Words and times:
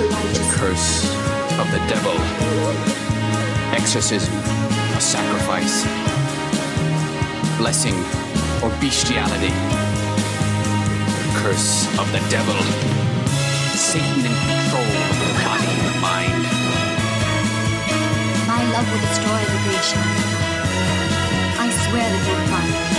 The. 0.00 0.52
Curse 0.56 1.04
of 1.60 1.70
the 1.70 1.78
devil. 1.86 2.16
Exorcism, 3.76 4.32
a 4.96 5.00
sacrifice. 5.00 5.84
Blessing 7.58 7.94
or 8.62 8.70
bestiality. 8.80 9.52
The 11.20 11.40
curse 11.42 11.86
of 11.98 12.10
the 12.12 12.22
devil. 12.30 12.56
Satan 13.76 14.24
in 14.24 14.32
control 14.32 14.88
of 14.88 15.16
the 15.20 15.32
body 15.44 15.68
and 15.68 15.84
the 15.84 15.96
mind. 16.00 16.44
My 18.48 18.62
love 18.72 18.88
will 18.90 19.04
destroy 19.04 19.40
the 19.52 19.60
great 19.68 19.84
shining 19.84 20.30
I 21.60 21.68
swear 21.88 22.08
that 22.08 22.26
you 22.26 22.32
will 22.32 22.48
find 22.48 22.89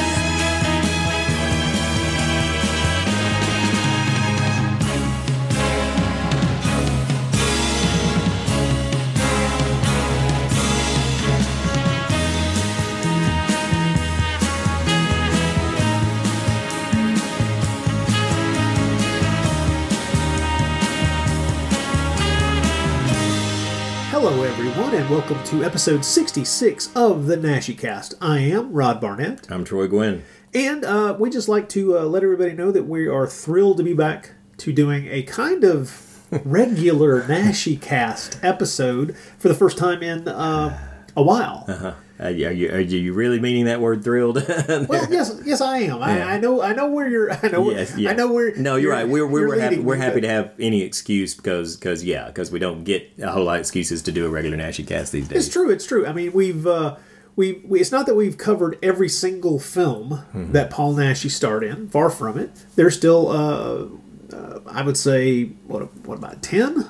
everyone, 24.81 25.02
and 25.02 25.12
welcome 25.12 25.44
to 25.44 25.63
episode 25.63 26.03
66 26.03 26.90
of 26.95 27.27
the 27.27 27.38
Naschy 27.38 27.77
Cast. 27.77 28.15
I 28.20 28.40
am 28.40 28.74
Rod 28.74 28.99
Barnett, 28.99 29.51
I'm 29.51 29.63
Troy 29.63 29.88
Guinn. 29.88 30.23
and 30.55 30.84
uh, 30.84 31.15
we 31.20 31.29
just 31.29 31.48
like 31.48 31.70
to 31.70 31.99
uh, 31.99 32.04
let 32.05 32.23
everybody 32.23 32.54
know 32.54 32.71
that 32.71 32.88
we 32.88 33.07
are 33.07 33.27
thrilled 33.27 33.77
to 33.77 33.84
be 33.84 33.93
back 33.93 34.32
to 34.57 34.73
doing 34.73 35.07
a 35.07 35.21
kind 35.21 35.63
of 35.63 36.20
regular 36.46 37.21
Naschy 37.21 37.79
Cast 37.79 38.40
episode 38.43 39.15
for 39.38 39.49
the 39.49 39.54
first 39.54 39.77
time 39.77 40.01
in 40.01 40.27
uh, 40.27 40.79
a 41.16 41.21
while. 41.21 41.95
Uh, 42.21 42.25
are, 42.25 42.29
you, 42.29 42.69
are 42.69 42.79
you 42.79 43.13
really 43.13 43.39
meaning 43.39 43.65
that 43.65 43.81
word 43.81 44.03
thrilled? 44.03 44.37
Well, 44.67 45.07
yes, 45.11 45.39
yes, 45.43 45.59
I 45.61 45.79
am. 45.79 46.01
I, 46.03 46.17
Yeah. 46.17 46.27
I 46.27 46.37
know, 46.39 46.61
I 46.61 46.73
know 46.73 46.87
where 46.87 47.09
you're. 47.09 47.31
I 47.33 47.47
know, 47.47 47.71
yes, 47.71 47.97
yeah. 47.97 48.11
I 48.11 48.13
know 48.13 48.31
where. 48.31 48.55
No, 48.55 48.75
you're, 48.75 48.91
right. 48.91 49.07
We're, 49.07 49.25
we're, 49.25 49.47
we're 49.47 49.59
happy. 49.59 49.79
We're 49.79 49.95
happy 49.95 50.21
to 50.21 50.27
have 50.27 50.51
any 50.59 50.81
excuse 50.83 51.33
because 51.33 51.75
because 51.77 52.03
yeah 52.03 52.27
because 52.27 52.51
we 52.51 52.59
don't 52.59 52.83
get 52.83 53.11
a 53.19 53.31
whole 53.31 53.45
lot 53.45 53.55
of 53.55 53.61
excuses 53.61 54.01
to 54.03 54.11
do 54.11 54.25
a 54.25 54.29
regular 54.29 54.55
Naschy 54.57 54.85
cast 54.85 55.11
these 55.11 55.27
days. 55.27 55.45
It's 55.45 55.53
true. 55.53 55.69
It's 55.71 55.85
true. 55.85 56.05
I 56.05 56.13
mean, 56.13 56.31
we've 56.33 56.67
uh, 56.67 56.97
we, 57.35 57.63
we 57.65 57.79
it's 57.79 57.91
not 57.91 58.05
that 58.05 58.15
we've 58.15 58.37
covered 58.37 58.77
every 58.83 59.09
single 59.09 59.57
film 59.59 60.09
Mm-hmm. 60.33 60.51
that 60.51 60.69
Paul 60.69 60.93
Naschy 60.93 61.31
starred 61.31 61.63
in. 61.63 61.89
Far 61.89 62.09
from 62.09 62.37
it. 62.37 62.51
There's 62.75 62.95
still, 62.95 63.29
uh, 63.29 63.87
uh, 64.35 64.59
I 64.67 64.83
would 64.83 64.97
say, 64.97 65.45
what 65.66 65.81
what 66.05 66.17
about 66.19 66.44
ten, 66.44 66.88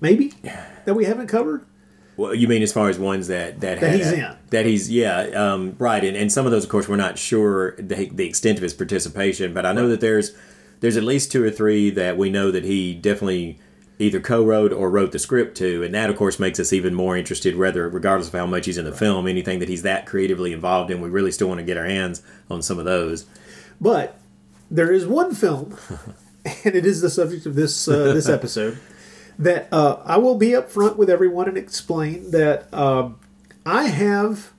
maybe 0.00 0.32
that 0.84 0.94
we 0.94 1.04
haven't 1.04 1.26
covered. 1.28 1.64
Well, 2.16 2.34
you 2.34 2.46
mean 2.48 2.62
as 2.62 2.72
far 2.72 2.88
as 2.88 2.98
ones 2.98 3.28
that 3.28 3.60
that, 3.60 3.80
That 3.80 3.96
he's 3.96 4.12
a- 4.12 4.14
in. 4.30 4.36
That 4.50 4.66
he's 4.66 4.90
yeah 4.90 5.18
um, 5.34 5.74
right, 5.78 6.04
and, 6.04 6.16
and 6.16 6.30
some 6.32 6.46
of 6.46 6.52
those, 6.52 6.64
of 6.64 6.70
course, 6.70 6.88
we're 6.88 6.96
not 6.96 7.18
sure 7.18 7.74
the, 7.76 8.08
the 8.12 8.26
extent 8.26 8.58
of 8.58 8.62
his 8.62 8.74
participation, 8.74 9.52
but 9.52 9.66
I 9.66 9.72
know 9.72 9.88
that 9.88 10.00
there's 10.00 10.32
there's 10.80 10.96
at 10.96 11.02
least 11.04 11.32
two 11.32 11.42
or 11.42 11.50
three 11.50 11.90
that 11.90 12.16
we 12.16 12.30
know 12.30 12.50
that 12.50 12.64
he 12.64 12.94
definitely 12.94 13.58
either 13.98 14.18
co-wrote 14.20 14.72
or 14.72 14.90
wrote 14.90 15.12
the 15.12 15.18
script 15.20 15.56
to, 15.56 15.82
and 15.84 15.94
that, 15.94 16.10
of 16.10 16.16
course, 16.16 16.38
makes 16.40 16.58
us 16.58 16.72
even 16.72 16.94
more 16.94 17.16
interested. 17.16 17.56
Whether 17.56 17.88
regardless 17.88 18.28
of 18.28 18.34
how 18.34 18.46
much 18.46 18.66
he's 18.66 18.78
in 18.78 18.84
the 18.84 18.92
film, 18.92 19.26
anything 19.26 19.58
that 19.60 19.68
he's 19.68 19.82
that 19.82 20.04
creatively 20.06 20.52
involved 20.52 20.90
in, 20.90 21.00
we 21.00 21.08
really 21.08 21.30
still 21.32 21.48
want 21.48 21.58
to 21.58 21.64
get 21.64 21.76
our 21.76 21.84
hands 21.86 22.22
on 22.50 22.60
some 22.62 22.78
of 22.78 22.84
those. 22.84 23.26
But 23.80 24.18
there 24.70 24.92
is 24.92 25.06
one 25.06 25.34
film, 25.34 25.76
and 26.64 26.74
it 26.74 26.84
is 26.86 27.00
the 27.00 27.10
subject 27.10 27.46
of 27.46 27.54
this 27.54 27.88
uh, 27.88 28.12
this 28.12 28.28
episode, 28.28 28.78
that 29.38 29.68
uh, 29.72 30.00
I 30.04 30.16
will 30.18 30.36
be 30.36 30.48
upfront 30.50 30.96
with 30.96 31.10
everyone 31.10 31.48
and 31.48 31.56
explain 31.56 32.30
that 32.30 32.72
um, 32.72 33.18
I 33.66 33.84
have 33.84 34.52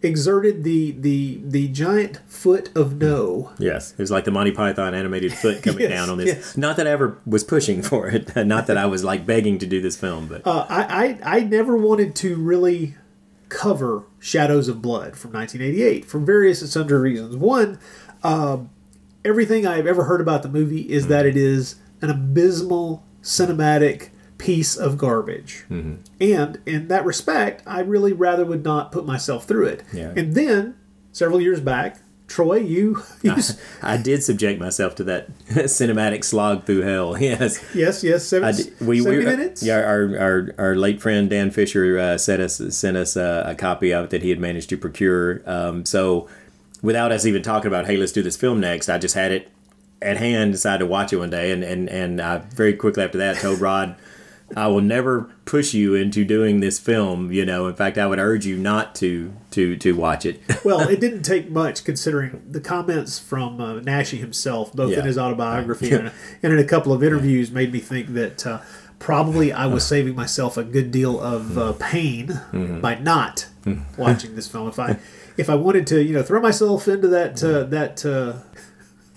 exerted 0.00 0.62
the 0.62 0.92
the 0.92 1.40
the 1.44 1.68
giant 1.68 2.18
foot 2.28 2.70
of 2.76 3.00
no. 3.00 3.52
Yes, 3.58 3.92
it 3.92 3.98
was 3.98 4.10
like 4.12 4.24
the 4.24 4.30
Monty 4.30 4.52
Python 4.52 4.94
animated 4.94 5.32
foot 5.32 5.62
coming 5.64 5.80
Yes, 5.80 5.90
down 5.90 6.10
on 6.10 6.18
this. 6.18 6.26
yes. 6.26 6.56
Not 6.56 6.76
that 6.76 6.86
I 6.86 6.90
ever 6.90 7.18
was 7.26 7.42
pushing 7.42 7.82
for 7.82 8.08
it, 8.08 8.34
not 8.46 8.66
that 8.68 8.76
I 8.76 8.86
was 8.86 9.02
like 9.02 9.26
begging 9.26 9.58
to 9.58 9.66
do 9.66 9.80
this 9.80 9.96
film, 9.96 10.26
but 10.28 10.46
Uh, 10.46 10.66
I, 10.68 11.18
I 11.24 11.38
I 11.38 11.40
never 11.40 11.76
wanted 11.76 12.14
to 12.16 12.36
really 12.36 12.94
cover 13.48 14.04
Shadows 14.20 14.68
of 14.68 14.82
Blood 14.82 15.16
from 15.16 15.32
1988 15.32 16.04
for 16.04 16.18
various 16.18 16.60
and 16.60 16.70
sundry 16.70 16.98
reasons. 17.00 17.34
One, 17.34 17.78
um, 18.22 18.68
everything 19.24 19.66
I've 19.66 19.86
ever 19.86 20.04
heard 20.04 20.20
about 20.20 20.42
the 20.42 20.48
movie 20.50 20.82
is 20.82 21.06
that 21.08 21.24
it 21.26 21.36
is 21.36 21.76
an 22.02 22.10
abysmal 22.10 23.02
cinematic 23.22 24.10
piece 24.38 24.76
of 24.76 24.96
garbage. 24.96 25.64
And 25.68 26.60
in 26.64 26.88
that 26.88 27.04
respect, 27.04 27.62
I 27.66 27.80
really 27.80 28.12
rather 28.12 28.44
would 28.44 28.64
not 28.64 28.92
put 28.92 29.04
myself 29.04 29.44
through 29.44 29.66
it. 29.66 29.82
Yeah. 29.92 30.12
And 30.16 30.34
then, 30.34 30.76
several 31.12 31.40
years 31.40 31.60
back, 31.60 31.98
Troy, 32.28 32.56
you, 32.56 33.02
you 33.22 33.34
I 33.82 33.96
did 33.96 34.22
subject 34.22 34.60
myself 34.60 34.94
to 34.96 35.04
that 35.04 35.36
cinematic 35.48 36.22
slog 36.24 36.64
through 36.64 36.82
hell. 36.82 37.16
Yes, 37.18 37.64
yes, 37.74 38.04
yes, 38.04 38.26
seven, 38.26 38.48
I 38.48 38.52
did, 38.52 38.80
we, 38.80 39.00
70 39.00 39.18
we 39.18 39.24
minutes? 39.24 39.62
Yeah, 39.62 39.78
our, 39.78 40.16
our 40.18 40.54
our 40.58 40.76
late 40.76 41.00
friend 41.00 41.28
Dan 41.28 41.50
Fisher 41.50 41.98
uh, 41.98 42.18
sent 42.18 42.40
us 42.40 42.60
sent 42.70 42.96
us 42.96 43.16
uh, 43.16 43.44
a 43.46 43.54
copy 43.54 43.92
of 43.92 44.04
it 44.04 44.10
that 44.10 44.22
he 44.22 44.30
had 44.30 44.38
managed 44.38 44.68
to 44.70 44.76
procure. 44.76 45.42
Um, 45.46 45.84
so, 45.84 46.28
without 46.82 47.12
us 47.12 47.24
even 47.26 47.42
talking 47.42 47.66
about, 47.68 47.86
hey, 47.86 47.96
let's 47.96 48.12
do 48.12 48.22
this 48.22 48.36
film 48.36 48.60
next, 48.60 48.88
I 48.88 48.98
just 48.98 49.14
had 49.14 49.32
it 49.32 49.50
at 50.00 50.16
hand, 50.18 50.52
decided 50.52 50.80
to 50.80 50.86
watch 50.86 51.12
it 51.12 51.16
one 51.16 51.30
day, 51.30 51.50
and 51.50 51.64
and 51.64 51.88
and 51.88 52.20
I 52.20 52.38
very 52.38 52.74
quickly 52.74 53.02
after 53.02 53.18
that 53.18 53.38
told 53.38 53.60
Rod. 53.60 53.96
I 54.56 54.66
will 54.68 54.80
never 54.80 55.30
push 55.44 55.74
you 55.74 55.94
into 55.94 56.24
doing 56.24 56.60
this 56.60 56.78
film. 56.78 57.30
You 57.32 57.44
know, 57.44 57.66
in 57.66 57.74
fact, 57.74 57.98
I 57.98 58.06
would 58.06 58.18
urge 58.18 58.46
you 58.46 58.56
not 58.56 58.94
to 58.96 59.32
to 59.50 59.76
to 59.76 59.92
watch 59.92 60.24
it. 60.24 60.40
well, 60.64 60.80
it 60.88 61.00
didn't 61.00 61.22
take 61.22 61.50
much 61.50 61.84
considering 61.84 62.42
the 62.50 62.60
comments 62.60 63.18
from 63.18 63.60
uh, 63.60 63.74
Naschy 63.80 64.18
himself, 64.18 64.72
both 64.72 64.92
in 64.92 65.04
his 65.04 65.18
autobiography 65.18 65.92
and, 65.92 66.12
and 66.42 66.52
in 66.52 66.58
a 66.58 66.64
couple 66.64 66.92
of 66.92 67.02
interviews, 67.02 67.50
made 67.50 67.72
me 67.72 67.78
think 67.80 68.14
that 68.14 68.46
uh, 68.46 68.60
probably 68.98 69.52
I 69.52 69.66
was 69.66 69.86
saving 69.86 70.14
myself 70.16 70.56
a 70.56 70.64
good 70.64 70.90
deal 70.90 71.20
of 71.20 71.56
uh, 71.58 71.72
pain 71.74 72.28
Mm-hmm. 72.28 72.80
by 72.80 72.94
not 72.96 73.46
watching 73.98 74.34
this 74.34 74.48
film. 74.48 74.66
If 74.68 74.78
I 74.78 74.98
if 75.36 75.50
I 75.50 75.54
wanted 75.56 75.86
to, 75.88 76.02
you 76.02 76.14
know, 76.14 76.22
throw 76.22 76.40
myself 76.40 76.88
into 76.88 77.08
that 77.08 77.44
uh, 77.44 77.64
that. 77.64 78.04
Uh, 78.06 78.40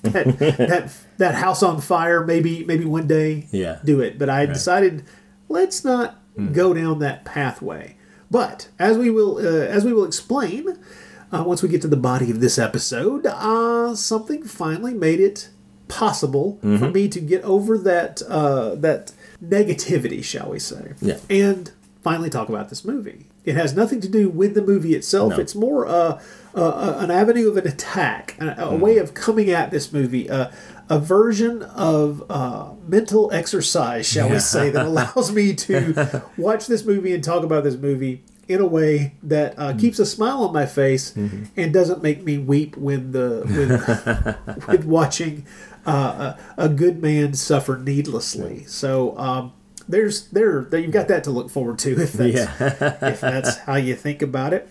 that, 0.03 0.39
that 0.39 0.91
that 1.19 1.35
house 1.35 1.61
on 1.61 1.79
fire 1.79 2.25
maybe 2.25 2.63
maybe 2.65 2.85
one 2.85 3.05
day 3.05 3.47
Yeah. 3.51 3.77
do 3.85 4.01
it 4.01 4.17
but 4.17 4.31
i 4.31 4.47
decided 4.47 5.03
let's 5.51 5.83
not 5.85 6.15
go 6.53 6.73
down 6.73 6.99
that 6.99 7.25
pathway. 7.25 7.95
But 8.29 8.69
as 8.79 8.97
we 8.97 9.09
will 9.11 9.37
uh, 9.37 9.65
as 9.67 9.83
we 9.85 9.93
will 9.93 10.05
explain 10.05 10.77
uh, 11.31 11.43
once 11.45 11.61
we 11.61 11.69
get 11.69 11.81
to 11.81 11.87
the 11.87 11.97
body 11.97 12.31
of 12.31 12.39
this 12.39 12.57
episode 12.57 13.25
uh, 13.25 13.93
something 13.95 14.43
finally 14.43 14.93
made 14.93 15.19
it 15.19 15.49
possible 15.87 16.57
for 16.61 16.89
me 16.89 17.09
to 17.09 17.19
get 17.19 17.43
over 17.43 17.77
that 17.77 18.21
uh, 18.29 18.75
that 18.75 19.11
negativity 19.43 20.23
shall 20.23 20.49
we 20.51 20.59
say 20.59 20.93
Yeah. 21.01 21.17
and 21.29 21.71
finally 22.01 22.29
talk 22.29 22.47
about 22.49 22.69
this 22.69 22.85
movie. 22.85 23.27
It 23.43 23.55
has 23.55 23.75
nothing 23.75 23.99
to 24.01 24.07
do 24.07 24.29
with 24.29 24.53
the 24.53 24.61
movie 24.61 24.95
itself. 24.95 25.31
No. 25.31 25.39
it's 25.39 25.55
more 25.55 25.85
uh, 25.87 26.21
uh, 26.55 26.59
uh, 26.61 26.97
an 26.99 27.11
avenue 27.11 27.49
of 27.49 27.57
an 27.57 27.67
attack 27.67 28.37
a, 28.39 28.55
a 28.59 28.75
way 28.75 28.97
of 28.97 29.13
coming 29.13 29.49
at 29.49 29.71
this 29.71 29.91
movie 29.91 30.29
uh, 30.29 30.49
a 30.91 30.99
version 30.99 31.63
of 31.63 32.29
uh, 32.29 32.73
mental 32.85 33.31
exercise 33.31 34.05
shall 34.05 34.29
we 34.29 34.39
say 34.39 34.69
that 34.69 34.85
allows 34.91 35.31
me 35.31 35.55
to 35.55 36.21
watch 36.37 36.67
this 36.67 36.83
movie 36.83 37.13
and 37.13 37.23
talk 37.23 37.45
about 37.45 37.63
this 37.63 37.77
movie 37.77 38.21
in 38.49 38.59
a 38.59 38.67
way 38.67 39.15
that 39.23 39.57
uh, 39.57 39.73
keeps 39.77 39.99
a 39.99 40.05
smile 40.05 40.43
on 40.43 40.51
my 40.53 40.65
face 40.65 41.15
and 41.15 41.73
doesn't 41.73 42.03
make 42.03 42.23
me 42.23 42.37
weep 42.37 42.75
with 42.75 43.13
the 43.13 43.41
with, 43.47 44.67
with 44.67 44.83
watching 44.83 45.45
uh, 45.85 46.33
a, 46.57 46.65
a 46.65 46.69
good 46.69 47.01
man 47.01 47.33
suffer 47.35 47.77
needlessly. 47.77 48.65
So 48.65 49.17
um, 49.17 49.53
there's 49.87 50.27
there, 50.27 50.67
you've 50.77 50.91
got 50.91 51.07
that 51.07 51.23
to 51.23 51.31
look 51.31 51.49
forward 51.49 51.79
to 51.79 52.01
if 52.01 52.11
that's 52.11 52.61
if 53.01 53.21
that's 53.21 53.59
how 53.59 53.75
you 53.75 53.95
think 53.95 54.21
about 54.21 54.53
it. 54.53 54.69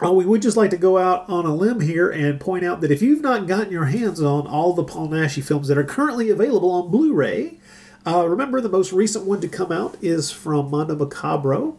Uh, 0.00 0.12
we 0.12 0.24
would 0.24 0.42
just 0.42 0.56
like 0.56 0.70
to 0.70 0.76
go 0.76 0.96
out 0.96 1.28
on 1.28 1.44
a 1.44 1.54
limb 1.54 1.80
here 1.80 2.08
and 2.08 2.38
point 2.40 2.64
out 2.64 2.80
that 2.80 2.90
if 2.92 3.02
you've 3.02 3.20
not 3.20 3.48
gotten 3.48 3.72
your 3.72 3.86
hands 3.86 4.22
on 4.22 4.46
all 4.46 4.72
the 4.72 4.84
Paul 4.84 5.08
Naschy 5.08 5.42
films 5.42 5.66
that 5.68 5.76
are 5.76 5.84
currently 5.84 6.30
available 6.30 6.70
on 6.70 6.90
Blu-ray, 6.90 7.58
uh, 8.06 8.26
remember 8.28 8.60
the 8.60 8.68
most 8.68 8.92
recent 8.92 9.24
one 9.24 9.40
to 9.40 9.48
come 9.48 9.72
out 9.72 9.96
is 10.00 10.30
from 10.30 10.70
Mondo 10.70 10.94
Macabro. 10.94 11.74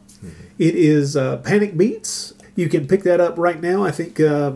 It 0.57 0.75
is 0.75 1.15
uh, 1.15 1.37
Panic 1.37 1.77
Beats. 1.77 2.33
You 2.57 2.67
can 2.67 2.87
pick 2.87 3.03
that 3.03 3.21
up 3.21 3.37
right 3.37 3.61
now. 3.61 3.85
I 3.85 3.91
think 3.91 4.19
uh, 4.19 4.53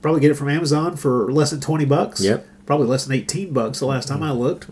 probably 0.00 0.20
get 0.20 0.30
it 0.30 0.34
from 0.34 0.48
Amazon 0.48 0.96
for 0.96 1.32
less 1.32 1.50
than 1.50 1.60
twenty 1.60 1.84
bucks. 1.84 2.20
Yep. 2.20 2.46
Probably 2.64 2.86
less 2.86 3.04
than 3.04 3.16
eighteen 3.16 3.52
bucks 3.52 3.80
the 3.80 3.86
last 3.86 4.06
time 4.06 4.22
I 4.22 4.30
looked. 4.30 4.68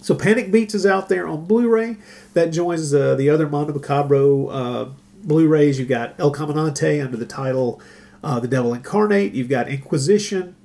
So 0.00 0.14
Panic 0.14 0.50
Beats 0.50 0.74
is 0.74 0.86
out 0.86 1.10
there 1.10 1.28
on 1.28 1.44
Blu-ray. 1.44 1.96
That 2.32 2.52
joins 2.52 2.94
uh, 2.94 3.14
the 3.16 3.28
other 3.28 3.46
Mondo 3.48 3.74
Macabro 3.74 4.48
uh, 4.50 4.90
Blu-rays. 5.26 5.78
You've 5.78 5.88
got 5.88 6.14
El 6.18 6.32
Caminante 6.32 7.04
under 7.04 7.16
the 7.16 7.26
title 7.26 7.80
uh, 8.22 8.40
"The 8.40 8.48
Devil 8.48 8.74
Incarnate." 8.74 9.32
You've 9.32 9.48
got 9.48 9.68
Inquisition. 9.68 10.56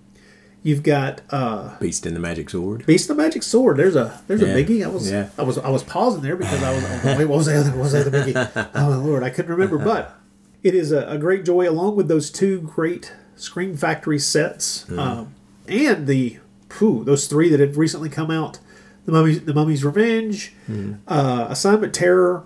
You've 0.61 0.83
got 0.83 1.21
uh, 1.29 1.77
Beast 1.79 2.05
and 2.05 2.13
the 2.15 2.19
Magic 2.19 2.49
Sword. 2.49 2.85
Beast 2.85 3.09
of 3.09 3.15
the 3.15 3.23
Magic 3.23 3.43
Sword. 3.43 3.77
There's 3.77 3.95
a 3.95 4.21
there's 4.27 4.41
Yeah. 4.41 4.47
a 4.49 4.55
biggie. 4.63 4.83
I 4.83 4.89
was 4.89 5.09
Yeah. 5.09 5.29
I 5.37 5.43
was 5.43 5.57
I 5.57 5.69
was 5.69 5.83
pausing 5.83 6.21
there 6.21 6.35
because 6.35 6.61
I 6.61 6.73
was 6.73 6.83
oh, 7.05 7.17
wait 7.17 7.25
what 7.25 7.37
was 7.37 7.45
the 7.45 7.57
other 7.57 7.69
what 7.71 7.79
was 7.79 7.91
the 7.93 8.01
other 8.01 8.11
biggie? 8.11 8.69
Oh 8.75 8.89
my 8.89 8.95
lord, 8.97 9.23
I 9.23 9.29
couldn't 9.29 9.51
remember. 9.51 9.77
But 9.77 10.15
it 10.61 10.75
is 10.75 10.91
a, 10.91 11.07
a 11.07 11.17
great 11.17 11.45
joy 11.45 11.69
along 11.69 11.95
with 11.95 12.09
those 12.09 12.29
two 12.29 12.59
great 12.61 13.13
Scream 13.37 13.77
Factory 13.77 14.19
sets 14.19 14.83
Hmm. 14.83 14.99
um, 14.99 15.35
and 15.69 16.07
the 16.07 16.39
phew, 16.69 17.03
those 17.05 17.27
three 17.27 17.47
that 17.49 17.61
have 17.61 17.77
recently 17.77 18.09
come 18.09 18.29
out: 18.29 18.59
the 19.05 19.13
Mummy's 19.13 19.39
the 19.45 19.53
Mummy's 19.53 19.85
Revenge, 19.85 20.53
Hmm. 20.67 20.95
uh, 21.07 21.47
Assignment 21.49 21.93
Terror. 21.93 22.43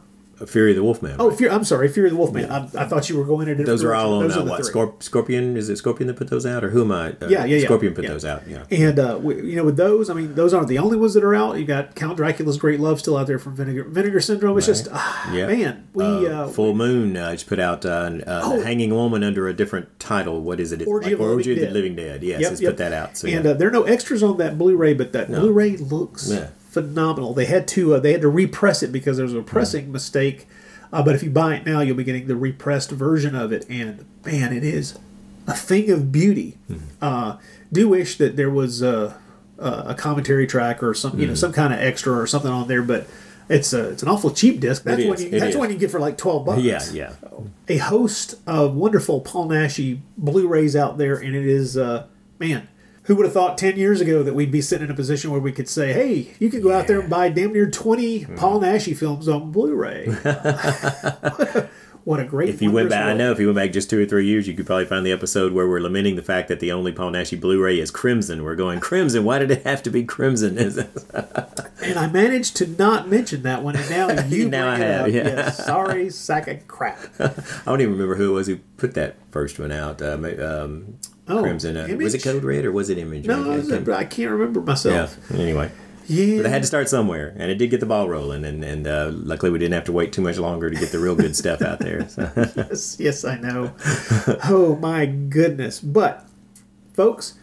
Fury 0.47 0.71
of 0.71 0.75
the 0.77 0.83
Wolfman. 0.83 1.15
Oh, 1.19 1.31
Fear, 1.31 1.51
I'm 1.51 1.63
sorry, 1.63 1.87
Fear 1.87 2.05
of 2.05 2.11
the 2.11 2.17
Wolfman. 2.17 2.51
I, 2.51 2.63
I 2.77 2.85
thought 2.85 3.09
you 3.09 3.17
were 3.17 3.25
going 3.25 3.47
into 3.47 3.63
those 3.63 3.83
are 3.83 3.93
all 3.95 4.13
on 4.15 4.27
those 4.27 4.37
uh, 4.37 4.43
what? 4.43 4.61
Scorp- 4.61 5.01
Scorpion? 5.03 5.55
Is 5.57 5.69
it 5.69 5.77
Scorpion 5.77 6.07
that 6.07 6.15
put 6.15 6.29
those 6.29 6.45
out, 6.45 6.63
or 6.63 6.69
who 6.69 6.81
am 6.81 6.91
I? 6.91 7.09
Uh, 7.11 7.27
Yeah, 7.27 7.45
yeah, 7.45 7.57
yeah. 7.57 7.65
Scorpion 7.65 7.93
put 7.93 8.03
Yeah. 8.03 8.09
those 8.11 8.25
out. 8.25 8.47
Yeah. 8.47 8.63
And 8.71 8.99
uh, 8.99 9.19
we, 9.21 9.35
you 9.41 9.55
know, 9.55 9.63
with 9.63 9.77
those, 9.77 10.09
I 10.09 10.13
mean, 10.13 10.35
those 10.35 10.53
aren't 10.53 10.67
the 10.67 10.77
only 10.79 10.97
ones 10.97 11.13
that 11.13 11.23
are 11.23 11.35
out. 11.35 11.57
You 11.57 11.65
got 11.65 11.95
Count 11.95 12.17
Dracula's 12.17 12.57
Great 12.57 12.79
Love 12.79 12.99
still 12.99 13.17
out 13.17 13.27
there 13.27 13.39
from 13.39 13.55
Vinegar 13.55 13.83
Vinegar 13.85 14.19
Syndrome. 14.19 14.57
It's 14.57 14.67
just, 14.67 14.87
ah, 14.91 15.33
Yeah. 15.33 15.47
man, 15.47 15.87
we 15.93 16.27
uh, 16.27 16.47
Full 16.47 16.73
Moon 16.73 17.15
uh, 17.17 17.31
just 17.33 17.47
put 17.47 17.59
out 17.59 17.85
uh, 17.85 17.89
uh, 18.27 18.41
Oh. 18.43 18.61
Hanging 18.61 18.93
Woman 18.93 19.23
under 19.23 19.47
a 19.47 19.53
different 19.53 19.99
title. 19.99 20.41
What 20.41 20.59
is 20.59 20.71
it? 20.71 20.81
It's 20.81 20.89
Orgy 20.89 21.05
like 21.11 21.13
of 21.15 21.21
Orgy 21.21 21.51
of 21.53 21.59
the 21.59 21.65
Dead. 21.65 21.73
Living 21.73 21.95
Dead. 21.95 22.23
Yes, 22.23 22.41
Yep, 22.41 22.51
it's 22.51 22.61
yep. 22.61 22.69
put 22.71 22.77
that 22.77 22.93
out. 22.93 23.17
So 23.17 23.27
and 23.27 23.45
yeah. 23.45 23.51
uh, 23.51 23.53
there 23.53 23.67
are 23.67 23.71
no 23.71 23.83
extras 23.83 24.21
on 24.23 24.37
that 24.37 24.57
Blu-ray, 24.57 24.93
but 24.93 25.13
that 25.13 25.27
Blu-ray 25.27 25.77
looks 25.77 26.29
Yeah. 26.31 26.47
Phenomenal. 26.73 27.33
They 27.33 27.45
had 27.45 27.67
to 27.69 27.95
uh, 27.95 27.99
they 27.99 28.11
had 28.11 28.21
to 28.21 28.29
repress 28.29 28.81
it 28.83 28.91
because 28.91 29.17
there 29.17 29.25
was 29.25 29.33
a 29.35 29.41
pressing 29.43 29.91
mistake. 29.91 30.47
Uh, 30.91 31.01
but 31.03 31.15
if 31.15 31.23
you 31.23 31.29
buy 31.29 31.55
it 31.55 31.65
now, 31.65 31.81
you'll 31.81 31.95
be 31.97 32.03
getting 32.03 32.27
the 32.27 32.35
repressed 32.35 32.91
version 32.91 33.35
of 33.35 33.51
it, 33.51 33.65
and 33.69 34.05
man, 34.25 34.51
it 34.53 34.63
is 34.63 34.97
a 35.47 35.53
thing 35.55 35.89
of 35.91 36.11
beauty. 36.11 36.57
Hmm. 36.67 36.77
Uh, 37.01 37.37
do 37.71 37.89
wish 37.89 38.17
that 38.17 38.35
there 38.35 38.49
was 38.49 38.81
uh, 38.83 39.13
a 39.57 39.95
commentary 39.95 40.45
track 40.47 40.81
or 40.83 40.93
some 40.93 41.19
you 41.19 41.25
Hmm. 41.25 41.29
know 41.31 41.35
some 41.35 41.51
kind 41.53 41.73
of 41.73 41.79
extra 41.79 42.13
or 42.13 42.27
something 42.27 42.51
on 42.51 42.67
there, 42.67 42.81
but. 42.83 43.07
It's 43.49 43.73
a, 43.73 43.89
it's 43.89 44.01
an 44.01 44.07
awful 44.07 44.31
cheap 44.31 44.61
disc. 44.61 44.83
That's 44.83 45.03
one 45.03 45.19
you, 45.19 45.27
it 45.27 45.31
that's 45.41 45.57
one 45.57 45.69
you 45.69 45.75
get 45.77 45.91
for 45.91 45.99
like 45.99 46.17
twelve 46.17 46.45
bucks. 46.45 46.61
yeah, 46.61 46.81
yeah. 46.93 47.11
a 47.67 47.75
host 47.77 48.35
of 48.47 48.73
wonderful 48.73 49.19
Paul 49.19 49.49
Naschy 49.49 49.99
Blu-rays 50.17 50.77
out 50.77 50.97
there, 50.97 51.15
and 51.17 51.35
it 51.35 51.45
is 51.45 51.75
uh, 51.77 52.07
man. 52.39 52.69
Who 53.03 53.15
would 53.15 53.25
have 53.25 53.33
thought 53.33 53.57
ten 53.57 53.75
years 53.77 53.99
ago 54.01 54.23
that 54.23 54.33
we'd 54.33 54.51
be 54.51 54.61
sitting 54.61 54.85
in 54.85 54.91
a 54.91 54.95
position 54.95 55.29
where 55.31 55.39
we 55.41 55.51
could 55.51 55.67
say, 55.67 55.91
"Hey, 55.93 56.33
you 56.39 56.49
can 56.49 56.61
go 56.61 56.71
out 56.71 56.87
there 56.87 57.01
and 57.01 57.09
buy 57.09 57.29
damn 57.29 57.51
near 57.53 57.69
twenty 57.69 58.21
Hmm. 58.21 58.35
Paul 58.35 58.61
Naschy 58.61 58.95
films 58.95 59.27
on 59.27 59.51
Blu-ray." 59.51 60.05
what 62.05 62.19
a 62.19 62.25
great! 62.25 62.49
If 62.49 62.61
you 62.61 62.71
went 62.71 62.89
back, 62.89 63.05
I 63.05 63.13
know 63.13 63.31
if 63.31 63.39
you 63.39 63.47
went 63.47 63.57
back 63.57 63.71
just 63.71 63.89
two 63.89 64.01
or 64.01 64.05
three 64.05 64.25
years, 64.25 64.47
you 64.47 64.53
could 64.53 64.65
probably 64.65 64.85
find 64.85 65.05
the 65.05 65.11
episode 65.11 65.51
where 65.53 65.67
we're 65.67 65.81
lamenting 65.81 66.15
the 66.15 66.23
fact 66.23 66.47
that 66.47 66.59
the 66.61 66.71
only 66.71 66.91
Paul 66.93 67.11
Naschy 67.11 67.39
Blu-ray 67.39 67.79
is 67.79 67.91
Crimson. 67.91 68.43
We're 68.43 68.55
going 68.55 68.79
Crimson. 68.79 69.25
Why 69.25 69.39
did 69.39 69.51
it 69.51 69.63
have 69.63 69.83
to 69.83 69.89
be 69.89 70.03
Crimson? 70.03 70.57
And 71.83 71.99
I 71.99 72.07
managed 72.07 72.55
to 72.57 72.67
not 72.67 73.09
mention 73.09 73.43
that 73.43 73.61
one, 73.61 73.75
and 73.75 73.89
now 73.89 74.23
you 74.27 74.47
Now 74.49 74.69
I 74.69 74.77
have, 74.77 75.09
yeah. 75.13 75.23
Yes, 75.25 75.65
sorry, 75.65 76.09
sack 76.09 76.47
of 76.47 76.65
crap. 76.65 76.97
I 77.19 77.33
don't 77.65 77.81
even 77.81 77.91
remember 77.91 78.15
who 78.15 78.31
it 78.31 78.33
was 78.35 78.47
who 78.47 78.59
put 78.77 78.93
that 78.93 79.17
first 79.31 79.59
one 79.59 79.73
out. 79.73 80.01
Uh, 80.01 80.13
um, 80.39 80.97
Oh, 81.27 81.41
Crimson. 81.41 81.77
Uh, 81.77 81.87
was 81.97 82.13
it? 82.13 82.23
Code 82.23 82.43
Red 82.43 82.65
or 82.65 82.71
was 82.71 82.89
it 82.89 82.97
Image? 82.97 83.25
No, 83.25 83.49
I- 83.49 83.53
I 83.53 83.53
it 83.53 83.57
was- 83.59 83.69
can't- 83.69 83.89
I 83.89 84.03
can't 84.05 84.31
remember 84.31 84.59
yeah. 84.59 84.65
myself. 84.65 85.31
Anyway. 85.33 85.71
Yeah, 86.05 86.37
But 86.41 86.47
I 86.47 86.49
had 86.49 86.63
to 86.63 86.67
start 86.67 86.89
somewhere, 86.89 87.33
and 87.37 87.49
it 87.49 87.55
did 87.55 87.69
get 87.69 87.79
the 87.79 87.85
ball 87.85 88.09
rolling, 88.09 88.43
and, 88.43 88.61
and 88.61 88.85
uh, 88.85 89.09
luckily 89.13 89.51
we 89.51 89.57
didn't 89.57 89.73
have 89.75 89.85
to 89.85 89.93
wait 89.93 90.11
too 90.11 90.21
much 90.21 90.37
longer 90.37 90.69
to 90.69 90.75
get 90.75 90.91
the 90.91 90.99
real 90.99 91.15
good 91.15 91.33
stuff 91.33 91.61
out 91.61 91.79
there. 91.79 92.09
So. 92.09 92.29
yes, 92.57 92.97
yes, 92.99 93.23
I 93.23 93.37
know. 93.39 93.71
oh 94.43 94.77
my 94.81 95.05
goodness! 95.05 95.79
But, 95.79 96.27
folks, 96.93 97.35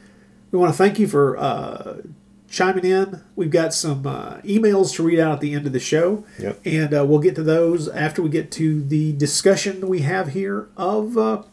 we 0.50 0.58
want 0.58 0.72
to 0.74 0.76
thank 0.76 0.98
you 0.98 1.06
for 1.08 1.38
uh, 1.38 2.02
chiming 2.50 2.84
in. 2.84 3.22
We've 3.34 3.50
got 3.50 3.72
some 3.72 4.06
uh, 4.06 4.42
emails 4.42 4.94
to 4.96 5.04
read 5.04 5.18
out 5.20 5.32
at 5.32 5.40
the 5.40 5.54
end 5.54 5.66
of 5.66 5.72
the 5.72 5.80
show, 5.80 6.26
Yep. 6.38 6.60
and 6.66 6.92
uh, 6.92 7.06
we'll 7.06 7.20
get 7.20 7.34
to 7.36 7.42
those 7.42 7.88
after 7.88 8.20
we 8.20 8.28
get 8.28 8.50
to 8.52 8.82
the 8.84 9.14
discussion 9.14 9.88
we 9.88 10.00
have 10.00 10.28
here 10.34 10.68
of, 10.76 11.16
uh, 11.16 11.44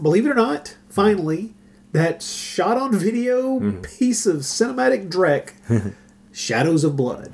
believe 0.00 0.24
it 0.24 0.30
or 0.30 0.34
not, 0.34 0.76
finally 0.88 1.54
that 1.96 2.22
shot 2.22 2.76
on 2.76 2.94
video 2.94 3.58
mm-hmm. 3.58 3.80
piece 3.80 4.26
of 4.26 4.42
cinematic 4.42 5.08
dreck, 5.08 5.52
Shadows 6.32 6.84
of 6.84 6.94
Blood. 6.94 7.32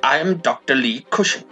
I 0.00 0.18
am 0.18 0.36
Dr. 0.36 0.76
Lee 0.76 1.04
Cushing. 1.10 1.42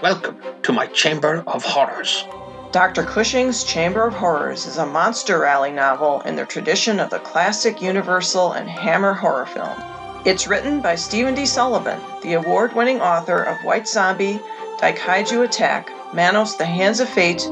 Welcome 0.00 0.38
to 0.62 0.72
my 0.72 0.86
Chamber 0.86 1.42
of 1.48 1.64
Horrors. 1.64 2.24
Dr. 2.70 3.02
Cushing's 3.02 3.64
Chamber 3.64 4.06
of 4.06 4.14
Horrors 4.14 4.66
is 4.66 4.78
a 4.78 4.86
monster 4.86 5.40
rally 5.40 5.72
novel 5.72 6.20
in 6.20 6.36
the 6.36 6.46
tradition 6.46 7.00
of 7.00 7.10
the 7.10 7.18
classic 7.18 7.82
Universal 7.82 8.52
and 8.52 8.70
Hammer 8.70 9.14
horror 9.14 9.46
film. 9.46 9.82
It's 10.24 10.46
written 10.46 10.80
by 10.80 10.94
Stephen 10.94 11.34
D. 11.34 11.44
Sullivan, 11.44 12.00
the 12.22 12.34
award 12.34 12.72
winning 12.76 13.00
author 13.00 13.42
of 13.42 13.64
White 13.64 13.88
Zombie, 13.88 14.40
Daikaiju 14.78 15.44
Attack, 15.44 15.90
Manos 16.14 16.56
the 16.56 16.66
Hands 16.66 17.00
of 17.00 17.08
Fate, 17.08 17.48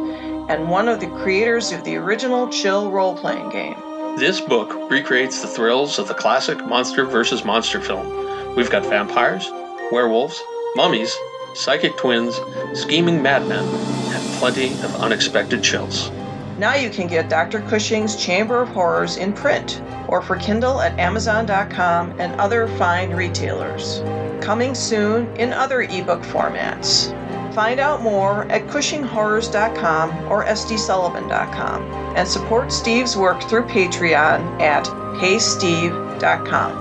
and 0.51 0.69
one 0.69 0.89
of 0.89 0.99
the 0.99 1.07
creators 1.23 1.71
of 1.71 1.85
the 1.85 1.95
original 1.95 2.49
Chill 2.49 2.91
role 2.91 3.17
playing 3.17 3.51
game. 3.51 3.77
This 4.19 4.41
book 4.41 4.91
recreates 4.91 5.41
the 5.41 5.47
thrills 5.47 6.01
of 6.01 6.09
the 6.09 6.15
classic 6.15 6.59
monster 6.67 7.05
versus 7.05 7.45
monster 7.45 7.81
film. 7.81 8.57
We've 8.57 8.69
got 8.69 8.85
vampires, 8.85 9.49
werewolves, 9.93 10.43
mummies, 10.75 11.17
psychic 11.55 11.97
twins, 11.97 12.41
scheming 12.75 13.23
madmen, 13.23 13.65
and 13.65 14.35
plenty 14.41 14.73
of 14.73 14.97
unexpected 14.97 15.63
chills. 15.63 16.11
Now 16.59 16.75
you 16.75 16.91
can 16.91 17.07
get 17.07 17.29
Dr. 17.29 17.61
Cushing's 17.61 18.17
Chamber 18.17 18.61
of 18.61 18.71
Horrors 18.71 19.19
in 19.19 19.33
print 19.33 19.81
or 20.09 20.21
for 20.21 20.35
Kindle 20.35 20.81
at 20.81 20.99
Amazon.com 20.99 22.19
and 22.19 22.39
other 22.41 22.67
fine 22.77 23.13
retailers. 23.13 24.01
Coming 24.45 24.75
soon 24.75 25.29
in 25.37 25.53
other 25.53 25.83
ebook 25.83 26.23
formats. 26.23 27.15
Find 27.53 27.81
out 27.81 28.03
more 28.03 28.45
at 28.51 28.69
CushingHorrors.com 28.69 30.31
or 30.31 30.45
SDSullivan.com 30.45 31.83
and 32.17 32.29
support 32.29 32.73
Steve's 32.73 33.17
work 33.17 33.43
through 33.43 33.65
Patreon 33.65 34.61
at 34.61 34.85
HeySteve.com. 35.21 36.73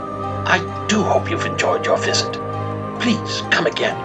I 0.48 0.86
do 0.88 1.04
hope 1.04 1.30
you've 1.30 1.45
enjoyed 1.45 1.86
your 1.86 1.98
visit. 1.98 2.33
Please 3.00 3.42
come 3.51 3.66
again, 3.66 3.98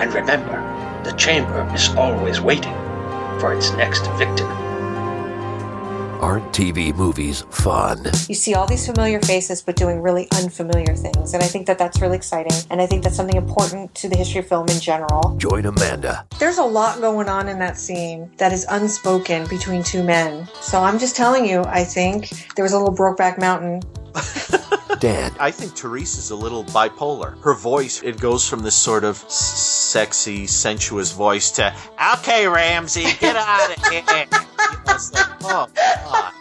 and 0.00 0.12
remember, 0.12 0.62
the 1.04 1.12
chamber 1.12 1.70
is 1.74 1.88
always 1.96 2.40
waiting 2.40 2.74
for 3.38 3.54
its 3.54 3.70
next 3.72 4.06
victim. 4.12 4.65
Aren't 6.20 6.52
TV 6.52 6.94
movies 6.94 7.42
fun? 7.50 8.04
you 8.28 8.34
see 8.34 8.54
all 8.54 8.66
these 8.66 8.86
familiar 8.86 9.20
faces 9.20 9.62
but 9.62 9.76
doing 9.76 10.00
really 10.00 10.26
unfamiliar 10.32 10.94
things. 10.94 11.34
And 11.34 11.42
i 11.42 11.46
think 11.46 11.66
that 11.66 11.78
that's 11.78 12.00
really 12.00 12.16
exciting. 12.16 12.52
And 12.70 12.80
i 12.80 12.86
think 12.86 13.02
that's 13.02 13.16
something 13.16 13.36
important 13.36 13.94
to 13.96 14.08
the 14.08 14.16
history 14.16 14.40
of 14.40 14.48
film 14.48 14.68
in 14.68 14.80
general. 14.80 15.36
Join 15.36 15.66
Amanda. 15.66 16.26
There's 16.38 16.58
a 16.58 16.64
lot 16.64 17.00
going 17.00 17.28
on 17.28 17.48
in 17.48 17.58
that 17.58 17.76
scene 17.76 18.30
that 18.38 18.52
is 18.52 18.66
unspoken 18.70 19.46
between 19.48 19.82
two 19.82 20.02
men. 20.02 20.48
So 20.60 20.80
i'm 20.80 20.98
just 20.98 21.16
telling 21.16 21.46
you 21.46 21.62
i 21.66 21.84
think 21.84 22.30
there 22.54 22.62
was 22.62 22.72
a 22.72 22.78
little 22.78 22.94
brokeback 22.94 23.38
mountain 23.38 23.82
Dan, 24.98 25.34
I 25.38 25.50
think 25.50 25.76
Therese 25.76 26.16
is 26.16 26.30
a 26.30 26.36
little 26.36 26.64
bipolar. 26.64 27.38
Her 27.42 27.54
voice, 27.54 28.02
it 28.02 28.18
goes 28.18 28.48
from 28.48 28.60
this 28.60 28.74
sort 28.74 29.04
of 29.04 29.18
sexy, 29.30 30.46
sensuous 30.46 31.12
voice 31.12 31.50
to, 31.52 31.74
okay, 32.14 32.48
Ramsey, 32.48 33.04
get 33.20 33.36
out 33.36 33.76
of 33.76 33.86
here. 33.88 34.02
Like, 34.06 34.28
oh, 35.42 35.68
God. 35.74 36.32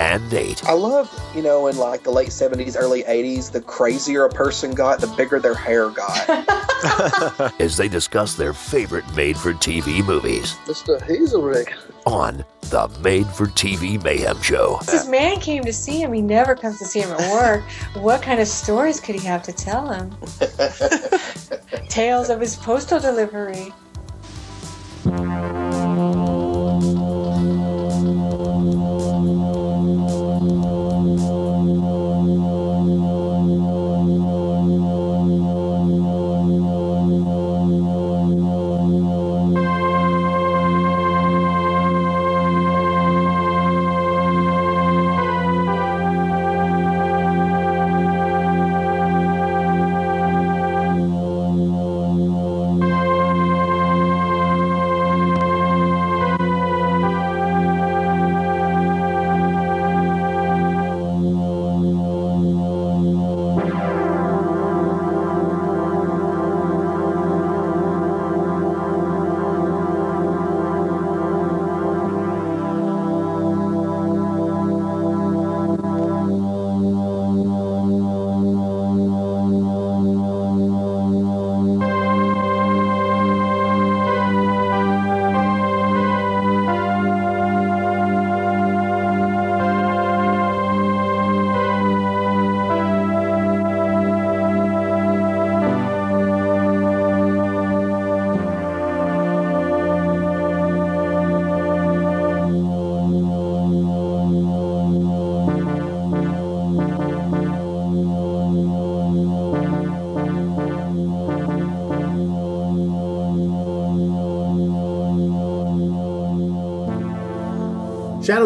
And 0.00 0.32
Nate. 0.32 0.64
I 0.64 0.72
love, 0.72 1.12
you 1.36 1.42
know, 1.42 1.66
in 1.66 1.76
like 1.76 2.02
the 2.02 2.10
late 2.10 2.30
70s, 2.30 2.74
early 2.76 3.02
80s, 3.02 3.52
the 3.52 3.60
crazier 3.60 4.24
a 4.24 4.30
person 4.30 4.74
got, 4.74 5.00
the 5.00 5.06
bigger 5.08 5.38
their 5.38 5.54
hair 5.54 5.90
got. 5.90 6.26
as 7.60 7.76
they 7.76 7.88
discuss 7.88 8.34
their 8.34 8.54
favorite 8.54 9.04
made 9.14 9.36
for 9.36 9.52
TV 9.52 10.02
movies 10.04 10.54
Mr. 10.64 10.98
Hazelrig. 11.02 11.74
on 12.06 12.42
the 12.62 12.88
Made 13.02 13.26
for 13.26 13.48
TV 13.48 14.02
Mayhem 14.02 14.40
Show. 14.40 14.80
this 14.86 15.06
man 15.06 15.38
came 15.40 15.62
to 15.64 15.74
see 15.74 16.02
him 16.02 16.10
he 16.14 16.22
never 16.22 16.54
comes 16.54 16.78
to 16.78 16.86
see 16.86 17.00
him 17.00 17.10
at 17.10 17.30
work 17.32 17.62
what 18.02 18.22
kind 18.22 18.40
of 18.40 18.48
stories 18.48 18.98
could 18.98 19.14
he 19.14 19.26
have 19.26 19.42
to 19.42 19.52
tell 19.52 19.88
him 19.88 20.10
tales 21.90 22.30
of 22.30 22.40
his 22.40 22.56
postal 22.56 22.98
delivery 22.98 23.74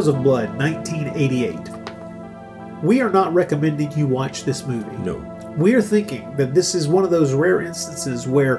Of 0.06 0.22
Blood, 0.22 0.56
1988. 0.58 2.82
We 2.82 3.00
are 3.00 3.10
not 3.10 3.32
recommending 3.32 3.90
you 3.92 4.06
watch 4.06 4.44
this 4.44 4.66
movie. 4.66 4.96
No. 4.98 5.16
We 5.56 5.74
are 5.74 5.82
thinking 5.82 6.34
that 6.36 6.52
this 6.54 6.74
is 6.74 6.88
one 6.88 7.04
of 7.04 7.10
those 7.10 7.32
rare 7.32 7.62
instances 7.62 8.26
where 8.28 8.58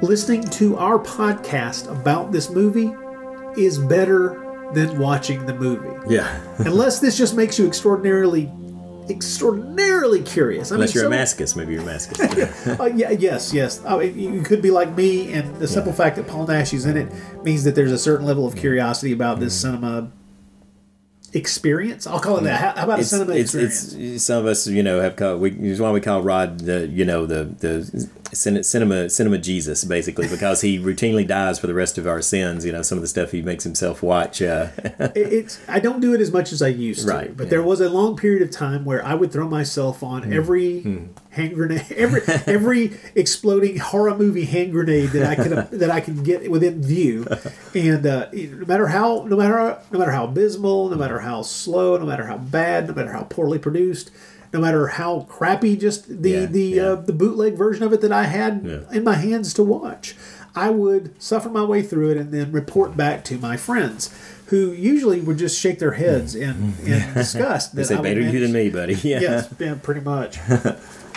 listening 0.00 0.42
to 0.44 0.76
our 0.78 0.98
podcast 0.98 1.90
about 1.90 2.32
this 2.32 2.48
movie 2.50 2.94
is 3.60 3.78
better 3.78 4.46
than 4.72 4.98
watching 4.98 5.44
the 5.46 5.54
movie. 5.54 5.90
Yeah. 6.08 6.40
Unless 6.58 7.00
this 7.00 7.18
just 7.18 7.34
makes 7.36 7.58
you 7.58 7.66
extraordinarily, 7.66 8.50
extraordinarily 9.10 10.22
curious. 10.22 10.70
I 10.72 10.76
Unless 10.76 10.94
mean, 10.94 11.02
you're 11.02 11.12
a 11.12 11.26
some- 11.26 11.38
masochist, 11.44 11.56
maybe 11.56 11.72
you're 11.74 11.82
a 11.82 11.86
masochist. 11.86 12.80
uh, 12.80 12.84
yeah, 12.94 13.10
yes, 13.10 13.52
yes. 13.52 13.84
I 13.84 13.98
mean, 13.98 14.18
you 14.18 14.42
could 14.42 14.62
be 14.62 14.70
like 14.70 14.96
me, 14.96 15.32
and 15.32 15.54
the 15.56 15.68
simple 15.68 15.92
fact 15.92 16.16
that 16.16 16.26
Paul 16.28 16.46
Nash 16.46 16.72
is 16.72 16.86
in 16.86 16.96
it 16.96 17.12
means 17.44 17.64
that 17.64 17.74
there's 17.74 17.92
a 17.92 17.98
certain 17.98 18.24
level 18.24 18.46
of 18.46 18.54
curiosity 18.56 19.12
about 19.12 19.40
this 19.40 19.60
cinema 19.60 20.10
experience. 21.32 22.06
I'll 22.06 22.20
call 22.20 22.38
it 22.38 22.44
that. 22.44 22.76
How, 22.76 22.84
about 22.84 22.98
a 22.98 23.00
it's, 23.02 23.10
cinema 23.10 23.32
it's, 23.34 23.54
experience? 23.54 23.92
it's 23.94 24.24
some 24.24 24.38
of 24.38 24.46
us, 24.46 24.66
you 24.66 24.82
know, 24.82 25.00
have 25.00 25.16
called. 25.16 25.40
We, 25.40 25.50
it's 25.52 25.80
why 25.80 25.90
we 25.90 26.00
call 26.00 26.22
Rod 26.22 26.60
the, 26.60 26.86
you 26.88 27.04
know, 27.04 27.26
the 27.26 27.44
the 27.44 28.08
cinema 28.32 29.10
cinema 29.10 29.38
Jesus, 29.38 29.84
basically, 29.84 30.28
because 30.28 30.60
he 30.60 30.78
routinely 30.78 31.26
dies 31.26 31.58
for 31.58 31.66
the 31.66 31.74
rest 31.74 31.98
of 31.98 32.06
our 32.06 32.20
sins. 32.22 32.64
You 32.64 32.72
know, 32.72 32.82
some 32.82 32.98
of 32.98 33.02
the 33.02 33.08
stuff 33.08 33.30
he 33.32 33.42
makes 33.42 33.64
himself 33.64 34.02
watch. 34.02 34.42
Uh, 34.42 34.68
It- 35.14 35.32
it's 35.40 35.60
I 35.68 35.80
don't 35.80 36.00
do 36.00 36.14
it 36.14 36.20
as 36.20 36.32
much 36.32 36.52
as 36.52 36.62
I 36.62 36.68
used 36.68 37.06
to, 37.06 37.12
Right, 37.12 37.36
but 37.36 37.44
yeah. 37.44 37.50
there 37.50 37.62
was 37.62 37.80
a 37.80 37.88
long 37.88 38.16
period 38.16 38.42
of 38.42 38.50
time 38.50 38.84
where 38.84 39.04
I 39.04 39.14
would 39.14 39.32
throw 39.32 39.48
myself 39.48 40.02
on 40.02 40.22
Hmm. 40.24 40.32
every 40.32 41.08
hand 41.30 41.54
grenade, 41.54 41.86
every 41.96 42.22
every 42.46 42.92
exploding 43.14 43.78
horror 43.78 44.16
movie 44.16 44.44
hand 44.44 44.72
grenade 44.72 45.10
that 45.10 45.26
I 45.28 45.34
could 45.36 45.70
that 45.80 45.90
I 45.90 46.00
could 46.00 46.24
get 46.24 46.50
within 46.50 46.82
view, 46.82 47.26
and 47.74 48.04
uh, 48.06 48.28
no 48.32 48.66
matter 48.66 48.88
how 48.88 49.24
no 49.28 49.36
matter 49.36 49.78
no 49.90 49.98
matter 49.98 50.10
how 50.12 50.24
abysmal, 50.24 50.88
no 50.90 50.96
matter 50.96 51.20
how 51.20 51.42
slow, 51.42 51.96
no 51.96 52.06
matter 52.06 52.26
how 52.26 52.38
bad, 52.38 52.88
no 52.88 52.94
matter 52.94 53.12
how 53.12 53.22
poorly 53.22 53.58
produced. 53.58 54.10
No 54.52 54.60
matter 54.60 54.88
how 54.88 55.20
crappy, 55.28 55.76
just 55.76 56.22
the 56.22 56.30
Yeah, 56.30 56.46
the 56.46 56.62
yeah. 56.62 56.82
Uh, 56.82 56.94
the 56.96 57.12
bootleg 57.12 57.54
version 57.54 57.84
of 57.84 57.92
it 57.92 58.00
that 58.00 58.10
I 58.10 58.24
had 58.24 58.62
Yeah. 58.64 58.80
in 58.96 59.04
my 59.04 59.14
hands 59.14 59.54
to 59.54 59.62
watch. 59.62 60.16
I 60.56 60.70
would 60.70 61.14
suffer 61.22 61.48
my 61.48 61.62
way 61.62 61.82
through 61.82 62.10
it 62.10 62.16
and 62.16 62.32
then 62.32 62.50
report 62.50 62.96
back 62.96 63.22
to 63.26 63.38
my 63.38 63.56
friends, 63.56 64.12
who 64.46 64.72
usually 64.72 65.20
would 65.20 65.38
just 65.38 65.56
shake 65.56 65.78
their 65.78 65.92
heads 65.92 66.34
in, 66.34 66.74
in 66.84 67.14
disgust. 67.14 67.76
they 67.76 67.84
say 67.84 68.02
better 68.02 68.20
you 68.20 68.40
than 68.40 68.52
me, 68.52 68.70
buddy. 68.70 68.94
Yeah. 69.04 69.20
Yes, 69.20 69.54
yeah, 69.60 69.76
pretty 69.80 70.00
much. 70.00 70.40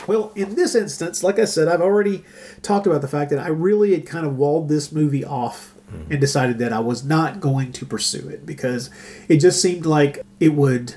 Well, 0.08 0.32
in 0.36 0.56
this 0.56 0.76
instance, 0.76 1.24
like 1.24 1.40
I 1.40 1.46
said, 1.46 1.68
I've 1.68 1.82
already 1.82 2.24
talked 2.62 2.88
about 2.88 3.02
the 3.02 3.08
fact 3.08 3.30
that 3.32 3.40
I 3.40 3.48
really 3.48 3.94
had 3.94 4.06
kind 4.06 4.26
of 4.26 4.38
walled 4.38 4.70
this 4.70 4.92
movie 4.92 5.26
off 5.26 5.74
and 6.10 6.20
decided 6.20 6.58
that 6.58 6.74
I 6.74 6.80
was 6.80 7.04
not 7.04 7.40
going 7.40 7.72
to 7.74 7.86
pursue 7.86 8.28
it 8.28 8.46
because 8.46 8.90
it 9.28 9.38
just 9.38 9.62
seemed 9.62 9.86
like 9.86 10.26
it 10.40 10.50
would 10.50 10.96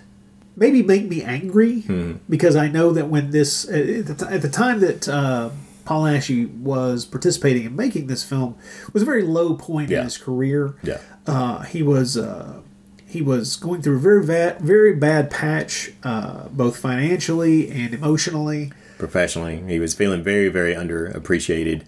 maybe 0.56 0.82
make 0.82 1.06
me 1.06 1.22
angry 1.22 1.84
because 2.28 2.56
I 2.56 2.68
know 2.68 2.92
that 2.92 3.08
when 3.08 3.30
this 3.30 3.68
at 3.68 4.06
the, 4.06 4.14
t- 4.14 4.34
at 4.34 4.42
the 4.42 4.48
time 4.48 4.80
that 4.80 5.06
uh, 5.06 5.50
Paul 5.84 6.04
Naschy 6.04 6.50
was 6.60 7.04
participating 7.04 7.64
in 7.64 7.76
making 7.76 8.06
this 8.06 8.24
film 8.24 8.56
was 8.92 9.02
a 9.02 9.06
very 9.06 9.22
low 9.22 9.54
point 9.54 9.90
in 9.90 10.02
his 10.04 10.16
career. 10.18 10.74
Yeah. 10.82 10.98
Uh, 11.26 11.62
he 11.62 11.82
was 11.82 12.16
uh, 12.16 12.62
he 13.06 13.20
was 13.22 13.56
going 13.56 13.82
through 13.82 13.96
a 13.96 14.00
very 14.00 14.24
bad 14.24 14.60
very 14.60 14.94
bad 14.94 15.30
patch, 15.30 15.92
uh, 16.02 16.48
both 16.48 16.78
financially 16.78 17.70
and 17.70 17.92
emotionally. 17.94 18.72
Professionally. 18.98 19.62
He 19.66 19.78
was 19.78 19.94
feeling 19.94 20.22
very, 20.22 20.48
very 20.48 20.74
underappreciated. 20.74 21.82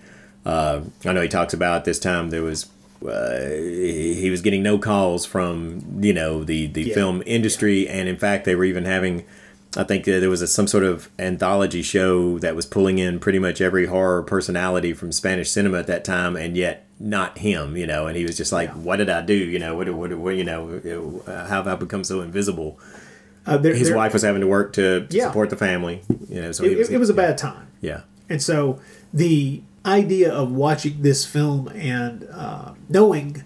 Uh, 0.45 0.83
I 1.05 1.13
know 1.13 1.21
he 1.23 1.29
talks 1.29 1.53
about 1.53 1.85
this 1.85 1.99
time 1.99 2.31
there 2.31 2.43
was 2.43 2.67
uh, 3.07 3.39
he 3.51 4.29
was 4.31 4.41
getting 4.43 4.63
no 4.63 4.77
calls 4.79 5.25
from 5.25 5.85
you 6.03 6.13
know 6.13 6.43
the 6.43 6.67
the 6.67 6.83
Yeah. 6.83 6.95
film 6.95 7.23
industry, 7.27 7.89
and 7.89 8.09
in 8.09 8.17
fact 8.17 8.45
they 8.45 8.55
were 8.55 8.65
even 8.65 8.85
having. 8.85 9.25
I 9.77 9.85
think 9.85 10.05
there 10.07 10.31
was 10.31 10.41
a, 10.41 10.47
some 10.47 10.67
sort 10.67 10.83
of 10.83 11.11
anthology 11.19 11.83
show 11.83 12.39
that 12.39 12.57
was 12.57 12.65
pulling 12.65 12.99
in 12.99 13.21
pretty 13.21 13.39
much 13.39 13.61
every 13.61 13.85
horror 13.87 14.23
personality 14.23 14.95
from 14.95 15.13
Spanish 15.13 15.51
cinema 15.51 15.79
at 15.79 15.87
that 15.89 16.05
time, 16.05 16.37
and 16.37 16.57
yet 16.57 16.87
not 16.99 17.39
him, 17.39 17.77
you 17.77 17.87
know. 17.87 18.07
And 18.07 18.17
he 18.17 18.25
was 18.25 18.37
just 18.37 18.51
like, 18.51 18.71
"What 18.71 18.97
did 18.97 19.11
I 19.11 19.21
do? 19.21 19.35
You 19.35 19.59
know, 19.59 19.77
what, 19.77 19.89
what, 19.95 20.13
what 20.19 20.37
you 20.37 20.45
know, 20.45 21.23
uh, 21.27 21.47
how 21.47 21.63
have 21.63 21.69
I 21.69 21.75
become 21.77 22.03
so 22.03 22.23
invisible?" 22.23 22.81
Uh, 23.47 23.57
there- 23.57 23.75
His 23.75 23.89
there- 23.89 23.97
wife 23.97 24.13
was 24.13 24.23
having 24.23 24.41
to 24.43 24.47
work 24.47 24.73
to, 24.75 25.07
Yeah. 25.11 25.29
support 25.29 25.51
the 25.51 25.57
family, 25.57 26.03
you 26.29 26.43
know. 26.43 26.53
So 26.53 26.65
it, 26.65 26.77
was, 26.79 26.91
it 26.91 26.99
was 26.99 27.11
a 27.11 27.15
bad 27.15 27.39
time. 27.39 27.67
yeah. 27.81 28.01
And 28.29 28.43
so 28.43 28.79
the 29.15 29.63
idea 29.87 30.31
of 30.31 30.53
watching 30.53 31.01
this 31.01 31.25
film 31.25 31.69
and 31.69 32.29
uh, 32.31 32.73
knowing 32.91 33.43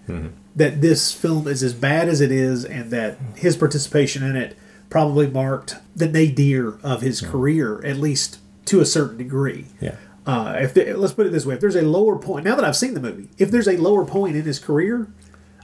that 0.55 0.81
this 0.81 1.13
film 1.13 1.47
is 1.47 1.63
as 1.63 1.73
bad 1.73 2.09
as 2.09 2.19
it 2.19 2.31
is 2.31 2.65
and 2.65 2.91
that 2.91 3.17
his 3.35 3.55
participation 3.55 4.23
in 4.23 4.35
it 4.35 4.57
probably 4.89 5.25
marked 5.27 5.77
the 5.95 6.07
nadir 6.07 6.73
of 6.83 7.01
his 7.01 7.21
career, 7.21 7.83
at 7.85 7.95
least 7.97 8.39
to 8.65 8.81
a 8.81 8.85
certain 8.85 9.17
degree. 9.17 9.65
Yeah. 9.79 9.95
Uh, 10.27 10.57
if 10.59 10.73
the, 10.73 10.93
let's 10.93 11.13
put 11.13 11.25
it 11.25 11.31
this 11.31 11.45
way, 11.45 11.55
if 11.55 11.61
there's 11.61 11.75
a 11.75 11.81
lower 11.81 12.17
point, 12.17 12.45
now 12.45 12.55
that 12.55 12.63
I've 12.65 12.75
seen 12.75 12.93
the 12.93 12.99
movie, 12.99 13.29
if 13.37 13.49
there's 13.51 13.67
a 13.67 13.77
lower 13.77 14.05
point 14.05 14.35
in 14.35 14.43
his 14.43 14.59
career, 14.59 15.07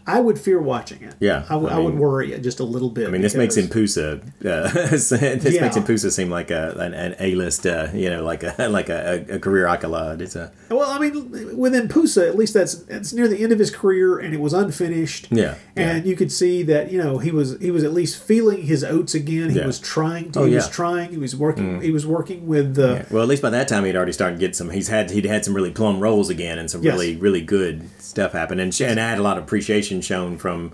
I 0.08 0.20
would 0.20 0.39
fear 0.39 0.60
watching 0.62 1.01
it. 1.03 1.15
Yeah, 1.20 1.46
I 1.50 1.56
would 1.56 1.96
worry 1.96 2.38
just 2.39 2.60
a 2.60 2.63
little 2.63 2.89
bit. 2.89 3.08
I 3.08 3.12
mean, 3.12 3.22
this 3.22 3.36
makes 3.36 3.56
Empusa. 3.58 4.22
Uh, 4.44 4.70
this 4.89 5.12
Yeah. 5.53 5.62
makes 5.62 5.75
Empusa 5.77 6.12
seem 6.12 6.29
like 6.29 6.51
a 6.51 6.72
an, 6.79 6.94
an 6.94 7.15
A 7.20 7.36
list, 7.36 7.65
uh, 7.65 7.88
you 7.94 8.10
know, 8.10 8.24
like 8.24 8.44
a 8.44 8.56
like 8.70 8.89
a, 8.89 9.25
a 9.29 9.39
career 9.39 9.68
accolade. 9.68 10.22
It's 10.22 10.36
a 10.36 10.51
Well, 10.70 10.89
I 10.89 11.00
mean, 11.00 11.58
within 11.58 11.88
Pusa, 11.88 12.27
at 12.27 12.36
least 12.38 12.53
that's 12.53 12.82
it's 12.89 13.13
near 13.13 13.27
the 13.27 13.41
end 13.44 13.51
of 13.51 13.60
his 13.60 13.72
career, 13.72 14.18
and 14.20 14.34
it 14.34 14.39
was 14.39 14.53
unfinished. 14.53 15.27
Yeah, 15.32 15.56
and 15.75 16.06
you 16.06 16.15
could 16.15 16.32
see 16.32 16.63
that 16.63 16.91
you 16.91 16.98
know 17.01 17.18
he 17.20 17.32
was 17.32 17.60
he 17.60 17.72
was 17.72 17.84
at 17.84 17.94
least 17.94 18.22
feeling 18.22 18.63
his 18.63 18.84
oats 18.84 19.13
again. 19.15 19.50
He 19.51 19.58
Yeah. 19.60 19.65
was 19.65 19.79
trying. 19.79 20.32
To, 20.32 20.39
Oh, 20.39 20.46
he 20.46 20.56
was 20.56 20.65
yeah. 20.65 20.70
Mm. 20.70 20.74
trying. 20.74 21.10
He 21.12 21.18
was 21.18 21.36
working. 21.36 21.82
He 21.82 21.91
was 21.91 22.06
working 22.08 22.48
with 22.48 22.75
the. 22.75 22.88
yeah. 22.94 23.06
well, 23.12 23.22
at 23.24 23.29
least 23.29 23.41
by 23.41 23.50
that 23.51 23.68
time 23.68 23.86
he'd 23.86 23.96
already 23.96 24.12
started 24.13 24.36
to 24.36 24.39
get 24.39 24.56
some. 24.56 24.70
He's 24.70 24.88
had 24.88 25.12
he'd 25.12 25.25
had 25.25 25.44
some 25.46 25.53
really 25.53 25.72
plum 25.72 26.00
roles 26.00 26.29
again, 26.29 26.58
and 26.58 26.70
some 26.70 26.82
Yes. 26.84 26.94
really 26.94 27.15
really 27.18 27.41
good 27.41 27.84
stuff 28.09 28.31
happen, 28.33 28.59
and, 28.59 28.79
and 28.81 28.99
I 28.99 29.09
had 29.09 29.19
a 29.19 29.23
lot 29.23 29.37
of 29.37 29.43
appreciation 29.43 30.01
shown 30.01 30.37
from 30.37 30.71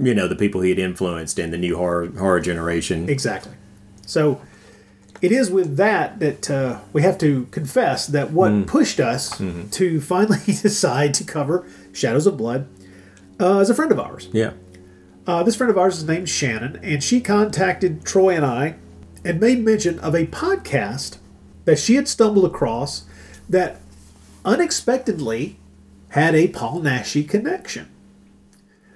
you 0.00 0.14
know 0.14 0.26
the 0.28 0.36
people 0.36 0.60
he 0.60 0.70
had 0.70 0.78
influenced 0.78 1.38
in 1.38 1.50
the 1.50 1.58
new 1.58 1.76
horror 1.76 2.06
horror 2.18 2.40
generation. 2.40 3.08
Exactly. 3.08 3.52
So 4.06 4.40
it 5.20 5.32
is 5.32 5.50
with 5.50 5.76
that 5.76 6.20
that 6.20 6.50
uh, 6.50 6.78
we 6.92 7.02
have 7.02 7.18
to 7.18 7.46
confess 7.50 8.06
that 8.06 8.30
what 8.32 8.52
Mm. 8.52 8.66
pushed 8.66 9.00
us 9.00 9.38
Mm-hmm. 9.38 9.68
to 9.70 10.00
finally 10.00 10.38
decide 10.46 11.14
to 11.14 11.24
cover 11.24 11.66
Shadows 11.92 12.26
of 12.26 12.36
Blood 12.36 12.66
uh, 13.40 13.58
is 13.58 13.70
a 13.70 13.74
friend 13.74 13.90
of 13.92 13.98
ours. 13.98 14.28
Yeah, 14.32 14.52
Uh, 15.26 15.42
this 15.42 15.56
friend 15.56 15.70
of 15.70 15.76
ours 15.78 15.98
is 15.98 16.04
named 16.04 16.28
Shannon, 16.28 16.78
and 16.82 17.02
she 17.04 17.20
contacted 17.20 18.04
Troy 18.04 18.34
and 18.36 18.46
I 18.46 18.76
and 19.24 19.40
made 19.40 19.64
mention 19.64 19.98
of 19.98 20.14
a 20.14 20.26
podcast 20.26 21.18
that 21.64 21.78
she 21.78 21.96
had 21.96 22.06
stumbled 22.08 22.44
across 22.46 23.02
that 23.50 23.80
unexpectedly 24.44 25.56
had 26.10 26.34
a 26.34 26.48
Paul 26.48 26.80
Naschy 26.80 27.28
connection. 27.28 27.88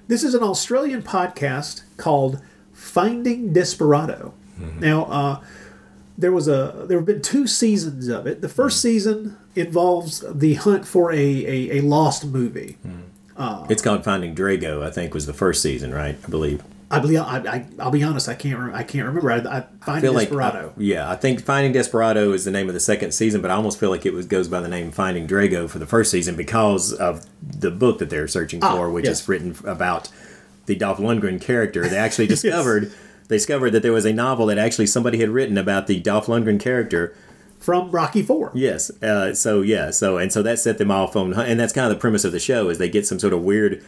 This 0.08 0.22
is 0.22 0.34
an 0.34 0.42
Australian 0.42 1.02
podcast 1.02 1.82
called 1.96 2.40
Finding 2.72 3.52
Desperado. 3.52 4.34
Mm-hmm. 4.58 4.80
Now, 4.80 5.04
uh, 5.04 5.44
there 6.18 6.32
was 6.32 6.48
a 6.48 6.84
there 6.88 6.98
have 6.98 7.06
been 7.06 7.22
two 7.22 7.46
seasons 7.46 8.08
of 8.08 8.26
it. 8.26 8.40
The 8.40 8.48
first 8.48 8.78
mm. 8.78 8.82
season 8.82 9.38
involves 9.54 10.24
the 10.28 10.54
hunt 10.54 10.86
for 10.86 11.12
a, 11.12 11.16
a, 11.16 11.78
a 11.78 11.80
lost 11.80 12.24
movie. 12.24 12.76
Mm. 12.86 13.02
Uh, 13.36 13.66
it's 13.70 13.82
called 13.82 14.04
Finding 14.04 14.34
Drago. 14.34 14.82
I 14.82 14.90
think 14.90 15.14
was 15.14 15.26
the 15.26 15.32
first 15.32 15.62
season, 15.62 15.92
right? 15.94 16.16
I 16.22 16.28
believe. 16.28 16.62
I 16.92 16.98
believe 17.00 17.18
I, 17.20 17.38
I 17.48 17.66
I'll 17.78 17.90
be 17.90 18.02
honest. 18.04 18.28
I 18.28 18.34
can't 18.34 18.58
re- 18.58 18.72
I 18.74 18.82
can't 18.82 19.06
remember. 19.06 19.32
I, 19.32 19.38
I 19.38 19.64
find 19.84 20.02
feel 20.02 20.12
like 20.12 20.28
Desperado. 20.28 20.74
yeah, 20.76 21.10
I 21.10 21.16
think 21.16 21.42
Finding 21.44 21.72
Desperado 21.72 22.32
is 22.32 22.44
the 22.44 22.50
name 22.50 22.68
of 22.68 22.74
the 22.74 22.80
second 22.80 23.12
season, 23.12 23.40
but 23.40 23.50
I 23.50 23.54
almost 23.54 23.80
feel 23.80 23.90
like 23.90 24.04
it 24.06 24.12
was 24.12 24.26
goes 24.26 24.46
by 24.46 24.60
the 24.60 24.68
name 24.68 24.90
Finding 24.92 25.26
Drago 25.26 25.68
for 25.70 25.78
the 25.78 25.86
first 25.86 26.10
season 26.10 26.36
because 26.36 26.92
of 26.92 27.24
the 27.42 27.70
book 27.70 27.98
that 27.98 28.10
they're 28.10 28.28
searching 28.28 28.60
Ah, 28.62 28.76
for, 28.76 28.90
which 28.90 29.06
yes. 29.06 29.22
is 29.22 29.28
written 29.28 29.56
about 29.64 30.10
the 30.66 30.74
Dolph 30.76 30.98
Lundgren 30.98 31.40
character. 31.40 31.88
They 31.88 31.96
actually 31.96 32.26
discovered 32.36 32.92
they 33.28 33.36
discovered 33.36 33.70
that 33.70 33.82
there 33.82 33.92
was 33.92 34.04
a 34.04 34.12
novel 34.12 34.46
that 34.46 34.58
actually 34.58 34.86
somebody 34.86 35.18
had 35.18 35.30
written 35.30 35.56
about 35.56 35.86
the 35.86 35.98
Dolph 35.98 36.26
Lundgren 36.26 36.60
character. 36.60 37.16
from 37.58 37.90
Rocky 37.90 38.22
Four. 38.22 38.50
Yes. 38.54 38.90
Uh, 39.02 39.32
so 39.34 39.62
yeah. 39.62 39.90
So 39.90 40.18
and 40.18 40.30
so 40.30 40.42
that 40.42 40.58
set 40.58 40.76
them 40.78 40.90
off 40.90 41.16
on, 41.16 41.32
and 41.32 41.58
that's 41.58 41.72
kind 41.72 41.86
of 41.90 41.96
the 41.96 42.00
premise 42.00 42.24
of 42.24 42.32
the 42.32 42.38
show 42.40 42.68
is 42.68 42.76
they 42.78 42.90
get 42.90 43.06
some 43.06 43.18
sort 43.18 43.32
of 43.32 43.40
weird 43.42 43.82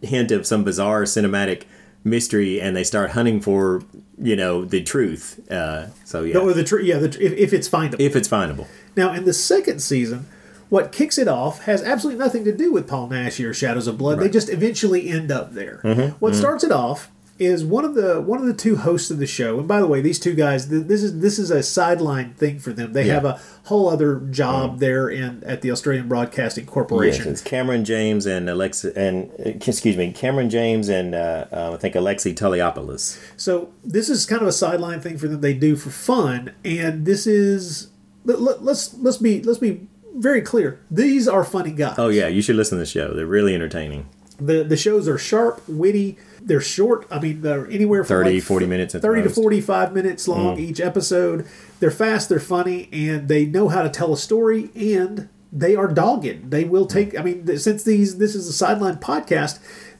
hint 0.00 0.30
of 0.30 0.46
some 0.46 0.64
bizarre 0.64 1.02
cinematic 1.02 1.64
mystery, 2.04 2.60
and 2.60 2.76
they 2.76 2.84
start 2.84 3.10
hunting 3.10 3.40
for 3.40 3.82
you 4.20 4.36
know 4.36 4.64
the 4.64 4.82
truth. 4.82 5.40
Uh, 5.50 5.88
so 6.04 6.22
yeah, 6.22 6.34
No, 6.34 6.52
the 6.52 6.64
tr- 6.64 6.80
yeah, 6.80 6.98
the, 6.98 7.08
tr- 7.08 7.20
if, 7.22 7.32
if 7.32 7.52
it's 7.52 7.68
findable. 7.68 8.00
if 8.00 8.16
it's 8.16 8.28
findable. 8.28 8.66
now, 8.96 9.12
in 9.12 9.24
the 9.24 9.32
second 9.32 9.80
season, 9.80 10.26
what 10.68 10.92
kicks 10.92 11.18
it 11.18 11.28
off 11.28 11.64
has 11.64 11.82
absolutely 11.82 12.18
nothing 12.22 12.44
to 12.44 12.52
do 12.56 12.72
with 12.72 12.86
Paul 12.88 13.08
Nash 13.08 13.40
or 13.40 13.54
Shadows 13.54 13.86
of 13.86 13.96
Blood. 13.98 14.18
They 14.20 14.28
just 14.28 14.48
eventually 14.48 15.08
end 15.08 15.30
up 15.32 15.52
there. 15.54 15.80
Mm-hmm. 15.84 16.16
What 16.18 16.34
starts 16.34 16.64
it 16.64 16.72
off 16.72 17.10
is 17.38 17.64
one 17.64 17.84
of 17.84 17.94
the 17.94 18.20
one 18.20 18.40
of 18.40 18.46
the 18.46 18.52
two 18.52 18.76
hosts 18.76 19.10
of 19.10 19.18
the 19.18 19.26
show. 19.26 19.58
And 19.58 19.68
by 19.68 19.78
the 19.80 19.86
way, 19.86 20.00
these 20.00 20.18
two 20.18 20.34
guys, 20.34 20.66
th- 20.66 20.86
this 20.86 21.02
is 21.02 21.20
this 21.20 21.38
is 21.38 21.50
a 21.50 21.62
sideline 21.62 22.34
thing 22.34 22.58
for 22.58 22.72
them. 22.72 22.92
They 22.92 23.04
Yeah. 23.06 23.14
have 23.14 23.24
a 23.24 23.40
whole 23.64 23.88
other 23.88 24.16
job 24.30 24.80
there 24.80 25.08
in 25.08 25.42
at 25.44 25.62
the 25.62 25.70
Australian 25.70 26.08
Broadcasting 26.08 26.66
Corporation. 26.66 27.24
Yes, 27.26 27.32
it's 27.34 27.40
Cameron 27.42 27.84
James 27.84 28.26
and 28.26 28.48
Alexa, 28.50 28.96
and 28.98 29.30
excuse 29.38 29.96
me, 29.96 30.12
Cameron 30.12 30.50
James 30.50 30.88
and 30.88 31.14
uh, 31.14 31.46
uh, 31.52 31.70
I 31.74 31.76
think 31.76 31.94
Alexi 31.94 32.34
Toliopoulos. 32.34 33.18
So 33.36 33.70
this 33.84 34.08
is 34.08 34.26
kind 34.26 34.42
of 34.42 34.48
a 34.48 34.52
sideline 34.52 35.00
thing 35.00 35.16
for 35.18 35.28
them. 35.28 35.40
They 35.40 35.54
do 35.54 35.76
for 35.76 35.90
fun, 35.90 36.52
and 36.64 37.06
this 37.06 37.26
is 37.26 37.88
let, 38.24 38.40
let, 38.40 38.64
let's 38.64 38.94
let's 38.94 39.18
be 39.18 39.42
let's 39.42 39.58
be 39.60 39.86
very 40.16 40.42
clear. 40.42 40.80
These 40.90 41.28
are 41.28 41.44
funny 41.44 41.70
guys. 41.70 41.94
Oh 41.98 42.08
yeah, 42.08 42.26
you 42.26 42.42
should 42.42 42.56
listen 42.56 42.78
to 42.78 42.80
the 42.80 42.86
show. 42.86 43.14
They're 43.14 43.26
really 43.26 43.54
entertaining. 43.54 44.08
The 44.40 44.64
the 44.64 44.76
shows 44.76 45.06
are 45.06 45.18
sharp, 45.18 45.62
witty. 45.68 46.16
They're 46.48 46.60
short. 46.60 47.06
I 47.10 47.20
mean, 47.20 47.42
they're 47.42 47.66
anywhere 47.70 48.02
from 48.04 48.16
30, 48.24 48.34
like 48.34 48.42
40 48.42 48.66
minutes 48.66 48.94
at 48.96 49.02
the 49.02 49.08
30 49.08 49.22
to 49.22 49.30
45 49.30 49.92
minutes 49.94 50.26
long 50.26 50.56
Mm. 50.56 50.60
each 50.60 50.80
episode. 50.80 51.46
They're 51.78 51.90
fast, 51.92 52.28
they're 52.28 52.40
funny, 52.40 52.88
and 52.92 53.28
they 53.28 53.46
know 53.46 53.68
how 53.68 53.82
to 53.82 53.88
tell 53.90 54.12
a 54.12 54.16
story 54.16 54.70
and 54.74 55.28
they 55.52 55.76
are 55.76 55.88
dogged. 55.88 56.50
They 56.50 56.64
will 56.64 56.86
take 56.86 57.18
I 57.18 57.22
mean, 57.22 57.46
th- 57.46 57.60
since 57.60 57.82
these 57.84 58.18
this 58.18 58.34
is 58.34 58.48
a 58.48 58.52
sideline 58.52 58.96
podcast, 58.96 59.58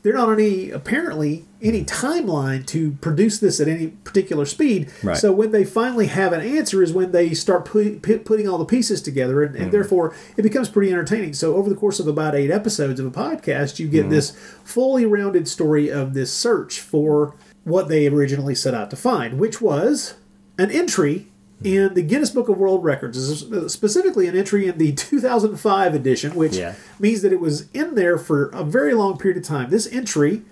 they're 0.08 0.16
not 0.16 0.28
on 0.30 0.40
any 0.40 0.70
apparently 0.70 1.44
any 1.60 1.84
timeline 1.84 2.64
to 2.64 2.92
produce 3.02 3.40
this 3.40 3.60
at 3.60 3.68
any 3.68 3.88
particular 3.88 4.46
speed. 4.46 4.90
Right. 5.02 5.18
So 5.18 5.32
when 5.32 5.50
they 5.52 5.66
finally 5.66 6.06
have 6.06 6.32
an 6.32 6.40
answer 6.40 6.82
is 6.82 6.94
when 6.94 7.12
they 7.12 7.34
start 7.34 7.66
put, 7.66 8.00
pu- 8.00 8.20
putting 8.20 8.48
all 8.48 8.56
the 8.56 8.64
pieces 8.64 9.02
together, 9.02 9.42
and, 9.42 9.54
and 9.54 9.66
Mhm. 9.68 9.72
therefore 9.72 10.14
it 10.38 10.42
becomes 10.42 10.70
pretty 10.70 10.90
entertaining. 10.90 11.34
So 11.34 11.56
over 11.56 11.68
the 11.68 11.74
course 11.76 12.00
of 12.00 12.08
about 12.08 12.34
eight 12.34 12.50
episodes 12.50 12.98
of 13.00 13.04
a 13.04 13.10
podcast, 13.10 13.78
you 13.78 13.86
get 13.86 14.06
Mhm. 14.06 14.10
this 14.10 14.32
fully 14.64 15.04
rounded 15.04 15.46
story 15.46 15.90
of 15.90 16.14
this 16.14 16.32
search 16.32 16.80
for 16.80 17.34
what 17.64 17.88
they 17.88 18.06
originally 18.06 18.54
set 18.54 18.72
out 18.72 18.88
to 18.88 18.96
find, 18.96 19.38
which 19.38 19.60
was 19.60 20.14
an 20.56 20.70
entry 20.70 21.26
Mm-hmm. 21.62 21.66
in 21.66 21.94
the 21.94 22.02
Guinness 22.02 22.30
Book 22.30 22.48
of 22.48 22.56
World 22.58 22.84
Records, 22.84 23.44
specifically 23.72 24.28
an 24.28 24.36
entry 24.36 24.68
in 24.68 24.78
the 24.78 24.92
2005 24.94 25.94
edition, 25.94 26.34
which 26.34 26.56
Yeah. 26.56 26.74
means 26.98 27.22
that 27.22 27.32
it 27.32 27.40
was 27.40 27.68
in 27.74 27.94
there 27.94 28.16
for 28.18 28.46
a 28.50 28.62
very 28.64 28.94
long 28.94 29.18
period 29.18 29.38
of 29.38 29.42
time. 29.44 29.70
This 29.70 29.86
entry 29.92 30.42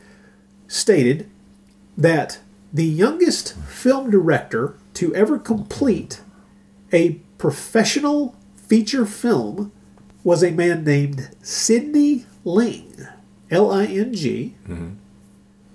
stated 0.68 1.28
that 1.96 2.38
the 2.72 2.85
youngest 2.85 3.54
film 3.68 4.11
director 4.11 4.74
to 4.94 5.14
ever 5.14 5.38
complete 5.38 6.20
a 6.92 7.20
professional 7.38 8.35
feature 8.57 9.07
film 9.07 9.70
was 10.24 10.42
a 10.42 10.50
man 10.50 10.83
named 10.85 11.31
Sidney 11.40 12.26
Ling, 12.44 13.07
L 13.50 13.70
I 13.70 13.85
N 13.87 14.12
G, 14.12 14.57
mm-hmm. 14.68 14.94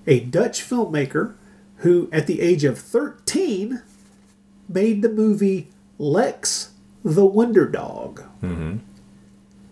a 0.06 0.19
Dutch 0.19 0.62
filmmaker 0.62 1.36
who, 1.77 2.10
at 2.12 2.27
the 2.27 2.41
age 2.41 2.63
of 2.65 2.77
13, 2.77 3.82
made 4.73 5.01
the 5.01 5.10
movie 5.10 5.69
Lex 5.97 6.71
the 7.03 7.25
Wonder 7.25 7.67
Dog. 7.67 8.23
Mm-hmm. 8.41 8.77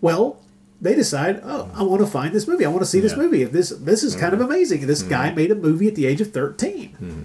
Well, 0.02 0.40
they 0.82 0.96
decide, 0.96 1.42
oh, 1.44 1.70
I 1.74 1.84
want 1.84 2.02
to 2.02 2.08
find 2.08 2.34
this 2.34 2.48
movie. 2.48 2.66
I 2.66 2.70
want 2.70 2.82
to 2.82 2.86
see 2.86 3.00
this 3.00 3.18
movie. 3.18 3.44
This 3.44 3.70
this 3.70 4.04
is 4.04 4.16
kind 4.16 4.34
of 4.34 4.40
mm-hmm. 4.40 4.52
amazing. 4.52 4.88
This 4.88 5.04
guy 5.04 5.28
mm-hmm. 5.28 5.36
made 5.36 5.52
a 5.52 5.56
movie 5.56 5.88
at 5.88 5.96
the 5.96 6.06
age 6.06 6.22
of 6.22 6.32
13. 6.32 6.90
Mm-hmm. 6.90 7.22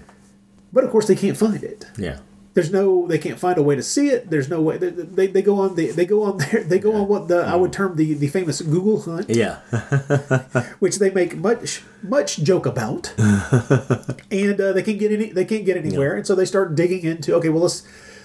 But 0.73 0.83
of 0.83 0.91
course, 0.91 1.07
they 1.07 1.15
can't 1.15 1.37
find 1.37 1.63
it. 1.63 1.87
Yeah. 1.97 2.19
There's 2.55 2.71
no, 2.71 3.05
they 3.05 3.17
can't 3.17 3.37
find 3.37 3.57
a 3.57 3.61
way 3.61 3.75
to 3.75 3.83
see 3.83 4.07
it. 4.09 4.29
There's 4.29 4.47
no 4.49 4.61
way. 4.61 4.77
They, 4.77 4.89
they, 4.89 5.27
they 5.27 5.41
go 5.41 5.59
on 5.59 5.75
the, 5.75 5.91
they 5.91 6.05
go 6.05 6.23
on 6.23 6.37
there, 6.37 6.63
they 6.63 6.79
go 6.79 6.93
on 6.95 7.07
what 7.09 7.27
the 7.27 7.41
I 7.41 7.55
would 7.55 7.73
term 7.73 7.95
the 7.97 8.13
the 8.13 8.27
famous 8.27 8.61
Google 8.61 9.01
hunt, 9.01 9.29
Yeah. 9.29 9.57
which 10.79 10.97
they 10.99 11.09
make 11.11 11.35
much 11.35 11.83
much 12.01 12.37
joke 12.37 12.65
about, 12.65 13.13
and 14.31 14.59
uh, 14.61 14.71
they 14.73 14.83
can't 14.83 14.99
get 14.99 15.11
any, 15.11 15.31
they 15.31 15.45
can't 15.45 15.65
get 15.65 15.75
anywhere, 15.77 16.15
and 16.15 16.25
so 16.25 16.33
they 16.33 16.45
start 16.45 16.75
digging 16.75 17.03
into. 17.03 17.35
Okay, 17.35 17.49
well 17.49 17.63
let's 17.63 17.83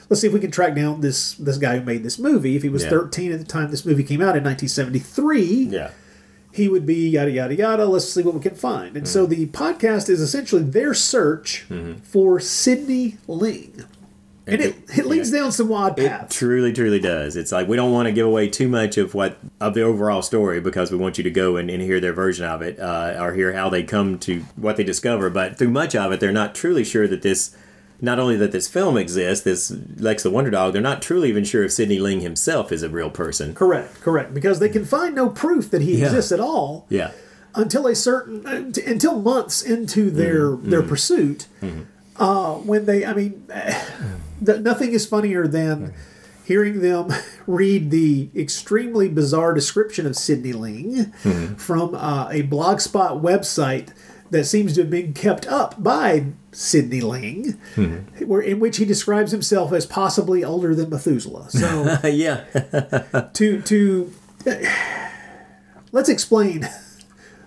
let's 0.08 0.20
see 0.20 0.28
if 0.28 0.32
we 0.32 0.40
can 0.40 0.50
track 0.52 0.74
down 0.76 1.00
this 1.00 1.34
this 1.34 1.58
guy 1.58 1.78
who 1.78 1.84
made 1.84 2.02
this 2.04 2.18
movie. 2.18 2.54
If 2.56 2.62
he 2.62 2.68
was 2.68 2.84
Yeah. 2.84 2.90
13 2.90 3.32
at 3.32 3.38
the 3.40 3.44
time 3.44 3.70
this 3.72 3.84
movie 3.84 4.04
came 4.04 4.20
out 4.20 4.36
in 4.36 4.44
1973, 4.44 5.42
yeah. 5.70 5.90
he 6.52 6.68
would 6.68 6.86
be 6.86 7.08
yada 7.08 7.30
yada 7.32 7.54
yada. 7.54 7.84
Let's 7.86 8.08
see 8.12 8.22
what 8.22 8.34
we 8.34 8.40
can 8.40 8.54
find. 8.54 8.96
And 8.96 9.08
so 9.08 9.26
the 9.26 9.46
podcast 9.48 10.08
is 10.08 10.20
essentially 10.20 10.62
their 10.62 10.94
search 10.94 11.66
for 12.04 12.38
Sidney 12.40 13.18
Ling, 13.26 13.84
and 14.52 14.60
it, 14.60 14.76
it 14.98 15.06
leads 15.06 15.30
down 15.30 15.52
some 15.52 15.70
It 15.70 15.96
paths. 15.96 16.36
truly, 16.36 16.72
truly 16.72 16.98
does. 16.98 17.36
It's 17.36 17.52
like 17.52 17.68
we 17.68 17.76
don't 17.76 17.92
want 17.92 18.06
to 18.06 18.12
give 18.12 18.26
away 18.26 18.48
too 18.48 18.68
much 18.68 18.96
of 18.98 19.14
what 19.14 19.38
of 19.60 19.74
the 19.74 19.82
overall 19.82 20.22
story 20.22 20.60
because 20.60 20.90
we 20.90 20.96
want 20.98 21.18
you 21.18 21.24
to 21.24 21.30
go 21.30 21.56
and, 21.56 21.70
and 21.70 21.82
hear 21.82 22.00
their 22.00 22.12
version 22.12 22.44
of 22.46 22.62
it 22.62 22.78
uh, 22.78 23.16
or 23.18 23.34
hear 23.34 23.52
how 23.52 23.68
they 23.70 23.82
come 23.82 24.18
to 24.20 24.40
what 24.56 24.76
they 24.76 24.84
discover. 24.84 25.30
But 25.30 25.58
through 25.58 25.70
much 25.70 25.94
of 25.94 26.12
it, 26.12 26.20
they're 26.20 26.32
not 26.32 26.54
truly 26.54 26.84
sure 26.84 27.06
that 27.08 27.22
this, 27.22 27.56
not 28.00 28.18
only 28.18 28.36
that 28.36 28.52
this 28.52 28.68
film 28.68 28.96
exists, 28.96 29.44
this 29.44 29.70
Lex 29.96 30.22
the 30.22 30.30
Wonder 30.30 30.50
Dog, 30.50 30.72
they're 30.72 30.82
not 30.82 31.02
truly 31.02 31.28
even 31.28 31.44
sure 31.44 31.64
if 31.64 31.72
Sidney 31.72 31.98
Ling 31.98 32.20
himself 32.20 32.72
is 32.72 32.82
a 32.82 32.88
real 32.88 33.10
person. 33.10 33.54
Correct, 33.54 34.00
correct. 34.00 34.32
Because 34.34 34.58
they 34.58 34.68
can 34.70 34.84
find 34.84 35.14
no 35.14 35.28
proof 35.28 35.70
that 35.70 35.82
he 35.82 35.96
Yeah. 35.98 36.06
exists 36.06 36.32
at 36.32 36.40
all 36.40 36.86
Yeah. 36.88 37.10
until 37.54 37.86
a 37.86 37.94
certain 37.94 38.46
uh, 38.46 38.70
until 38.86 39.20
months 39.20 39.60
into 39.62 40.10
their 40.10 40.56
their 40.56 40.82
pursuit. 40.82 41.46
Uh, 42.16 42.54
when 42.56 42.84
they, 42.84 43.04
I 43.06 43.14
mean, 43.14 43.46
nothing 44.40 44.92
is 44.92 45.06
funnier 45.06 45.46
than 45.46 45.92
hearing 46.44 46.80
them 46.80 47.12
read 47.46 47.90
the 47.90 48.28
extremely 48.34 49.08
bizarre 49.08 49.54
description 49.54 50.06
of 50.06 50.16
Sidney 50.16 50.52
Ling 50.52 51.06
from 51.56 51.94
uh, 51.94 52.28
a 52.30 52.42
blogspot 52.42 53.20
website 53.22 53.92
that 54.30 54.44
seems 54.44 54.74
to 54.74 54.82
have 54.82 54.90
been 54.90 55.12
kept 55.12 55.46
up 55.48 55.82
by 55.82 56.26
Sidney 56.52 57.00
Ling, 57.00 57.58
where 58.24 58.40
in 58.40 58.60
which 58.60 58.76
he 58.76 58.84
describes 58.84 59.32
himself 59.32 59.72
as 59.72 59.86
possibly 59.86 60.44
older 60.44 60.72
than 60.74 60.88
Methuselah. 60.90 61.50
So 61.50 61.98
yeah. 62.08 62.44
to 63.34 63.60
to 63.62 64.12
let's 65.92 66.08
explain 66.08 66.68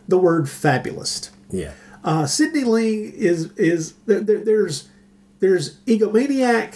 the 0.08 0.18
word 0.18 0.50
fabulist. 0.50 1.32
Yeah. 1.50 1.72
Uh, 2.04 2.26
Sidney 2.26 2.64
Ling 2.66 3.14
is 3.14 3.52
is 3.54 3.94
there, 4.06 4.20
there- 4.20 4.44
there's 4.44 4.90
there's 5.44 5.76
egomaniac, 5.80 6.74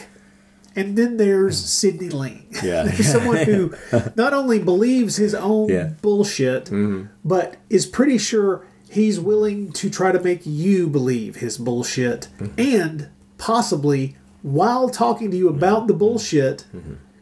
and 0.76 0.98
then 0.98 1.16
there's 1.16 1.62
hmm. 1.62 1.68
Sidney 1.68 2.10
Ling. 2.10 2.48
Yeah. 2.64 2.84
there's 2.84 3.10
someone 3.10 3.38
who 3.38 3.74
not 4.18 4.34
only 4.34 4.60
believes 4.60 5.16
his 5.16 5.34
own 5.34 5.70
Yeah. 5.70 5.92
bullshit, 6.02 6.66
mm-hmm. 6.66 7.06
but 7.24 7.56
is 7.70 7.86
pretty 7.86 8.18
sure 8.18 8.68
he's 8.90 9.22
willing 9.22 9.72
to 9.72 9.90
try 9.90 10.12
to 10.12 10.20
make 10.22 10.42
you 10.46 10.88
believe 10.90 11.38
his 11.38 11.58
bullshit, 11.58 12.28
mm-hmm. 12.40 12.60
and 12.60 13.08
possibly 13.38 14.18
while 14.42 14.90
talking 14.90 15.32
to 15.32 15.38
you 15.38 15.48
mm-hmm. 15.48 15.58
about 15.58 15.88
the 15.88 15.94
bullshit, 15.94 16.66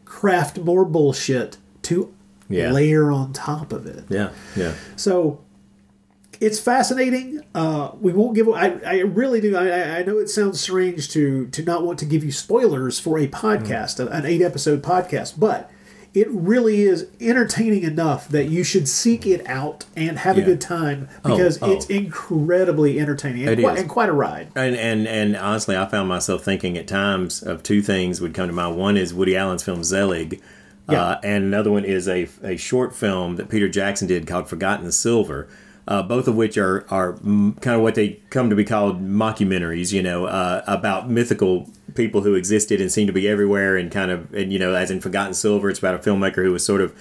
craft 0.04 0.58
more 0.58 0.84
bullshit 0.84 1.58
to 1.82 2.12
Yeah. 2.48 2.72
layer 2.72 3.12
on 3.12 3.32
top 3.32 3.72
of 3.72 3.86
it. 3.86 4.04
Yeah. 4.08 4.30
Yeah. 4.56 4.72
So 4.96 5.38
it's 6.40 6.58
fascinating. 6.60 7.42
Uh, 7.54 7.92
we 8.00 8.12
won't 8.12 8.34
give. 8.34 8.48
I, 8.48 8.78
I 8.86 8.98
really 9.00 9.40
do. 9.40 9.56
I, 9.56 9.98
I- 9.98 10.02
know 10.02 10.18
it 10.18 10.28
sounds 10.28 10.60
strange 10.60 11.08
to 11.10 11.46
to 11.48 11.62
not 11.62 11.84
want 11.84 11.98
to 12.00 12.04
give 12.04 12.22
you 12.24 12.32
spoilers 12.32 12.98
for 13.00 13.18
a 13.18 13.26
podcast, 13.26 13.98
an 13.98 14.26
eight 14.26 14.42
episode 14.42 14.82
podcast, 14.82 15.38
but 15.38 15.70
it 16.14 16.28
really 16.30 16.80
is 16.82 17.08
entertaining 17.20 17.82
enough 17.82 18.26
that 18.28 18.44
you 18.48 18.64
should 18.64 18.88
seek 18.88 19.26
it 19.26 19.46
out 19.46 19.84
and 19.94 20.18
have 20.20 20.38
a 20.38 20.42
good 20.42 20.60
time 20.62 21.08
Oh, 21.24 21.30
because 21.30 21.58
oh. 21.60 21.70
it's 21.70 21.84
incredibly 21.90 22.98
entertaining 22.98 23.46
and, 23.46 23.58
It 23.58 23.62
quite, 23.62 23.78
and 23.78 23.88
quite 23.88 24.08
a 24.08 24.12
ride. 24.14 24.48
And, 24.56 24.74
and 24.76 25.06
and 25.06 25.36
honestly, 25.36 25.76
I 25.76 25.84
found 25.86 26.08
myself 26.08 26.42
thinking 26.42 26.78
at 26.78 26.86
times 26.88 27.42
of 27.42 27.62
two 27.62 27.82
things 27.82 28.20
would 28.20 28.32
come 28.32 28.46
to 28.48 28.54
mind. 28.54 28.76
One 28.78 28.96
is 28.96 29.12
Woody 29.12 29.36
Allen's 29.36 29.62
film 29.62 29.84
Zelig, 29.84 30.40
Yeah. 30.88 31.02
uh, 31.02 31.20
and 31.22 31.44
another 31.44 31.70
one 31.70 31.84
is 31.84 32.08
a, 32.08 32.28
a 32.42 32.56
short 32.56 32.94
film 32.94 33.36
that 33.36 33.48
Peter 33.50 33.68
Jackson 33.68 34.08
did 34.08 34.26
called 34.26 34.48
Forgotten 34.48 34.90
Silver. 34.92 35.48
Uh, 35.88 36.02
both 36.02 36.26
of 36.26 36.34
which 36.34 36.58
are 36.58 36.84
are 36.90 37.14
kind 37.14 37.76
of 37.76 37.80
what 37.80 37.94
they 37.94 38.20
come 38.30 38.50
to 38.50 38.56
be 38.56 38.64
called 38.64 39.00
mockumentaries, 39.00 39.92
you 39.92 40.02
know, 40.02 40.26
uh, 40.26 40.62
about 40.66 41.08
mythical 41.08 41.70
people 41.94 42.22
who 42.22 42.34
existed 42.34 42.80
and 42.80 42.90
seem 42.90 43.06
to 43.06 43.12
be 43.12 43.28
everywhere, 43.28 43.76
and 43.76 43.92
kind 43.92 44.10
of, 44.10 44.32
and 44.34 44.52
you 44.52 44.58
know, 44.58 44.74
as 44.74 44.90
in 44.90 45.00
Forgotten 45.00 45.34
Silver, 45.34 45.70
it's 45.70 45.78
about 45.78 45.94
a 45.94 45.98
filmmaker 45.98 46.42
who 46.44 46.52
was 46.52 46.64
sort 46.64 46.80
of 46.80 46.92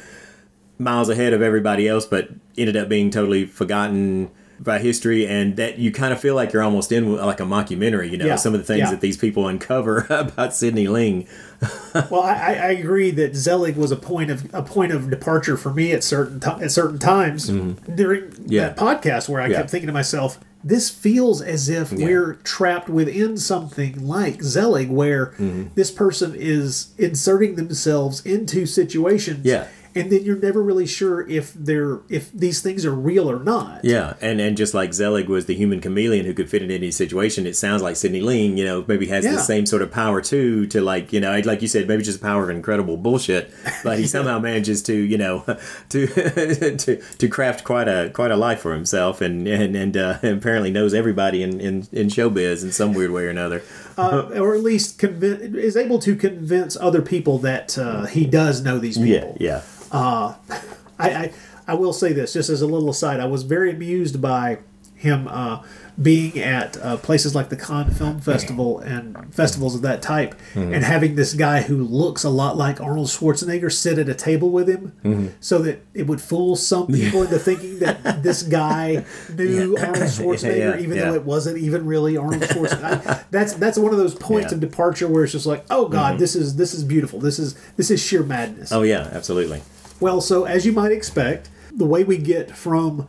miles 0.78 1.10
ahead 1.10 1.34
of 1.34 1.42
everybody 1.42 1.88
else, 1.88 2.06
but 2.06 2.30
ended 2.58 2.78
up 2.78 2.88
being 2.88 3.10
totally 3.10 3.46
forgotten 3.46 4.30
by 4.60 4.80
history, 4.80 5.28
and 5.28 5.56
that 5.58 5.78
you 5.80 5.92
kind 5.92 6.14
of 6.14 6.20
feel 6.20 6.36
like 6.36 6.54
you're 6.54 6.62
almost 6.64 6.92
in 6.92 7.16
like 7.18 7.40
a 7.40 7.44
mockumentary. 7.44 8.10
You 8.10 8.18
know, 8.18 8.26
Yeah. 8.26 8.36
some 8.36 8.54
of 8.54 8.60
the 8.60 8.66
things 8.66 8.80
Yeah. 8.80 8.92
that 8.92 9.02
these 9.02 9.18
people 9.18 9.48
uncover 9.48 10.06
about 10.10 10.54
Sidney 10.56 10.88
Ling. 10.88 11.28
well, 12.12 12.22
I, 12.22 12.54
I 12.62 12.72
agree 12.72 13.12
that 13.12 13.36
Zelig 13.36 13.76
was 13.78 13.92
a 13.92 13.96
point 13.96 14.30
of 14.32 14.46
a 14.54 14.62
point 14.62 14.92
of 14.92 15.10
departure 15.10 15.58
for 15.58 15.74
me 15.74 15.92
at 15.94 16.04
certain 16.04 16.40
ti 16.40 16.50
at 16.62 16.72
certain 16.72 17.00
times 17.00 17.48
during 17.48 18.24
Mm-hmm. 18.24 18.44
Yeah. 18.52 18.70
that 18.70 18.78
podcast 18.78 19.30
where 19.30 19.42
I 19.42 19.50
kept 19.50 19.70
thinking 19.70 19.88
to 19.88 19.94
myself, 19.94 20.40
this 20.64 20.90
feels 20.90 21.42
as 21.42 21.70
if 21.70 21.92
we're 21.94 22.34
trapped 22.44 22.90
within 22.90 23.38
something 23.38 24.06
like 24.08 24.42
Zelig, 24.42 24.90
where 24.90 25.28
Mm-hmm. 25.38 25.64
this 25.76 25.92
person 25.92 26.34
is 26.36 26.90
inserting 26.98 27.56
themselves 27.56 28.26
into 28.26 28.66
situations, 28.66 29.46
Yeah. 29.46 29.68
And 29.96 30.12
then 30.12 30.24
you're 30.24 30.38
never 30.38 30.62
really 30.62 30.86
sure 30.86 31.28
if 31.30 31.54
they're 31.54 32.02
if 32.10 32.32
these 32.32 32.62
things 32.62 32.86
are 32.86 32.94
real 32.94 33.30
or 33.32 33.40
not. 33.40 33.84
Yeah, 33.84 34.16
and 34.22 34.40
and 34.42 34.58
just 34.58 34.74
like 34.74 34.94
Zelig 34.94 35.30
was 35.30 35.46
the 35.46 35.56
human 35.56 35.80
chameleon 35.82 36.26
who 36.26 36.34
could 36.34 36.50
fit 36.50 36.62
in 36.62 36.72
any 36.72 36.92
situation, 36.92 37.48
it 37.48 37.56
sounds 37.56 37.82
like 37.82 37.96
Sidney 37.96 38.22
Ling, 38.22 38.58
you 38.58 38.66
know, 38.66 38.84
maybe 38.88 39.08
has 39.08 39.26
Yeah. 39.26 39.34
the 39.34 39.40
same 39.40 39.66
sort 39.66 39.82
of 39.82 39.92
power 39.92 40.22
too 40.22 40.68
to 40.68 40.82
like, 40.82 41.14
you 41.14 41.20
know, 41.22 41.40
like 41.46 41.62
you 41.62 41.68
said, 41.68 41.88
maybe 41.88 42.04
just 42.04 42.20
the 42.20 42.26
power 42.26 42.44
of 42.44 42.50
incredible 42.50 42.98
bullshit, 42.98 43.52
but 43.84 43.98
he 44.00 44.06
somehow 44.16 44.40
manages 44.40 44.82
to, 44.84 44.94
you 44.94 45.18
know, 45.18 45.44
to 45.90 46.08
to 46.78 46.98
to 47.18 47.28
craft 47.28 47.64
quite 47.64 47.88
a 47.88 48.10
quite 48.14 48.32
a 48.32 48.38
life 48.38 48.60
for 48.60 48.74
himself, 48.74 49.22
and 49.22 49.48
and 49.48 49.76
and 49.76 49.96
uh, 49.98 50.20
apparently 50.24 50.72
knows 50.72 50.94
everybody 50.94 51.42
in, 51.44 51.60
in 51.62 51.88
in 51.92 52.08
showbiz 52.08 52.64
in 52.64 52.72
some 52.72 52.94
weird 52.94 53.12
way 53.12 53.24
or 53.24 53.30
another. 53.30 53.62
Uh, 53.98 54.30
or 54.36 54.56
at 54.56 54.62
least 54.62 55.00
convince 55.00 55.42
is 55.56 55.78
able 55.78 56.00
to 56.00 56.16
convince 56.16 56.76
other 56.78 57.02
people 57.02 57.38
that 57.40 57.78
uh, 57.78 58.06
he 58.06 58.26
does 58.26 58.62
know 58.62 58.80
these 58.80 58.98
people. 58.98 59.38
Yeah, 59.40 59.62
yeah. 59.92 59.98
Uh, 59.98 60.36
I, 61.00 61.10
I 61.10 61.34
I 61.68 61.74
will 61.74 61.94
say 61.94 62.14
this 62.14 62.34
just 62.34 62.50
as 62.50 62.62
a 62.62 62.68
little 62.68 62.90
aside. 62.90 63.20
I 63.20 63.26
was 63.26 63.44
very 63.44 63.72
amused 63.72 64.22
by 64.22 64.60
him 64.96 65.28
uh, 65.28 65.64
being 66.02 66.38
at 66.40 66.76
uh, 66.84 66.98
places 66.98 67.34
like 67.34 67.48
the 67.50 67.56
Cannes 67.56 67.92
Film 67.98 68.20
Festival 68.20 68.80
and 68.80 69.34
festivals 69.34 69.76
of 69.76 69.82
that 69.84 70.02
type, 70.02 70.36
Mhm. 70.54 70.76
and 70.76 70.84
having 70.84 71.16
this 71.16 71.34
guy 71.34 71.62
who 71.62 71.78
looks 71.84 72.24
a 72.26 72.30
lot 72.30 72.58
like 72.58 72.82
Arnold 72.82 73.08
Schwarzenegger 73.08 73.72
sit 73.72 73.98
at 73.98 74.10
a 74.10 74.14
table 74.14 74.50
with 74.50 74.68
him, 74.68 74.92
Mhm. 75.06 75.30
so 75.40 75.60
that 75.60 75.80
it 75.94 76.06
would 76.08 76.20
fool 76.20 76.58
some 76.58 76.88
people 76.88 77.24
into 77.24 77.40
thinking 77.40 77.80
that 77.80 78.22
this 78.24 78.44
guy 78.44 79.06
knew 79.38 79.78
Arnold 79.78 79.96
Schwarzenegger, 80.10 80.76
Yeah, 80.76 80.80
even 80.80 80.98
yeah. 80.98 81.06
though 81.12 81.16
it 81.16 81.24
wasn't 81.26 81.58
even 81.60 81.86
really 81.86 82.18
Arnold 82.18 82.42
Schwarzenegger. 82.44 83.08
I- 83.08 83.20
that's 83.32 83.54
that's 83.54 83.78
one 83.78 83.92
of 83.94 83.98
those 83.98 84.16
points 84.16 84.52
Yeah. 84.52 84.56
of 84.56 84.60
departure 84.62 85.08
where 85.08 85.24
it's 85.24 85.32
just 85.32 85.46
like, 85.46 85.64
oh 85.70 85.88
God, 85.88 86.16
Mhm. 86.16 86.20
this 86.20 86.36
is 86.36 86.56
this 86.56 86.74
is 86.74 86.84
beautiful. 86.84 87.20
This 87.20 87.40
is 87.40 87.56
this 87.78 87.90
is 87.90 88.02
sheer 88.02 88.24
madness. 88.24 88.72
Oh 88.74 88.82
yeah, 88.82 89.08
absolutely. 89.14 89.62
Well, 90.02 90.20
so 90.20 90.44
as 90.44 90.66
you 90.66 90.74
might 90.74 90.92
expect, 90.92 91.48
the 91.74 91.86
way 91.86 92.04
we 92.04 92.18
get 92.18 92.56
from 92.56 93.08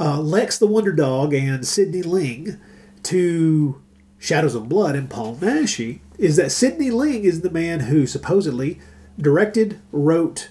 uh, 0.00 0.18
Lex 0.20 0.58
the 0.58 0.66
Wonder 0.66 0.92
Dog 0.92 1.34
and 1.34 1.66
Sidney 1.66 2.02
Ling 2.02 2.58
to 3.04 3.80
Shadows 4.18 4.54
of 4.54 4.68
Blood 4.68 4.96
and 4.96 5.08
Paul 5.10 5.36
Naschy 5.36 6.00
is 6.18 6.36
that 6.36 6.50
Sidney 6.50 6.90
Ling 6.90 7.24
is 7.24 7.42
the 7.42 7.50
man 7.50 7.80
who 7.80 8.06
supposedly 8.06 8.80
directed, 9.18 9.80
wrote, 9.92 10.48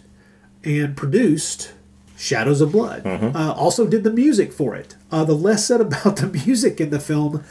and 0.64 0.96
produced 0.96 1.74
Shadows 2.18 2.62
of 2.62 2.72
Blood. 2.72 3.06
Uh, 3.06 3.54
also 3.54 3.88
did 3.88 4.04
the 4.04 4.12
music 4.12 4.52
for 4.52 4.76
it. 4.76 4.96
Uh, 5.12 5.24
the 5.24 5.34
less 5.34 5.66
said 5.66 5.82
about 5.82 6.16
the 6.18 6.28
music 6.46 6.80
in 6.82 6.90
the 6.90 7.00
film, 7.00 7.44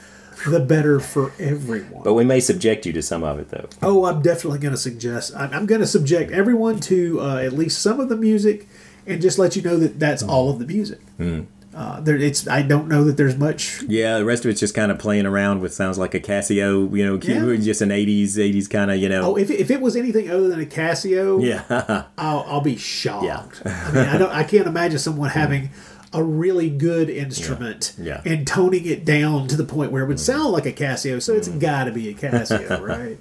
the 0.47 0.61
better 0.61 1.01
for 1.01 1.33
everyone. 1.39 2.03
But 2.05 2.15
we 2.15 2.25
may 2.25 2.39
subject 2.39 2.87
you 2.87 2.93
to 2.93 3.03
some 3.03 3.25
of 3.25 3.39
it 3.39 3.49
though. 3.49 3.69
Oh, 3.83 4.05
I'm 4.05 4.23
definitely 4.23 4.61
going 4.61 4.75
to 4.75 4.79
suggest. 4.81 5.35
I'm, 5.37 5.53
I'm 5.53 5.67
going 5.67 5.81
to 5.81 5.87
subject 5.87 6.31
everyone 6.31 6.81
to 6.81 7.21
uh, 7.21 7.37
at 7.39 7.55
least 7.55 7.81
some 7.81 7.99
of 7.99 8.09
the 8.09 8.17
music, 8.17 8.69
and 9.07 9.23
just 9.23 9.39
let 9.39 9.57
you 9.57 9.63
know 9.63 9.79
that 9.79 9.99
that's 9.99 10.23
all 10.23 10.51
of 10.51 10.59
the 10.59 10.67
music. 10.67 11.01
Mm. 11.19 11.47
Uh, 11.79 12.01
there, 12.01 12.17
it's. 12.17 12.49
I 12.49 12.63
don't 12.63 12.89
know 12.89 13.05
that 13.05 13.17
there's 13.17 13.37
much. 13.37 13.83
Yeah, 13.85 14.19
the 14.19 14.25
rest 14.25 14.45
of 14.45 14.51
it's 14.51 14.59
just 14.59 14.75
kind 14.75 14.91
of 14.91 14.99
playing 14.99 15.27
around 15.27 15.61
with 15.61 15.73
sounds 15.73 15.97
like 15.97 16.13
a 16.13 16.19
Casio, 16.19 16.91
you 16.97 17.07
know, 17.07 17.21
Yeah. 17.23 17.55
just 17.63 17.83
an 17.83 17.91
'80s 17.91 18.37
'80s 18.37 18.69
kind 18.69 18.91
of, 18.91 18.97
you 18.97 19.09
know. 19.09 19.23
Oh, 19.23 19.37
if, 19.37 19.49
if 19.49 19.71
it 19.71 19.81
was 19.81 19.95
anything 19.95 20.29
other 20.29 20.49
than 20.49 20.61
a 20.61 20.67
Casio, 20.67 21.41
yeah, 21.41 22.07
I'll, 22.19 22.45
I'll 22.49 22.61
be 22.63 22.77
shocked. 22.77 23.63
I 23.65 23.93
mean, 23.93 24.07
I 24.07 24.19
don't. 24.19 24.33
I 24.33 24.43
can't 24.43 24.67
imagine 24.67 24.99
someone 24.99 25.31
mm. 25.31 25.35
having 25.35 25.71
a 26.13 26.25
really 26.25 26.69
good 26.69 27.09
instrument 27.09 27.95
Yeah. 27.97 28.23
and 28.25 28.45
toning 28.45 28.85
it 28.85 29.05
down 29.05 29.47
to 29.47 29.57
the 29.57 29.65
point 29.65 29.93
where 29.93 30.03
it 30.03 30.09
would 30.09 30.17
mm. 30.17 30.21
sound 30.21 30.51
like 30.51 30.67
a 30.67 30.73
Casio. 30.73 31.23
So 31.23 31.35
it's 31.35 31.49
mm. 31.49 31.61
got 31.61 31.85
to 31.85 31.93
be 31.93 32.09
a 32.09 32.15
Casio, 32.15 32.81
right? 32.83 33.21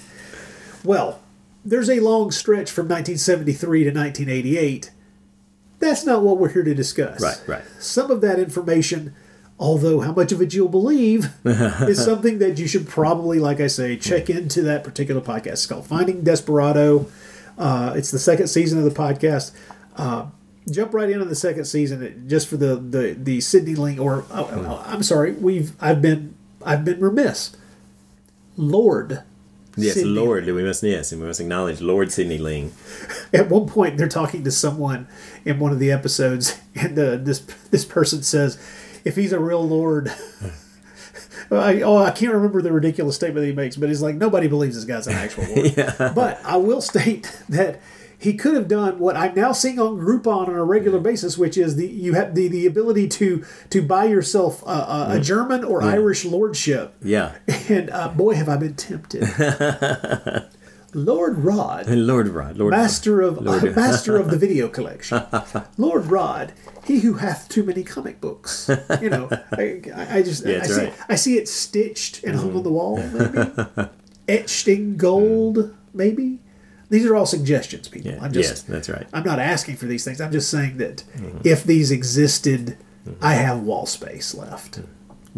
Well, 0.83 1.19
there's 1.63 1.91
a 1.91 1.99
long 1.99 2.31
stretch 2.31 2.71
from 2.71 2.85
1973 2.85 3.83
to 3.83 3.89
1988. 3.91 4.91
That's 5.79 6.05
not 6.05 6.23
what 6.23 6.37
we're 6.37 6.49
here 6.49 6.63
to 6.63 6.73
discuss. 6.73 7.21
Right, 7.21 7.41
right. 7.47 7.63
Some 7.79 8.09
of 8.09 8.21
that 8.21 8.39
information, 8.39 9.13
although 9.59 9.99
how 9.99 10.11
much 10.11 10.31
of 10.31 10.41
it 10.41 10.53
you'll 10.53 10.69
believe, 10.69 11.29
is 11.45 12.03
something 12.03 12.39
that 12.39 12.57
you 12.57 12.67
should 12.67 12.87
probably, 12.87 13.39
like 13.39 13.59
I 13.59 13.67
say, 13.67 13.95
check 13.97 14.29
into 14.29 14.63
that 14.63 14.83
particular 14.83 15.21
podcast. 15.21 15.47
It's 15.47 15.65
called 15.67 15.85
Finding 15.85 16.23
Desperado. 16.23 17.07
Uh, 17.57 17.93
it's 17.95 18.11
the 18.11 18.19
second 18.19 18.47
season 18.47 18.79
of 18.79 18.85
the 18.85 18.91
podcast. 18.91 19.51
Uh, 19.95 20.27
jump 20.69 20.93
right 20.93 21.09
into 21.09 21.25
the 21.25 21.35
second 21.35 21.65
season 21.65 22.27
just 22.27 22.47
for 22.47 22.57
the 22.57 22.75
the 22.75 23.15
the 23.17 23.41
Sidney 23.41 23.75
Ling. 23.75 23.99
Or 23.99 24.25
oh, 24.31 24.49
oh, 24.51 24.83
I'm 24.85 25.03
sorry, 25.03 25.33
we've 25.33 25.73
I've 25.81 26.01
been 26.01 26.35
I've 26.65 26.85
been 26.85 26.99
remiss. 26.99 27.55
Lord. 28.55 29.23
Yes, 29.77 29.95
Sidney 29.95 30.09
Lord, 30.09 30.45
we 30.45 30.63
must 30.63 30.83
yes, 30.83 31.11
and 31.11 31.21
we 31.21 31.27
must 31.27 31.39
acknowledge 31.39 31.81
Lord 31.81 32.11
Sidney 32.11 32.37
Ling. 32.37 32.73
at 33.33 33.49
one 33.49 33.67
point 33.67 33.97
they're 33.97 34.07
talking 34.07 34.43
to 34.43 34.51
someone 34.51 35.07
in 35.45 35.59
one 35.59 35.71
of 35.71 35.79
the 35.79 35.91
episodes 35.91 36.59
and 36.75 36.97
uh, 36.97 37.17
this 37.17 37.39
this 37.71 37.85
person 37.85 38.23
says 38.23 38.57
if 39.05 39.15
he's 39.15 39.31
a 39.31 39.39
real 39.39 39.67
lord 39.67 40.11
I, 41.51 41.81
oh, 41.81 41.97
I 41.97 42.11
can't 42.11 42.33
remember 42.33 42.61
the 42.61 42.73
ridiculous 42.73 43.15
statement 43.15 43.45
he 43.45 43.53
makes, 43.53 43.77
but 43.77 43.87
he's 43.87 44.01
like 44.01 44.15
nobody 44.15 44.47
believes 44.47 44.75
this 44.75 44.83
guy's 44.83 45.07
an 45.07 45.13
actual 45.13 45.45
lord. 45.45 46.13
But 46.13 46.41
I 46.43 46.57
will 46.57 46.81
state 46.81 47.41
that 47.47 47.79
he 48.19 48.33
could 48.33 48.55
have 48.55 48.67
done 48.67 48.97
what 48.99 49.15
I'm 49.15 49.35
now 49.35 49.51
seeing 49.51 49.79
on 49.79 49.97
Groupon 49.97 50.47
on 50.47 50.55
a 50.55 50.63
regular 50.63 50.99
basis, 50.99 51.37
which 51.37 51.57
is 51.57 51.75
the 51.75 51.87
you 51.87 52.13
have 52.13 52.33
the, 52.35 52.47
the 52.47 52.65
ability 52.65 53.07
to 53.09 53.45
to 53.69 53.81
buy 53.81 54.05
yourself 54.05 54.63
a, 54.63 54.65
a, 54.65 55.07
a 55.11 55.19
German 55.19 55.63
or 55.63 55.81
Yeah. 55.83 55.89
Irish 55.89 56.25
lordship, 56.25 56.95
Yeah, 57.03 57.35
and 57.69 57.89
uh, 57.91 58.09
boy 58.09 58.33
have 58.35 58.49
I 58.49 58.57
been 58.57 58.73
tempted. 58.75 59.23
Lord 60.93 61.39
Rod, 61.39 61.87
Lord 61.89 62.29
Rod, 62.29 62.57
Lord 62.57 62.71
master 62.71 63.21
of 63.21 63.39
Lord- 63.41 63.75
master 63.75 64.15
of 64.17 64.31
the 64.31 64.37
video 64.37 64.67
collection, 64.69 65.21
Lord 65.77 66.05
Rod, 66.07 66.53
he 66.85 66.99
who 67.01 67.15
hath 67.15 67.49
too 67.49 67.63
many 67.63 67.83
comic 67.83 68.19
books. 68.21 68.69
You 69.01 69.09
know, 69.09 69.29
I, 69.51 69.81
I 70.09 70.21
just 70.23 70.45
Yeah, 70.45 70.61
I, 70.63 70.65
see, 70.65 70.81
right. 70.81 70.93
I 71.09 71.15
see 71.15 71.37
it 71.37 71.47
stitched 71.49 72.23
and 72.23 72.37
hung 72.37 72.55
on 72.55 72.63
the 72.63 72.71
wall, 72.71 72.97
maybe 72.97 73.89
etched 74.27 74.67
in 74.67 74.95
gold, 74.97 75.75
maybe. 75.93 76.39
These 76.89 77.05
are 77.05 77.15
all 77.15 77.25
suggestions, 77.25 77.87
people. 77.89 78.13
I'm 78.21 78.31
just 78.31 78.49
yes, 78.49 78.61
that's 78.63 78.87
right. 78.89 79.05
I'm 79.13 79.23
not 79.23 79.39
asking 79.39 79.75
for 79.75 79.85
these 79.87 80.03
things. 80.05 80.21
I'm 80.21 80.31
just 80.31 80.49
saying 80.49 80.77
that 80.77 81.03
Mm-hmm. 81.17 81.39
if 81.43 81.63
these 81.63 81.91
existed, 81.91 82.77
I 83.21 83.33
have 83.33 83.61
wall 83.61 83.85
space 83.85 84.33
left. 84.33 84.79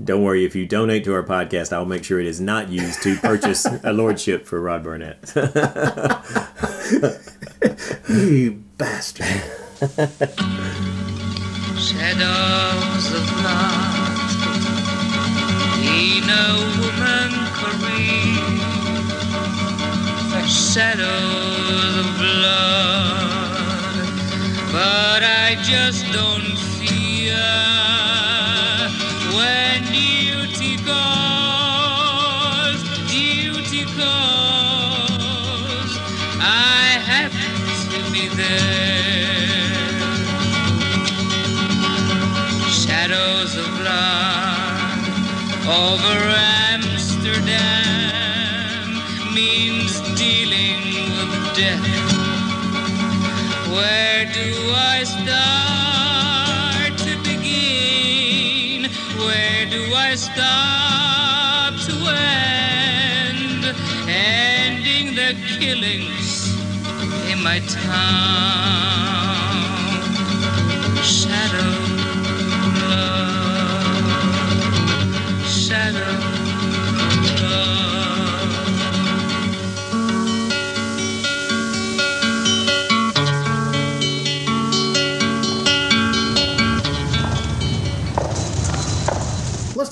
Don't 0.01 0.23
worry, 0.23 0.45
if 0.45 0.55
you 0.55 0.65
donate 0.65 1.03
to 1.05 1.13
our 1.13 1.23
podcast, 1.23 1.73
I'll 1.73 1.85
make 1.85 2.03
sure 2.05 2.19
it 2.21 2.25
is 2.27 2.39
not 2.39 2.69
used 2.69 3.01
to 3.03 3.15
purchase 3.17 3.65
a 3.83 3.91
lordship 3.91 4.45
for 4.45 4.61
Rod 4.61 4.83
Burnett. 4.83 5.33
You 8.09 8.63
bastard. 8.77 9.25
Shadows 11.77 13.05
of 13.13 13.23
blood 13.37 14.17
in 15.83 16.23
a 16.27 16.33
woman 16.79 17.31
career. 17.59 18.39
Shadows 20.47 21.28
just 25.69 26.03
don't 26.11 26.58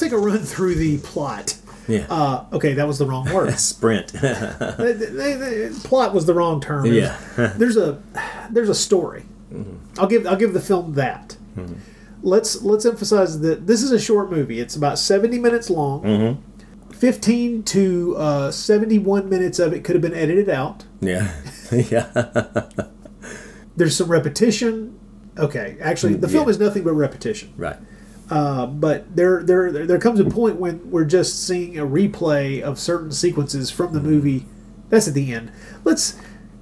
take 0.09 0.17
a 0.17 0.21
run 0.21 0.39
through 0.39 0.75
the 0.75 0.97
plot. 0.99 1.57
Yeah. 1.87 2.05
Uh, 2.09 2.45
okay, 2.53 2.73
that 2.73 2.85
was 2.87 2.97
the 2.99 3.05
wrong 3.05 3.31
word. 3.33 3.53
Sprint. 3.59 4.09
the, 4.11 4.77
the- 4.77 5.69
the 5.73 5.87
plot 5.87 6.13
was 6.13 6.25
the 6.25 6.33
wrong 6.33 6.59
term. 6.61 6.85
Yeah. 6.85 7.17
there's 7.57 7.77
a 7.77 8.01
there's 8.49 8.69
a 8.69 8.75
story. 8.75 9.23
I'll 9.97 10.07
give 10.07 10.27
I'll 10.27 10.35
give 10.35 10.53
the 10.53 10.59
film 10.61 10.93
that. 10.95 11.37
Let's 12.21 12.61
let's 12.61 12.85
emphasize 12.85 13.39
that 13.41 13.67
this 13.67 13.81
is 13.83 13.91
a 13.91 13.99
short 13.99 14.29
movie. 14.29 14.59
It's 14.59 14.75
about 14.75 14.99
seventy 14.99 15.39
minutes 15.39 15.69
long. 15.69 16.01
Mm-hmm. 16.03 16.91
Fifteen 16.91 17.63
to 17.63 18.15
uh, 18.17 18.51
seventy-one 18.51 19.29
minutes 19.29 19.59
of 19.59 19.71
it 19.71 19.83
could 19.83 19.95
have 19.95 20.01
been 20.01 20.13
edited 20.15 20.49
out. 20.49 20.83
Yeah, 20.99 21.31
yeah, 21.71 22.65
There's 23.77 23.95
some 23.95 24.09
repetition. 24.09 24.99
Okay, 25.37 25.77
actually, 25.79 26.15
the 26.15 26.27
film 26.27 26.45
Yeah. 26.45 26.49
is 26.51 26.59
nothing 26.59 26.83
but 26.83 26.93
repetition. 26.93 27.53
right. 27.55 27.77
Uh, 28.29 28.65
but 28.65 29.15
there, 29.15 29.41
there, 29.43 29.71
there 29.87 29.99
comes 29.99 30.19
a 30.19 30.25
point 30.25 30.57
when 30.57 30.91
we're 30.91 31.05
just 31.05 31.45
seeing 31.47 31.79
a 31.79 31.85
replay 31.85 32.61
of 32.61 32.77
certain 32.77 33.11
sequences 33.11 33.71
from 33.71 33.93
the 33.93 34.01
movie. 34.01 34.45
That's 34.89 35.07
at 35.07 35.13
the 35.13 35.33
end. 35.33 35.51
Let's. 35.83 36.17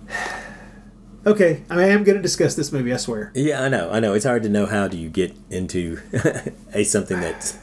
Okay, 1.27 1.63
I 1.71 1.85
am 1.85 2.03
going 2.03 2.17
to 2.17 2.21
discuss 2.21 2.53
this 2.53 2.71
movie. 2.71 2.93
I 2.93 2.97
swear. 2.97 3.31
Yeah, 3.33 3.63
I 3.63 3.67
know, 3.67 3.89
I 3.89 3.99
know. 3.99 4.13
It's 4.13 4.25
hard 4.25 4.43
to 4.43 4.49
know 4.49 4.67
how 4.67 4.87
do 4.87 4.95
you 4.95 5.09
get 5.09 5.35
into 5.49 5.99
a 6.71 6.83
something 6.83 7.19
that's 7.19 7.57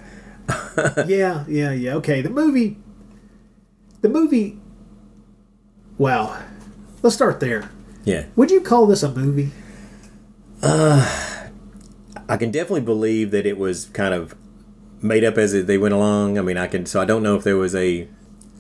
yeah, 1.07 1.45
yeah, 1.47 1.71
yeah. 1.71 1.95
Okay, 1.95 2.23
the 2.23 2.29
movie. 2.29 2.79
The 4.01 4.09
movie. 4.09 4.59
Wow. 5.97 6.43
Let's 7.03 7.15
start 7.15 7.39
there. 7.39 7.71
yeah. 8.05 8.27
Would 8.35 8.51
you 8.51 8.61
call 8.63 8.87
this 8.87 9.05
a 9.05 9.15
movie? 9.15 9.51
I 12.33 12.39
can 12.39 12.51
definitely 12.51 12.81
believe 12.81 13.31
that 13.33 13.45
it 13.45 13.59
was 13.59 13.91
kind 13.93 14.15
of 14.15 14.35
made 15.03 15.23
up 15.23 15.37
as 15.37 15.53
they 15.67 15.77
went 15.77 15.93
along. 15.93 16.39
I 16.39 16.41
mean, 16.41 16.57
I 16.57 16.67
can 16.67 16.87
so 16.87 16.99
I 16.99 17.05
don't 17.05 17.23
know 17.23 17.37
if 17.37 17.45
there 17.45 17.59
was 17.59 17.75
a 17.75 18.09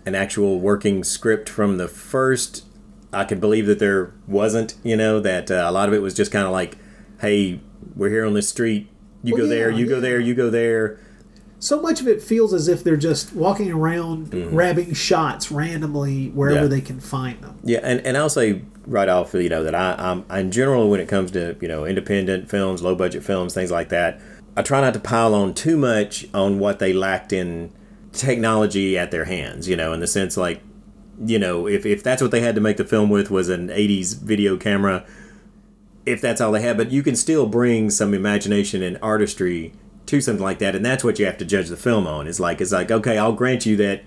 an 0.04 0.14
actual 0.14 0.61
working 0.61 1.02
script 1.02 1.48
from 1.48 1.78
the 1.78 1.88
first. 1.88 2.66
I 3.14 3.24
can 3.24 3.40
believe 3.40 3.64
that 3.64 3.78
there 3.78 4.12
wasn't. 4.26 4.74
You 4.82 4.98
know 4.98 5.20
that 5.20 5.50
uh, 5.50 5.64
a 5.66 5.72
lot 5.72 5.88
of 5.88 5.94
it 5.94 6.02
was 6.02 6.12
just 6.12 6.30
kind 6.30 6.44
of 6.44 6.52
like, 6.52 6.76
"Hey, 7.22 7.61
we're 7.96 8.11
here 8.11 8.26
on 8.26 8.35
this 8.35 8.46
street. 8.46 8.90
You 9.22 9.32
Well, 9.32 9.44
go 9.44 9.48
there. 9.48 9.70
yeah, 9.70 9.78
You 9.78 9.88
go 9.88 10.00
there. 10.00 10.20
You 10.20 10.35
go 10.35 10.50
there." 10.50 11.00
So 11.62 11.81
much 11.81 12.01
of 12.01 12.09
it 12.09 12.20
feels 12.20 12.53
as 12.53 12.66
if 12.66 12.83
they're 12.83 12.96
just 12.96 13.33
walking 13.35 13.70
around 13.70 14.33
grabbing 14.33 14.94
shots 14.94 15.53
randomly 15.53 16.31
wherever 16.31 16.57
Mm-hmm. 16.62 16.64
Yeah. 16.64 16.68
they 16.68 16.81
can 16.81 16.98
find 16.98 17.40
them. 17.40 17.57
Yeah, 17.62 17.79
and, 17.85 18.01
and 18.05 18.16
I'll 18.16 18.29
say 18.29 18.62
right 18.85 19.09
off, 19.09 19.33
you 19.33 19.48
know, 19.48 19.62
that 19.62 19.72
I, 19.72 19.94
I'm 19.96 20.25
in 20.37 20.51
general 20.51 20.90
when 20.90 20.98
it 20.98 21.07
comes 21.09 21.31
to 21.31 21.57
you 21.61 21.68
know 21.68 21.85
independent 21.85 22.51
films, 22.51 22.83
low 22.83 22.96
budget 22.96 23.22
films, 23.22 23.55
things 23.55 23.70
like 23.70 23.90
that, 23.90 24.20
I 24.57 24.62
try 24.62 24.81
not 24.81 24.92
to 24.94 25.01
pile 25.01 25.37
on 25.37 25.55
too 25.55 25.77
much 25.77 26.27
on 26.35 26.59
what 26.59 26.81
they 26.81 26.92
lacked 26.92 27.33
in 27.33 27.72
technology 28.12 28.98
at 28.98 29.12
their 29.12 29.27
hands. 29.27 29.68
You 29.68 29.77
know, 29.77 29.92
in 29.92 30.01
the 30.01 30.09
sense 30.09 30.37
like, 30.37 30.62
you 31.25 31.38
know, 31.38 31.68
if 31.68 31.87
if 31.87 32.03
that's 32.03 32.20
what 32.20 32.33
they 32.33 32.40
had 32.40 32.57
to 32.57 32.61
make 32.61 32.77
the 32.77 32.85
film 32.85 33.09
with 33.09 33.31
was 33.31 33.48
an 33.48 33.68
'80s 33.68 34.20
video 34.20 34.57
camera, 34.57 35.05
if 36.07 36.20
that's 36.20 36.40
all 36.40 36.51
they 36.51 36.62
had, 36.62 36.77
but 36.77 36.90
you 36.90 37.05
can 37.05 37.14
still 37.14 37.46
bring 37.46 37.88
some 37.88 38.14
imagination 38.14 38.83
and 38.83 38.98
artistry 39.01 39.72
to 40.12 40.20
something 40.20 40.42
like 40.44 40.59
that, 40.61 40.77
and 40.77 40.85
that's 40.85 41.03
what 41.03 41.18
you 41.18 41.27
have 41.27 41.38
to 41.38 41.44
judge 41.44 41.68
the 41.68 41.77
film 41.77 42.07
on. 42.07 42.27
Is 42.29 42.38
like 42.38 42.61
it's 42.61 42.70
like 42.72 42.90
okay, 42.90 43.18
I'll 43.18 43.33
grant 43.33 43.66
you 43.66 43.77
that 43.79 44.03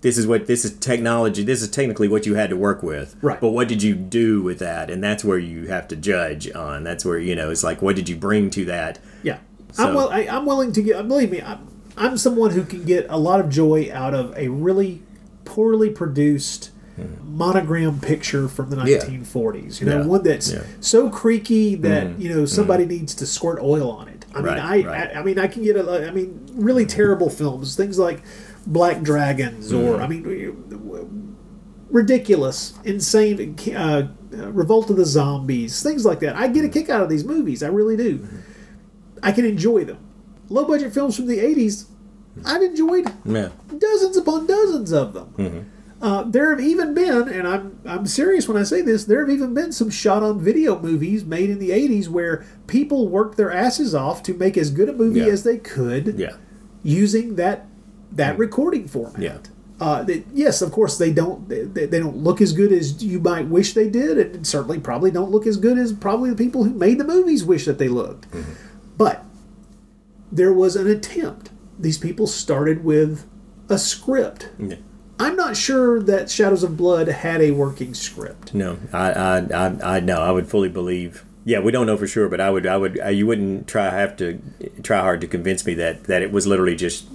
this 0.00 0.18
is 0.18 0.26
what 0.26 0.46
this 0.46 0.64
is 0.64 0.72
technology. 0.78 1.42
This 1.44 1.62
is 1.62 1.70
technically 1.70 2.08
what 2.08 2.26
you 2.26 2.34
had 2.34 2.50
to 2.50 2.56
work 2.56 2.82
with. 2.82 3.14
Right. 3.22 3.40
But 3.40 3.50
what 3.50 3.68
did 3.68 3.82
you 3.82 3.94
do 3.94 4.42
with 4.42 4.58
that? 4.58 4.90
And 4.90 5.02
that's 5.04 5.22
where 5.24 5.38
you 5.38 5.66
have 5.68 5.86
to 5.88 5.96
judge 5.96 6.50
on. 6.54 6.82
That's 6.84 7.04
where 7.04 7.18
you 7.18 7.34
know 7.36 7.50
it's 7.50 7.62
like 7.64 7.80
what 7.82 7.94
did 7.96 8.08
you 8.08 8.16
bring 8.16 8.50
to 8.50 8.64
that? 8.66 8.98
Yeah, 9.22 9.38
So- 9.72 9.88
I'm 9.88 9.94
will, 9.94 10.08
I, 10.08 10.20
I'm 10.20 10.46
willing 10.46 10.72
to 10.72 10.82
get. 10.82 11.06
Believe 11.08 11.30
me, 11.30 11.40
I'm, 11.42 11.68
I'm 11.96 12.16
someone 12.18 12.50
who 12.50 12.64
can 12.64 12.84
get 12.84 13.06
a 13.10 13.18
lot 13.18 13.38
of 13.40 13.48
joy 13.50 13.90
out 13.92 14.14
of 14.14 14.36
a 14.36 14.48
really 14.48 15.02
poorly 15.44 15.90
produced 15.90 16.70
monogram 17.24 17.98
picture 18.00 18.48
from 18.48 18.70
the 18.70 18.76
Hmm. 18.76 18.86
Yeah. 18.86 18.98
1940s. 18.98 19.80
You 19.80 19.86
know, 19.86 20.00
Yeah. 20.00 20.06
one 20.06 20.22
that's 20.22 20.52
Yeah. 20.52 20.62
so 20.80 21.10
creaky 21.10 21.74
that 21.76 22.06
Mhm. 22.06 22.20
you 22.20 22.28
know 22.28 22.44
somebody 22.46 22.86
needs 22.86 23.14
to 23.16 23.26
squirt 23.26 23.58
oil 23.60 23.90
on 23.90 24.08
it. 24.08 24.13
I 24.34 24.38
mean, 24.38 24.46
Right, 24.46 24.58
I, 24.58 24.86
right. 24.88 25.16
I 25.16 25.20
I 25.20 25.22
mean 25.22 25.38
I 25.38 25.46
can 25.46 25.62
get 25.62 25.76
a 25.76 26.08
I 26.08 26.10
mean 26.10 26.46
really 26.54 26.84
terrible 26.86 27.30
films, 27.30 27.76
things 27.76 27.98
like 27.98 28.22
Black 28.66 29.02
Dragons 29.02 29.72
or 29.72 29.98
Mhm. 29.98 30.02
I 30.02 30.06
mean 30.08 31.36
ridiculous, 31.90 32.74
insane, 32.84 33.56
uh, 33.76 34.08
uh, 34.36 34.50
Revolt 34.52 34.90
of 34.90 34.96
the 34.96 35.04
Zombies, 35.04 35.82
things 35.82 36.04
like 36.04 36.20
that. 36.20 36.34
I 36.36 36.48
get 36.48 36.64
a 36.64 36.68
kick 36.68 36.90
out 36.90 37.02
of 37.02 37.08
these 37.08 37.24
movies. 37.24 37.62
I 37.62 37.68
really 37.68 37.96
do. 37.96 38.26
I 39.22 39.30
can 39.32 39.44
enjoy 39.44 39.84
them. 39.84 39.98
Low 40.48 40.64
budget 40.64 40.92
films 40.92 41.16
from 41.16 41.26
the 41.26 41.38
80s, 41.38 41.86
I've 42.44 42.62
enjoyed 42.62 43.06
Yeah. 43.24 43.50
dozens 43.78 44.16
upon 44.16 44.46
dozens 44.46 44.92
of 44.92 45.14
them. 45.14 45.66
Uh, 46.04 46.22
there 46.22 46.50
have 46.50 46.60
even 46.60 46.92
been, 46.92 47.28
and 47.28 47.48
I'm 47.48 47.78
I'm 47.86 48.06
serious 48.06 48.46
when 48.46 48.58
I 48.58 48.62
say 48.62 48.82
this, 48.82 49.04
there 49.06 49.20
have 49.20 49.30
even 49.30 49.54
been 49.54 49.72
some 49.72 49.88
shot 49.88 50.22
on 50.22 50.38
video 50.38 50.78
movies 50.78 51.24
made 51.24 51.48
in 51.48 51.58
the 51.58 51.70
80s 51.70 52.08
where 52.08 52.44
people 52.66 53.08
worked 53.08 53.38
their 53.38 53.50
asses 53.50 53.94
off 53.94 54.22
to 54.24 54.34
make 54.34 54.58
as 54.58 54.68
good 54.70 54.90
a 54.90 54.92
movie 54.92 55.20
Yeah. 55.20 55.26
as 55.28 55.44
they 55.44 55.56
could 55.56 56.18
Yeah. 56.18 56.36
using 56.82 57.36
that 57.36 57.66
that 58.12 58.36
recording 58.38 58.86
format. 58.86 59.18
Yeah. 59.18 59.38
Uh, 59.80 60.02
that, 60.04 60.24
yes, 60.34 60.60
of 60.60 60.72
course 60.72 60.98
they 60.98 61.10
don't 61.10 61.48
they, 61.48 61.62
they 61.86 61.98
don't 61.98 62.18
look 62.18 62.42
as 62.42 62.52
good 62.52 62.70
as 62.70 63.02
you 63.02 63.18
might 63.18 63.48
wish 63.48 63.72
they 63.72 63.88
did, 63.88 64.18
and 64.18 64.46
certainly 64.46 64.78
probably 64.78 65.10
don't 65.10 65.30
look 65.30 65.46
as 65.46 65.56
good 65.56 65.78
as 65.78 65.94
probably 65.94 66.28
the 66.28 66.36
people 66.36 66.64
who 66.64 66.74
made 66.74 66.98
the 66.98 67.04
movies 67.04 67.44
wish 67.46 67.64
that 67.64 67.78
they 67.78 67.88
looked. 67.88 68.26
But 68.98 69.24
there 70.30 70.52
was 70.52 70.76
an 70.76 70.86
attempt. 70.86 71.48
These 71.78 71.96
people 71.96 72.26
started 72.26 72.84
with 72.84 73.24
a 73.70 73.78
script. 73.78 74.50
Yeah. 74.58 74.76
I'm 75.18 75.36
not 75.36 75.56
sure 75.56 76.02
that 76.02 76.30
Shadows 76.30 76.62
of 76.62 76.76
Blood 76.76 77.08
had 77.08 77.40
a 77.40 77.52
working 77.52 77.94
script. 77.94 78.52
No, 78.52 78.78
I, 78.92 79.12
I, 79.12 79.38
I, 79.38 79.96
I 79.96 80.00
no, 80.00 80.20
I 80.20 80.30
would 80.30 80.48
fully 80.48 80.68
believe. 80.68 81.24
Yeah, 81.44 81.60
we 81.60 81.72
don't 81.72 81.86
know 81.86 81.96
for 81.96 82.06
sure, 82.06 82.28
but 82.28 82.40
I 82.40 82.50
would, 82.50 82.66
I 82.66 82.76
would, 82.76 82.98
uh, 83.00 83.08
you 83.08 83.26
wouldn't 83.26 83.68
try 83.68 83.90
have 83.90 84.16
to 84.16 84.40
try 84.82 85.00
hard 85.00 85.20
to 85.20 85.26
convince 85.26 85.64
me 85.66 85.74
that 85.74 86.04
that 86.04 86.22
it 86.22 86.32
was 86.32 86.46
literally 86.46 86.74
just 86.74 87.06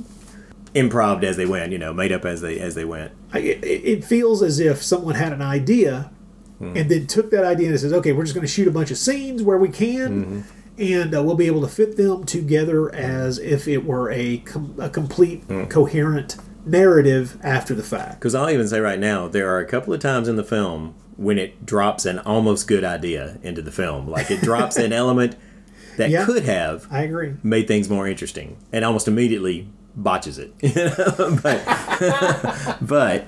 improv 0.74 1.24
as 1.24 1.36
they 1.36 1.46
went. 1.46 1.72
You 1.72 1.78
know, 1.80 1.94
made 1.94 2.12
up 2.12 2.26
as 2.26 2.42
they 2.42 2.60
as 2.60 2.76
they 2.76 2.86
went. 2.86 3.12
I, 3.34 3.40
it, 3.40 3.64
it 3.64 4.06
feels 4.06 4.42
as 4.44 4.60
if 4.60 4.82
someone 4.84 5.16
had 5.16 5.34
an 5.34 5.42
idea 5.42 6.12
and 6.62 6.92
then 6.92 7.08
took 7.08 7.32
that 7.32 7.46
idea 7.46 7.70
and 7.70 7.80
says, 7.80 7.94
okay, 7.94 8.12
we're 8.12 8.24
just 8.24 8.36
going 8.36 8.46
to 8.46 8.52
shoot 8.52 8.68
a 8.68 8.72
bunch 8.72 8.92
of 8.92 8.98
scenes 8.98 9.42
where 9.42 9.58
we 9.58 9.70
can, 9.70 10.44
and 10.78 11.16
uh, 11.16 11.24
we'll 11.24 11.38
be 11.38 11.48
able 11.48 11.62
to 11.62 11.70
fit 11.70 11.96
them 11.96 12.26
together 12.26 12.94
as 12.94 13.40
if 13.40 13.66
it 13.66 13.86
were 13.86 14.12
a, 14.12 14.40
com- 14.40 14.76
a 14.78 14.90
complete, 14.90 15.44
coherent 15.70 16.36
narrative 16.66 17.38
after 17.44 17.74
the 17.74 17.84
fact. 17.84 18.20
Because 18.20 18.36
I'll 18.36 18.50
even 18.50 18.68
say 18.68 18.80
right 18.80 19.00
now, 19.00 19.28
there 19.28 19.50
are 19.54 19.60
a 19.60 19.66
couple 19.66 19.94
of 19.94 20.00
times 20.00 20.28
in 20.28 20.36
the 20.36 20.44
film 20.44 20.96
when 21.18 21.38
it 21.38 21.66
drops 21.66 22.06
an 22.06 22.20
almost 22.20 22.68
good 22.68 22.84
idea 22.84 23.38
into 23.44 23.62
the 23.62 23.72
film. 23.72 24.08
Like 24.08 24.32
it 24.32 24.42
drops 24.42 24.78
an 24.78 24.94
element 25.04 25.36
that 25.98 26.10
Yeah. 26.10 26.26
could 26.26 26.44
have 26.46 26.88
I 26.92 27.02
agree. 27.04 27.34
made 27.44 27.68
things 27.68 27.90
more 27.90 28.08
interesting, 28.08 28.58
and 28.72 28.86
almost 28.86 29.08
immediately 29.08 29.68
botches 29.96 30.38
it. 30.40 30.54
But 31.44 32.78
but 32.82 33.26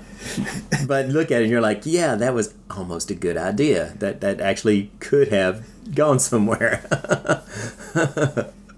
but 0.88 1.08
look 1.10 1.32
at 1.32 1.40
it, 1.40 1.44
and 1.44 1.52
you're 1.52 1.60
like, 1.62 1.82
yeah, 1.86 2.16
that 2.16 2.34
was 2.34 2.54
almost 2.70 3.12
a 3.12 3.16
good 3.16 3.36
idea. 3.38 3.94
That 4.00 4.22
that 4.22 4.40
actually 4.40 4.92
could 5.00 5.28
have 5.30 5.66
gone 5.96 6.20
somewhere. 6.20 6.82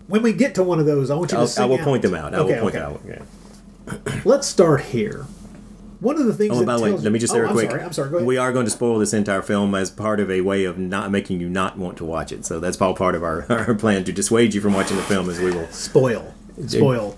When 0.07 0.21
we 0.21 0.33
get 0.33 0.55
to 0.55 0.63
one 0.63 0.79
of 0.79 0.85
those, 0.85 1.09
I 1.09 1.15
want 1.15 1.31
you 1.31 1.37
to 1.45 1.61
I 1.61 1.65
will 1.65 1.77
out. 1.79 1.83
point 1.83 2.01
them 2.01 2.13
out. 2.15 2.33
I 2.33 2.39
Okay, 2.39 2.53
will 2.55 2.61
point 2.61 2.75
okay. 2.75 2.83
them 2.85 2.93
out. 2.93 3.01
Yeah. 3.07 3.21
Let's 4.25 4.47
start 4.47 4.81
here. 4.81 5.25
One 5.99 6.17
of 6.19 6.25
the 6.25 6.33
things 6.33 6.55
Oh, 6.55 6.59
that 6.59 6.65
by 6.65 6.77
the 6.77 6.83
way, 6.83 6.91
let 6.91 7.11
me 7.13 7.19
just 7.19 7.31
say 7.31 7.39
Oh, 7.39 7.43
real 7.43 7.49
I'm 7.51 7.55
quick. 7.55 7.69
Sorry, 7.69 7.81
I'm 7.83 7.93
sorry. 7.93 8.23
We 8.23 8.37
are 8.37 8.51
going 8.51 8.65
to 8.65 8.71
spoil 8.71 8.99
this 8.99 9.13
entire 9.13 9.41
film 9.41 9.73
as 9.73 9.89
part 9.89 10.19
of 10.19 10.29
a 10.29 10.41
way 10.41 10.65
of 10.65 10.77
not 10.77 11.11
making 11.11 11.39
you 11.39 11.47
not 11.49 11.77
want 11.77 11.97
to 11.97 12.05
watch 12.05 12.31
it. 12.33 12.45
So 12.45 12.59
that's 12.59 12.79
all 12.81 12.93
part 12.93 13.15
of 13.15 13.23
our, 13.23 13.45
our 13.49 13.73
plan 13.75 14.03
to 14.05 14.11
dissuade 14.11 14.53
you 14.53 14.59
from 14.61 14.73
watching 14.73 14.97
the 14.97 15.03
film. 15.03 15.29
As 15.29 15.39
we 15.39 15.51
will 15.51 15.67
spoil, 15.67 16.33
spoil. 16.67 17.15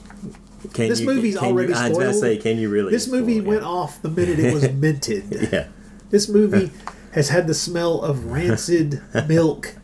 Can 0.73 0.89
this 0.89 0.99
you, 1.01 1.07
movie's 1.07 1.37
already 1.37 1.73
You, 1.73 1.79
I 1.79 1.89
was 1.89 1.95
spoiled. 1.97 1.99
going 1.99 2.13
to 2.13 2.19
say, 2.19 2.37
can 2.37 2.57
you 2.59 2.69
really? 2.69 2.91
This 2.91 3.07
movie 3.07 3.39
spoil 3.39 3.49
went 3.49 3.63
off 3.63 4.01
the 4.01 4.09
minute 4.09 4.39
it 4.39 4.53
was 4.53 4.69
minted. 4.71 5.49
Yeah. 5.51 5.67
This 6.11 6.29
movie 6.29 6.71
has 7.13 7.29
had 7.29 7.47
the 7.47 7.53
smell 7.55 8.01
of 8.01 8.25
rancid 8.25 9.01
milk 9.27 9.75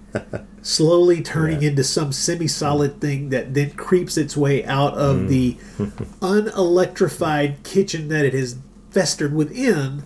slowly 0.61 1.21
turning 1.21 1.63
into 1.63 1.83
some 1.83 2.11
semi-solid 2.11 2.99
thing 3.01 3.29
that 3.29 3.53
then 3.53 3.71
creeps 3.71 4.17
its 4.17 4.35
way 4.37 4.63
out 4.65 4.93
of 4.95 5.17
Mm. 5.17 5.27
the 5.29 5.57
unelectrified 6.21 7.63
kitchen 7.63 8.07
that 8.09 8.25
it 8.25 8.33
has 8.33 8.57
festered 8.91 9.33
within 9.33 10.03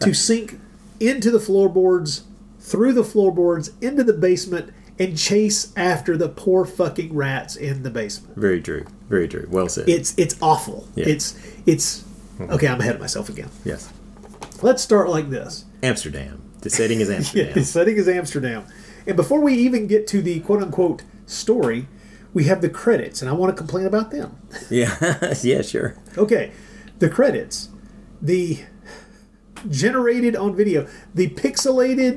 to 0.00 0.14
sink 0.28 0.58
into 1.00 1.30
the 1.30 1.40
floorboards, 1.40 2.24
through 2.60 2.92
the 2.92 3.04
floorboards, 3.04 3.70
into 3.80 4.02
the 4.04 4.12
basement, 4.12 4.72
and 4.98 5.16
chase 5.16 5.72
after 5.76 6.16
the 6.16 6.28
poor 6.28 6.64
fucking 6.64 7.14
rats 7.14 7.54
in 7.56 7.82
the 7.82 7.90
basement. 7.90 8.36
Very 8.36 8.60
true. 8.62 8.84
Very 9.08 9.28
true. 9.28 9.46
Well 9.50 9.68
said. 9.68 9.88
It's 9.88 10.14
it's 10.16 10.36
awful. 10.40 10.88
Yeah. 10.94 11.06
It's 11.08 11.38
it's 11.66 12.02
okay. 12.40 12.66
I'm 12.68 12.80
ahead 12.80 12.94
of 12.96 13.00
myself 13.00 13.28
again. 13.28 13.50
yes. 13.64 13.92
Let's 14.62 14.82
start 14.82 15.10
like 15.10 15.28
this. 15.28 15.66
Amsterdam. 15.82 16.40
The 16.62 16.70
setting 16.70 17.00
is 17.00 17.08
Yeah, 17.10 17.16
Amsterdam. 17.16 17.52
the 17.54 17.64
setting 17.64 17.96
is 17.98 18.08
Amsterdam. 18.08 18.64
And 19.06 19.16
before 19.16 19.40
we 19.40 19.54
even 19.54 19.86
get 19.86 20.06
to 20.08 20.22
the 20.22 20.40
quote 20.40 20.62
unquote 20.62 21.02
story, 21.26 21.86
we 22.34 22.44
have 22.44 22.60
the 22.60 22.68
credits, 22.68 23.22
and 23.22 23.30
I 23.30 23.34
want 23.34 23.54
to 23.54 23.56
complain 23.56 23.86
about 23.86 24.10
them. 24.10 24.36
yeah. 24.70 25.34
yeah. 25.42 25.62
Sure. 25.62 25.96
Okay, 26.18 26.52
the 26.98 27.08
credits. 27.08 27.68
The 28.20 28.60
generated 29.68 30.36
on 30.36 30.54
video. 30.54 30.86
The 31.14 31.28
pixelated 31.30 32.16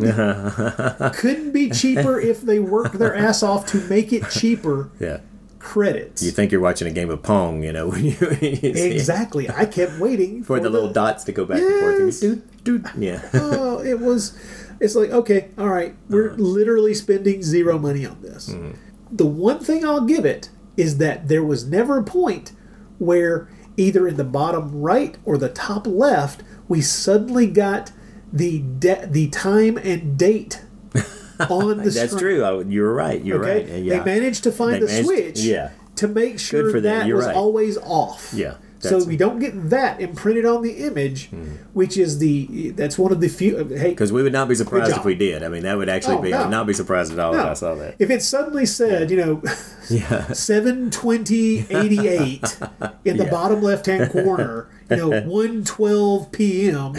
couldn't 1.16 1.52
be 1.52 1.70
cheaper 1.70 2.20
if 2.20 2.42
they 2.42 2.60
worked 2.60 3.00
their 3.00 3.16
ass 3.16 3.44
off 3.44 3.66
to 3.68 3.82
make 3.90 4.14
it 4.14 4.30
cheaper. 4.30 4.92
Yeah. 5.00 5.22
Credits. 5.58 6.24
You 6.24 6.32
think 6.32 6.52
you're 6.52 6.62
watching 6.62 6.88
a 6.88 6.92
game 6.92 7.10
of 7.10 7.22
Pong, 7.22 7.64
you 7.64 7.74
know, 7.74 7.90
when 7.90 8.06
you, 8.06 8.12
see 8.12 8.50
it. 8.54 8.94
Exactly. 8.94 9.50
I 9.50 9.66
kept 9.66 10.00
waiting 10.00 10.44
For 10.44 10.60
the 10.60 10.70
little 10.70 10.92
dots 10.92 11.26
to 11.26 11.34
go 11.34 11.44
back 11.44 11.60
and 11.60 11.80
forth. 11.82 12.00
Yes. 12.00 12.20
Doot, 12.22 12.64
doot. 12.64 12.86
Yeah. 12.98 13.28
oh, 13.34 13.84
it 13.84 14.00
was. 14.00 14.38
It's 14.80 14.96
like 14.96 15.10
okay, 15.12 15.50
all 15.58 15.70
right. 15.70 15.96
We're 16.10 16.32
uh-huh. 16.32 16.42
literally 16.42 16.94
spending 16.94 17.44
zero 17.44 17.78
money 17.78 18.06
on 18.06 18.22
this. 18.22 18.50
Mm-hmm. 18.50 18.72
The 19.12 19.26
one 19.26 19.60
thing 19.60 19.84
I'll 19.86 20.06
give 20.06 20.26
it 20.26 20.50
is 20.78 20.98
that 21.00 21.28
there 21.28 21.44
was 21.44 21.66
never 21.68 21.98
a 22.00 22.04
point 22.04 22.54
where 23.00 23.50
either 23.78 24.08
in 24.08 24.18
the 24.18 24.24
bottom 24.24 24.82
right 24.82 25.18
or 25.26 25.38
the 25.38 25.50
top 25.50 25.88
left 25.88 26.44
we 26.68 26.82
suddenly 26.82 27.48
got 27.48 27.92
the 28.32 28.60
de- 28.60 29.08
the 29.08 29.28
time 29.30 29.78
and 29.78 30.18
date 30.18 30.62
on 31.50 31.78
the 31.78 31.90
That's 31.90 32.12
screen. 32.12 32.20
true. 32.20 32.44
Oh, 32.44 32.60
I, 32.60 32.64
you 32.64 32.82
were 32.84 32.94
right. 32.94 33.24
You're 33.24 33.44
okay, 33.44 33.72
right. 33.74 33.84
Yeah. 33.84 34.00
they 34.00 34.06
managed 34.20 34.44
to 34.44 34.52
find 34.52 34.76
They 34.76 34.80
the 34.82 34.86
managed- 34.86 35.06
switch. 35.06 35.40
Yeah. 35.40 35.72
to 35.96 36.08
make 36.08 36.40
sure 36.40 36.80
that 36.82 37.08
You're 37.08 37.18
was 37.18 37.26
right. 37.26 37.36
always 37.36 37.78
off. 37.80 38.32
Yeah. 38.34 38.56
So 38.82 39.04
we 39.04 39.18
don't 39.18 39.40
get 39.40 39.70
that 39.72 40.00
imprinted 40.00 40.46
on 40.46 40.62
the 40.62 40.72
image, 40.86 41.28
hmm. 41.30 41.56
which 41.74 41.98
is 41.98 42.20
the 42.20 42.72
that's 42.72 42.98
one 42.98 43.12
of 43.12 43.20
the 43.20 43.28
few. 43.28 43.58
Hey, 43.66 43.90
Because 43.90 44.14
we 44.14 44.24
would 44.24 44.32
not 44.32 44.48
be 44.48 44.56
surprised 44.56 44.96
if 44.96 45.04
we 45.04 45.16
did. 45.16 45.44
I 45.44 45.50
mean, 45.50 45.64
that 45.64 45.78
would 45.78 45.90
actually 45.90 46.16
Oh, 46.16 46.22
be. 46.22 46.34
I 46.34 46.44
would 46.44 46.52
not 46.52 46.66
be 46.66 46.74
surprised 46.74 47.12
at 47.12 47.20
all 47.20 47.34
no. 47.34 47.40
if 47.42 47.46
I 47.46 47.54
saw 47.56 47.76
that. 47.76 47.96
If 48.00 48.10
it 48.10 48.22
suddenly 48.24 48.66
said, 48.66 49.12
you 49.12 49.18
know, 49.18 49.42
Yeah. 49.90 50.32
seven 50.34 50.92
twenty 50.92 51.66
eighty 51.70 52.08
eight 52.08 52.58
in 53.04 53.18
the 53.18 53.24
Yeah. 53.26 53.30
bottom 53.30 53.62
left 53.62 53.86
hand 53.86 54.12
corner, 54.12 54.70
you 54.90 54.96
know, 54.96 55.22
one 55.26 55.66
twelve 55.66 56.32
p.m., 56.32 56.94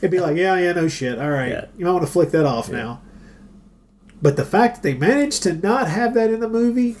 it'd 0.00 0.10
be 0.10 0.20
like, 0.20 0.36
yeah, 0.36 0.56
yeah, 0.58 0.72
no 0.72 0.88
shit. 0.88 1.18
All 1.18 1.30
right, 1.30 1.50
Yeah. 1.50 1.64
you 1.76 1.84
might 1.84 1.92
want 1.92 2.06
to 2.06 2.10
flick 2.12 2.30
that 2.30 2.46
off 2.46 2.70
now. 2.70 3.02
But 4.22 4.36
the 4.36 4.44
fact 4.46 4.76
that 4.76 4.82
they 4.82 4.94
managed 4.94 5.42
to 5.44 5.52
not 5.52 5.88
have 5.88 6.14
that 6.14 6.30
in 6.30 6.40
the 6.40 6.48
movie, 6.48 6.96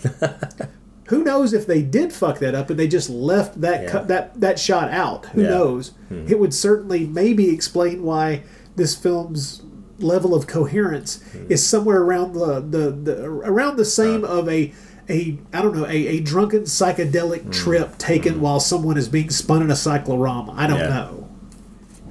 who 1.08 1.24
knows 1.24 1.52
if 1.54 1.66
they 1.66 1.82
did 1.82 2.12
fuck 2.12 2.38
that 2.38 2.54
up 2.54 2.68
and 2.70 2.78
they 2.78 2.86
just 2.88 3.08
left 3.08 3.60
that 3.62 3.82
Yeah. 3.84 3.90
cut, 3.90 4.08
that 4.08 4.40
that 4.40 4.58
shot 4.58 4.90
out? 4.90 5.26
Who 5.26 5.42
Yeah. 5.42 5.50
knows? 5.50 5.92
Hmm. 6.08 6.26
It 6.28 6.38
would 6.38 6.52
certainly 6.52 7.06
maybe 7.06 7.48
explain 7.50 8.02
why 8.02 8.42
this 8.76 8.94
film's 8.94 9.62
level 9.98 10.34
of 10.34 10.46
coherence 10.46 11.20
hmm. 11.32 11.46
is 11.50 11.66
somewhere 11.66 12.02
around 12.02 12.34
the, 12.34 12.60
the, 12.60 12.90
the 12.90 13.24
around 13.24 13.76
the 13.76 13.84
same 13.84 14.22
of 14.22 14.48
a 14.48 14.72
a 15.08 15.38
I 15.52 15.62
don't 15.62 15.74
know 15.74 15.86
a, 15.86 16.06
a 16.06 16.20
drunken 16.20 16.62
psychedelic 16.62 17.42
hmm. 17.42 17.50
trip 17.50 17.96
taken 17.98 18.40
while 18.40 18.60
someone 18.60 18.98
is 18.98 19.08
being 19.08 19.30
spun 19.30 19.62
in 19.62 19.70
a 19.70 19.76
cyclorama. 19.76 20.52
I 20.56 20.66
don't 20.66 20.78
Yeah. 20.78 20.88
know. 20.88 21.28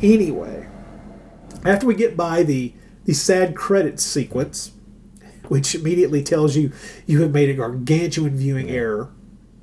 Anyway, 0.02 0.68
after 1.64 1.86
we 1.86 1.94
get 1.94 2.18
by 2.18 2.42
the 2.44 2.74
the 3.06 3.14
sad 3.14 3.56
credits 3.56 4.04
sequence, 4.04 4.72
which 5.50 5.76
immediately 5.76 6.24
tells 6.24 6.56
you 6.56 6.72
you 7.06 7.22
have 7.22 7.32
made 7.32 7.50
a 7.50 7.54
gargantuan 7.54 8.36
viewing 8.36 8.70
error. 8.70 9.10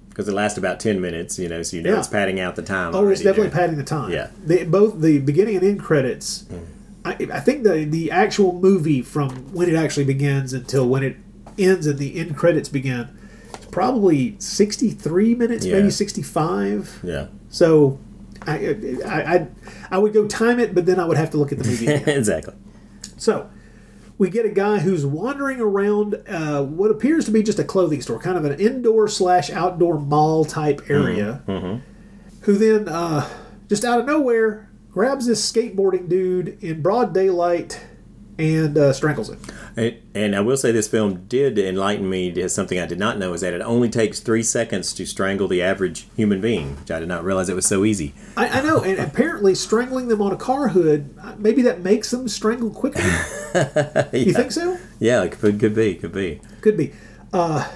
Because 0.09 0.29
it 0.29 0.33
lasts 0.33 0.57
about 0.57 0.79
10 0.79 1.01
minutes, 1.01 1.39
you 1.41 1.49
know, 1.49 1.63
so 1.63 1.77
you 1.77 1.83
know 1.83 1.93
Yeah. 1.95 1.99
it's 1.99 2.07
padding 2.09 2.39
out 2.39 2.55
the 2.55 2.63
time. 2.63 2.95
Oh, 2.95 3.09
it's 3.09 3.21
definitely 3.21 3.49
there. 3.51 3.61
padding 3.61 3.77
the 3.77 3.83
time. 3.85 4.13
Yeah. 4.13 4.29
The, 4.47 4.65
both 4.65 5.01
the 5.01 5.19
beginning 5.19 5.57
and 5.57 5.65
end 5.65 5.81
credits. 5.81 6.45
Mm. 6.45 6.65
I, 7.07 7.11
I 7.37 7.41
think 7.41 7.65
the 7.65 7.85
the 7.85 8.11
actual 8.11 8.53
movie 8.55 9.03
from 9.03 9.31
when 9.53 9.69
it 9.69 9.75
actually 9.75 10.05
begins 10.05 10.53
until 10.55 10.89
when 10.89 11.03
it 11.03 11.17
ends 11.59 11.87
and 11.87 11.99
the 11.99 12.17
end 12.19 12.35
credits 12.37 12.69
begin, 12.71 13.09
it's 13.53 13.67
probably 13.67 14.37
sixty 14.39 14.89
three 14.91 15.35
minutes, 15.35 15.67
Yeah. 15.67 15.75
maybe 15.77 15.91
sixty 15.91 16.23
five. 16.23 17.01
Yeah. 17.03 17.27
So, 17.51 17.99
I, 18.47 18.69
I 19.05 19.35
I 19.35 19.47
I 19.91 19.99
would 19.99 20.15
go 20.15 20.27
time 20.27 20.59
it, 20.61 20.75
but 20.75 20.87
then 20.87 20.99
I 20.99 21.05
would 21.05 21.19
have 21.19 21.31
to 21.33 21.37
look 21.37 21.53
at 21.53 21.59
the 21.59 21.65
movie. 21.69 21.89
exactly. 22.11 22.55
So, 23.19 23.51
we 24.17 24.31
get 24.31 24.47
a 24.47 24.51
guy 24.51 24.79
who's 24.79 25.05
wandering 25.05 25.61
around 25.61 26.23
uh, 26.29 26.63
what 26.63 26.91
appears 26.91 27.25
to 27.25 27.31
be 27.31 27.43
just 27.43 27.59
a 27.59 27.65
clothing 27.65 28.01
store, 28.01 28.19
kind 28.19 28.37
of 28.37 28.45
an 28.45 28.59
indoor 28.61 29.09
slash 29.09 29.51
outdoor 29.51 29.99
mall 29.99 30.45
type 30.45 30.83
area, 30.89 31.43
who 32.43 32.55
then, 32.57 32.89
uh, 32.89 33.29
just 33.69 33.85
out 33.85 33.99
of 33.99 34.07
nowhere, 34.07 34.71
grabs 34.91 35.27
this 35.27 35.51
skateboarding 35.51 36.09
dude 36.09 36.63
in 36.63 36.81
broad 36.81 37.13
daylight 37.13 37.81
and 38.39 38.77
uh, 38.77 38.93
strangles 38.93 39.31
it. 39.31 39.39
And, 39.77 39.97
and 40.15 40.37
I 40.37 40.41
will 40.41 40.57
say 40.57 40.73
this 40.73 40.89
film 40.89 41.27
did 41.27 41.59
enlighten 41.59 42.09
me 42.09 42.33
to 42.33 42.49
something 42.49 42.79
I 42.79 42.87
did 42.87 42.99
not 42.99 43.19
know 43.19 43.33
is 43.33 43.43
that 43.43 43.55
it 43.55 43.61
only 43.61 43.89
takes 43.89 44.21
three 44.21 44.43
seconds 44.43 44.93
to 44.95 45.07
strangle 45.07 45.49
the 45.49 45.63
average 45.63 46.09
human 46.17 46.41
being, 46.41 46.77
which 46.77 46.91
I 46.91 46.99
did 46.99 47.09
not 47.09 47.25
realize 47.25 47.49
it 47.49 47.55
was 47.55 47.67
so 47.67 47.85
easy. 47.85 48.15
I, 48.37 48.49
I 48.49 48.63
know, 48.63 48.83
and 48.83 48.99
apparently 48.99 49.55
strangling 49.55 50.09
them 50.09 50.21
on 50.21 50.33
a 50.33 50.37
car 50.37 50.69
hood, 50.69 51.15
uh, 51.21 51.35
maybe 51.39 51.63
that 51.63 51.81
makes 51.81 52.11
them 52.11 52.29
strangle 52.29 52.71
quicker. 52.71 53.03
You 54.13 54.33
think 54.33 54.51
so? 54.51 54.79
Yeah, 54.99 55.23
it 55.23 55.39
could, 55.39 55.61
could 55.61 55.77
be, 55.77 55.95
could 55.95 56.13
be. 56.13 56.41
Could 56.61 56.77
be. 56.77 56.93
Uh, 57.33 57.71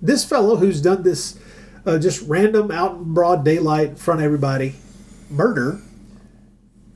this 0.00 0.24
fellow 0.24 0.56
who's 0.56 0.80
done 0.80 1.02
this 1.02 1.38
uh, 1.84 1.98
just 1.98 2.26
random 2.26 2.70
out 2.70 2.96
in 2.96 3.12
broad 3.14 3.44
daylight 3.44 3.90
in 3.90 3.96
front 3.96 4.20
of 4.20 4.24
everybody 4.24 4.74
murder 5.28 5.80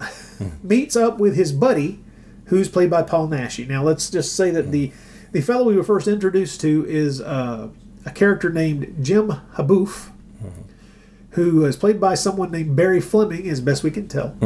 meets 0.63 0.97
up 0.97 1.19
with 1.19 1.37
his 1.37 1.53
buddy 1.53 2.04
who's 2.47 2.69
played 2.69 2.91
by 2.91 3.03
Paul 3.03 3.29
Naschy. 3.29 3.67
Now 3.69 3.83
let's 3.83 4.11
just 4.11 4.35
say 4.37 4.51
that 4.51 4.71
the 4.71 4.93
the 5.33 5.41
fellow 5.41 5.65
we 5.65 5.77
were 5.77 5.83
first 5.85 6.07
introduced 6.07 6.61
to 6.61 6.87
is 6.87 7.21
uh, 7.21 7.69
a 8.07 8.11
character 8.11 8.51
named 8.51 8.97
Jim 9.03 9.29
Haboof, 9.55 10.11
who 11.31 11.65
is 11.65 11.77
played 11.77 12.01
by 12.01 12.15
someone 12.15 12.51
named 12.53 12.77
Barry 12.77 13.01
Fleming, 13.01 13.49
as 13.49 13.61
best 13.61 13.83
we 13.83 13.91
can 13.91 14.07
tell. 14.07 14.37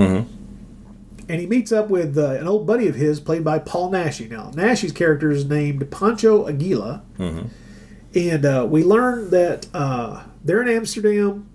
And 1.28 1.40
he 1.40 1.46
meets 1.46 1.72
up 1.72 1.90
with 1.90 2.16
uh, 2.16 2.30
an 2.40 2.48
old 2.48 2.66
buddy 2.66 2.88
of 2.88 2.94
his, 2.94 3.20
played 3.20 3.44
by 3.44 3.58
Paul 3.58 3.90
Naschy. 3.90 4.30
Now, 4.30 4.50
Naschy's 4.52 4.92
character 4.92 5.30
is 5.30 5.44
named 5.44 5.90
Pancho 5.90 6.46
Aguila. 6.46 7.02
And 8.14 8.46
uh, 8.46 8.66
we 8.70 8.82
learn 8.82 9.28
that 9.28 9.66
uh, 9.74 10.22
they're 10.42 10.62
in 10.62 10.68
Amsterdam, 10.68 11.47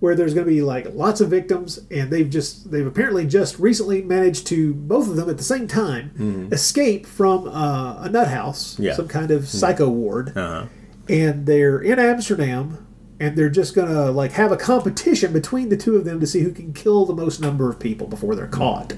where 0.00 0.14
there's 0.14 0.32
going 0.32 0.46
to 0.46 0.52
be 0.52 0.62
like 0.62 0.86
lots 0.94 1.20
of 1.20 1.28
victims, 1.28 1.80
and 1.90 2.10
they've 2.10 2.30
just 2.30 2.70
they've 2.70 2.86
apparently 2.86 3.26
just 3.26 3.58
recently 3.58 4.00
managed 4.02 4.46
to 4.46 4.72
both 4.74 5.08
of 5.08 5.16
them 5.16 5.28
at 5.28 5.36
the 5.38 5.42
same 5.44 5.66
time 5.66 6.48
escape 6.52 7.04
from 7.06 7.48
uh, 7.48 8.02
a 8.02 8.08
nut 8.08 8.28
house, 8.28 8.78
Yeah. 8.78 8.94
some 8.94 9.08
kind 9.08 9.30
of 9.30 9.48
psycho 9.48 9.88
ward, 9.88 10.32
Uh-huh. 10.36 10.66
and 11.08 11.46
they're 11.46 11.80
in 11.80 11.98
Amsterdam, 11.98 12.86
and 13.18 13.36
they're 13.36 13.50
just 13.50 13.74
gonna 13.74 14.10
like 14.12 14.32
have 14.32 14.52
a 14.52 14.56
competition 14.56 15.32
between 15.32 15.68
the 15.68 15.76
two 15.76 15.96
of 15.96 16.04
them 16.04 16.20
to 16.20 16.26
see 16.26 16.40
who 16.42 16.52
can 16.52 16.72
kill 16.72 17.04
the 17.04 17.14
most 17.14 17.40
number 17.40 17.68
of 17.68 17.80
people 17.80 18.06
before 18.06 18.36
they're 18.36 18.46
caught. 18.46 18.94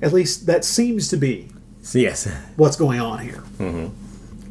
At 0.00 0.12
least 0.12 0.46
that 0.46 0.64
seems 0.64 1.08
to 1.08 1.16
be 1.16 1.48
yes. 1.92 2.28
what's 2.56 2.76
going 2.76 3.00
on 3.00 3.18
here. 3.18 3.42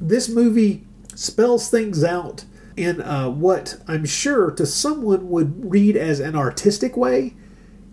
This 0.01 0.27
movie 0.27 0.83
spells 1.15 1.69
things 1.69 2.03
out 2.03 2.43
in 2.77 3.01
uh, 3.01 3.29
what 3.29 3.77
I'm 3.87 4.05
sure 4.05 4.51
to 4.51 4.65
someone 4.65 5.29
would 5.29 5.69
read 5.71 5.95
as 5.97 6.19
an 6.19 6.35
artistic 6.35 6.95
way, 6.97 7.33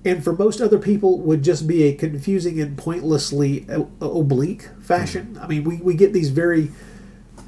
and 0.05 0.22
for 0.24 0.33
most 0.33 0.61
other 0.61 0.78
people 0.78 1.18
would 1.20 1.43
just 1.43 1.66
be 1.66 1.85
a 1.85 1.95
confusing 1.95 2.61
and 2.61 2.76
pointlessly 2.78 3.66
o- 3.68 3.91
oblique 4.01 4.68
fashion. 4.81 5.39
I 5.41 5.47
mean, 5.47 5.64
we, 5.64 5.76
we 5.76 5.95
get 5.95 6.12
these 6.12 6.31
very. 6.31 6.70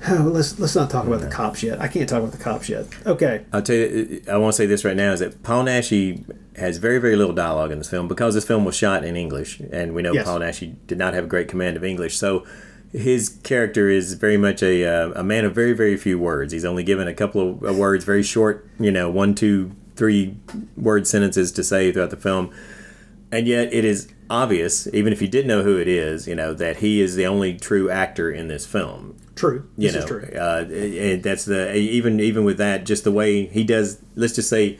let's 0.11 0.59
let's 0.59 0.74
not 0.74 0.91
talk 0.91 1.07
about 1.07 1.20
the 1.20 1.28
cops 1.28 1.62
yet. 1.62 1.80
I 1.80 1.87
can't 1.87 2.09
talk 2.09 2.18
about 2.18 2.33
the 2.33 2.43
cops 2.43 2.68
yet. 2.68 2.87
Okay. 3.07 3.45
I'll 3.53 3.62
tell 3.62 3.76
you, 3.76 4.20
I 4.28 4.37
want 4.37 4.53
to 4.53 4.57
say 4.57 4.66
this 4.66 4.85
right 4.85 4.97
now 4.97 5.12
is 5.12 5.20
that 5.20 5.43
Paul 5.45 5.64
Naschy 5.64 6.24
has 6.57 6.78
very, 6.78 6.99
very 6.99 7.14
little 7.14 7.33
dialogue 7.33 7.70
in 7.70 7.78
this 7.78 7.89
film 7.89 8.09
because 8.09 8.35
this 8.35 8.45
film 8.45 8.64
was 8.64 8.74
shot 8.74 9.05
in 9.05 9.14
English, 9.16 9.61
and 9.61 9.95
we 9.95 10.03
know 10.03 10.12
Yes. 10.12 10.24
Paul 10.26 10.41
Naschy 10.41 10.74
did 10.89 10.99
not 10.99 11.14
have 11.14 11.24
a 11.24 11.28
great 11.28 11.47
command 11.49 11.76
of 11.76 11.85
English. 11.85 12.16
So 12.18 12.45
his 12.93 13.40
character 13.43 13.88
is 13.88 14.14
very 14.14 14.36
much 14.36 14.62
a, 14.62 14.84
uh, 14.84 15.12
a 15.16 15.24
man 15.24 15.45
of 15.45 15.55
very, 15.55 15.72
very 15.72 15.97
few 15.97 16.18
words. 16.18 16.53
He's 16.53 16.64
only 16.64 16.84
given 16.84 17.09
a 17.09 17.14
couple 17.14 17.51
of 17.51 17.64
uh, 17.64 17.72
words, 17.72 18.05
very 18.05 18.22
short, 18.22 18.68
you 18.78 18.93
know, 18.93 19.11
one, 19.11 19.34
two, 19.34 19.72
three 19.97 20.36
word 20.76 21.07
sentences 21.07 21.53
to 21.53 21.64
say 21.64 21.90
throughout 21.90 22.11
the 22.11 22.16
film. 22.16 22.53
And 23.30 23.49
yet 23.49 23.72
it 23.72 23.84
is 23.84 24.12
obvious, 24.28 24.86
even 24.93 25.12
if 25.12 25.22
you 25.22 25.28
didn't 25.28 25.49
know 25.49 25.62
who 25.62 25.78
it 25.78 25.88
is, 25.88 26.28
you 26.28 26.34
know, 26.34 26.53
that 26.55 26.78
he 26.78 27.01
is 27.01 27.16
the 27.16 27.26
only 27.26 27.57
true 27.57 27.90
actor 27.90 28.30
in 28.30 28.49
this 28.49 28.66
film 28.66 29.16
True. 29.34 29.68
you 29.76 29.90
This 29.90 29.95
know, 29.95 30.01
is 30.01 30.07
true. 30.07 30.38
Uh, 30.38 30.64
and 30.70 31.22
that's 31.22 31.47
the 31.47 31.74
even 31.74 32.20
even 32.20 32.45
with 32.45 32.59
that, 32.59 32.84
just 32.84 33.05
the 33.05 33.12
way 33.12 33.47
he 33.47 33.64
does. 33.64 34.01
Let's 34.14 34.34
just 34.34 34.49
say, 34.49 34.78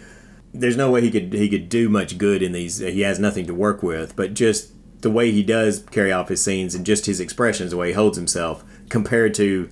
there's 0.53 0.77
no 0.77 0.91
way 0.91 1.01
he 1.01 1.11
could 1.11 1.33
he 1.33 1.49
could 1.49 1.69
do 1.69 1.89
much 1.89 2.19
good 2.19 2.43
in 2.43 2.53
these. 2.53 2.79
He 2.79 3.01
has 3.01 3.19
nothing 3.19 3.47
to 3.47 3.55
work 3.55 3.83
with, 3.83 4.15
but 4.15 4.35
just 4.35 4.73
the 5.03 5.11
way 5.11 5.31
he 5.31 5.43
does 5.43 5.81
carry 5.91 6.11
off 6.11 6.29
his 6.29 6.43
scenes 6.43 6.75
and 6.75 6.87
just 6.87 7.07
his 7.07 7.21
expressions, 7.21 7.71
the 7.71 7.77
way 7.77 7.89
he 7.89 7.93
holds 7.95 8.17
himself, 8.17 8.65
compared 8.89 9.35
to 9.35 9.69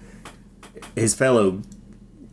his 0.95 1.15
fellow 1.15 1.63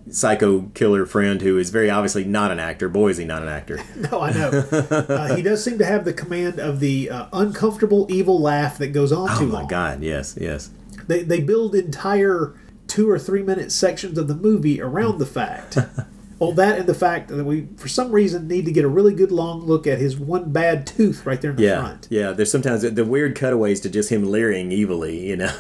psycho 0.10 0.62
killer 0.74 1.06
friend 1.06 1.42
who 1.42 1.58
is 1.58 1.70
very 1.70 1.90
obviously 1.90 2.24
not 2.24 2.50
an 2.52 2.60
actor. 2.60 2.88
Boy, 2.88 3.10
is 3.10 3.18
he 3.18 3.26
not 3.26 3.42
an 3.42 3.50
actor. 3.50 3.80
No, 4.12 4.22
I 4.22 4.32
know. 4.32 4.50
uh, 4.50 5.36
he 5.36 5.42
does 5.42 5.64
seem 5.64 5.78
to 5.80 5.86
have 5.86 6.06
the 6.06 6.14
command 6.14 6.60
of 6.60 6.80
the 6.80 7.10
uh, 7.10 7.28
uncomfortable, 7.34 8.06
evil 8.10 8.40
laugh 8.40 8.78
that 8.78 8.88
goes 8.90 9.12
on 9.12 9.30
Oh 9.32 9.40
too 9.40 9.48
my 9.48 9.60
long. 9.60 9.68
God! 9.68 10.04
Yes, 10.04 10.38
yes. 10.40 10.70
They, 11.08 11.24
they 11.24 11.40
build 11.42 11.76
entire 11.76 12.54
two 12.88 13.10
or 13.10 13.20
three 13.20 13.44
minute 13.44 13.72
sections 13.72 14.18
of 14.18 14.28
the 14.30 14.36
movie 14.36 14.82
around 14.82 15.18
the 15.18 15.26
fact 15.26 15.78
Well, 16.40 16.52
that 16.52 16.78
and 16.78 16.88
the 16.88 16.94
fact 16.94 17.30
that 17.30 17.44
we, 17.44 17.68
for 17.78 17.88
some 17.88 18.12
reason, 18.12 18.48
need 18.48 18.66
to 18.66 18.72
get 18.72 18.86
a 18.86 18.88
really 18.88 19.14
good 19.16 19.32
long 19.32 19.62
look 19.66 19.88
at 19.88 19.98
his 19.98 20.18
one 20.20 20.52
bad 20.52 20.86
tooth 20.86 21.26
right 21.26 21.42
there 21.42 21.50
in 21.52 21.58
the 21.58 21.64
Yeah, 21.64 21.80
front. 21.82 22.08
yeah. 22.12 22.32
There's 22.32 22.52
sometimes 22.52 22.84
the 22.84 23.06
weird 23.06 23.36
cutaways 23.36 23.80
to 23.82 23.90
just 23.90 24.10
him 24.12 24.24
leering 24.30 24.72
evilly, 24.72 25.26
you 25.28 25.36
know. 25.36 25.52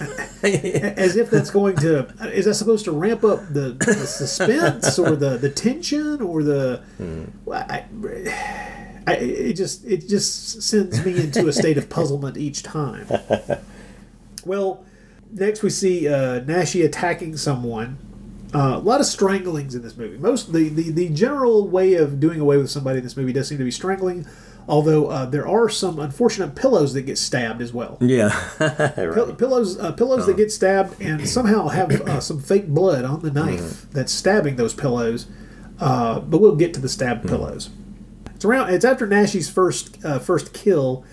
As 0.43 1.15
if 1.17 1.31
that's 1.31 1.49
going 1.49 1.77
to, 1.77 2.07
is 2.31 2.45
that 2.45 2.53
supposed 2.53 2.85
to 2.85 2.91
ramp 2.91 3.23
up 3.23 3.39
the, 3.51 3.71
the 3.79 3.93
suspense 4.07 4.99
or 4.99 5.15
the, 5.15 5.37
the 5.37 5.49
tension 5.49 6.21
or 6.21 6.43
the, 6.43 6.83
I, 7.51 7.85
I, 9.07 9.13
it 9.15 9.53
just 9.53 9.85
it 9.85 10.07
just 10.07 10.61
sends 10.61 11.03
me 11.05 11.17
into 11.17 11.47
a 11.47 11.53
state 11.53 11.77
of 11.77 11.89
puzzlement 11.89 12.37
each 12.37 12.61
time. 12.63 13.07
Well, 14.45 14.85
next 15.31 15.61
we 15.61 15.69
see 15.69 16.07
uh, 16.07 16.39
Naschy 16.41 16.85
attacking 16.85 17.35
someone. 17.35 17.97
Uh, 18.53 18.75
a 18.77 18.79
lot 18.79 18.99
of 19.01 19.05
stranglings 19.05 19.75
in 19.75 19.81
this 19.81 19.97
movie. 19.97 20.17
Most 20.17 20.53
the, 20.53 20.69
the 20.69 20.89
the 20.91 21.09
general 21.09 21.67
way 21.67 21.95
of 21.95 22.19
doing 22.19 22.39
away 22.39 22.57
with 22.57 22.69
somebody 22.69 22.99
in 22.99 23.03
this 23.03 23.17
movie 23.17 23.33
does 23.33 23.47
seem 23.49 23.57
to 23.57 23.63
be 23.65 23.71
strangling, 23.71 24.25
although 24.69 25.07
uh, 25.07 25.25
there 25.25 25.45
are 25.45 25.67
some 25.67 25.99
unfortunate 25.99 26.55
pillows 26.55 26.93
that 26.93 27.01
get 27.01 27.17
stabbed 27.17 27.61
as 27.61 27.73
well. 27.73 27.97
yeah, 27.99 28.29
Pill- 28.95 29.35
pillows 29.35 29.77
uh, 29.77 29.91
pillows 29.91 30.25
that 30.27 30.37
get 30.37 30.51
stabbed 30.51 31.01
and 31.01 31.27
somehow 31.27 31.67
have 31.67 31.91
uh, 31.91 32.19
some 32.21 32.39
fake 32.39 32.67
blood 32.69 33.03
on 33.03 33.19
the 33.21 33.31
knife 33.31 33.89
that's 33.91 34.13
stabbing 34.13 34.55
those 34.55 34.73
pillows. 34.73 35.27
Uh, 35.79 36.19
but 36.21 36.39
we'll 36.39 36.55
get 36.55 36.73
to 36.73 36.79
the 36.79 36.89
stabbed 36.89 37.27
pillows. 37.27 37.69
It's 38.33 38.45
around. 38.45 38.73
It's 38.73 38.85
after 38.85 39.05
Naschy's 39.05 39.49
first 39.49 40.03
uh, 40.05 40.19
first 40.19 40.53
kill 40.53 41.03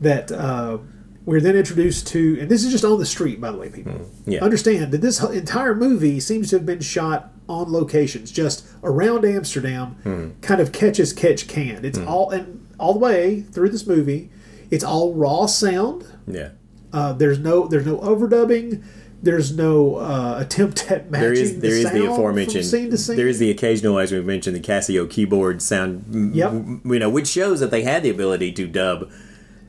that 0.00 0.30
uh, 0.30 0.78
we're 1.26 1.40
then 1.40 1.54
introduced 1.56 2.06
to, 2.08 2.38
and 2.40 2.48
this 2.50 2.64
is 2.64 2.70
just 2.72 2.84
on 2.84 2.98
the 2.98 3.06
street, 3.06 3.40
by 3.40 3.50
the 3.50 3.58
way, 3.58 3.68
people. 3.68 4.00
Yeah. 4.26 4.42
Understand 4.42 4.92
that 4.92 5.00
this 5.00 5.22
entire 5.22 5.74
movie 5.74 6.18
seems 6.20 6.50
to 6.50 6.56
have 6.56 6.66
been 6.66 6.80
shot 6.80 7.32
on 7.48 7.70
locations, 7.72 8.30
just 8.30 8.66
around 8.82 9.24
Amsterdam, 9.24 10.34
kind 10.40 10.60
of 10.60 10.72
catch 10.72 10.98
as 10.98 11.12
catch 11.12 11.46
can. 11.48 11.84
It's 11.84 11.98
all 11.98 12.30
and 12.30 12.66
all 12.78 12.92
the 12.94 12.98
way 13.00 13.42
through 13.42 13.68
this 13.70 13.86
movie. 13.86 14.30
It's 14.70 14.84
all 14.84 15.14
raw 15.14 15.46
sound. 15.46 16.04
yeah. 16.26 16.50
Uh, 16.92 17.12
there's 17.12 17.38
no 17.38 17.68
there's 17.68 17.86
no 17.86 17.98
overdubbing. 17.98 18.82
There's 19.22 19.54
no 19.54 19.96
uh, 19.96 20.38
attempt 20.40 20.90
at 20.90 21.10
matching 21.10 21.22
There 21.24 21.32
is 21.34 21.60
there 21.60 21.70
the 21.70 21.76
is 21.76 21.82
sound 21.84 21.96
the 21.96 22.00
from 22.06 22.12
aforementioned. 22.14 22.64
scene 22.64 22.90
to 22.90 22.96
scene. 22.98 23.16
There 23.16 23.28
is 23.28 23.38
the 23.38 23.50
occasional, 23.50 23.98
as 23.98 24.10
we 24.10 24.20
mentioned, 24.22 24.56
the 24.56 24.60
Casio 24.60 25.08
keyboard 25.08 25.60
sound. 25.60 26.34
Yep. 26.34 26.50
m- 26.50 26.80
You 26.86 26.98
know, 26.98 27.10
which 27.10 27.28
shows 27.28 27.60
that 27.60 27.70
they 27.70 27.82
had 27.82 28.02
the 28.02 28.10
ability 28.10 28.52
to 28.52 28.66
dub 28.66 29.10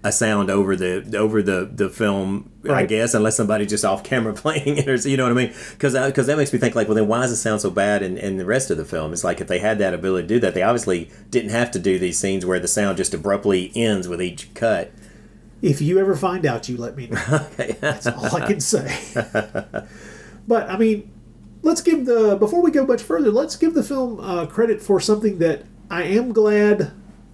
a 0.04 0.12
sound 0.12 0.49
over 0.49 0.76
the 0.76 1.16
over 1.18 1.41
the 1.41 1.70
the 1.72 1.89
film. 1.89 2.52
I 2.70 2.86
guess 2.86 3.14
unless 3.14 3.36
somebody 3.36 3.66
just 3.66 3.84
off 3.86 4.04
camera 4.04 4.34
playing 4.36 4.78
it, 4.78 4.88
or 4.88 4.95
you 5.08 5.18
know 5.18 5.24
what 5.24 5.32
I 5.32 5.36
mean? 5.36 5.54
Because 5.72 5.93
because 5.93 6.28
that 6.28 6.38
makes 6.38 6.54
me 6.54 6.60
think 6.60 6.76
like, 6.76 6.88
well, 6.88 6.95
then 6.95 7.08
why 7.08 7.22
does 7.22 7.32
it 7.32 7.38
sound 7.38 7.62
so 7.62 7.70
bad 7.70 8.02
in, 8.02 8.18
in 8.18 8.38
the 8.38 8.45
rest 8.45 8.72
of 8.72 8.78
the 8.78 8.86
film? 8.86 9.14
It's 9.14 9.24
like 9.24 9.41
if 9.41 9.47
they 9.47 9.60
had 9.60 9.80
that 9.80 9.93
ability 9.93 10.28
to 10.28 10.34
do 10.36 10.39
that, 10.41 10.54
they 10.54 10.64
obviously 10.64 11.10
didn't 11.30 11.52
have 11.52 11.72
to 11.72 11.80
do 11.80 11.99
these 11.99 12.20
scenes 12.20 12.45
where 12.45 12.60
the 12.60 12.68
sound 12.68 12.97
just 12.97 13.14
abruptly 13.14 13.72
ends 13.76 14.08
with 14.08 14.22
each 14.22 14.54
cut. 14.54 14.91
If 15.62 15.82
you 15.82 15.99
ever 15.99 16.16
find 16.16 16.45
out, 16.45 16.68
you 16.68 16.78
let 16.78 16.95
me 16.95 17.08
know. 17.08 17.18
That's 17.80 18.08
all 18.08 18.36
I 18.36 18.47
can 18.47 18.60
say. 18.60 18.95
but 20.47 20.70
I 20.70 20.78
mean, 20.78 21.12
let's 21.62 21.82
give 21.82 22.06
the 22.06 22.36
before 22.38 22.62
we 22.62 22.72
go 22.72 22.86
much 22.86 23.04
further, 23.04 23.32
let's 23.32 23.56
give 23.56 23.74
the 23.74 23.84
film 23.84 24.20
uh, 24.20 24.45
credit 24.47 24.82
for 24.82 24.99
something 24.99 25.38
that 25.39 25.64
I 25.89 26.04
am 26.04 26.32
glad 26.32 26.93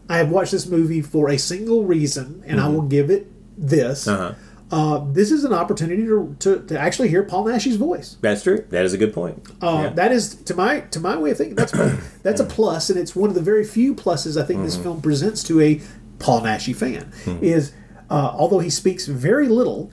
I 0.10 0.18
have 0.18 0.30
watched 0.30 0.51
this 0.51 0.68
movie 0.68 1.01
for 1.01 1.30
a 1.30 1.38
single 1.38 1.84
reason, 1.84 2.43
and 2.47 2.60
I 2.62 2.68
will 2.70 2.82
give 2.84 3.10
it 3.10 3.28
this. 3.58 4.08
Uh-huh. 4.08 4.34
Uh, 4.70 5.05
this 5.14 5.32
is 5.32 5.45
an 5.45 5.53
opportunity 5.53 6.03
to, 6.05 6.36
to, 6.39 6.60
to 6.68 6.78
actually 6.78 7.08
hear 7.08 7.24
Paul 7.24 7.45
Naschy's 7.45 7.78
voice. 7.78 8.18
That's 8.20 8.43
true. 8.43 8.66
That 8.70 8.84
is 8.84 8.93
a 8.93 8.97
good 8.97 9.14
point. 9.14 9.47
Uh, 9.62 9.84
Yeah. 9.84 9.89
That 9.91 10.12
is 10.12 10.36
to 10.43 10.53
my 10.55 10.82
to 10.91 10.99
my 10.99 11.16
way 11.18 11.32
of 11.32 11.38
thinking. 11.38 11.55
That's 11.55 11.72
that's 12.24 12.41
a 12.41 12.45
plus, 12.45 12.89
and 12.89 12.99
it's 12.99 13.16
one 13.16 13.30
of 13.30 13.36
the 13.36 13.41
very 13.41 13.64
few 13.64 13.95
pluses 13.95 14.36
I 14.41 14.45
think 14.45 14.58
Mm-hmm. 14.58 14.66
this 14.66 14.78
film 14.78 15.01
presents 15.01 15.41
to 15.45 15.62
a 15.62 15.82
Paul 16.20 16.41
Naschy 16.41 16.76
fan. 16.76 17.12
Is 17.41 17.72
uh, 18.10 18.32
although 18.34 18.60
he 18.60 18.70
speaks 18.70 19.05
very 19.08 19.47
little, 19.47 19.91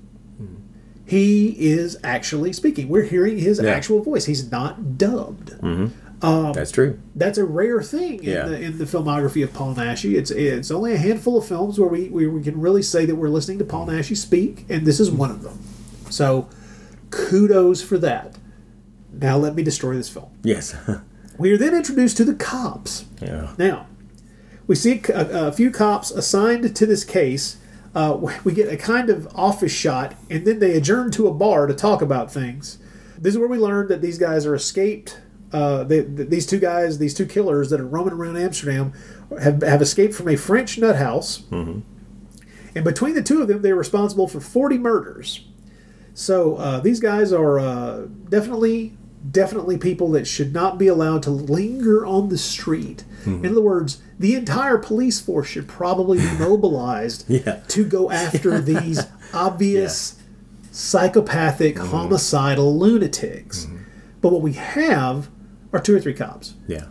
he 1.07 1.51
is 1.51 1.97
actually 2.03 2.53
speaking. 2.53 2.89
We're 2.89 3.03
hearing 3.05 3.39
his 3.39 3.61
Yeah. 3.63 3.71
actual 3.71 4.03
voice. 4.03 4.25
He's 4.25 4.51
not 4.51 4.97
dubbed. 4.99 5.55
That's 6.53 6.71
true. 6.71 6.99
That's 7.15 7.39
a 7.39 7.45
rare 7.45 7.83
thing 7.83 8.23
in, 8.25 8.31
Yeah. 8.31 8.47
the, 8.47 8.61
in 8.61 8.79
the 8.79 8.85
filmography 8.85 9.43
of 9.45 9.53
Paul 9.53 9.75
Naschy. 9.75 10.15
It's 10.15 10.31
it's 10.31 10.71
only 10.71 10.93
a 10.95 10.99
handful 10.99 11.37
of 11.39 11.47
films 11.47 11.79
where 11.79 11.89
we, 11.89 12.09
where 12.09 12.31
we 12.31 12.43
can 12.43 12.61
really 12.61 12.83
say 12.83 13.05
that 13.07 13.15
we're 13.17 13.29
listening 13.29 13.59
to 13.59 13.65
Paul 13.65 13.87
Naschy 13.87 14.17
speak, 14.17 14.65
and 14.69 14.87
this 14.87 15.01
is 15.01 15.11
one 15.11 15.31
of 15.31 15.43
them. 15.43 15.59
So, 16.11 16.49
kudos 17.11 17.83
for 17.83 17.99
that. 17.99 18.37
Now 19.13 19.37
let 19.37 19.55
me 19.55 19.63
destroy 19.63 19.95
this 19.95 20.09
film. 20.09 20.31
Yes. 20.43 20.75
We 21.37 21.51
are 21.53 21.59
then 21.59 21.75
introduced 21.75 22.17
to 22.19 22.25
the 22.25 22.35
cops. 22.35 23.07
yeah. 23.21 23.55
Now, 23.59 23.89
we 24.69 24.77
see 24.77 25.03
a, 25.09 25.49
a 25.49 25.53
few 25.53 25.73
cops 25.73 26.13
assigned 26.13 26.77
to 26.77 26.87
this 26.87 27.03
case. 27.03 27.57
Uh, 27.93 28.17
we 28.45 28.53
get 28.53 28.73
a 28.73 28.77
kind 28.77 29.11
of 29.11 29.27
office 29.35 29.73
shot, 29.73 30.15
and 30.31 30.47
then 30.47 30.61
they 30.61 30.77
adjourn 30.77 31.11
to 31.11 31.27
a 31.27 31.35
bar 31.35 31.67
to 31.67 31.75
talk 31.75 32.01
about 32.03 32.31
things. 32.33 32.79
This 33.19 33.35
is 33.35 33.39
where 33.41 33.49
we 33.49 33.59
learn 33.59 33.89
that 33.89 34.01
these 34.01 34.17
guys 34.17 34.47
are 34.47 34.55
escaped. 34.55 35.19
Uh, 35.55 35.85
they, 35.85 36.03
th- 36.03 36.29
these 36.29 36.47
two 36.47 36.59
guys, 36.59 36.99
these 36.99 37.15
two 37.15 37.27
killers 37.27 37.71
that 37.71 37.81
are 37.81 37.87
roaming 37.87 38.13
around 38.15 38.37
Amsterdam, 38.37 38.93
have, 39.41 39.63
have 39.63 39.81
escaped 39.81 40.13
from 40.15 40.29
a 40.29 40.37
French 40.37 40.77
nut 40.79 40.97
house. 40.97 41.45
And 41.53 42.85
between 42.85 43.15
the 43.15 43.23
two 43.23 43.41
of 43.41 43.47
them, 43.49 43.63
they're 43.63 43.77
responsible 43.77 44.27
for 44.27 44.41
40 44.41 44.79
murders. 44.79 45.47
So 46.13 46.57
uh, 46.57 46.81
these 46.81 46.99
guys 47.01 47.33
are 47.33 47.59
uh, 47.61 48.07
definitely, 48.29 48.97
definitely 49.31 49.79
people 49.79 50.11
that 50.13 50.27
should 50.27 50.53
not 50.53 50.77
be 50.77 50.89
allowed 50.89 51.23
to 51.25 51.31
linger 51.31 52.05
on 52.05 52.29
the 52.31 52.39
street. 52.39 53.05
In 53.27 53.47
other 53.47 53.63
words, 53.63 54.03
the 54.19 54.35
entire 54.35 54.77
police 54.77 55.19
force 55.21 55.47
should 55.49 55.67
probably 55.69 56.19
be 56.19 56.31
mobilized 56.39 57.25
Yeah. 57.31 57.63
to 57.69 57.85
go 57.85 58.11
after 58.11 58.61
these 58.73 59.01
obvious 59.33 60.17
psychopathic, 60.73 61.79
homicidal 61.79 62.77
lunatics. 62.79 63.67
But 64.21 64.31
what 64.33 64.43
we 64.43 64.53
have 64.55 65.29
are 65.75 65.81
two 65.81 65.95
or 65.95 66.01
three 66.01 66.15
cops. 66.15 66.55
Yeah. 66.67 66.87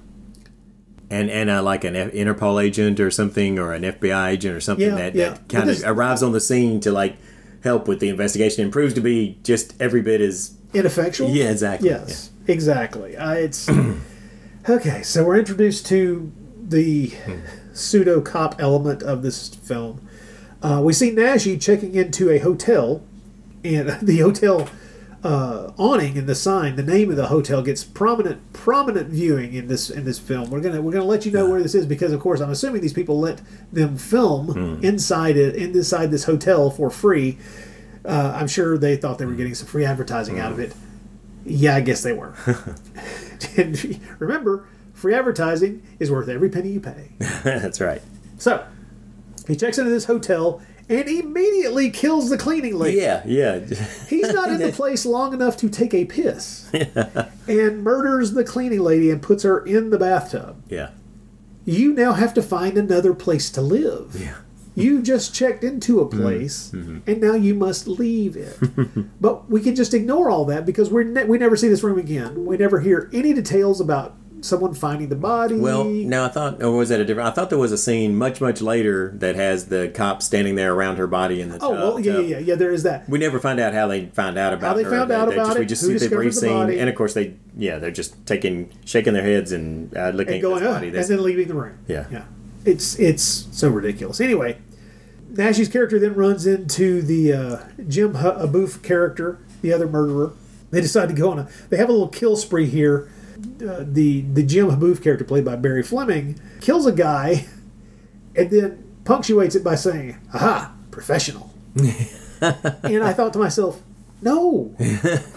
And 1.10 1.30
and 1.32 1.50
uh, 1.50 1.64
like 1.64 1.84
an 1.84 1.96
F- 1.96 2.12
Interpol 2.12 2.64
agent 2.64 3.00
or 3.00 3.10
something, 3.10 3.58
or 3.60 3.74
an 3.74 3.84
FBI 3.84 4.30
agent 4.32 4.56
or 4.56 4.60
something 4.62 4.88
Yeah, 4.88 4.96
that, 4.96 5.16
yeah. 5.16 5.30
that 5.30 5.50
kind 5.50 5.70
of 5.70 5.82
arrives 5.86 6.22
on 6.24 6.32
the 6.32 6.42
scene 6.42 6.80
to 6.82 6.92
like 6.92 7.18
help 7.64 7.88
with 7.88 8.00
the 8.00 8.10
investigation 8.10 8.64
and 8.64 8.72
proves 8.74 8.94
to 8.96 9.02
be 9.02 9.38
just 9.44 9.80
every 9.82 10.02
bit 10.02 10.22
as 10.22 10.58
Ineffectual? 10.74 11.30
Yeah, 11.30 11.52
exactly. 11.52 11.90
Yes, 11.90 12.32
exactly. 12.48 13.16
Uh, 13.16 13.34
it's 13.34 13.70
okay. 14.70 15.04
So 15.04 15.24
we're 15.24 15.38
introduced 15.38 15.86
to 15.88 16.32
the 16.62 17.14
pseudo 17.74 18.22
cop 18.22 18.56
element 18.60 19.04
of 19.04 19.22
this 19.22 19.50
film. 19.50 20.08
Uh, 20.64 20.82
we 20.84 20.94
see 20.94 21.12
Naschy 21.12 21.62
checking 21.62 21.94
into 21.94 22.32
a 22.32 22.40
hotel, 22.40 23.04
and 23.64 23.90
the 24.02 24.20
hotel 24.20 24.68
uh, 25.24 25.72
awning 25.78 26.18
and 26.18 26.28
the 26.28 26.36
sign, 26.36 26.76
the 26.76 26.84
name 26.84 27.10
of 27.10 27.16
the 27.16 27.28
hotel 27.28 27.62
gets 27.62 27.84
prominent 27.84 28.52
prominent 28.52 29.10
viewing 29.10 29.54
in 29.54 29.68
this 29.68 29.90
in 29.90 30.04
this 30.04 30.20
film. 30.20 30.50
We're 30.50 30.60
gonna 30.60 30.82
we're 30.82 30.92
gonna 30.92 31.06
let 31.06 31.26
you 31.26 31.32
know 31.32 31.50
where 31.50 31.62
this 31.62 31.74
is 31.74 31.86
because 31.86 32.12
of 32.12 32.20
course 32.20 32.42
I'm 32.42 32.50
assuming 32.50 32.82
these 32.82 32.94
people 32.94 33.20
let 33.20 33.42
them 33.72 33.98
film 33.98 34.84
inside 34.84 35.38
it 35.38 35.56
inside 35.56 36.12
this 36.12 36.26
hotel 36.26 36.70
for 36.70 36.90
free. 36.90 37.38
Uh, 38.06 38.34
I'm 38.36 38.48
sure 38.48 38.78
they 38.78 38.98
thought 38.98 39.18
they 39.18 39.26
were 39.26 39.34
getting 39.34 39.56
some 39.56 39.68
free 39.68 39.86
advertising 39.86 40.40
out 40.40 40.52
of 40.52 40.60
it. 40.60 40.74
Yeah, 41.46 41.76
I 41.76 41.82
guess 41.82 42.04
they 42.04 42.12
were. 42.14 42.36
and 43.58 44.02
remember, 44.20 44.68
free 44.94 45.14
advertising 45.14 45.84
is 46.00 46.12
worth 46.12 46.28
every 46.28 46.50
penny 46.50 46.70
you 46.70 46.82
pay. 46.82 47.12
That's 47.20 47.80
right. 47.80 48.02
So 48.38 48.66
he 49.48 49.56
checks 49.56 49.78
into 49.78 49.90
this 49.90 50.06
hotel 50.06 50.62
and 50.94 51.10
immediately 51.10 51.90
kills 51.90 52.30
the 52.30 52.38
cleaning 52.38 52.76
lady. 52.76 52.98
Yeah, 52.98 53.24
yeah. 53.26 53.60
He's 54.08 54.32
not 54.32 54.50
in 54.50 54.60
the 54.60 54.72
place 54.76 55.06
long 55.06 55.34
enough 55.34 55.58
to 55.58 55.70
take 55.70 55.94
a 55.94 56.06
piss 56.06 56.72
and 57.48 57.84
murders 57.84 58.34
the 58.34 58.44
cleaning 58.44 58.82
lady 58.82 59.10
and 59.10 59.22
puts 59.22 59.44
her 59.44 59.66
in 59.66 59.90
the 59.90 59.98
bathtub. 59.98 60.62
yeah. 60.70 60.92
You 61.66 61.94
now 61.94 62.12
have 62.12 62.34
to 62.34 62.42
find 62.42 62.78
another 62.78 63.14
place 63.14 63.50
to 63.52 63.62
live. 63.62 64.18
Yeah. 64.20 64.36
You 64.76 65.02
just 65.02 65.34
checked 65.34 65.64
into 65.64 66.02
a 66.02 66.06
mm-hmm. 66.06 66.22
place, 66.22 66.72
mm-hmm. 66.74 67.10
and 67.10 67.22
now 67.22 67.36
you 67.36 67.54
must 67.54 67.88
leave 67.88 68.36
it. 68.36 68.58
but 69.22 69.50
we 69.50 69.62
can 69.62 69.76
just 69.76 69.94
ignore 69.94 70.30
all 70.30 70.46
that 70.46 70.66
because 70.66 70.90
we're 70.90 71.04
ne- 71.04 71.26
we 71.26 71.38
never 71.38 71.56
see 71.56 71.68
this 71.68 71.84
room 71.84 72.00
again. 72.00 72.46
We 72.46 72.58
never 72.58 72.80
hear 72.80 73.10
any 73.14 73.34
details 73.34 73.80
about 73.80 74.16
someone 74.44 74.74
finding 74.74 75.10
the 75.10 75.16
body. 75.16 75.56
Well, 75.56 75.86
now 75.86 76.26
I 76.26 76.28
thought, 76.28 76.62
or 76.62 76.72
was 76.78 76.90
that 76.90 77.00
a 77.00 77.06
different? 77.06 77.28
I 77.28 77.32
thought 77.32 77.50
there 77.50 77.58
was 77.58 77.72
a 77.72 77.78
scene 77.78 78.16
much, 78.16 78.42
much 78.42 78.62
later 78.62 79.12
that 79.16 79.36
has 79.36 79.68
the 79.68 79.92
cops 79.96 80.26
standing 80.26 80.56
there 80.56 80.74
around 80.74 80.98
her 80.98 81.08
body 81.08 81.42
in 81.42 81.50
the 81.50 81.56
oh 81.56 81.60
tub. 81.60 81.72
well, 81.72 82.00
yeah, 82.00 82.12
yeah, 82.12 82.18
tub. 82.20 82.26
yeah, 82.30 82.38
yeah. 82.40 82.56
There 82.56 82.72
is 82.72 82.84
that. 82.84 83.08
We 83.10 83.20
never 83.20 83.40
find 83.40 83.60
out 83.60 83.74
how 83.74 83.88
they 83.88 84.08
find 84.08 84.38
out 84.38 84.54
about 84.54 84.68
how 84.68 84.74
they 84.76 84.84
her. 84.84 84.90
found 84.92 85.12
out 85.12 85.32
about 85.34 85.48
just, 85.48 85.58
We 85.58 85.64
it, 85.66 85.68
just 85.70 85.82
who 85.84 85.98
see 85.98 86.08
the 86.08 86.16
brief 86.16 86.34
the 86.36 86.40
scene, 86.42 86.50
body. 86.50 86.80
and 86.80 86.90
of 86.90 86.96
course 86.96 87.14
they, 87.14 87.36
yeah, 87.58 87.80
they're 87.80 87.92
just 87.92 88.26
taking, 88.26 88.70
shaking 88.86 89.14
their 89.14 89.24
heads 89.24 89.52
and 89.52 89.96
uh, 89.98 90.10
looking 90.10 90.36
and 90.36 90.42
going 90.42 90.62
at 90.64 90.70
up 90.70 90.76
body. 90.76 90.88
and 90.90 90.98
then 90.98 91.24
leaving 91.24 91.48
the 91.48 91.56
room. 91.56 91.80
Yeah. 91.88 92.06
yeah. 92.12 92.26
It's 92.66 92.98
it's 93.00 93.48
so 93.52 93.70
ridiculous. 93.70 94.22
Anyway, 94.22 94.58
Naschy's 95.34 95.68
character 95.70 96.00
then 96.00 96.14
runs 96.14 96.46
into 96.46 97.02
the 97.02 97.34
uh, 97.34 97.58
Jim 97.88 98.12
H- 98.16 98.24
Aboof 98.24 98.84
character, 98.84 99.40
the 99.62 99.74
other 99.74 99.88
murderer. 99.88 100.34
They 100.72 100.82
decide 100.82 101.10
to 101.10 101.16
go 101.16 101.30
on 101.32 101.40
a. 101.40 101.50
They 101.70 101.78
have 101.78 101.90
a 101.90 101.92
little 101.92 102.08
kill 102.08 102.36
spree 102.36 102.66
here. 102.68 103.10
Uh, 103.66 103.84
the 103.88 104.22
the 104.22 104.44
Jim 104.44 104.70
Haboof 104.70 105.02
character 105.04 105.26
played 105.26 105.46
by 105.46 105.56
Barry 105.56 105.84
Fleming 105.84 106.40
kills 106.62 106.86
a 106.86 106.92
guy, 106.92 107.46
and 108.36 108.50
then 108.50 108.84
punctuates 109.06 109.56
it 109.56 109.64
by 109.64 109.76
saying, 109.76 110.18
"Aha, 110.34 110.74
professional." 110.92 111.54
and 111.76 113.04
I 113.04 113.14
thought 113.14 113.34
to 113.34 113.40
myself, 113.40 113.82
no, 114.24 114.76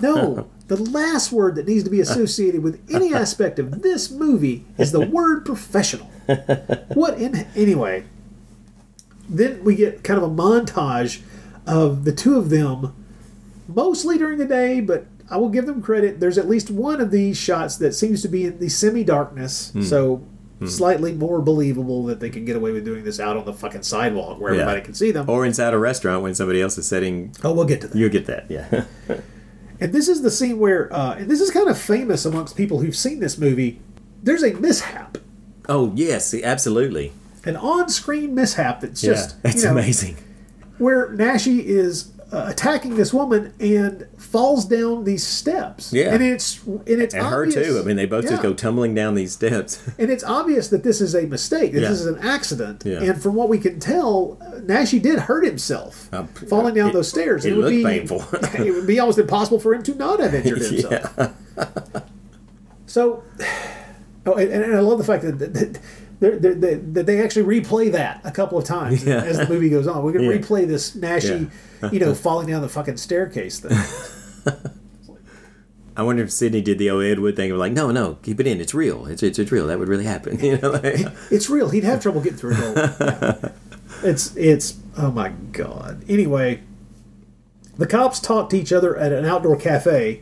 no. 0.01 0.51
The 0.67 0.77
last 0.77 1.31
word 1.31 1.55
that 1.55 1.69
needs 1.69 1.85
to 1.85 1.91
be 1.91 2.01
associated 2.01 2.61
with 2.61 2.85
any 2.93 3.15
aspect 3.15 3.61
of 3.61 3.83
this 3.83 4.11
movie 4.11 4.65
is 4.79 4.91
the 4.91 5.01
word 5.01 5.45
professional. 5.45 6.09
What 6.93 7.21
in 7.21 7.47
anyway? 7.55 8.03
Then 9.29 9.63
we 9.63 9.77
get 9.77 10.03
kind 10.03 10.21
of 10.21 10.25
a 10.25 10.35
montage 10.35 11.23
of 11.69 12.05
the 12.05 12.11
two 12.11 12.37
of 12.37 12.51
them, 12.51 12.93
mostly 13.69 14.19
during 14.19 14.39
the 14.39 14.45
day, 14.45 14.81
but 14.81 15.07
I 15.31 15.37
will 15.39 15.49
give 15.49 15.67
them 15.67 15.83
credit. 15.83 16.21
There's 16.21 16.39
at 16.39 16.49
least 16.49 16.71
one 16.71 17.01
of 17.01 17.11
these 17.11 17.37
shots 17.37 17.77
that 17.79 17.95
seems 17.95 18.23
to 18.23 18.29
be 18.29 18.45
in 18.47 18.59
the 18.59 18.69
semi 18.69 19.03
darkness, 19.05 19.71
Hmm. 19.73 19.83
so 19.83 20.23
Hmm. 20.59 20.67
slightly 20.69 21.13
more 21.13 21.43
believable 21.43 22.05
that 22.07 22.19
they 22.21 22.31
can 22.31 22.45
get 22.47 22.57
away 22.57 22.73
with 22.73 22.85
doing 22.85 23.05
this 23.05 23.21
out 23.21 23.37
on 23.37 23.45
the 23.45 23.53
fucking 23.53 23.83
sidewalk 23.83 24.41
where 24.41 24.55
Yeah. 24.55 24.63
everybody 24.63 24.85
can 24.87 24.95
see 24.95 25.11
them. 25.11 25.29
Or 25.29 25.45
inside 25.45 25.75
a 25.75 25.79
restaurant 25.79 26.23
when 26.23 26.35
somebody 26.35 26.63
else 26.63 26.79
is 26.79 26.87
sitting. 26.87 27.33
Oh, 27.45 27.53
we'll 27.53 27.67
get 27.67 27.83
to 27.83 27.89
that. 27.89 27.97
You'll 27.99 28.09
get 28.11 28.25
that, 28.27 28.47
yeah. 28.49 28.85
And 29.79 29.93
this 29.93 30.09
is 30.09 30.23
the 30.23 30.31
scene 30.31 30.59
where, 30.59 30.91
uh, 30.95 31.17
and 31.19 31.31
this 31.31 31.41
is 31.43 31.51
kind 31.51 31.69
of 31.69 31.77
famous 31.77 32.25
amongst 32.25 32.57
people 32.57 32.79
who've 32.81 32.97
seen 32.97 33.21
this 33.21 33.37
movie. 33.37 33.79
There's 34.23 34.43
a 34.43 34.55
mishap, 34.55 35.19
oh, 35.69 35.93
yes, 35.95 36.33
absolutely. 36.33 37.13
an 37.45 37.57
on-screen 37.57 38.35
mishap 38.35 38.81
that's 38.81 39.05
Yeah, 39.05 39.13
just 39.13 39.37
it's 39.45 39.57
you 39.57 39.65
know, 39.65 39.73
amazing. 39.73 40.17
where 40.79 41.09
Naschy 41.11 41.63
is 41.63 42.07
attacking 42.33 42.97
this 42.97 43.15
woman 43.15 43.55
and 43.61 44.07
falls 44.19 44.65
down 44.65 45.05
these 45.05 45.25
steps. 45.27 45.93
Yeah. 45.93 46.13
and 46.13 46.23
it's 46.23 46.61
and 46.67 46.83
it's 46.89 47.15
And 47.15 47.25
her 47.27 47.47
too. 47.51 47.79
I 47.81 47.87
mean, 47.87 47.97
they 47.97 48.07
both 48.07 48.29
just 48.29 48.43
go 48.43 48.53
tumbling 48.53 48.95
down 48.95 49.15
these 49.15 49.33
steps. 49.33 49.81
And 49.99 50.11
it's 50.11 50.25
obvious 50.25 50.69
that 50.71 50.83
this 50.83 51.01
is 51.01 51.15
a 51.15 51.23
mistake. 51.23 51.73
That 51.73 51.83
Yeah. 51.83 51.89
this 51.89 52.01
is 52.01 52.07
an 52.07 52.19
accident. 52.19 52.83
Yeah. 52.85 53.01
And 53.03 53.23
from 53.23 53.35
what 53.37 53.49
we 53.49 53.59
can 53.59 53.79
tell, 53.79 54.39
uh, 54.41 54.57
Naschy 54.61 55.01
did 55.01 55.21
hurt 55.21 55.45
himself 55.45 56.09
falling 56.49 56.75
down 56.75 56.91
it- 56.91 56.93
those 56.95 57.09
stairs. 57.09 57.45
it 57.45 57.53
would 57.57 57.67
looked 57.67 57.77
be, 57.77 57.85
painful. 57.85 58.25
it 58.65 58.75
would 58.75 58.87
be 58.87 58.99
almost 58.99 59.19
impossible 59.19 59.61
for 59.61 59.73
him 59.75 59.83
to 59.85 59.95
not 59.95 60.19
have 60.21 60.35
injured 60.35 60.59
himself. 60.63 61.15
yeah. 61.17 62.01
So, 62.87 63.23
oh, 64.27 64.35
and, 64.35 64.51
and 64.65 64.75
I 64.75 64.81
love 64.81 64.99
the 64.99 65.05
fact 65.05 65.23
that, 65.23 65.39
that, 65.39 65.55
that, 65.55 65.79
they're- 66.21 66.39
they're- 66.39 66.55
they 66.55 66.75
that 66.75 67.07
they 67.07 67.21
actually 67.23 67.61
replay 67.61 67.93
that 67.93 68.21
a 68.25 68.31
couple 68.31 68.57
of 68.59 68.65
times 68.65 69.05
Yeah. 69.05 69.23
as 69.23 69.39
the 69.39 69.49
movie 69.49 69.69
goes 69.69 69.87
on. 69.87 70.03
We're 70.03 70.13
going 70.13 70.29
to 70.29 70.35
Yeah. 70.35 70.41
replay 70.43 70.67
this 70.67 70.93
Naschy, 70.97 71.51
Yeah. 71.83 71.91
you 71.91 72.01
know, 72.01 72.15
falling 72.27 72.49
down 72.49 72.63
the 72.63 72.69
fucking 72.69 72.97
staircase 72.97 73.61
thing. 73.61 73.77
I 75.99 76.03
wonder 76.03 76.23
if 76.23 76.31
Sidney 76.31 76.61
did 76.61 76.79
the 76.79 76.91
old 76.91 77.05
Ed 77.05 77.21
Wood 77.21 77.37
thing 77.37 77.51
of 77.51 77.57
like, 77.59 77.73
no, 77.73 77.91
no, 77.91 78.19
keep 78.23 78.39
it 78.39 78.47
in. 78.47 78.61
It's 78.61 78.75
real. 78.75 79.07
It's 79.07 79.23
it's, 79.23 79.39
it's 79.39 79.51
real. 79.51 79.67
That 79.69 79.79
would 79.79 79.89
really 79.89 80.05
happen. 80.05 80.39
You 80.45 80.59
know, 80.59 80.73
like, 80.73 81.07
it's 81.31 81.49
real. 81.49 81.71
He'd 81.71 81.85
have 81.85 82.03
trouble 82.03 82.21
getting 82.21 82.37
through 82.39 82.55
it. 82.57 82.61
all. 82.63 82.75
Yeah. 82.75 83.49
It's 84.03 84.37
it's 84.37 84.75
oh 84.99 85.11
my 85.11 85.31
god. 85.53 86.05
Anyway, 86.07 86.61
the 87.79 87.87
cops 87.87 88.21
talk 88.21 88.51
to 88.51 88.59
each 88.59 88.73
other 88.75 88.95
at 88.97 89.11
an 89.13 89.25
outdoor 89.25 89.57
cafe. 89.57 90.21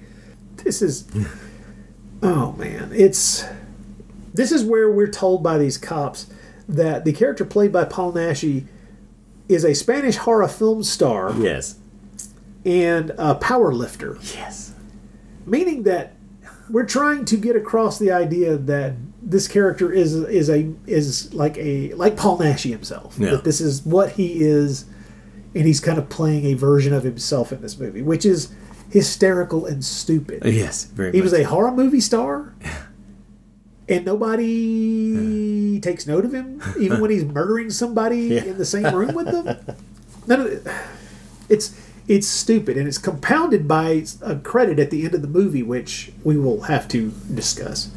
This 0.62 0.80
is 0.80 1.06
oh 2.22 2.52
man, 2.52 2.90
it's 2.94 3.44
this 4.34 4.52
is 4.52 4.64
where 4.64 4.90
we're 4.90 5.10
told 5.10 5.42
by 5.42 5.56
these 5.56 5.78
cops 5.78 6.26
that 6.68 7.04
the 7.04 7.12
character 7.12 7.44
played 7.44 7.72
by 7.72 7.84
Paul 7.84 8.12
Naschy 8.12 8.66
is 9.48 9.64
a 9.64 9.74
Spanish 9.74 10.16
horror 10.16 10.48
film 10.48 10.82
star 10.82 11.32
yes. 11.38 11.78
and 12.64 13.12
a 13.16 13.34
power 13.36 13.72
lifter. 13.72 14.18
Yes. 14.34 14.74
Meaning 15.46 15.84
that 15.84 16.16
we're 16.68 16.86
trying 16.86 17.24
to 17.26 17.36
get 17.36 17.56
across 17.56 17.98
the 17.98 18.10
idea 18.10 18.56
that 18.56 18.94
this 19.22 19.48
character 19.48 19.92
is 19.92 20.14
is 20.14 20.50
a 20.50 20.72
is 20.86 21.32
like 21.34 21.56
a 21.58 21.92
like 21.94 22.16
Paul 22.16 22.38
Naschy 22.38 22.70
himself. 22.70 23.16
Yeah. 23.18 23.32
That 23.32 23.44
this 23.44 23.60
is 23.60 23.84
what 23.84 24.12
he 24.12 24.42
is, 24.42 24.86
and 25.54 25.66
he's 25.66 25.80
kind 25.80 25.98
of 25.98 26.08
playing 26.08 26.46
a 26.46 26.54
version 26.54 26.92
of 26.92 27.02
himself 27.02 27.52
in 27.52 27.60
this 27.60 27.78
movie, 27.78 28.02
which 28.02 28.24
is 28.24 28.52
hysterical 28.90 29.66
and 29.66 29.84
stupid. 29.84 30.42
Yes. 30.44 30.84
Very 30.84 31.12
He 31.12 31.20
was 31.20 31.34
a 31.34 31.42
horror 31.42 31.72
movie 31.72 32.00
star, 32.00 32.54
and 33.88 34.04
nobody 34.04 35.14
hmm. 35.14 35.80
takes 35.80 36.06
note 36.06 36.24
of 36.24 36.32
him, 36.32 36.62
even 36.78 37.00
when 37.00 37.10
he's 37.10 37.24
murdering 37.24 37.70
somebody 37.70 38.18
Yeah. 38.22 38.44
in 38.44 38.58
the 38.58 38.64
same 38.64 38.94
room 38.94 39.14
with 39.14 39.26
them. 39.26 39.76
None 40.26 40.40
of 40.40 40.46
it, 40.46 40.66
it's 41.48 41.78
it's 42.06 42.26
stupid, 42.26 42.76
and 42.76 42.86
it's 42.86 42.98
compounded 42.98 43.66
by 43.66 44.04
a 44.20 44.36
credit 44.36 44.78
at 44.78 44.90
the 44.90 45.04
end 45.04 45.14
of 45.14 45.22
the 45.22 45.28
movie, 45.28 45.62
which 45.62 46.12
we 46.22 46.36
will 46.36 46.62
have 46.62 46.86
to 46.88 47.12
discuss. 47.32 47.90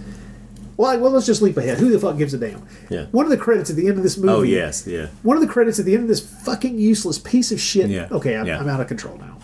Well, 0.77 0.91
I- 0.91 0.95
well, 0.95 1.11
let's 1.11 1.25
just 1.25 1.41
leap 1.41 1.57
ahead. 1.57 1.79
Who 1.79 1.89
the 1.89 1.99
fuck 1.99 2.17
gives 2.17 2.33
a 2.33 2.38
damn? 2.38 2.65
Yeah. 2.89 3.07
One 3.11 3.25
of 3.25 3.31
the 3.31 3.38
credits 3.38 3.69
at 3.69 3.75
the 3.75 3.88
end 3.88 3.97
of 3.97 4.03
this 4.03 4.17
oh, 4.17 4.21
movie. 4.21 4.33
Oh 4.33 4.41
yes, 4.43 4.88
yeah. 4.88 5.07
One 5.23 5.35
of 5.35 5.41
the 5.41 5.47
credits 5.51 5.79
at 5.79 5.85
the 5.85 5.93
end 5.93 6.03
of 6.03 6.09
this 6.09 6.21
fucking 6.21 6.77
useless 6.77 7.17
piece 7.17 7.51
of 7.51 7.59
shit. 7.59 7.89
Yeah, 7.89 8.07
Okay, 8.11 8.38
I'm, 8.38 8.45
yeah. 8.45 8.59
I'm 8.59 8.69
out 8.69 8.79
of 8.79 8.88
control 8.88 9.17
now. 9.17 9.39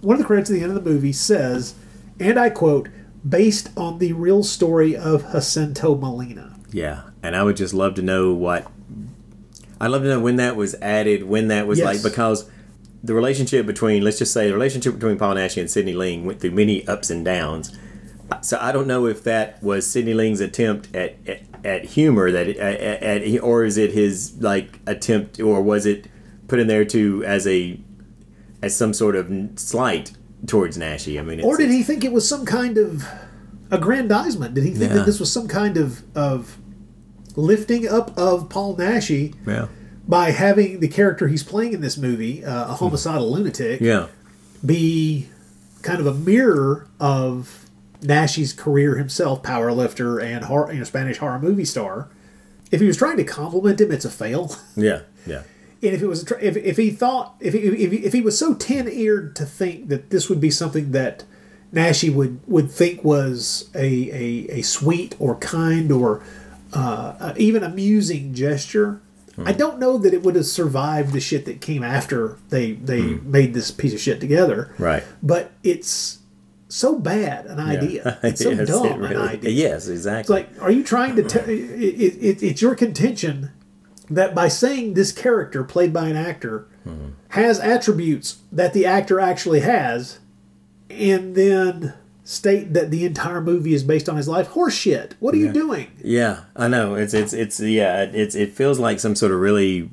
One 0.00 0.14
of 0.14 0.18
the 0.18 0.26
credits 0.26 0.50
at 0.50 0.54
the 0.54 0.62
end 0.62 0.76
of 0.76 0.82
the 0.82 0.90
movie 0.90 1.12
says, 1.12 1.74
and 2.18 2.38
I 2.38 2.50
quote, 2.50 2.88
based 3.28 3.70
on 3.76 3.98
the 3.98 4.12
real 4.12 4.42
story 4.42 4.96
of 4.96 5.22
Jacinto 5.32 5.94
Molina. 5.96 6.56
Yeah, 6.70 7.02
and 7.22 7.36
I 7.36 7.42
would 7.42 7.56
just 7.56 7.74
love 7.74 7.94
to 7.94 8.02
know 8.02 8.32
what. 8.32 8.66
I'd 9.80 9.88
love 9.88 10.02
to 10.02 10.08
know 10.08 10.20
when 10.20 10.36
that 10.36 10.56
was 10.56 10.74
added, 10.80 11.24
when 11.24 11.48
that 11.48 11.66
was 11.66 11.78
Yes. 11.80 11.86
like 11.86 12.02
because 12.02 12.48
the 13.02 13.14
relationship 13.14 13.66
between, 13.66 14.04
let's 14.04 14.18
just 14.18 14.32
say, 14.32 14.46
the 14.46 14.54
relationship 14.54 14.94
between 14.94 15.18
Paul 15.18 15.34
Naschy 15.34 15.60
and 15.60 15.70
Sidney 15.70 15.92
Ling 15.92 16.24
went 16.24 16.40
through 16.40 16.52
many 16.52 16.86
ups 16.86 17.10
and 17.10 17.24
downs. 17.24 17.76
So 18.42 18.58
I 18.60 18.70
don't 18.72 18.86
know 18.86 19.06
if 19.06 19.24
that 19.24 19.60
was 19.62 19.86
Sidney 19.86 20.14
Ling's 20.14 20.40
attempt 20.40 20.94
at 20.94 21.16
at, 21.26 21.42
at 21.64 21.84
humor 21.84 22.30
that 22.30 22.48
it, 22.48 22.56
at, 22.56 23.02
at 23.02 23.40
or 23.42 23.64
is 23.64 23.76
it 23.76 23.92
his 23.92 24.40
like 24.40 24.78
attempt 24.86 25.38
or 25.40 25.60
was 25.60 25.84
it 25.84 26.06
put 26.48 26.58
in 26.60 26.66
there 26.68 26.84
to 26.86 27.22
as 27.24 27.46
a 27.46 27.78
as 28.62 28.74
some 28.76 28.94
sort 28.94 29.16
of 29.16 29.30
slight 29.56 30.12
towards 30.46 30.76
Naschy? 30.78 31.18
I 31.18 31.22
mean, 31.22 31.38
it's, 31.40 31.46
Or 31.46 31.56
did 31.56 31.70
he 31.70 31.82
think 31.82 32.04
it 32.04 32.12
was 32.12 32.28
some 32.28 32.44
kind 32.44 32.78
of 32.78 33.04
aggrandizement? 33.70 34.54
Did 34.54 34.64
he 34.64 34.70
think 34.70 34.90
Yeah. 34.90 34.98
that 34.98 35.06
this 35.06 35.20
was 35.20 35.30
some 35.32 35.48
kind 35.48 35.76
of, 35.76 36.02
of 36.16 36.58
lifting 37.36 37.88
up 37.88 38.16
of 38.18 38.48
Paul 38.48 38.76
Naschy 38.76 39.34
Yeah. 39.46 39.66
by 40.06 40.30
having 40.30 40.80
the 40.80 40.88
character 40.88 41.28
he's 41.28 41.42
playing 41.42 41.72
in 41.72 41.80
this 41.80 41.96
movie, 41.96 42.44
uh, 42.44 42.72
a 42.72 42.74
homicidal 42.74 43.32
lunatic, 43.32 43.80
Yeah. 43.80 44.06
be 44.64 45.28
kind 45.82 46.00
of 46.00 46.06
a 46.06 46.14
mirror 46.14 46.86
of 47.00 47.66
Naschy's 48.02 48.52
career 48.52 48.96
himself, 48.96 49.42
power 49.42 49.72
lifter 49.72 50.18
and 50.18 50.44
horror, 50.44 50.72
you 50.72 50.78
know, 50.78 50.84
Spanish 50.84 51.18
horror 51.18 51.38
movie 51.40 51.64
star. 51.64 52.08
If 52.70 52.80
he 52.80 52.86
was 52.86 52.96
trying 52.96 53.16
to 53.18 53.24
compliment 53.24 53.80
him, 53.80 53.92
it's 53.92 54.04
a 54.04 54.10
fail. 54.10 54.56
Yeah. 54.76 55.00
Yeah. 55.26 55.42
And 55.82 55.92
if 55.92 56.00
it 56.00 56.06
was, 56.06 56.30
if, 56.40 56.56
if 56.56 56.76
he 56.76 56.90
thought, 56.90 57.34
if 57.40 57.54
he, 57.54 57.60
if, 57.60 57.90
he, 57.90 57.98
if 57.98 58.12
he 58.12 58.20
was 58.20 58.38
so 58.38 58.54
tin 58.54 58.88
eared 58.88 59.34
to 59.36 59.44
think 59.44 59.88
that 59.88 60.10
this 60.10 60.28
would 60.28 60.40
be 60.40 60.50
something 60.50 60.92
that 60.92 61.24
Naschy 61.74 62.12
would 62.12 62.40
would 62.46 62.70
think 62.70 63.02
was 63.02 63.70
a 63.74 64.10
a, 64.10 64.58
a 64.58 64.62
sweet 64.62 65.16
or 65.18 65.36
kind 65.36 65.90
or 65.90 66.22
uh, 66.72 67.14
uh, 67.18 67.34
even 67.36 67.64
amusing 67.64 68.32
gesture, 68.32 69.00
I 69.44 69.52
don't 69.52 69.78
know 69.78 69.98
that 69.98 70.14
it 70.14 70.22
would 70.22 70.36
have 70.36 70.46
survived 70.46 71.12
the 71.12 71.20
shit 71.20 71.46
that 71.46 71.60
came 71.60 71.82
after 71.82 72.38
they 72.50 72.72
they 72.72 73.02
made 73.02 73.54
this 73.54 73.70
piece 73.70 73.94
of 73.94 74.00
shit 74.00 74.20
together. 74.20 74.74
Right. 74.78 75.02
But 75.22 75.52
it's 75.64 76.18
so 76.68 76.98
bad 76.98 77.46
an 77.46 77.58
idea. 77.58 78.18
It's 78.22 78.42
so 78.42 78.50
Yes, 78.50 78.68
dumb 78.68 79.04
it 79.04 79.12
an 79.12 79.16
idea. 79.16 79.50
Yes, 79.50 79.88
exactly. 79.88 80.40
It's 80.40 80.52
like, 80.52 80.62
are 80.62 80.70
you 80.70 80.84
trying 80.84 81.16
to 81.16 81.22
tell? 81.22 81.48
It, 81.48 81.50
it, 81.50 82.42
it's 82.42 82.62
your 82.62 82.74
contention 82.74 83.50
that 84.10 84.34
by 84.34 84.48
saying 84.48 84.94
this 84.94 85.12
character 85.12 85.64
played 85.64 85.92
by 85.92 86.08
an 86.08 86.16
actor 86.16 86.66
has 87.28 87.60
attributes 87.60 88.38
that 88.50 88.72
the 88.74 88.84
actor 88.84 89.20
actually 89.20 89.60
has, 89.60 90.18
and 90.90 91.34
then 91.34 91.94
state 92.24 92.72
that 92.74 92.90
the 92.90 93.04
entire 93.04 93.40
movie 93.40 93.72
is 93.74 93.82
based 93.82 94.08
on 94.08 94.16
his 94.16 94.28
life. 94.28 94.48
Horseshit. 94.50 95.12
What 95.20 95.34
are 95.34 95.38
you 95.38 95.52
doing? 95.52 95.88
Yeah, 96.02 96.40
I 96.56 96.68
know. 96.68 96.94
It's 96.94 97.14
it's 97.14 97.32
it's 97.32 97.60
yeah. 97.60 98.02
It's 98.02 98.34
it 98.34 98.52
feels 98.52 98.78
like 98.78 98.98
some 99.00 99.14
sort 99.14 99.32
of 99.32 99.38
really 99.40 99.90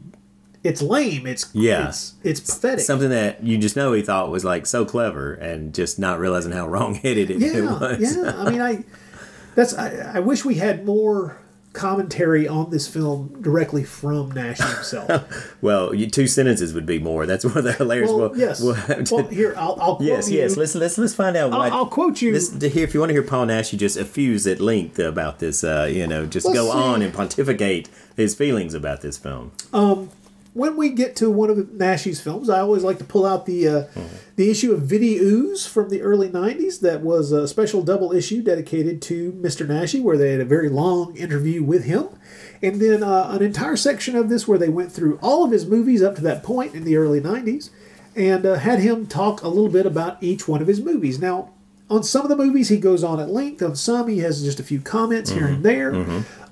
It's 0.63 0.81
lame. 0.81 1.25
It's 1.27 1.49
Yeah. 1.53 1.89
It's, 1.89 2.15
it's 2.23 2.39
pathetic. 2.39 2.85
something 2.85 3.09
that 3.09 3.43
you 3.43 3.57
just 3.57 3.75
know 3.75 3.93
he 3.93 4.01
thought 4.01 4.29
was 4.31 4.43
like 4.43 4.65
so 4.65 4.83
clever 4.83 5.33
and 5.35 5.73
just 5.73 5.99
not 5.99 6.19
realizing 6.19 6.51
how 6.51 6.67
wrong 6.73 6.95
headed 6.95 7.29
it, 7.29 7.41
it 7.41 7.53
yeah, 7.53 7.79
was. 7.79 8.17
yeah. 8.17 8.33
I 8.35 8.49
mean, 8.49 8.61
I 8.61 8.83
that's 9.55 9.73
I, 9.75 10.13
I 10.15 10.19
wish 10.19 10.43
we 10.43 10.55
had 10.55 10.85
more 10.85 11.37
commentary 11.73 12.47
on 12.47 12.69
this 12.71 12.87
film 12.87 13.41
directly 13.41 13.83
from 13.83 14.31
Naschy 14.33 14.73
himself. 14.75 15.55
well, 15.61 15.93
you, 15.93 16.09
two 16.09 16.27
sentences 16.27 16.73
would 16.73 16.85
be 16.85 16.99
more. 16.99 17.25
That's 17.25 17.45
one 17.45 17.57
of 17.57 17.63
the 17.63 17.73
hilarious. 17.73 18.09
well, 18.09 18.29
well, 18.29 18.37
yes. 18.37 18.61
well, 18.61 18.75
Well, 19.11 19.27
here 19.31 19.53
I'll, 19.55 19.77
I'll 19.79 19.95
quote 19.97 20.01
yes, 20.07 20.29
you. 20.31 20.39
yes. 20.39 20.57
Let's 20.57 20.75
let's 20.75 20.97
let's 20.97 21.13
find 21.13 21.37
out. 21.37 21.53
I'll, 21.53 21.61
I'll 21.73 21.87
quote 21.87 22.21
you. 22.21 22.31
This, 22.33 22.49
to 22.49 22.69
hear, 22.69 22.83
if 22.83 22.93
you 22.93 22.99
want 22.99 23.11
to 23.11 23.13
hear 23.13 23.23
Paul 23.23 23.47
Naschy, 23.47 23.73
you 23.73 23.79
just 23.79 23.97
effuse 23.97 24.51
at 24.51 24.59
length 24.59 24.99
about 24.99 25.39
this. 25.39 25.63
Uh, 25.63 25.87
you 25.89 26.07
know, 26.07 26.25
just 26.25 26.45
Let's 26.45 26.57
go 26.57 26.71
see. 26.71 26.77
on 26.77 27.01
and 27.01 27.13
pontificate 27.13 27.89
his 28.15 28.35
feelings 28.35 28.73
about 28.73 29.01
this 29.01 29.17
film. 29.17 29.51
When 30.53 30.75
we 30.77 30.89
get 30.89 31.15
to 31.17 31.29
one 31.29 31.49
of 31.49 31.57
Naschy's 31.57 32.19
films, 32.19 32.49
I 32.49 32.59
always 32.59 32.83
like 32.83 32.97
to 32.97 33.03
pull 33.03 33.25
out 33.25 33.45
the 33.45 33.67
uh, 33.67 33.83
the 34.35 34.49
issue 34.49 34.73
of 34.73 34.91
Ooze 34.91 35.67
from 35.67 35.89
the 35.89 36.01
early 36.01 36.29
'90s. 36.29 36.79
That 36.79 37.01
was 37.01 37.31
a 37.31 37.47
special 37.47 37.83
double 37.83 38.11
issue 38.11 38.41
dedicated 38.41 39.01
to 39.03 39.31
Mr. 39.33 39.67
Naschy, 39.67 40.01
where 40.01 40.17
they 40.17 40.31
had 40.31 40.41
a 40.41 40.45
very 40.45 40.69
long 40.69 41.15
interview 41.15 41.63
with 41.63 41.85
him, 41.85 42.07
and 42.61 42.81
then 42.81 43.03
uh, 43.03 43.29
an 43.31 43.43
entire 43.43 43.75
section 43.75 44.15
of 44.15 44.29
this 44.29 44.47
where 44.47 44.57
they 44.57 44.69
went 44.69 44.91
through 44.91 45.19
all 45.21 45.45
of 45.45 45.51
his 45.51 45.65
movies 45.65 46.01
up 46.01 46.15
to 46.15 46.21
that 46.21 46.43
point 46.43 46.73
in 46.73 46.83
the 46.83 46.97
early 46.97 47.21
'90s, 47.21 47.69
and 48.15 48.45
uh, 48.45 48.55
had 48.55 48.79
him 48.79 49.05
talk 49.05 49.43
a 49.43 49.47
little 49.47 49.69
bit 49.69 49.85
about 49.85 50.21
each 50.21 50.47
one 50.47 50.61
of 50.61 50.67
his 50.67 50.81
movies. 50.81 51.19
Now, 51.19 51.51
on 51.89 52.03
some 52.03 52.21
of 52.23 52.29
the 52.29 52.35
movies, 52.35 52.69
he 52.69 52.77
goes 52.77 53.03
on 53.03 53.19
at 53.19 53.29
length. 53.29 53.61
On 53.63 53.75
some, 53.75 54.07
he 54.07 54.19
has 54.19 54.43
just 54.43 54.59
a 54.59 54.63
few 54.63 54.79
comments 54.79 55.31
here 55.31 55.47
and 55.47 55.63
there. 55.63 55.93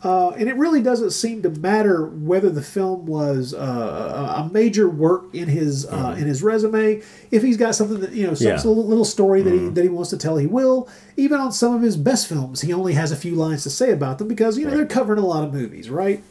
Uh, 0.04 0.30
and 0.32 0.48
it 0.48 0.56
really 0.56 0.82
doesn't 0.82 1.10
seem 1.12 1.42
to 1.42 1.50
matter 1.50 2.06
whether 2.06 2.50
the 2.52 2.62
film 2.62 3.08
was 3.08 3.54
uh, 3.54 4.44
a 4.48 4.54
major 4.54 4.88
work 4.88 5.26
in 5.34 5.48
his 5.48 5.86
uh, 5.88 6.16
in 6.18 6.28
his 6.28 6.44
resume. 6.44 7.02
If 7.32 7.42
he's 7.42 7.58
got 7.58 7.74
something 7.76 8.00
that 8.02 8.12
you 8.14 8.28
know, 8.28 8.34
some 8.36 8.48
Yeah. 8.48 8.62
little, 8.64 9.06
story 9.06 9.42
that 9.42 9.52
he 9.54 9.70
that 9.70 9.82
he 9.84 9.90
wants 9.90 10.12
to 10.12 10.18
tell, 10.18 10.38
he 10.38 10.46
will. 10.48 10.88
Even 11.18 11.40
on 11.40 11.52
some 11.52 11.74
of 11.74 11.82
his 11.82 11.98
best 11.98 12.28
films, 12.28 12.62
he 12.62 12.72
only 12.74 12.94
has 12.94 13.12
a 13.12 13.16
few 13.16 13.34
lines 13.36 13.64
to 13.64 13.70
say 13.72 13.92
about 13.92 14.20
them 14.20 14.28
because 14.28 14.58
you 14.58 14.66
know 14.68 14.76
they're 14.76 14.86
covering 14.86 15.20
a 15.20 15.26
lot 15.26 15.44
of 15.44 15.52
movies, 15.54 15.90
right? 15.90 16.24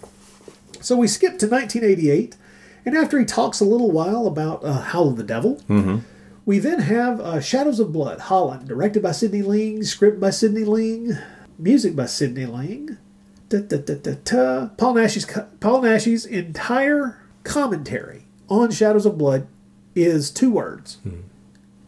So 0.80 0.96
we 0.96 1.08
skip 1.08 1.38
to 1.40 1.46
1988, 1.48 2.36
and 2.84 2.96
after 2.96 3.18
he 3.18 3.24
talks 3.24 3.58
a 3.60 3.64
little 3.64 3.90
while 3.90 4.26
about 4.28 4.64
uh, 4.64 4.80
Howl 4.80 5.08
of 5.08 5.16
the 5.16 5.24
Devil, 5.24 5.60
we 6.46 6.58
then 6.58 6.78
have 6.80 7.20
uh, 7.20 7.40
Shadows 7.40 7.78
of 7.80 7.92
Blood, 7.92 8.20
Holland, 8.20 8.66
directed 8.68 9.02
by 9.02 9.12
Sidney 9.12 9.42
Ling, 9.42 9.82
script 9.82 10.18
by 10.20 10.30
Sidney 10.30 10.64
Ling, 10.64 11.18
music 11.58 11.94
by 11.94 12.06
Sidney 12.06 12.46
Ling. 12.46 12.96
Da, 13.48 13.60
da, 13.60 13.76
da. 13.78 14.66
Paul 14.76 14.94
Naschy's 14.94 15.26
Paul 15.60 15.82
Naschy's 15.82 16.24
entire 16.26 17.20
commentary 17.44 18.24
on 18.48 18.70
Shadows 18.72 19.06
of 19.06 19.18
Blood 19.18 19.46
is 19.94 20.30
two 20.32 20.50
words. 20.50 20.98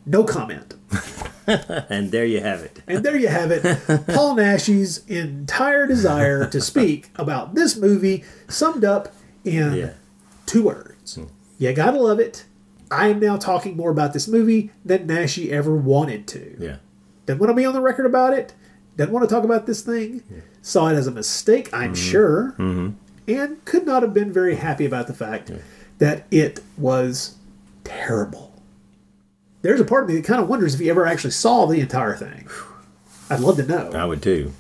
No 0.07 0.23
comment. 0.25 0.75
and 1.47 2.11
there 2.13 2.25
you 2.25 2.41
have 2.41 2.61
it. 2.63 2.81
And 2.87 3.05
there 3.05 3.17
you 3.17 3.27
have 3.29 3.51
it. 3.51 3.63
Paul 4.07 4.37
Naschy's 4.37 5.05
entire 5.07 5.87
desire 5.89 6.49
to 6.49 6.61
speak 6.61 7.11
about 7.17 7.55
this 7.57 7.77
movie 7.77 8.25
summed 8.49 8.85
up 8.85 9.13
in 9.45 9.73
Yeah. 9.75 9.91
two 10.47 10.63
words. 10.65 11.19
You 11.59 11.73
gotta 11.73 11.99
love 12.01 12.21
it. 12.21 12.45
I 12.91 13.09
am 13.09 13.21
now 13.21 13.37
talking 13.37 13.77
more 13.77 13.91
about 13.91 14.13
this 14.13 14.29
movie 14.29 14.71
than 14.85 15.07
Naschy 15.07 15.51
ever 15.51 15.75
wanted 15.75 16.27
to. 16.29 16.57
Yeah. 16.59 16.77
Doesn't 17.27 17.41
want 17.41 17.51
to 17.51 17.55
be 17.55 17.67
on 17.67 17.75
the 17.75 17.81
record 17.81 18.07
about 18.07 18.33
it. 18.33 18.55
Doesn't 18.97 19.13
want 19.13 19.29
to 19.29 19.35
talk 19.35 19.45
about 19.45 19.67
this 19.67 19.83
thing. 19.83 20.23
Yeah. 20.31 20.41
Saw 20.63 20.89
it 20.89 20.95
as 20.95 21.07
a 21.07 21.11
mistake, 21.11 21.69
I'm 21.73 21.93
mm-hmm. 21.93 22.11
sure. 22.11 22.55
Mm-hmm. 22.59 22.91
And 23.29 23.65
could 23.65 23.87
not 23.87 24.03
have 24.03 24.15
been 24.15 24.33
very 24.33 24.57
happy 24.57 24.87
about 24.87 25.07
the 25.07 25.15
fact 25.15 25.53
that 25.99 26.27
it 26.31 26.61
was 26.79 27.37
terrible. 27.85 28.63
There's 29.63 29.81
a 29.81 29.85
part 29.85 30.05
of 30.05 30.09
me 30.09 30.17
that 30.17 30.25
kind 30.25 30.41
of 30.41 30.49
wonders 30.49 30.75
if 30.75 30.81
he 30.81 30.89
ever 30.89 31.07
actually 31.07 31.33
saw 31.33 31.67
the 31.67 31.81
entire 31.81 32.17
thing. 32.17 32.49
I'd 33.29 33.41
love 33.41 33.57
to 33.57 33.67
know. 33.67 33.91
I 33.93 34.07
would 34.07 34.23
too. 34.23 34.53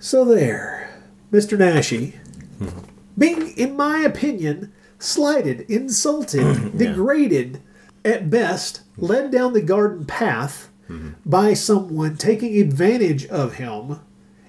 So 0.00 0.24
there, 0.24 0.90
Mr. 1.30 1.56
Naschy, 1.56 2.14
mm-hmm. 2.58 2.80
being, 3.16 3.56
in 3.56 3.76
my 3.76 3.98
opinion, 4.00 4.72
slighted, 5.02 5.60
insulted, 5.70 6.76
degraded, 6.78 7.60
at 8.04 8.30
best, 8.30 8.82
led 8.96 9.30
down 9.30 9.52
the 9.52 9.62
garden 9.62 10.04
path 10.04 10.70
mm-hmm. 10.88 11.10
by 11.24 11.54
someone 11.54 12.16
taking 12.16 12.58
advantage 12.58 13.26
of 13.26 13.54
him 13.54 14.00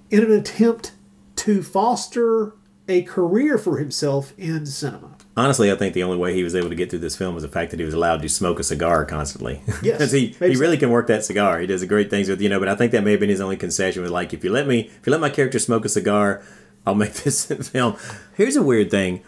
in 0.09 0.23
an 0.23 0.31
attempt 0.31 0.93
to 1.35 1.63
foster 1.63 2.53
a 2.87 3.01
career 3.03 3.57
for 3.57 3.77
himself 3.77 4.33
in 4.37 4.65
cinema. 4.65 5.15
Honestly, 5.35 5.71
I 5.71 5.75
think 5.75 5.93
the 5.93 6.03
only 6.03 6.17
way 6.17 6.33
he 6.33 6.43
was 6.43 6.53
able 6.53 6.69
to 6.69 6.75
get 6.75 6.89
through 6.89 6.99
this 6.99 7.15
film 7.15 7.33
was 7.33 7.43
the 7.43 7.49
fact 7.49 7.71
that 7.71 7.79
he 7.79 7.85
was 7.85 7.93
allowed 7.93 8.21
to 8.21 8.29
smoke 8.29 8.59
a 8.59 8.63
cigar 8.63 9.05
constantly. 9.05 9.61
Yes, 9.81 9.97
because 9.97 10.11
he, 10.11 10.27
he 10.27 10.53
so. 10.53 10.59
really 10.59 10.77
can 10.77 10.91
work 10.91 11.07
that 11.07 11.25
cigar. 11.25 11.59
He 11.59 11.67
does 11.67 11.81
the 11.81 11.87
great 11.87 12.09
things 12.09 12.29
with 12.29 12.39
you 12.39 12.49
know. 12.49 12.59
But 12.59 12.69
I 12.69 12.75
think 12.75 12.91
that 12.91 13.03
may 13.03 13.11
have 13.11 13.19
been 13.19 13.29
his 13.29 13.41
only 13.41 13.57
concession 13.57 14.01
was 14.01 14.11
like, 14.11 14.33
if 14.33 14.43
you 14.43 14.51
let 14.51 14.67
me, 14.67 14.81
if 14.81 15.07
you 15.07 15.11
let 15.11 15.21
my 15.21 15.29
character 15.29 15.59
smoke 15.59 15.85
a 15.85 15.89
cigar, 15.89 16.43
I'll 16.85 16.95
make 16.95 17.13
this 17.23 17.45
film. 17.45 17.97
Here's 18.35 18.55
a 18.55 18.63
weird 18.63 18.91
thing 18.91 19.23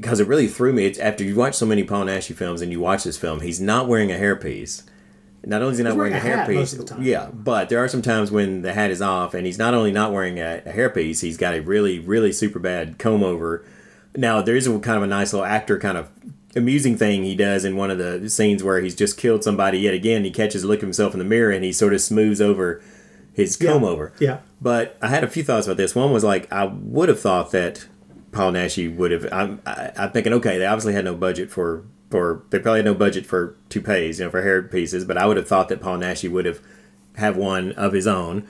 because 0.00 0.20
it 0.20 0.28
really 0.28 0.48
threw 0.48 0.72
me. 0.72 0.86
It's 0.86 0.98
after 0.98 1.24
you 1.24 1.34
watch 1.34 1.54
so 1.54 1.66
many 1.66 1.84
Paul 1.84 2.04
Naschy 2.04 2.34
films 2.34 2.62
and 2.62 2.72
you 2.72 2.80
watch 2.80 3.04
this 3.04 3.18
film, 3.18 3.40
he's 3.40 3.60
not 3.60 3.88
wearing 3.88 4.10
a 4.10 4.16
hairpiece. 4.16 4.82
Not 5.44 5.62
only 5.62 5.72
is 5.72 5.78
he 5.78 5.84
not 5.84 5.96
wearing, 5.96 6.12
wearing 6.12 6.26
a 6.28 6.42
a 6.42 6.44
hairpiece, 6.44 6.54
most 6.54 6.72
of 6.72 6.78
the 6.80 6.84
time. 6.86 7.02
yeah, 7.02 7.30
but 7.32 7.68
there 7.68 7.78
are 7.78 7.86
some 7.86 8.02
times 8.02 8.32
when 8.32 8.62
the 8.62 8.74
hat 8.74 8.90
is 8.90 9.00
off, 9.00 9.32
and 9.32 9.46
he's 9.46 9.58
not 9.58 9.74
only 9.74 9.92
not 9.92 10.12
wearing 10.12 10.40
a, 10.40 10.60
a 10.66 10.72
hairpiece, 10.72 11.20
he's 11.20 11.36
got 11.36 11.54
a 11.54 11.60
really, 11.60 12.00
really 12.00 12.32
super 12.32 12.58
bad 12.58 12.98
comb 12.98 13.22
over. 13.22 13.64
Now 14.16 14.42
there 14.42 14.56
is 14.56 14.66
a 14.66 14.78
kind 14.80 14.96
of 14.96 15.04
a 15.04 15.06
nice 15.06 15.32
little 15.32 15.46
actor 15.46 15.78
kind 15.78 15.98
of 15.98 16.08
amusing 16.56 16.96
thing 16.96 17.22
he 17.22 17.36
does 17.36 17.64
in 17.64 17.76
one 17.76 17.90
of 17.90 17.98
the 17.98 18.28
scenes 18.30 18.64
where 18.64 18.80
he's 18.80 18.96
just 18.96 19.18
killed 19.18 19.44
somebody 19.44 19.78
yet 19.78 19.94
again. 19.94 20.24
He 20.24 20.30
catches 20.30 20.64
a 20.64 20.66
look 20.66 20.78
of 20.78 20.84
himself 20.84 21.12
in 21.12 21.18
the 21.18 21.24
mirror 21.24 21.52
and 21.52 21.62
he 21.62 21.70
sort 21.70 21.92
of 21.92 22.00
smooths 22.00 22.40
over 22.40 22.82
his 23.34 23.56
comb 23.56 23.84
over. 23.84 24.14
Yeah. 24.18 24.38
But 24.60 24.96
I 25.02 25.08
had 25.08 25.22
a 25.22 25.28
few 25.28 25.44
thoughts 25.44 25.66
about 25.66 25.76
this. 25.76 25.94
One 25.94 26.12
was 26.12 26.24
like 26.24 26.50
I 26.50 26.64
would 26.64 27.10
have 27.10 27.20
thought 27.20 27.50
that 27.50 27.86
Paul 28.36 28.52
Naschy 28.52 28.94
would 28.94 29.10
have. 29.10 29.26
I'm 29.32 29.60
I, 29.66 29.92
I'm 29.96 30.10
thinking 30.12 30.32
okay, 30.34 30.58
they 30.58 30.66
obviously 30.66 30.92
had 30.92 31.04
no 31.04 31.14
budget 31.14 31.50
for 31.50 31.84
for 32.10 32.42
they 32.50 32.58
probably 32.58 32.78
had 32.80 32.84
no 32.84 32.94
budget 32.94 33.26
for 33.26 33.56
toupees, 33.68 34.18
you 34.18 34.26
know, 34.26 34.30
for 34.30 34.42
hair 34.42 34.62
pieces. 34.62 35.04
But 35.04 35.18
I 35.18 35.26
would 35.26 35.36
have 35.36 35.48
thought 35.48 35.68
that 35.70 35.80
Paul 35.80 35.98
Naschy 35.98 36.30
would 36.30 36.44
have 36.46 36.60
have 37.16 37.36
one 37.36 37.72
of 37.72 37.92
his 37.92 38.06
own. 38.06 38.46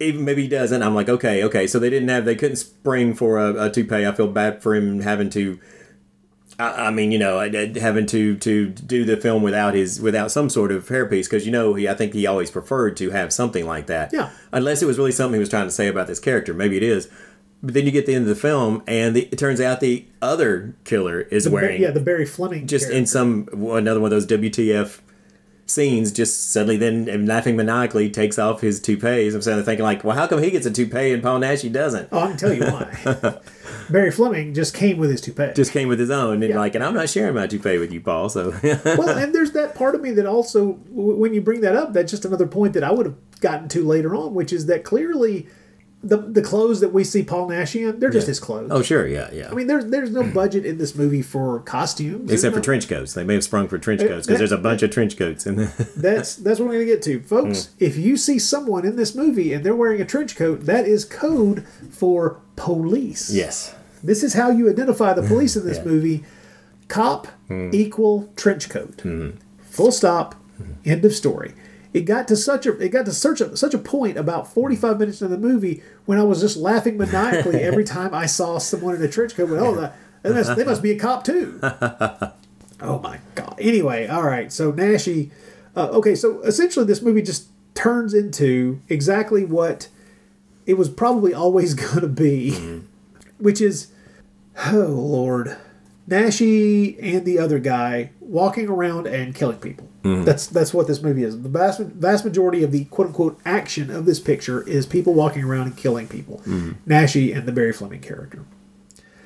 Even 0.00 0.24
maybe 0.24 0.42
he 0.42 0.48
doesn't. 0.48 0.82
I'm 0.82 0.94
like 0.94 1.08
okay, 1.08 1.42
okay. 1.44 1.66
So 1.66 1.78
they 1.78 1.90
didn't 1.90 2.08
have 2.08 2.24
they 2.24 2.34
couldn't 2.36 2.56
spring 2.56 3.14
for 3.14 3.38
a, 3.38 3.66
a 3.66 3.70
toupee. 3.70 4.06
I 4.06 4.12
feel 4.12 4.28
bad 4.28 4.62
for 4.62 4.74
him 4.74 5.00
having 5.00 5.30
to. 5.30 5.58
I, 6.58 6.86
I 6.86 6.90
mean, 6.90 7.10
you 7.10 7.18
know, 7.18 7.38
I- 7.38 7.46
I- 7.46 7.78
having 7.78 8.06
to 8.06 8.36
to 8.36 8.68
do 8.68 9.04
the 9.04 9.16
film 9.16 9.42
without 9.42 9.74
his 9.74 10.00
without 10.00 10.30
some 10.30 10.50
sort 10.50 10.70
of 10.72 10.86
hairpiece 10.88 11.24
because 11.24 11.46
you 11.46 11.52
know 11.52 11.74
he 11.74 11.88
I 11.88 11.94
think 11.94 12.12
he 12.12 12.26
always 12.26 12.50
preferred 12.50 12.96
to 12.98 13.10
have 13.10 13.32
something 13.32 13.66
like 13.66 13.86
that. 13.86 14.12
Yeah. 14.12 14.30
Unless 14.52 14.82
it 14.82 14.86
was 14.86 14.98
really 14.98 15.12
something 15.12 15.34
he 15.34 15.40
was 15.40 15.48
trying 15.48 15.66
to 15.66 15.72
say 15.72 15.88
about 15.88 16.06
this 16.06 16.20
character, 16.20 16.52
maybe 16.54 16.76
it 16.76 16.82
is. 16.82 17.08
But 17.64 17.74
then 17.74 17.86
you 17.86 17.90
get 17.92 18.06
the 18.06 18.14
end 18.14 18.22
of 18.22 18.28
the 18.28 18.34
film, 18.40 18.82
and 18.86 19.16
the, 19.16 19.22
it 19.32 19.38
turns 19.38 19.60
out 19.60 19.80
the 19.80 20.04
other 20.20 20.74
killer 20.84 21.22
is 21.22 21.44
The 21.44 21.50
Ba- 21.50 21.54
wearing 21.54 21.80
yeah, 21.82 21.90
the 21.90 22.00
Barry 22.00 22.26
Fleming. 22.26 22.66
just 22.66 22.84
character. 22.86 22.98
in 22.98 23.06
some 23.06 23.48
another 23.52 24.00
one 24.00 24.12
of 24.12 24.22
those 24.22 24.26
WTF 24.26 25.00
scenes. 25.66 26.12
Just 26.12 26.52
suddenly, 26.52 26.76
then 26.76 27.08
and 27.08 27.26
laughing 27.26 27.56
maniacally 27.56 28.10
takes 28.10 28.38
off 28.38 28.60
his 28.60 28.80
toupees. 28.80 29.34
I'm 29.34 29.40
sitting 29.42 29.56
there 29.56 29.64
thinking 29.64 29.84
like, 29.84 30.04
well, 30.04 30.14
how 30.16 30.26
come 30.26 30.42
he 30.42 30.50
gets 30.50 30.66
a 30.66 30.70
toupee 30.70 31.12
and 31.12 31.22
Paul 31.22 31.40
Naschy 31.40 31.72
doesn't? 31.72 32.10
Oh, 32.12 32.18
I 32.20 32.26
can 32.28 32.36
tell 32.36 32.52
you 32.52 32.64
why. 32.64 33.38
Barry 33.90 34.10
Fleming 34.10 34.54
just 34.54 34.74
came 34.74 34.98
with 34.98 35.10
his 35.10 35.20
toupee. 35.20 35.52
Just 35.54 35.72
came 35.72 35.88
with 35.88 35.98
his 35.98 36.10
own, 36.10 36.42
and 36.42 36.50
Yeah. 36.52 36.58
like, 36.58 36.74
and 36.74 36.84
I'm 36.84 36.94
not 36.94 37.08
sharing 37.08 37.34
my 37.34 37.46
toupee 37.46 37.78
with 37.78 37.92
you, 37.92 38.00
Paul. 38.00 38.28
So 38.28 38.50
well, 38.62 39.08
and 39.16 39.34
there's 39.34 39.52
that 39.52 39.74
part 39.74 39.94
of 39.94 40.00
me 40.02 40.10
that 40.12 40.26
also, 40.26 40.74
w- 40.74 41.16
when 41.16 41.32
you 41.34 41.40
bring 41.40 41.62
that 41.62 41.76
up, 41.76 41.92
that's 41.94 42.10
just 42.10 42.24
another 42.26 42.46
point 42.46 42.74
that 42.74 42.84
I 42.84 42.90
would 42.92 43.06
have 43.06 43.40
gotten 43.40 43.68
to 43.70 43.84
later 43.84 44.14
on, 44.14 44.34
which 44.34 44.52
is 44.52 44.66
that 44.66 44.84
clearly 44.84 45.46
the 46.04 46.18
the 46.18 46.42
clothes 46.42 46.80
that 46.80 46.92
we 46.92 47.02
see 47.04 47.22
Paul 47.22 47.48
Naschy 47.48 47.88
in, 47.88 47.98
they're 47.98 48.10
just 48.10 48.26
his 48.26 48.38
clothes. 48.38 48.68
oh 48.70 48.82
sure, 48.82 49.06
yeah, 49.06 49.30
yeah. 49.32 49.50
I 49.50 49.54
mean, 49.54 49.66
there's 49.66 49.86
there's 49.86 50.10
no 50.10 50.22
budget 50.22 50.64
in 50.66 50.78
this 50.78 50.94
movie 50.94 51.22
for 51.22 51.60
costumes, 51.60 52.30
Except 52.30 52.52
for 52.52 52.60
no- 52.60 52.64
trench 52.64 52.88
coats, 52.88 53.14
they 53.14 53.24
may 53.24 53.34
have 53.34 53.44
sprung 53.44 53.68
for 53.68 53.78
trench 53.78 54.00
coats 54.02 54.26
because 54.26 54.38
there's 54.38 54.52
a 54.52 54.58
bunch 54.58 54.82
of 54.82 54.90
trench 54.90 55.16
coats 55.16 55.46
in 55.46 55.56
there. 55.56 55.72
That's 55.96 56.36
that's 56.36 56.60
what 56.60 56.68
we're 56.68 56.74
gonna 56.74 56.84
get 56.86 57.02
to, 57.02 57.20
folks. 57.22 57.58
Mm. 57.58 57.68
If 57.80 57.96
you 57.96 58.16
see 58.16 58.38
someone 58.38 58.84
in 58.84 58.96
this 58.96 59.14
movie 59.14 59.52
and 59.52 59.64
they're 59.64 59.74
wearing 59.76 60.00
a 60.00 60.04
trench 60.04 60.36
coat, 60.36 60.66
that 60.66 60.86
is 60.86 61.04
code 61.04 61.66
for 61.90 62.40
police. 62.56 63.32
yes, 63.32 63.74
This 64.02 64.22
is 64.22 64.34
how 64.34 64.50
you 64.50 64.68
identify 64.68 65.12
the 65.14 65.22
police 65.22 65.56
in 65.56 65.64
this 65.66 65.78
Yeah. 65.84 65.84
movie. 65.84 66.24
Cop 66.88 67.28
Mm. 67.50 67.74
equal 67.74 68.30
trench 68.36 68.68
coat. 68.68 68.98
Mm-hmm. 68.98 69.36
Full 69.70 69.92
stop. 69.92 70.34
End 70.84 71.04
of 71.04 71.12
story. 71.14 71.52
It 71.94 72.02
got 72.02 72.26
to 72.28 72.36
such 72.36 72.66
a 72.66 72.76
it 72.78 72.88
got 72.88 73.06
to 73.06 73.12
such 73.12 73.40
a 73.40 73.56
such 73.56 73.72
a 73.72 73.78
point 73.78 74.18
about 74.18 74.52
forty 74.52 74.74
five 74.74 74.98
minutes 74.98 75.22
into 75.22 75.34
the 75.34 75.40
movie 75.40 75.80
when 76.06 76.18
I 76.18 76.24
was 76.24 76.40
just 76.40 76.56
laughing 76.56 76.98
maniacally 76.98 77.60
every 77.60 77.84
time 77.96 78.12
I 78.12 78.26
saw 78.26 78.58
someone 78.58 78.96
in 78.96 79.02
a 79.02 79.08
trench 79.08 79.36
coat. 79.36 79.48
With, 79.48 79.60
oh, 79.60 79.76
that, 79.76 79.96
they 80.22 80.32
must, 80.32 80.56
they 80.56 80.64
must 80.64 80.82
be 80.82 80.90
a 80.90 80.98
cop 80.98 81.22
too. 81.22 81.60
oh 81.62 82.98
my 83.00 83.20
god. 83.36 83.54
Anyway, 83.60 84.08
all 84.08 84.24
right. 84.24 84.52
So 84.52 84.72
Naschy. 84.72 85.30
Uh, 85.76 85.88
okay, 85.88 86.14
so 86.14 86.40
essentially, 86.42 86.84
this 86.84 87.00
movie 87.00 87.22
just 87.22 87.48
turns 87.74 88.12
into 88.12 88.80
exactly 88.88 89.44
what 89.44 89.88
it 90.66 90.74
was 90.74 90.88
probably 90.88 91.32
always 91.32 91.74
going 91.74 92.00
to 92.00 92.08
be, 92.08 92.82
which 93.38 93.60
is, 93.60 93.92
oh 94.66 94.86
lord, 94.86 95.56
Naschy 96.08 96.96
and 97.00 97.24
the 97.24 97.38
other 97.38 97.58
guy 97.60 98.10
walking 98.20 98.68
around 98.68 99.06
and 99.06 99.34
killing 99.34 99.58
people. 99.58 99.88
That's 100.04 100.46
that's 100.46 100.74
what 100.74 100.86
this 100.86 101.00
movie 101.02 101.24
is. 101.24 101.40
The 101.42 101.48
vast 101.48 101.80
vast 101.80 102.24
majority 102.26 102.62
of 102.62 102.72
the 102.72 102.84
quote 102.86 103.08
unquote 103.08 103.40
action 103.46 103.90
of 103.90 104.04
this 104.04 104.20
picture 104.20 104.62
is 104.68 104.84
people 104.84 105.14
walking 105.14 105.42
around 105.44 105.68
and 105.68 105.76
killing 105.76 106.08
people. 106.08 106.42
Naschy 106.86 107.34
and 107.34 107.46
the 107.48 107.52
Barry 107.52 107.72
Fleming 107.72 108.00
character. 108.02 108.44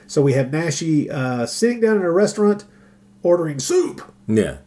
So 0.07 0.23
we 0.23 0.35
have 0.35 0.47
Naschy 0.47 1.11
uh, 1.11 1.47
sitting 1.47 1.81
down 1.81 1.97
in 1.97 2.03
a 2.03 2.11
restaurant, 2.11 2.65
ordering 3.23 3.59
soup 3.59 4.03
yeah, 4.29 4.59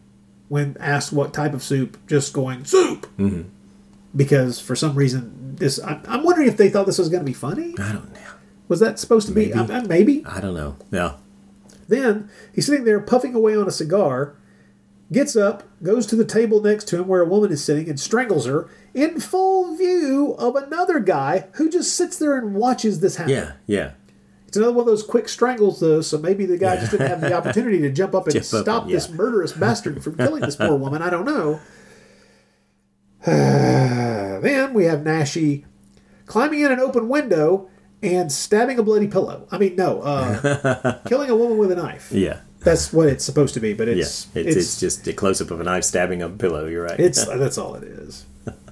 when 0.50 0.76
asked 0.80 1.14
what 1.14 1.34
type 1.34 1.54
of 1.54 1.64
soup, 1.64 1.98
just 2.08 2.34
going 2.34 2.66
soup. 2.66 3.08
Mm-hmm. 3.18 3.44
Because 4.14 4.60
for 4.60 4.76
some 4.76 4.96
reason, 4.96 5.56
this 5.56 5.80
I'm, 5.82 6.04
I'm 6.08 6.24
wondering 6.24 6.50
if 6.50 6.58
they 6.58 6.70
thought 6.70 6.86
this 6.86 6.98
was 6.98 7.08
going 7.08 7.22
to 7.22 7.26
be 7.26 7.34
funny. 7.34 7.74
I 7.80 7.94
don't 7.94 8.14
know. 8.14 8.20
Was 8.68 8.82
that 8.82 9.00
supposed 9.00 9.28
to 9.28 9.34
be? 9.34 9.54
Maybe. 9.54 9.74
Uh, 9.74 9.84
maybe. 9.84 10.26
I 10.26 10.42
don't 10.42 10.54
know. 10.56 10.76
Yeah, 10.92 11.16
Then 11.88 12.30
he's 12.54 12.66
sitting 12.66 12.84
there 12.84 13.00
puffing 13.00 13.34
away 13.34 13.56
on 13.56 13.68
a 13.68 13.72
cigar, 13.72 14.36
gets 15.12 15.36
up, 15.36 15.64
goes 15.84 16.06
to 16.08 16.16
the 16.16 16.26
table 16.26 16.62
next 16.62 16.88
to 16.90 17.00
him 17.00 17.08
where 17.08 17.22
a 17.22 17.28
woman 17.28 17.52
is 17.52 17.64
sitting, 17.64 17.90
and 17.90 18.00
strangles 18.00 18.46
her 18.46 18.70
in 18.94 19.20
full 19.20 19.76
view 19.76 20.36
of 20.38 20.56
another 20.56 21.00
guy 21.00 21.48
who 21.54 21.70
just 21.70 21.96
sits 21.96 22.18
there 22.18 22.38
and 22.38 22.56
watches 22.56 23.00
this 23.00 23.18
happen. 23.18 23.34
Yeah, 23.34 23.52
yeah. 23.68 23.92
It's 24.48 24.58
another 24.58 24.74
one 24.74 24.82
of 24.82 24.88
those 24.88 25.04
quick 25.04 25.30
strangles, 25.30 25.80
though, 25.80 26.02
so 26.02 26.18
maybe 26.18 26.46
the 26.46 26.58
guy 26.58 26.76
just 26.76 26.92
didn't 26.92 27.08
have 27.08 27.22
the 27.22 27.34
opportunity 27.34 27.80
to 27.80 27.90
jump 27.90 28.14
up 28.14 28.26
and 28.28 28.34
Jump 28.34 28.54
up 28.54 28.64
stop 28.64 28.88
this 28.90 29.10
murderous 29.10 29.54
bastard 29.54 30.04
from 30.04 30.18
killing 30.18 30.42
this 30.42 30.58
poor 30.58 30.76
woman. 30.76 31.02
I 31.02 31.10
don't 31.10 31.26
know. 31.26 31.62
then 33.26 34.74
we 34.74 34.86
have 34.86 35.00
Naschy 35.00 35.64
climbing 36.26 36.62
in 36.62 36.72
an 36.72 36.80
open 36.80 37.08
window 37.08 37.70
and 38.04 38.32
stabbing 38.32 38.80
a 38.80 38.84
bloody 38.84 39.08
pillow. 39.08 39.48
I 39.52 39.58
mean, 39.58 39.76
no, 39.76 40.02
uh, 40.02 41.00
killing 41.08 41.30
a 41.30 41.36
woman 41.36 41.58
with 41.58 41.72
a 41.72 41.76
knife. 41.76 42.12
Yeah. 42.12 42.42
That's 42.62 42.94
what 42.94 43.08
it's 43.08 43.26
supposed 43.26 43.54
to 43.56 43.60
be, 43.60 43.74
but 43.74 43.88
Yeah, 43.88 43.96
it's 43.96 44.28
it's, 44.36 44.56
it's, 44.56 44.80
just 44.80 45.08
a 45.08 45.14
close 45.14 45.42
up 45.42 45.52
of 45.52 45.60
a 45.60 45.64
knife 45.64 45.84
stabbing 45.84 46.22
a 46.22 46.30
pillow. 46.30 46.68
You're 46.68 46.86
right. 46.86 47.00
it's 47.00 47.26
that's 47.38 47.58
all 47.58 47.76
it 47.76 47.84
is. 47.84 48.26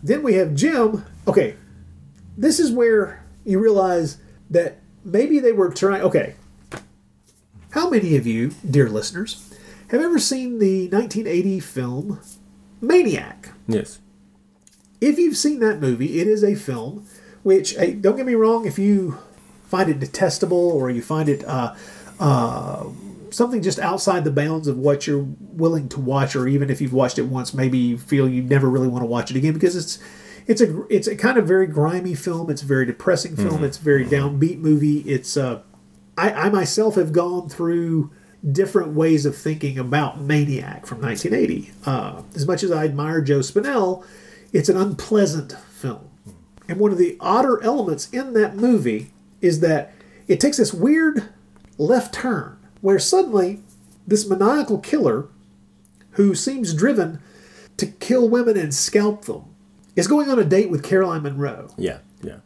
then 0.04 0.24
we 0.24 0.36
have 0.36 0.54
Jim. 0.54 1.06
Okay, 1.28 1.56
this 2.38 2.60
is 2.60 2.72
where 2.72 3.24
you 3.46 3.60
realize 3.60 4.18
that 4.50 4.80
maybe 5.04 5.40
they 5.40 5.52
were 5.52 5.70
trying. 5.70 6.02
Okay, 6.04 6.36
how 7.72 7.90
many 7.90 8.16
of 8.16 8.26
you, 8.26 8.52
dear 8.70 8.90
listeners, 8.90 9.54
have 9.90 10.02
ever 10.02 10.20
seen 10.20 10.60
the 10.60 10.88
1980 10.90 11.60
film 11.60 12.20
Maniac? 12.82 13.50
yes. 13.68 14.00
If 15.02 15.18
you've 15.18 15.38
seen 15.38 15.60
that 15.62 15.80
movie, 15.80 16.20
it 16.20 16.28
is 16.28 16.44
a 16.44 16.56
film 16.56 17.08
which, 17.42 17.76
hey, 17.76 17.94
don't 17.94 18.18
get 18.18 18.26
me 18.26 18.36
wrong, 18.36 18.66
if 18.66 18.78
you 18.78 19.18
find 19.66 19.90
it 19.90 20.00
detestable 20.00 20.72
or 20.72 20.90
you 20.90 21.02
find 21.02 21.30
it 21.30 21.44
uh, 21.46 21.74
uh, 22.20 22.84
something 23.32 23.61
just 23.61 23.80
outside 23.80 24.23
the 24.23 24.32
bounds 24.32 24.67
of 24.67 24.77
what 24.77 25.07
you're 25.07 25.25
willing 25.39 25.89
to 25.89 25.99
watch, 25.99 26.36
or 26.36 26.47
even 26.47 26.69
if 26.69 26.82
you've 26.82 26.93
watched 26.93 27.17
it 27.19 27.23
once, 27.23 27.53
maybe 27.53 27.77
you 27.77 27.97
feel 27.97 28.27
you 28.27 28.41
never 28.41 28.69
really 28.69 28.88
want 28.88 29.01
to 29.01 29.07
watch 29.07 29.32
it 29.32 29.38
again 29.38 29.53
because 29.53 29.75
it's 29.75 29.99
it's 30.47 30.61
a 30.61 30.84
it's 30.88 31.07
a 31.07 31.15
kind 31.15 31.38
of 31.38 31.47
very 31.47 31.67
grimy 31.67 32.15
film. 32.15 32.49
It's 32.49 32.61
a 32.61 32.65
very 32.65 32.86
depressing 32.86 33.36
film. 33.36 33.59
Mhm. 33.61 33.63
It's 33.63 33.77
a 33.77 33.82
very 33.84 34.05
downbeat 34.05 34.59
movie. 34.59 34.99
It's 35.01 35.38
uh, 35.38 35.61
I, 36.17 36.32
I 36.32 36.49
myself 36.49 36.95
have 36.95 37.13
gone 37.13 37.49
through 37.49 38.11
different 38.51 38.93
ways 38.93 39.25
of 39.25 39.36
thinking 39.36 39.77
about 39.77 40.21
Maniac 40.21 40.86
from 40.86 41.01
1980. 41.01 41.71
Uh, 41.86 42.21
as 42.36 42.47
much 42.47 42.63
as 42.63 42.71
I 42.71 42.86
admire 42.86 43.21
Joe 43.21 43.39
Spinell, 43.39 44.05
it's 44.53 44.69
an 44.69 44.77
unpleasant 44.77 45.51
film. 45.69 46.09
And 46.67 46.80
one 46.80 46.91
of 46.91 46.97
the 46.97 47.17
odder 47.19 47.61
elements 47.63 48.09
in 48.11 48.34
that 48.34 48.55
movie 48.55 49.11
is 49.41 49.59
that 49.61 49.91
it 50.27 50.39
takes 50.39 50.57
this 50.57 50.73
weird 50.73 51.30
left 51.77 52.13
turn 52.13 52.57
where 52.82 52.99
suddenly 52.99 53.61
this 54.07 54.27
maniacal 54.27 54.80
killer 54.80 55.27
who 56.11 56.36
seems 56.36 56.73
driven 56.73 57.19
to 57.77 57.86
kill 57.86 58.27
women 58.27 58.57
and 58.57 58.73
scalp 58.73 59.25
them 59.25 59.45
is 59.95 60.07
going 60.07 60.30
on 60.30 60.39
a 60.39 60.43
date 60.43 60.69
with 60.69 60.84
Caroline 60.84 61.23
Munro. 61.23 61.73
Yeah. 61.77 61.99
Yeah. 62.21 62.39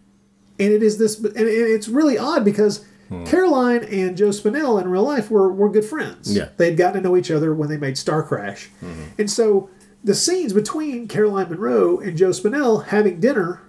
And 0.60 0.72
it 0.72 0.84
is 0.84 0.98
this, 0.98 1.18
and 1.18 1.36
it's 1.36 1.88
really 1.88 2.18
odd 2.18 2.46
because 2.46 2.86
hmm. 3.10 3.26
Caroline 3.26 3.84
and 3.84 4.16
Joe 4.16 4.30
Spinell 4.30 4.82
in 4.82 4.88
real 4.90 5.04
life 5.04 5.32
were, 5.32 5.52
were 5.52 5.70
good 5.70 5.86
friends. 5.86 6.36
Yeah. 6.36 6.50
They 6.58 6.70
had 6.70 6.78
gotten 6.78 7.02
to 7.02 7.10
know 7.10 7.18
each 7.18 7.32
other 7.32 7.54
when 7.54 7.70
they 7.70 7.78
made 7.78 7.96
Starcrash. 7.96 8.68
Mm-hmm. 8.82 9.04
And 9.18 9.32
so 9.32 9.70
the 10.04 10.16
scenes 10.16 10.54
between 10.54 11.08
Caroline 11.08 11.50
Munro 11.50 12.00
and 12.00 12.18
Joe 12.18 12.30
Spinell 12.30 12.86
having 12.86 13.20
dinner 13.20 13.62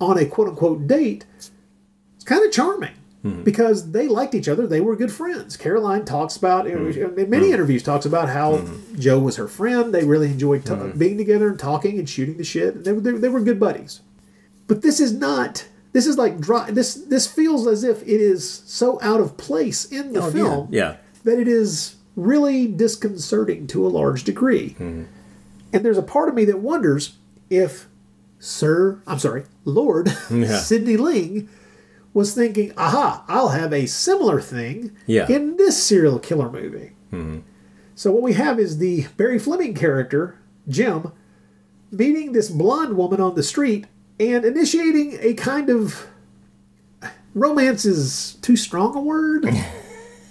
on 0.00 0.18
a 0.18 0.26
quote 0.26 0.48
unquote 0.48 0.86
date 0.86 1.24
is 1.38 1.50
kind 2.24 2.44
of 2.44 2.52
charming 2.52 2.94
Mm-hmm. 3.24 3.42
because 3.42 3.92
they 3.92 4.06
liked 4.06 4.34
each 4.34 4.48
other. 4.48 4.66
They 4.66 4.82
were 4.82 4.96
good 4.96 5.10
friends. 5.10 5.56
Caroline 5.56 6.04
talks 6.04 6.36
about, 6.36 6.66
mm-hmm. 6.66 7.18
in 7.18 7.30
many 7.30 7.46
mm-hmm. 7.46 7.54
interviews, 7.54 7.82
talks 7.82 8.04
about 8.04 8.28
how 8.28 8.62
Joe 8.98 9.18
was 9.18 9.36
her 9.36 9.48
friend. 9.48 9.94
They 9.94 10.04
really 10.04 10.26
enjoyed 10.26 10.66
ta- 10.66 10.88
being 10.88 11.16
together 11.16 11.48
and 11.48 11.58
talking 11.58 11.98
and 11.98 12.06
shooting 12.06 12.36
the 12.36 12.44
shit. 12.44 12.84
They, 12.84 12.92
were- 12.92 13.00
they, 13.00 13.12
they 13.12 13.28
were 13.30 13.40
good 13.40 13.58
buddies. 13.58 14.02
But 14.66 14.82
this 14.82 15.00
is 15.00 15.14
not. 15.14 15.66
This 15.94 16.06
is 16.06 16.18
like 16.18 16.38
dry. 16.38 16.70
This 16.70 16.94
this 16.94 17.26
feels 17.26 17.66
as 17.66 17.82
if 17.82 18.02
it 18.02 18.08
is 18.08 18.46
so 18.66 18.98
out 19.00 19.20
of 19.20 19.36
place 19.36 19.86
in 19.86 20.12
the 20.12 20.20
Oh, 20.20 20.30
film 20.30 20.68
yeah. 20.70 20.96
that 21.22 21.38
it 21.38 21.48
is 21.48 21.96
really 22.16 22.66
disconcerting 22.66 23.66
to 23.68 23.86
a 23.86 23.88
large 23.88 24.24
degree. 24.24 24.74
And 24.78 25.08
there's 25.72 25.98
a 25.98 26.02
part 26.02 26.28
of 26.28 26.34
me 26.34 26.44
that 26.44 26.58
wonders 26.58 27.16
if 27.48 27.88
Sir, 28.38 29.00
I'm 29.06 29.18
sorry, 29.18 29.44
Lord 29.64 30.08
Yeah. 30.30 30.58
Sidney 30.58 30.96
Ling 30.98 31.48
was 32.14 32.32
thinking, 32.34 32.72
aha, 32.78 33.24
I'll 33.28 33.48
have 33.50 33.72
a 33.72 33.86
similar 33.86 34.40
thing 34.40 34.92
Yeah. 35.06 35.26
in 35.30 35.56
this 35.58 35.82
serial 35.82 36.18
killer 36.18 36.50
movie. 36.50 36.92
Mhm. 37.12 37.42
So 37.96 38.10
what 38.12 38.22
we 38.22 38.32
have 38.34 38.58
is 38.58 38.78
the 38.78 39.06
Barry 39.16 39.38
Fleming 39.38 39.74
character, 39.74 40.36
Jim, 40.68 41.08
meeting 41.92 42.32
this 42.32 42.48
blonde 42.48 42.96
woman 42.96 43.20
on 43.20 43.34
the 43.34 43.42
street 43.42 43.86
and 44.18 44.44
initiating 44.44 45.18
a 45.20 45.34
kind 45.34 45.68
of 45.68 46.06
romance 47.34 47.84
is 47.84 48.34
too 48.42 48.56
strong 48.56 48.96
a 48.96 49.00
word, 49.00 49.46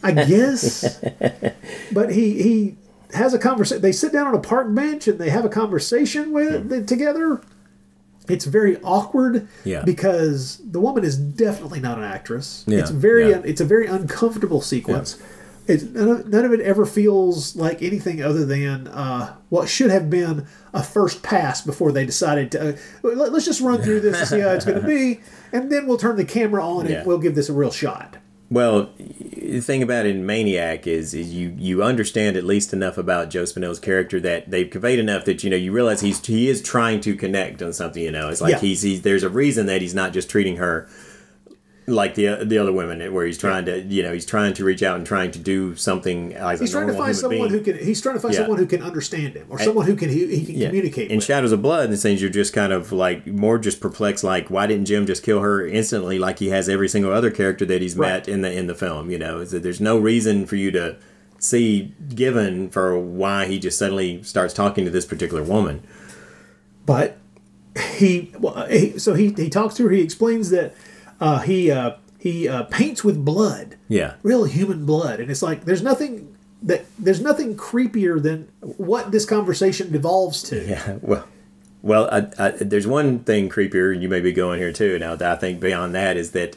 I 0.01 0.11
guess. 0.27 0.99
but 1.91 2.11
he 2.13 2.41
he 2.41 2.77
has 3.13 3.33
a 3.33 3.39
conversation. 3.39 3.81
They 3.81 3.91
sit 3.91 4.11
down 4.11 4.27
on 4.27 4.35
a 4.35 4.39
park 4.39 4.73
bench 4.73 5.07
and 5.07 5.19
they 5.19 5.29
have 5.29 5.45
a 5.45 5.49
conversation 5.49 6.31
with 6.31 6.87
together. 6.87 7.41
It's 8.29 8.45
very 8.45 8.77
awkward 8.83 9.47
Yeah. 9.65 9.83
because 9.83 10.59
the 10.63 10.79
woman 10.79 11.03
is 11.03 11.17
definitely 11.17 11.79
not 11.81 11.97
an 11.97 12.03
actress. 12.05 12.63
Yeah, 12.67 12.79
It's 12.79 12.89
very 12.91 13.29
yeah. 13.31 13.41
it's 13.43 13.61
a 13.61 13.65
very 13.65 13.87
uncomfortable 13.87 14.61
sequence. 14.61 15.17
It's, 15.65 15.83
none, 15.83 16.07
of, 16.09 16.27
none 16.27 16.43
of 16.43 16.51
it 16.51 16.59
ever 16.59 16.85
feels 16.85 17.55
like 17.55 17.81
anything 17.81 18.21
other 18.21 18.45
than 18.45 18.87
uh, 18.89 19.33
what 19.47 19.69
should 19.69 19.91
have 19.91 20.09
been 20.09 20.45
a 20.73 20.83
first 20.83 21.23
pass 21.23 21.61
before 21.61 21.93
they 21.93 22.05
decided 22.05 22.51
to. 22.51 22.69
Uh, 22.69 22.77
let, 23.03 23.31
us 23.33 23.45
just 23.45 23.61
run 23.61 23.81
through 23.81 24.01
this 24.01 24.19
and 24.19 24.27
see 24.27 24.39
how 24.41 24.49
it's 24.49 24.65
going 24.65 24.81
to 24.81 24.85
be, 24.87 25.21
and 25.53 25.71
then 25.71 25.87
we'll 25.87 25.97
turn 25.97 26.17
the 26.17 26.25
camera 26.25 26.65
on 26.65 26.87
and 26.87 27.07
we'll 27.07 27.17
give 27.17 27.35
this 27.35 27.47
a 27.47 27.53
real 27.53 27.71
shot. 27.71 28.17
Well, 28.53 28.91
the 28.99 29.61
thing 29.61 29.81
about 29.81 30.05
it 30.05 30.15
in 30.15 30.27
Maniac 30.27 30.85
is, 30.85 31.15
is 31.15 31.33
you 31.33 31.55
you 31.57 31.81
understand 31.81 32.37
at 32.37 32.43
least 32.43 32.71
enough 32.71 32.99
about 32.99 33.31
Joe 33.31 33.45
Spinell's 33.45 33.79
character 33.79 34.19
that 34.19 34.51
they've 34.51 34.69
conveyed 34.69 34.99
enough 34.99 35.25
that 35.25 35.43
you 35.43 35.49
know 35.49 35.55
you 35.55 35.71
realize 35.71 36.01
he's 36.01 36.23
he 36.23 36.47
is 36.49 36.61
trying 36.61 37.01
to 37.01 37.15
connect 37.15 37.63
on 37.63 37.73
something. 37.73 38.03
You 38.03 38.11
know, 38.11 38.29
it's 38.29 38.41
like 38.41 38.51
Yeah. 38.51 38.59
he's, 38.59 38.83
he's 38.83 39.01
there's 39.01 39.23
a 39.23 39.29
reason 39.29 39.65
that 39.65 39.81
he's 39.81 39.95
not 39.95 40.13
just 40.13 40.29
treating 40.29 40.57
her 40.57 40.87
like 41.85 42.15
the 42.15 42.43
the 42.45 42.57
other 42.57 42.71
women, 42.71 43.13
where 43.13 43.25
he's 43.25 43.37
trying 43.37 43.65
to 43.65 43.81
you 43.81 44.03
know 44.03 44.13
he's 44.13 44.25
trying 44.25 44.53
to 44.53 44.63
reach 44.63 44.81
out 44.83 44.95
and 44.97 45.05
trying 45.05 45.31
to 45.31 45.39
do 45.39 45.75
something 45.75 46.33
as 46.33 46.59
He's 46.59 46.71
trying 46.71 46.87
to 46.87 46.93
find 46.93 47.15
someone 47.15 47.49
being. 47.49 47.63
who 47.63 47.73
can. 47.73 47.77
He's 47.85 48.01
trying 48.01 48.15
to 48.15 48.21
find 48.21 48.33
Yeah. 48.33 48.41
someone 48.41 48.57
who 48.59 48.65
can 48.65 48.81
understand 48.81 49.33
him, 49.35 49.47
or 49.49 49.57
And- 49.57 49.65
someone 49.65 49.85
who 49.85 49.95
can 49.95 50.09
he, 50.09 50.27
he 50.35 50.45
can 50.45 50.55
Yeah. 50.55 50.67
communicate. 50.67 51.09
In 51.11 51.17
with. 51.17 51.25
Shadows 51.25 51.51
of 51.51 51.61
Blood, 51.61 51.89
and 51.89 51.99
things 51.99 52.21
you're 52.21 52.29
just 52.29 52.53
kind 52.53 52.71
of 52.71 52.91
like 52.91 53.27
more 53.27 53.57
just 53.57 53.79
perplexed, 53.81 54.23
like 54.23 54.49
why 54.49 54.65
didn't 54.67 54.85
Jim 54.85 55.05
just 55.05 55.23
kill 55.23 55.39
her 55.41 55.65
instantly, 55.67 56.17
like 56.19 56.39
he 56.39 56.49
has 56.49 56.69
every 56.69 56.87
single 56.87 57.11
other 57.11 57.29
character 57.31 57.65
that 57.65 57.81
he's 57.81 57.95
met 57.95 58.27
in 58.29 58.41
the 58.41 58.51
in 58.51 58.67
the 58.67 58.75
film? 58.75 59.11
You 59.11 59.19
know, 59.19 59.39
is 59.39 59.51
that 59.51 59.63
there's 59.63 59.81
no 59.81 59.97
reason 59.97 60.45
for 60.45 60.55
you 60.55 60.71
to 60.71 60.95
see 61.39 61.93
given 62.15 62.69
for 62.69 62.97
why 62.97 63.45
he 63.45 63.59
just 63.59 63.77
suddenly 63.77 64.23
starts 64.23 64.53
talking 64.53 64.85
to 64.85 64.91
this 64.91 65.05
particular 65.05 65.43
woman. 65.43 65.81
but 66.85 67.17
he, 67.97 68.31
well, 68.39 68.65
he 68.69 68.97
so 68.99 69.13
he 69.15 69.33
he 69.35 69.49
talks 69.49 69.73
to 69.75 69.83
her. 69.83 69.89
He 69.89 70.01
explains 70.01 70.49
that 70.51 70.73
uh, 71.19 71.39
he 71.39 71.71
uh, 71.71 71.93
he 72.19 72.47
uh, 72.47 72.63
paints 72.63 73.03
with 73.03 73.23
blood, 73.23 73.75
Yeah, 73.87 74.15
real 74.23 74.45
human 74.45 74.85
blood, 74.85 75.19
and 75.19 75.29
it's 75.31 75.41
like 75.41 75.65
there's 75.65 75.81
nothing 75.83 76.35
that 76.61 76.85
there's 76.97 77.19
nothing 77.21 77.55
creepier 77.57 78.21
than 78.21 78.47
what 78.61 79.11
this 79.11 79.25
conversation 79.25 79.91
devolves 79.91 80.41
to. 80.43 80.65
yeah. 80.65 80.97
Well, 81.01 81.27
well, 81.81 82.07
I, 82.11 82.45
I, 82.45 82.49
there's 82.51 82.87
one 82.87 83.19
thing 83.19 83.49
creepier, 83.49 83.91
and 83.93 84.01
you 84.01 84.07
may 84.07 84.21
be 84.21 84.31
going 84.31 84.59
here 84.59 84.71
too. 84.71 84.97
Now, 84.99 85.15
that 85.17 85.31
I 85.31 85.35
think 85.35 85.59
beyond 85.59 85.93
that 85.95 86.15
is 86.15 86.31
that 86.31 86.55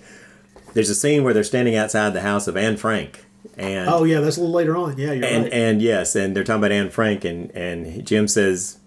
there's 0.74 0.90
a 0.90 0.94
scene 0.94 1.24
where 1.24 1.34
they're 1.34 1.42
standing 1.42 1.74
outside 1.74 2.12
the 2.12 2.20
house 2.20 2.46
of 2.46 2.57
Anne 2.57 2.76
Frank, 2.76 3.24
and 3.57 3.88
Oh 3.90 4.04
yeah, 4.04 4.20
that's 4.20 4.36
a 4.36 4.40
little 4.40 4.54
later 4.54 4.76
on. 4.76 4.96
Yeah, 4.98 5.12
you're 5.12 5.24
and 5.24 5.44
right. 5.44 5.52
and 5.52 5.82
yes, 5.82 6.14
and 6.14 6.36
they're 6.36 6.44
talking 6.44 6.61
about 6.61 6.70
Anne 6.72 6.90
Frank, 6.90 7.24
and 7.24 7.50
and 7.57 8.07
Jim 8.07 8.28
says, 8.28 8.78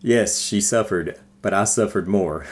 "Yes, 0.00 0.38
she 0.40 0.60
suffered, 0.60 1.18
but 1.42 1.52
I 1.52 1.64
suffered 1.64 2.06
more." 2.06 2.46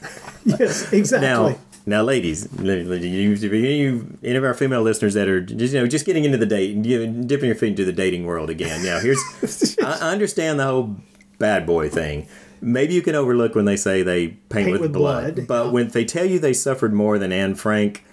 yes, 0.44 0.92
exactly. 0.92 1.26
Now, 1.28 1.58
now, 1.88 2.02
ladies, 2.02 2.46
you, 2.60 3.30
you, 3.32 4.18
any 4.22 4.36
of 4.36 4.44
our 4.44 4.52
female 4.52 4.82
listeners 4.82 5.14
that 5.14 5.26
are 5.26 5.40
just 5.40 5.72
you 5.72 5.80
know 5.80 5.86
just 5.86 6.04
getting 6.04 6.24
into 6.24 6.36
the 6.36 6.46
date, 6.46 6.84
you- 6.84 7.06
dipping 7.06 7.46
your 7.46 7.54
feet 7.56 7.70
into 7.70 7.84
the 7.86 7.92
dating 7.92 8.26
world 8.26 8.50
again. 8.50 8.84
Now, 8.84 9.00
here's 9.00 9.76
I 9.82 10.12
understand 10.12 10.60
the 10.60 10.64
whole 10.64 10.96
bad 11.38 11.66
boy 11.66 11.88
thing. 11.88 12.28
Maybe 12.60 12.92
you 12.92 13.00
can 13.00 13.14
overlook 13.14 13.54
when 13.54 13.64
they 13.64 13.76
say 13.76 14.02
they 14.02 14.28
paint, 14.50 14.70
with, 14.72 14.82
with 14.82 14.92
blood, 14.92 15.36
blood. 15.36 15.46
but 15.46 15.72
when 15.72 15.88
they 15.88 16.04
tell 16.04 16.26
you 16.26 16.38
they 16.38 16.52
suffered 16.52 16.92
more 16.92 17.18
than 17.18 17.32
Anne 17.32 17.54
Frank, 17.54 18.04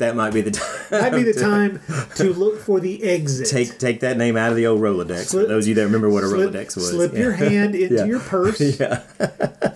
that 0.00 0.14
might 0.16 0.34
be 0.34 0.40
the 0.42 0.50
time. 0.90 1.00
Might 1.00 1.12
be 1.14 1.22
the 1.22 1.32
time 1.40 1.80
to 2.16 2.32
look 2.34 2.60
for 2.60 2.78
the 2.80 3.02
exit. 3.02 3.46
Take 3.48 3.78
take 3.78 4.00
that 4.00 4.18
name 4.18 4.36
out 4.36 4.50
of 4.50 4.56
the 4.56 4.66
old 4.66 4.80
Rolodex. 4.82 5.26
Slip- 5.28 5.44
for 5.44 5.48
those 5.48 5.64
of 5.64 5.68
you 5.68 5.74
that 5.76 5.84
remember 5.84 6.10
what 6.10 6.24
a 6.24 6.28
slip, 6.28 6.50
Rolodex 6.52 6.76
was. 6.76 6.90
slip 6.90 7.12
Yeah. 7.14 7.18
your 7.20 7.32
hand 7.32 7.74
into 7.74 7.94
Yeah. 7.94 8.04
your 8.04 8.20
purse. 8.20 8.60
Yeah. 8.80 8.96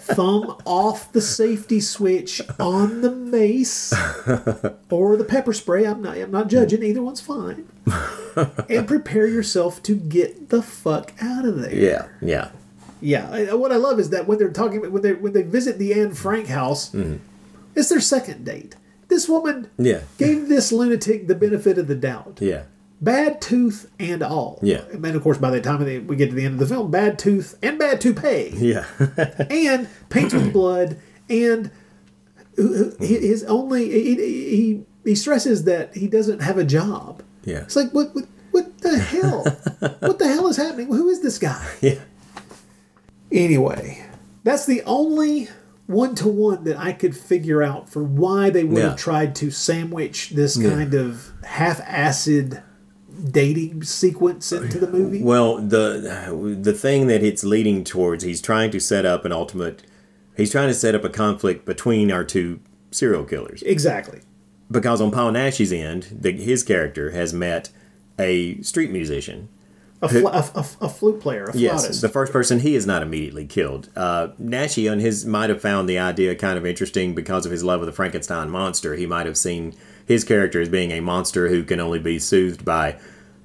thumb 0.04 0.56
off 0.66 1.10
the 1.12 1.20
safety 1.20 1.80
switch 1.80 2.40
on 2.60 3.00
the 3.00 3.10
mace 3.10 3.92
or 4.90 5.16
the 5.16 5.24
pepper 5.24 5.52
spray. 5.52 5.86
I'm 5.86 6.02
not. 6.02 6.18
I'm 6.18 6.30
not 6.30 6.48
judging. 6.48 6.82
Either 6.82 7.02
one's 7.02 7.20
fine. 7.20 7.66
and 8.68 8.86
prepare 8.86 9.26
yourself 9.26 9.82
to 9.84 9.94
get 9.94 10.48
the 10.50 10.62
fuck 10.62 11.12
out 11.22 11.44
of 11.44 11.60
there. 11.60 11.74
Yeah. 11.74 12.08
Yeah. 12.20 12.50
Yeah. 13.00 13.52
What 13.54 13.72
I 13.72 13.76
love 13.76 13.98
is 14.00 14.10
that 14.10 14.26
when 14.26 14.38
they're 14.38 14.50
talking 14.50 14.90
when 14.92 15.02
they 15.02 15.12
when 15.14 15.32
they 15.32 15.42
visit 15.42 15.78
the 15.78 15.94
Anne 15.94 16.14
Frank 16.14 16.46
house, 16.48 16.90
Mhm. 16.90 17.18
it's 17.74 17.88
their 17.90 18.00
second 18.00 18.44
date. 18.44 18.74
This 19.14 19.28
woman 19.28 19.68
Yeah. 19.78 20.00
gave 20.18 20.48
this 20.48 20.72
lunatic 20.72 21.28
the 21.28 21.36
benefit 21.36 21.78
of 21.78 21.86
the 21.86 21.94
doubt. 21.94 22.38
Yeah. 22.40 22.62
Bad 23.00 23.40
tooth 23.40 23.88
and 24.00 24.24
all. 24.24 24.58
Yeah. 24.60 24.80
And 24.92 25.06
of 25.06 25.22
course, 25.22 25.38
by 25.38 25.52
the 25.52 25.60
time 25.60 25.78
we 26.08 26.16
get 26.16 26.30
to 26.30 26.34
the 26.34 26.44
end 26.44 26.54
of 26.54 26.58
the 26.68 26.74
film, 26.74 26.90
bad 26.90 27.16
tooth 27.16 27.56
and 27.62 27.78
bad 27.78 28.00
toupee 28.00 28.52
Yeah. 28.56 28.86
and 29.50 29.88
paints 30.08 30.34
with 30.34 30.52
blood 30.52 30.96
and 31.30 31.70
mm-hmm. 32.56 33.04
his 33.04 33.44
only 33.44 33.88
he, 33.88 34.14
he 34.16 34.84
he 35.04 35.14
stresses 35.14 35.62
that 35.62 35.94
he 35.94 36.08
doesn't 36.08 36.40
have 36.40 36.58
a 36.58 36.64
job 36.64 37.22
Yeah. 37.44 37.58
it's 37.62 37.76
like 37.76 37.92
what 37.92 38.12
what, 38.16 38.24
what 38.50 38.78
the 38.78 38.98
hell 38.98 39.44
what 40.00 40.18
the 40.18 40.26
hell 40.26 40.48
is 40.48 40.56
happening 40.56 40.88
who 40.88 41.08
is 41.08 41.22
this 41.22 41.38
guy 41.38 41.66
Yeah. 41.80 42.00
anyway 43.30 44.04
that's 44.42 44.66
the 44.66 44.82
only 44.82 45.48
one-to-one 45.86 46.64
that 46.64 46.78
i 46.78 46.92
could 46.92 47.14
figure 47.16 47.62
out 47.62 47.88
for 47.90 48.02
why 48.02 48.48
they 48.50 48.64
would 48.64 48.78
Yeah. 48.78 48.90
have 48.90 48.96
tried 48.96 49.34
to 49.36 49.50
sandwich 49.50 50.30
this 50.30 50.56
Yeah. 50.56 50.70
kind 50.70 50.94
of 50.94 51.32
half-acid 51.42 52.62
dating 53.30 53.82
sequence 53.84 54.50
into 54.52 54.78
the 54.78 54.88
movie 54.90 55.22
Well, 55.22 55.58
the 55.58 56.56
the 56.60 56.72
thing 56.72 57.06
that 57.06 57.22
it's 57.22 57.44
leading 57.44 57.84
towards, 57.84 58.24
he's 58.24 58.40
trying 58.40 58.70
to 58.72 58.80
set 58.80 59.06
up 59.06 59.24
an 59.24 59.30
ultimate. 59.32 59.82
He's 60.36 60.50
trying 60.50 60.68
to 60.68 60.74
set 60.74 60.94
up 60.96 61.04
a 61.04 61.08
conflict 61.08 61.64
between 61.64 62.10
our 62.10 62.24
two 62.24 62.58
serial 62.90 63.24
killers. 63.24 63.62
exactly 63.64 64.20
Because 64.70 65.00
on 65.00 65.10
Paul 65.12 65.30
Naschy's 65.32 65.72
end, 65.72 66.18
the, 66.20 66.32
his 66.32 66.62
character 66.64 67.10
has 67.12 67.32
met 67.32 67.70
a 68.18 68.60
street 68.62 68.90
musician. 68.90 69.48
A, 70.04 70.08
who- 70.08 70.20
fl- 70.20 70.28
a, 70.28 70.50
a, 70.54 70.66
a 70.82 70.88
flute 70.88 71.20
player 71.20 71.44
a 71.44 71.56
Yes, 71.56 71.80
flautist 71.82 72.00
the 72.02 72.08
first 72.08 72.32
person 72.32 72.60
he 72.60 72.74
is 72.74 72.86
not 72.86 73.02
immediately 73.02 73.46
killed. 73.46 73.88
Uh, 73.96 74.28
Naschy 74.40 74.90
on 74.90 74.98
his 75.00 75.24
might 75.26 75.50
have 75.50 75.60
found 75.60 75.88
the 75.88 75.98
idea 75.98 76.34
kind 76.34 76.56
of 76.58 76.64
interesting 76.66 77.14
because 77.14 77.46
of 77.46 77.52
his 77.52 77.64
love 77.64 77.80
of 77.80 77.86
the 77.86 77.92
Frankenstein 77.92 78.50
monster. 78.50 78.94
He 78.94 79.06
might 79.06 79.26
have 79.26 79.36
seen 79.36 79.74
his 80.06 80.24
character 80.24 80.60
as 80.60 80.68
being 80.68 80.90
a 80.92 81.00
monster 81.00 81.48
who 81.48 81.64
can 81.64 81.80
only 81.80 81.98
be 81.98 82.18
soothed 82.18 82.64
by 82.64 82.96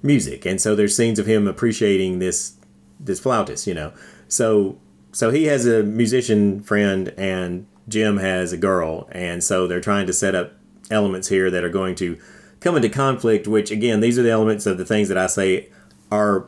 music, 0.04 0.46
and 0.46 0.62
so 0.62 0.76
there's 0.76 0.96
scenes 0.96 1.20
of 1.20 1.26
him 1.26 1.48
appreciating 1.48 2.20
this 2.20 2.54
this 3.00 3.20
flautist, 3.20 3.66
you 3.68 3.74
know. 3.74 3.94
So 4.28 4.78
so 5.12 5.32
he 5.32 5.46
has 5.46 5.66
a 5.66 5.84
musician 5.84 6.62
friend, 6.62 7.14
and 7.18 7.66
Jim 7.88 8.18
has 8.18 8.52
a 8.54 8.58
girl, 8.58 9.08
and 9.12 9.44
so 9.44 9.68
they're 9.68 9.82
trying 9.82 10.06
to 10.08 10.14
set 10.14 10.36
up 10.36 10.54
elements 10.92 11.28
here 11.30 11.50
that 11.52 11.64
are 11.64 11.70
going 11.70 11.96
to 11.96 12.18
come 12.60 12.76
into 12.76 12.90
conflict. 12.90 13.48
Which 13.48 13.72
again, 13.72 14.00
these 14.02 14.20
are 14.20 14.24
the 14.24 14.30
elements 14.32 14.66
of 14.66 14.78
the 14.78 14.86
things 14.86 15.08
that 15.10 15.18
I 15.18 15.28
say 15.28 15.70
are 16.12 16.48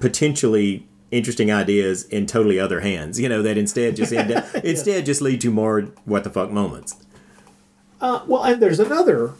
potentially 0.00 0.86
interesting 1.10 1.50
ideas 1.50 2.04
in 2.04 2.26
totally 2.26 2.58
other 2.58 2.80
hands. 2.80 3.18
You 3.20 3.28
know 3.28 3.42
that 3.42 3.56
instead 3.58 3.96
just 3.96 4.12
end 4.12 4.30
up, 4.32 4.54
instead 4.64 5.06
just 5.06 5.20
lead 5.20 5.40
to 5.42 5.50
more 5.50 5.82
what 6.04 6.24
the 6.24 6.30
fuck 6.30 6.50
moments. 6.50 6.96
Uh, 8.00 8.22
well, 8.26 8.44
and 8.44 8.62
there's 8.62 8.80
another 8.80 9.32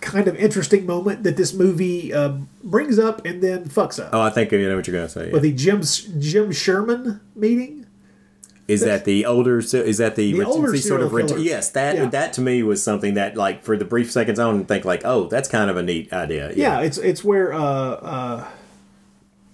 kind 0.00 0.26
of 0.28 0.36
interesting 0.36 0.86
moment 0.86 1.24
that 1.24 1.36
this 1.36 1.52
movie 1.52 2.12
uh, 2.14 2.32
brings 2.64 2.98
up 2.98 3.24
and 3.26 3.42
then 3.42 3.64
fucks 3.66 4.02
up. 4.02 4.10
Oh, 4.14 4.20
I 4.22 4.30
think 4.30 4.52
I 4.52 4.56
know 4.56 4.76
what 4.76 4.86
you're 4.86 4.96
gonna 4.96 5.08
say. 5.08 5.30
With 5.30 5.42
the 5.42 5.52
Jim 5.52 5.82
Jim 6.18 6.52
Sherman 6.52 7.20
meeting. 7.34 7.86
Is 8.68 8.82
that 8.82 9.04
the 9.04 9.26
older? 9.26 9.58
Is 9.58 9.98
that 9.98 10.14
the, 10.14 10.32
The 10.32 10.44
older 10.44 10.76
sort 10.76 11.00
of 11.00 11.10
killer. 11.10 11.38
yes? 11.38 11.70
That 11.70 11.96
Yeah. 11.96 12.06
that 12.06 12.32
to 12.34 12.40
me 12.40 12.62
was 12.62 12.80
something 12.80 13.14
that 13.14 13.36
like 13.36 13.64
for 13.64 13.76
the 13.76 13.84
brief 13.84 14.12
seconds 14.12 14.38
I 14.38 14.44
don't 14.44 14.64
think 14.66 14.84
like 14.84 15.02
oh 15.04 15.26
that's 15.26 15.48
kind 15.48 15.68
of 15.70 15.76
a 15.76 15.82
neat 15.82 16.12
idea. 16.12 16.52
Yeah, 16.54 16.80
it's 16.80 16.96
it's 16.96 17.24
where 17.24 17.52
uh, 17.52 17.58
uh, 17.60 18.48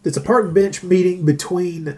it's 0.07 0.17
a 0.17 0.21
park 0.21 0.55
bench 0.55 0.83
meeting 0.83 1.25
between 1.25 1.97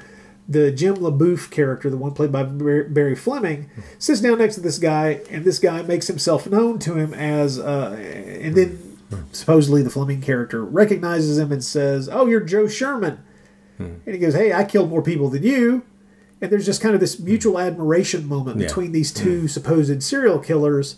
the 0.48 0.72
Jim 0.72 0.96
LaBeouf 0.96 1.50
character, 1.50 1.90
the 1.90 1.98
one 1.98 2.12
played 2.12 2.32
by 2.32 2.42
Barry 2.42 3.14
Fleming, 3.14 3.68
sits 3.98 4.20
down 4.22 4.38
next 4.38 4.54
to 4.54 4.62
this 4.62 4.78
guy, 4.78 5.20
and 5.30 5.44
this 5.44 5.58
guy 5.58 5.82
makes 5.82 6.06
himself 6.06 6.48
known 6.48 6.78
to 6.80 6.94
him 6.94 7.12
as, 7.12 7.58
uh, 7.58 7.94
and 8.40 8.54
then 8.54 8.96
supposedly 9.32 9.82
the 9.82 9.90
Fleming 9.90 10.22
character 10.22 10.64
recognizes 10.64 11.38
him 11.38 11.52
and 11.52 11.62
says, 11.62 12.08
"Oh, 12.10 12.26
you're 12.26 12.40
Joe 12.40 12.66
Sherman," 12.66 13.18
and 13.78 14.00
he 14.06 14.16
goes, 14.18 14.34
"Hey, 14.34 14.52
I 14.52 14.64
killed 14.64 14.88
more 14.88 15.02
people 15.02 15.28
than 15.28 15.42
you." 15.42 15.82
And 16.40 16.50
there's 16.50 16.64
just 16.66 16.80
kind 16.80 16.94
of 16.94 17.00
this 17.00 17.18
mutual 17.18 17.58
admiration 17.58 18.26
moment 18.26 18.58
Yeah. 18.58 18.68
between 18.68 18.92
these 18.92 19.12
two 19.12 19.48
supposed 19.48 20.02
serial 20.02 20.38
killers, 20.38 20.96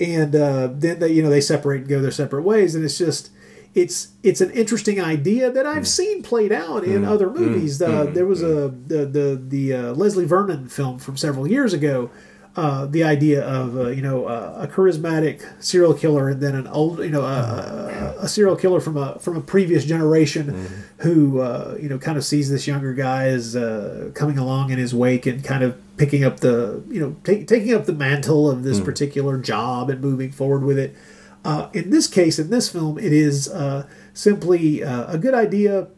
and 0.00 0.34
uh, 0.34 0.68
then 0.74 0.98
they 0.98 1.12
you 1.12 1.22
know 1.22 1.30
they 1.30 1.40
separate 1.40 1.82
and 1.82 1.88
go 1.88 2.00
their 2.00 2.10
separate 2.10 2.42
ways, 2.42 2.74
and 2.74 2.84
it's 2.84 2.98
just 2.98 3.30
it's 3.74 4.08
it's 4.22 4.40
an 4.40 4.50
interesting 4.50 5.00
idea 5.00 5.50
that 5.50 5.64
I've 5.64 5.86
seen 5.86 6.22
played 6.22 6.52
out 6.52 6.82
in 6.84 7.04
other 7.04 7.30
movies. 7.30 7.80
Uh, 7.80 8.04
there 8.04 8.26
was 8.26 8.42
a 8.42 8.68
the 8.68 9.06
the 9.06 9.40
the 9.48 9.72
uh, 9.74 9.92
Leslie 9.92 10.24
Vernon 10.24 10.68
film 10.68 10.98
from 10.98 11.16
several 11.16 11.46
years 11.48 11.72
ago. 11.72 12.10
Uh, 12.56 12.84
the 12.86 13.04
idea 13.04 13.46
of 13.46 13.76
uh, 13.78 13.88
you 13.90 14.02
know 14.02 14.24
uh, 14.24 14.58
a 14.62 14.66
charismatic 14.66 15.46
serial 15.62 15.94
killer 15.94 16.28
and 16.30 16.40
then 16.40 16.56
an 16.56 16.66
old 16.66 16.98
you 16.98 17.08
know 17.08 17.22
a, 17.22 18.26
serial 18.26 18.56
killer 18.56 18.80
from 18.80 18.96
a 18.96 19.16
from 19.20 19.36
a 19.36 19.40
previous 19.40 19.84
generation 19.84 20.84
who 20.98 21.40
uh, 21.40 21.76
you 21.80 21.88
know 21.88 21.96
kind 21.96 22.18
of 22.18 22.24
sees 22.24 22.50
this 22.50 22.66
younger 22.66 22.92
guy 22.92 23.28
as 23.28 23.54
uh, 23.54 24.10
coming 24.14 24.36
along 24.36 24.70
in 24.70 24.78
his 24.78 24.92
wake 24.92 25.26
and 25.26 25.44
kind 25.44 25.62
of 25.62 25.80
picking 25.96 26.24
up 26.24 26.40
the 26.40 26.82
you 26.88 26.98
know 27.00 27.14
ta- 27.22 27.44
taking 27.46 27.72
up 27.72 27.86
the 27.86 27.92
mantle 27.92 28.50
of 28.50 28.64
this 28.64 28.80
particular 28.80 29.38
job 29.38 29.88
and 29.88 30.00
moving 30.00 30.32
forward 30.32 30.64
with 30.64 30.78
it. 30.78 30.96
Uh, 31.44 31.68
in 31.72 31.90
this 31.90 32.06
case, 32.06 32.38
in 32.38 32.50
this 32.50 32.68
film, 32.68 32.98
it 32.98 33.12
is 33.12 33.48
uh, 33.48 33.86
simply 34.14 34.84
uh, 34.84 35.12
a 35.12 35.18
good 35.18 35.34
idea, 35.34 35.88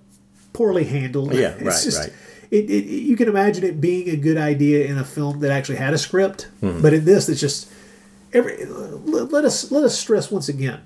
poorly 0.52 0.84
handled. 0.84 1.34
Yeah, 1.34 1.54
It's 1.54 1.62
right, 1.62 1.82
just- 1.84 1.98
right. 1.98 2.12
It, 2.50 2.68
it, 2.68 2.84
you 2.84 3.16
can 3.16 3.28
imagine 3.28 3.64
it 3.64 3.80
being 3.80 4.10
a 4.10 4.16
good 4.16 4.36
idea 4.36 4.84
in 4.84 4.98
a 4.98 5.04
film 5.04 5.40
that 5.40 5.50
actually 5.50 5.76
had 5.78 5.94
a 5.94 5.98
script, 5.98 6.48
Mhm. 6.62 6.82
but 6.82 6.92
in 6.92 7.06
this, 7.06 7.30
it's 7.30 7.40
just 7.40 7.66
every. 8.34 8.66
Let, 8.66 9.32
let 9.32 9.44
us 9.46 9.70
let 9.72 9.84
us 9.84 9.98
stress 9.98 10.30
once 10.30 10.50
again. 10.50 10.80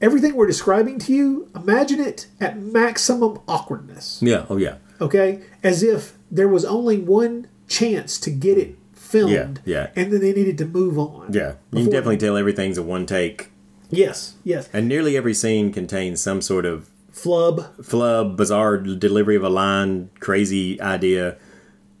Everything 0.00 0.36
we're 0.36 0.46
describing 0.46 1.00
to 1.00 1.12
you, 1.12 1.48
imagine 1.56 1.98
it 1.98 2.28
at 2.40 2.60
maximum 2.60 3.40
awkwardness. 3.48 4.20
Yeah. 4.22 4.46
Oh 4.48 4.56
yeah. 4.56 4.76
Okay, 5.00 5.40
as 5.64 5.82
if 5.82 6.14
there 6.30 6.46
was 6.46 6.64
only 6.64 6.96
one 6.98 7.48
chance 7.66 8.16
to 8.20 8.30
get 8.30 8.56
it 8.56 8.76
filmed, 8.92 9.60
Yeah. 9.64 9.74
Yeah. 9.74 9.90
and 9.96 10.12
then 10.12 10.20
they 10.20 10.32
needed 10.32 10.58
to 10.58 10.64
move 10.64 10.96
on. 10.96 11.32
Yeah. 11.32 11.54
You 11.72 11.82
can 11.82 11.90
definitely 11.90 12.18
tell 12.18 12.36
everything's 12.36 12.78
a 12.78 12.84
one 12.84 13.04
take. 13.04 13.50
Yes, 13.90 14.34
yes. 14.44 14.68
And 14.72 14.88
nearly 14.88 15.16
every 15.16 15.34
scene 15.34 15.72
contains 15.72 16.20
some 16.20 16.42
sort 16.42 16.66
of 16.66 16.88
Flub. 17.10 17.82
flub, 17.84 18.36
bizarre 18.36 18.76
delivery 18.78 19.34
of 19.36 19.42
a 19.42 19.48
line, 19.48 20.10
crazy 20.20 20.80
idea. 20.80 21.36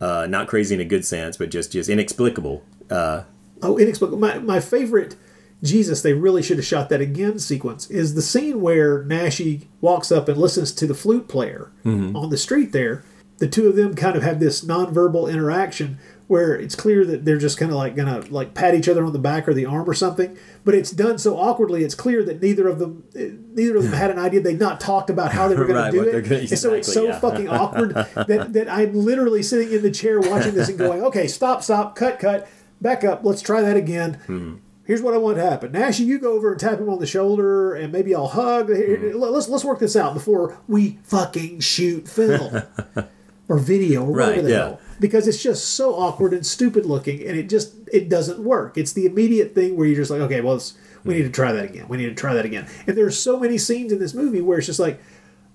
Uh, 0.00 0.26
not 0.28 0.46
crazy 0.46 0.74
in 0.74 0.80
a 0.80 0.84
good 0.84 1.04
sense, 1.04 1.36
but 1.36 1.50
just 1.50 1.72
just 1.72 1.88
inexplicable. 1.88 2.62
Uh, 2.90 3.22
Oh, 3.60 3.76
inexplicable. 3.76 4.20
My, 4.20 4.38
my 4.38 4.60
favorite, 4.60 5.16
Jesus, 5.64 6.00
they 6.02 6.12
really 6.12 6.42
should 6.42 6.58
have 6.58 6.64
shot 6.66 6.88
that 6.90 7.00
again 7.00 7.40
sequence 7.40 7.90
is 7.90 8.14
the 8.14 8.22
scene 8.22 8.60
where 8.60 9.02
Naschy 9.02 9.62
walks 9.80 10.12
up 10.12 10.28
and 10.28 10.38
listens 10.38 10.70
to 10.72 10.86
the 10.86 10.94
flute 10.94 11.26
player 11.26 11.72
Mhm. 11.84 12.14
on 12.14 12.30
the 12.30 12.36
street 12.38 12.70
there. 12.70 13.02
The 13.38 13.48
two 13.48 13.66
of 13.66 13.74
them 13.74 13.94
kind 13.96 14.14
of 14.16 14.22
have 14.22 14.38
this 14.38 14.64
nonverbal 14.64 15.28
interaction 15.28 15.98
where 16.28 16.54
it's 16.54 16.74
clear 16.76 17.04
that 17.06 17.24
they're 17.24 17.38
just 17.38 17.58
kind 17.58 17.70
of 17.72 17.76
like 17.78 17.96
gonna 17.96 18.20
like 18.30 18.52
pat 18.54 18.74
each 18.74 18.88
other 18.88 19.04
on 19.04 19.12
the 19.12 19.18
back 19.18 19.48
or 19.48 19.54
the 19.54 19.64
arm 19.66 19.88
or 19.88 19.94
something, 19.94 20.36
but 20.64 20.74
it's 20.74 20.90
done 20.90 21.18
so 21.18 21.36
awkwardly. 21.38 21.82
It's 21.82 21.94
clear 21.94 22.22
that 22.24 22.40
neither 22.42 22.68
of 22.68 22.78
them, 22.78 23.02
eh, 23.16 23.30
neither 23.54 23.78
of 23.78 23.84
them 23.84 23.92
had 23.94 24.10
an 24.10 24.18
idea. 24.18 24.40
They'd 24.42 24.60
not 24.60 24.78
talked 24.80 25.08
about 25.10 25.32
how 25.32 25.48
they 25.48 25.56
were 25.56 25.64
going 25.66 25.76
Right, 25.78 25.90
to 25.90 25.96
do 26.02 26.08
it, 26.08 26.22
gonna- 26.22 26.40
and 26.40 26.58
so 26.58 26.74
it's 26.74 26.92
so 26.92 27.06
yeah. 27.06 27.18
fucking 27.18 27.48
awkward 27.48 27.94
that 28.14 28.52
that 28.52 28.68
I'm 28.70 28.92
literally 28.94 29.42
sitting 29.42 29.72
in 29.74 29.82
the 29.82 29.90
chair 29.90 30.20
watching 30.20 30.54
this 30.54 30.68
and 30.68 30.78
going, 30.78 31.02
okay, 31.04 31.26
stop, 31.26 31.62
stop, 31.62 31.96
cut, 31.96 32.18
cut, 32.18 32.46
back 32.80 33.04
up. 33.04 33.24
Let's 33.24 33.40
try 33.42 33.62
that 33.62 33.76
again. 33.78 34.14
Hmm. 34.26 34.56
Here's 34.84 35.02
what 35.02 35.12
I 35.12 35.18
want 35.18 35.36
to 35.36 35.42
happen. 35.42 35.72
Naschy, 35.72 36.06
you 36.06 36.18
go 36.18 36.32
over 36.32 36.50
and 36.50 36.58
tap 36.58 36.78
him 36.78 36.88
on 36.88 36.98
the 36.98 37.06
shoulder, 37.06 37.74
and 37.74 37.92
maybe 37.92 38.14
I'll 38.14 38.28
hug. 38.28 38.68
Hmm. 38.70 39.12
Let's 39.18 39.48
let's 39.48 39.64
work 39.64 39.78
this 39.78 39.96
out 39.96 40.12
before 40.12 40.58
we 40.68 40.98
fucking 41.04 41.60
shoot 41.60 42.06
film 42.08 42.62
or 43.48 43.58
video 43.58 44.04
or 44.04 44.12
whatever 44.12 44.32
Right, 44.32 44.42
the 44.44 44.50
yeah. 44.50 44.56
hell. 44.56 44.80
Because 45.00 45.28
it's 45.28 45.42
just 45.42 45.64
so 45.64 45.94
awkward 45.94 46.32
and 46.32 46.44
stupid 46.44 46.84
looking, 46.84 47.20
and 47.26 47.36
it 47.36 47.48
just 47.48 47.74
it 47.92 48.08
doesn't 48.08 48.40
work. 48.40 48.76
It's 48.76 48.92
the 48.92 49.06
immediate 49.06 49.54
thing 49.54 49.76
where 49.76 49.86
you're 49.86 49.96
just 49.96 50.10
like, 50.10 50.20
okay, 50.22 50.40
well, 50.40 50.56
it's, 50.56 50.74
we 51.04 51.14
need 51.14 51.22
to 51.22 51.30
try 51.30 51.52
that 51.52 51.64
again. 51.64 51.86
We 51.88 51.96
need 51.96 52.08
to 52.08 52.14
try 52.14 52.34
that 52.34 52.44
again. 52.44 52.66
And 52.86 52.96
there's 52.96 53.18
so 53.18 53.38
many 53.38 53.58
scenes 53.58 53.92
in 53.92 53.98
this 53.98 54.14
movie 54.14 54.40
where 54.40 54.58
it's 54.58 54.66
just 54.66 54.80
like, 54.80 55.00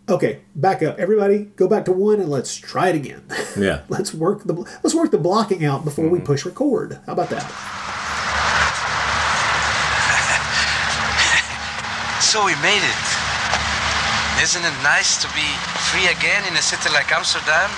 okay, 0.07 0.41
back 0.55 0.81
up, 0.81 0.97
everybody, 0.99 1.45
go 1.55 1.67
back 1.67 1.85
to 1.85 1.91
one 1.91 2.19
and 2.19 2.29
let's 2.29 2.55
try 2.55 2.89
it 2.89 2.95
again. 2.95 3.23
yeah. 3.57 3.81
let's 3.89 4.13
work 4.13 4.43
the 4.43 4.53
let's 4.53 4.95
work 4.95 5.11
the 5.11 5.17
blocking 5.17 5.65
out 5.65 5.83
before 5.83 6.07
we 6.07 6.19
mm-hmm. 6.19 6.25
push 6.25 6.45
record. 6.45 6.99
How 7.05 7.13
about 7.13 7.29
that? 7.29 7.79
So 12.33 12.43
we 12.43 12.55
made 12.63 12.81
it. 12.81 13.03
Isn't 14.41 14.65
it 14.65 14.73
nice 14.81 15.21
to 15.21 15.27
be 15.35 15.45
free 15.91 16.07
again 16.07 16.41
in 16.49 16.57
a 16.57 16.63
city 16.63 16.89
like 16.89 17.11
Amsterdam? 17.11 17.69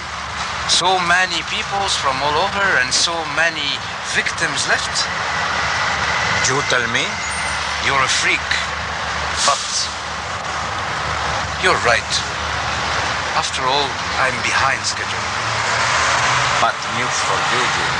So 0.67 0.97
many 1.05 1.45
peoples 1.45 1.93
from 1.93 2.17
all 2.25 2.33
over 2.41 2.65
and 2.81 2.89
so 2.89 3.13
many 3.37 3.77
victims 4.17 4.65
left. 4.65 5.05
You 6.49 6.57
tell 6.73 6.81
me? 6.89 7.05
You're 7.85 8.01
a 8.01 8.09
freak. 8.09 8.41
But 9.45 9.61
you're 11.61 11.77
right. 11.85 12.11
After 13.37 13.61
all, 13.61 13.89
I'm 14.17 14.33
behind 14.41 14.81
schedule. 14.81 15.25
But 16.57 16.73
news 16.97 17.17
for 17.29 17.37
you, 17.53 17.61
Jim. 17.61 17.93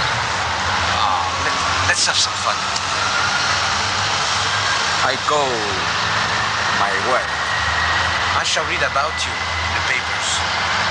Ah, 0.98 1.22
let, 1.46 1.56
let's 1.94 2.06
have 2.10 2.18
some 2.18 2.34
fun. 2.42 2.58
I 5.06 5.14
go 5.30 5.42
my 6.82 6.94
way. 7.14 7.26
I 8.42 8.44
shall 8.44 8.66
read 8.66 8.82
about 8.82 9.14
you 9.22 9.32
in 9.32 9.72
the 9.78 9.84
papers. 9.86 10.85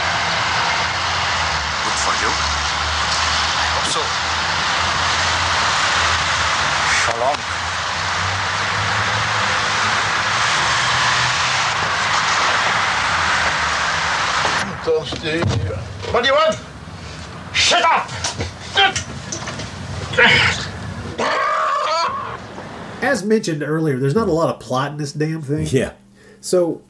Good 2.04 2.12
for 2.12 2.20
you. 2.20 2.28
I 2.28 3.64
hope 3.72 3.88
so. 3.88 4.00
Shalom. 7.00 7.38
thirsty. 14.84 15.40
What 16.12 16.20
do 16.22 16.28
you 16.28 16.34
want? 16.34 16.58
Shut 17.54 17.82
up! 17.82 18.10
As 23.02 23.24
mentioned 23.24 23.62
earlier, 23.62 23.98
there's 23.98 24.14
not 24.14 24.28
a 24.28 24.32
lot 24.32 24.54
of 24.54 24.60
plot 24.60 24.92
in 24.92 24.98
this 24.98 25.12
damn 25.12 25.40
thing. 25.40 25.68
Yeah. 25.70 25.94
So 26.42 26.82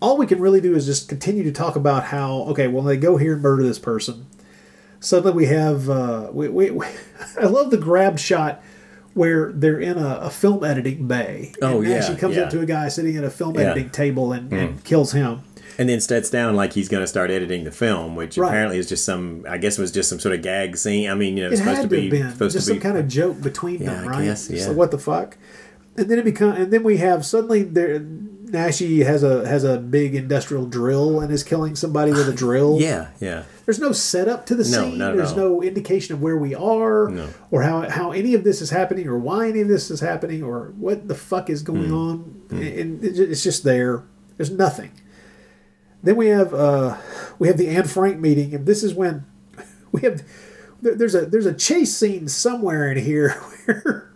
all 0.00 0.16
we 0.16 0.26
can 0.26 0.40
really 0.40 0.62
do 0.62 0.74
is 0.74 0.86
just 0.86 1.10
continue 1.10 1.42
to 1.44 1.52
talk 1.52 1.76
about 1.76 2.04
how 2.04 2.44
okay, 2.44 2.68
well 2.68 2.82
they 2.82 2.96
go 2.96 3.18
here 3.18 3.34
and 3.34 3.42
murder 3.42 3.62
this 3.62 3.78
person. 3.78 4.26
Suddenly 5.00 5.32
we 5.36 5.46
have 5.46 5.88
uh, 5.90 6.30
we, 6.32 6.48
we, 6.48 6.70
we 6.70 6.86
I 7.40 7.46
love 7.46 7.70
the 7.70 7.76
grab 7.78 8.18
shot 8.18 8.62
where 9.14 9.50
they're 9.52 9.80
in 9.80 9.96
a, 9.98 10.16
a 10.22 10.30
film 10.30 10.62
editing 10.62 11.06
bay. 11.08 11.52
Oh, 11.62 11.80
and 11.80 11.88
yeah, 11.88 12.02
She 12.02 12.14
comes 12.16 12.36
yeah. 12.36 12.42
up 12.44 12.50
to 12.50 12.60
a 12.60 12.66
guy 12.66 12.88
sitting 12.88 13.16
at 13.16 13.24
a 13.24 13.30
film 13.30 13.54
Yeah. 13.54 13.62
editing 13.70 13.90
table 13.90 14.32
and, 14.32 14.50
Mm. 14.50 14.58
and 14.58 14.84
kills 14.84 15.12
him. 15.12 15.40
And 15.78 15.88
then 15.88 16.00
steps 16.00 16.30
down 16.30 16.56
like 16.56 16.72
he's 16.74 16.88
going 16.88 17.02
to 17.02 17.06
start 17.06 17.30
editing 17.30 17.64
the 17.64 17.70
film, 17.70 18.14
which 18.16 18.36
Right. 18.38 18.48
apparently 18.48 18.78
is 18.78 18.88
just 18.88 19.04
some. 19.04 19.44
I 19.48 19.58
guess 19.58 19.78
it 19.78 19.80
was 19.82 19.90
just 19.92 20.08
some 20.08 20.18
sort 20.18 20.34
of 20.34 20.42
gag 20.42 20.76
scene. 20.76 21.10
I 21.10 21.14
mean, 21.14 21.36
you 21.36 21.42
know, 21.44 21.48
It 21.48 21.52
it's 21.52 21.60
supposed 21.60 21.80
had 21.82 21.90
to 21.90 21.96
be 21.96 22.08
been 22.10 22.30
supposed 22.32 22.54
just 22.54 22.66
to 22.68 22.72
some 22.74 22.80
kind 22.80 22.96
of 22.98 23.08
joke 23.08 23.40
between 23.42 23.82
Yeah, 23.82 23.94
them, 23.94 24.08
I 24.08 24.10
right? 24.10 24.24
guess, 24.24 24.48
yeah. 24.50 24.66
like, 24.68 24.76
what 24.76 24.90
the 24.90 24.98
fuck? 24.98 25.36
And 25.98 26.10
then 26.10 26.18
it 26.18 26.24
become 26.24 26.52
and 26.52 26.70
then 26.72 26.82
we 26.82 26.96
have 26.98 27.24
suddenly 27.26 27.62
there 27.62 27.98
Naschy 28.56 29.04
has 29.04 29.22
a 29.22 29.46
has 29.46 29.64
a 29.64 29.78
big 29.78 30.14
industrial 30.14 30.66
drill 30.66 31.20
and 31.20 31.30
is 31.32 31.42
killing 31.42 31.76
somebody 31.76 32.10
with 32.12 32.28
a 32.28 32.32
drill. 32.44 32.78
Yeah, 32.80 33.08
yeah. 33.20 33.44
There's 33.64 33.78
no 33.78 33.92
setup 33.92 34.46
to 34.46 34.54
the 34.54 34.64
No, 34.64 34.82
scene. 34.90 34.98
There's 34.98 35.36
no 35.36 35.62
indication 35.62 36.14
of 36.14 36.22
where 36.22 36.36
we 36.36 36.54
are 36.54 37.08
No. 37.10 37.28
or 37.50 37.62
how 37.62 37.88
how 37.88 38.12
any 38.12 38.34
of 38.34 38.44
this 38.44 38.60
is 38.62 38.70
happening 38.70 39.06
or 39.08 39.18
why 39.18 39.48
any 39.48 39.60
of 39.60 39.68
this 39.68 39.90
is 39.90 40.00
happening 40.00 40.42
or 40.42 40.72
what 40.78 41.08
the 41.08 41.14
fuck 41.14 41.50
is 41.50 41.62
going 41.62 41.88
Hmm. 41.88 41.94
on. 41.94 42.42
And 42.50 43.04
it's 43.04 43.42
just 43.42 43.64
there. 43.64 44.02
There's 44.36 44.50
nothing. 44.50 44.90
Then 46.02 46.16
we 46.16 46.26
have 46.28 46.52
uh, 46.54 46.96
we 47.38 47.48
have 47.48 47.56
the 47.56 47.68
Anne 47.68 47.84
Frank 47.88 48.18
meeting, 48.20 48.54
and 48.54 48.66
this 48.66 48.82
is 48.84 48.94
when 48.94 49.24
we 49.92 50.02
have 50.02 50.22
there's 50.82 51.14
a 51.14 51.26
there's 51.26 51.46
a 51.46 51.54
chase 51.54 51.96
scene 51.96 52.28
somewhere 52.28 52.92
in 52.92 53.02
here 53.02 53.30
where 53.64 54.12